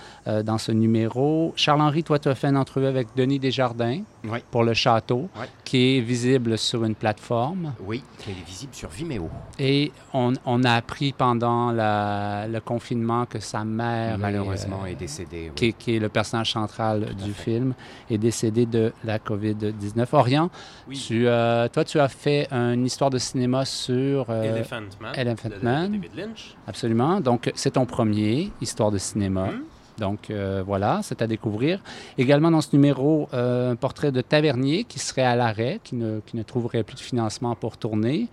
dans 0.45 0.59
ce 0.59 0.73
numéro. 0.73 1.53
Charles-Henri, 1.57 2.05
toi, 2.05 2.19
tu 2.19 2.29
as 2.29 2.35
fait 2.35 2.49
une 2.49 2.57
entrevue 2.57 2.87
avec 2.87 3.09
Denis 3.17 3.39
Desjardins 3.39 4.03
Oui. 4.25 4.39
pour 4.51 4.63
Le 4.65 4.75
Château, 4.75 5.29
qui 5.65 5.97
est 5.97 6.01
visible 6.01 6.59
sur 6.59 6.85
une 6.85 6.95
plateforme. 6.95 7.73
Oui, 7.87 8.03
qui 8.19 8.31
est 8.31 8.47
visible 8.47 8.75
sur 8.75 8.91
Vimeo. 8.91 9.29
Et 9.59 9.91
on, 10.13 10.33
on 10.45 10.63
a 10.65 10.73
appris 10.73 11.13
pendant 11.13 11.73
la- 11.73 12.47
le 12.47 12.61
confinement 12.61 13.25
que 13.27 13.41
sa 13.41 13.65
mère, 13.65 14.19
Malheureusement, 14.19 14.85
est, 14.87 14.93
est 14.93 14.97
décédée. 14.97 15.47
oui. 15.49 15.53
qui, 15.55 15.73
qui 15.73 15.97
est 15.97 15.99
le 15.99 16.09
personnage 16.11 16.53
central 16.53 17.00
Du 17.07 17.33
film, 17.33 17.75
est 18.11 18.19
décédée 18.19 18.67
de 18.67 18.93
la 19.05 19.19
COVID-19. 19.19 20.07
Orient, 20.13 20.51
Oui. 20.89 20.97
tu, 21.07 21.27
euh, 21.27 21.69
toi, 21.69 21.85
tu 21.85 21.99
as 22.01 22.09
fait 22.09 22.49
une 22.53 22.87
histoire 22.87 23.11
de 23.11 23.19
cinéma 23.19 23.65
sur... 23.65 24.27
euh, 24.31 24.43
Elephant 24.57 24.81
Man. 25.01 25.13
Elephant 25.17 25.49
de- 25.49 25.55
de 25.55 25.61
Man. 25.65 25.93
David 25.93 26.15
Lynch. 26.17 26.55
Absolument. 26.67 27.21
Donc, 27.21 27.51
c'est 27.55 27.73
ton 27.73 27.87
premier, 27.87 28.51
Histoire 28.61 28.91
de 28.91 28.99
cinéma. 28.99 29.47
Mhm. 29.47 29.63
Donc, 29.99 30.31
euh, 30.31 30.63
voilà, 30.67 31.01
c'est 31.03 31.21
à 31.21 31.27
découvrir. 31.27 31.83
Également, 32.17 32.51
dans 32.51 32.63
ce 32.63 32.69
numéro, 32.75 33.29
euh, 33.35 33.73
un 33.73 33.77
portrait 33.77 34.11
de 34.13 34.23
Tavernier 34.23 34.85
qui 34.85 34.99
serait 34.99 35.23
à 35.25 35.37
l'arrêt, 35.37 35.79
qui 35.85 35.95
ne, 35.95 36.21
qui 36.25 36.39
ne 36.39 36.43
trouverait 36.43 36.83
plus 36.85 36.95
de 36.97 37.01
financement 37.01 37.55
pour 37.55 37.77
tourner. 37.77 38.29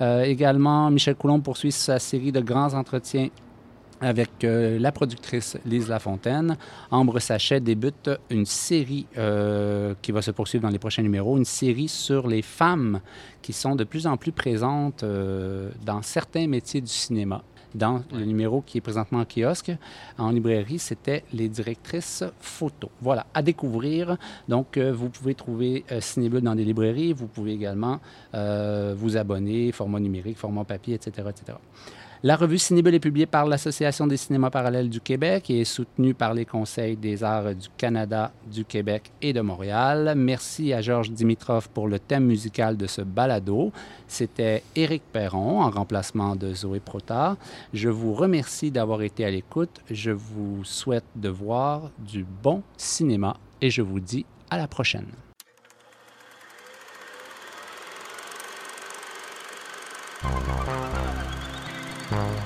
Euh, 0.00 0.22
également, 0.24 0.90
Michel 0.90 1.14
Coulomb 1.14 1.38
poursuit 1.40 1.70
sa 1.70 2.00
série 2.00 2.32
de 2.32 2.40
grands 2.40 2.74
entretiens 2.74 3.28
avec 4.02 4.42
euh, 4.42 4.78
la 4.78 4.92
productrice 4.92 5.56
Lise 5.64 5.88
Lafontaine. 5.88 6.58
Ambre 6.90 7.20
Sachet 7.20 7.60
débute 7.60 8.10
une 8.30 8.44
série 8.44 9.06
euh, 9.16 9.94
qui 10.02 10.12
va 10.12 10.20
se 10.20 10.32
poursuivre 10.32 10.62
dans 10.62 10.70
les 10.70 10.80
prochains 10.80 11.02
numéros, 11.02 11.38
une 11.38 11.44
série 11.44 11.88
sur 11.88 12.26
les 12.26 12.42
femmes 12.42 13.00
qui 13.40 13.52
sont 13.52 13.76
de 13.76 13.84
plus 13.84 14.06
en 14.06 14.16
plus 14.16 14.32
présentes 14.32 15.04
euh, 15.04 15.70
dans 15.86 16.02
certains 16.02 16.48
métiers 16.48 16.80
du 16.80 16.88
cinéma. 16.88 17.42
Dans 17.74 18.02
le 18.12 18.26
numéro 18.26 18.60
qui 18.60 18.76
est 18.76 18.82
présentement 18.82 19.20
en 19.20 19.24
kiosque, 19.24 19.72
en 20.18 20.30
librairie, 20.30 20.78
c'était 20.78 21.24
les 21.32 21.48
directrices 21.48 22.22
photo. 22.38 22.90
Voilà, 23.00 23.24
à 23.32 23.40
découvrir. 23.40 24.18
Donc, 24.46 24.76
vous 24.76 25.08
pouvez 25.08 25.34
trouver 25.34 25.82
Cinébule 26.00 26.42
dans 26.42 26.54
des 26.54 26.66
librairies. 26.66 27.14
Vous 27.14 27.28
pouvez 27.28 27.52
également 27.52 27.98
vous 28.34 29.16
abonner, 29.16 29.72
format 29.72 30.00
numérique, 30.00 30.36
format 30.36 30.64
papier, 30.64 30.96
etc., 30.96 31.28
etc. 31.30 31.56
La 32.24 32.36
revue 32.36 32.58
Cinébule 32.58 32.94
est 32.94 33.00
publiée 33.00 33.26
par 33.26 33.46
l'Association 33.46 34.06
des 34.06 34.16
cinémas 34.16 34.50
parallèles 34.50 34.88
du 34.88 35.00
Québec 35.00 35.50
et 35.50 35.62
est 35.62 35.64
soutenue 35.64 36.14
par 36.14 36.34
les 36.34 36.44
conseils 36.44 36.96
des 36.96 37.24
arts 37.24 37.52
du 37.52 37.66
Canada, 37.76 38.30
du 38.46 38.64
Québec 38.64 39.10
et 39.20 39.32
de 39.32 39.40
Montréal. 39.40 40.14
Merci 40.16 40.72
à 40.72 40.80
Georges 40.80 41.10
Dimitrov 41.10 41.68
pour 41.70 41.88
le 41.88 41.98
thème 41.98 42.26
musical 42.26 42.76
de 42.76 42.86
ce 42.86 43.02
balado. 43.02 43.72
C'était 44.06 44.62
Éric 44.76 45.02
Perron 45.12 45.62
en 45.62 45.70
remplacement 45.70 46.36
de 46.36 46.54
Zoé 46.54 46.78
Prota. 46.78 47.36
Je 47.74 47.88
vous 47.88 48.14
remercie 48.14 48.70
d'avoir 48.70 49.02
été 49.02 49.24
à 49.24 49.30
l'écoute. 49.30 49.80
Je 49.90 50.12
vous 50.12 50.62
souhaite 50.62 51.02
de 51.16 51.28
voir 51.28 51.90
du 51.98 52.24
bon 52.24 52.62
cinéma 52.76 53.36
et 53.60 53.68
je 53.68 53.82
vous 53.82 53.98
dis 53.98 54.26
à 54.48 54.58
la 54.58 54.68
prochaine. 54.68 55.08
Thank 62.12 62.36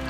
you. 0.00 0.05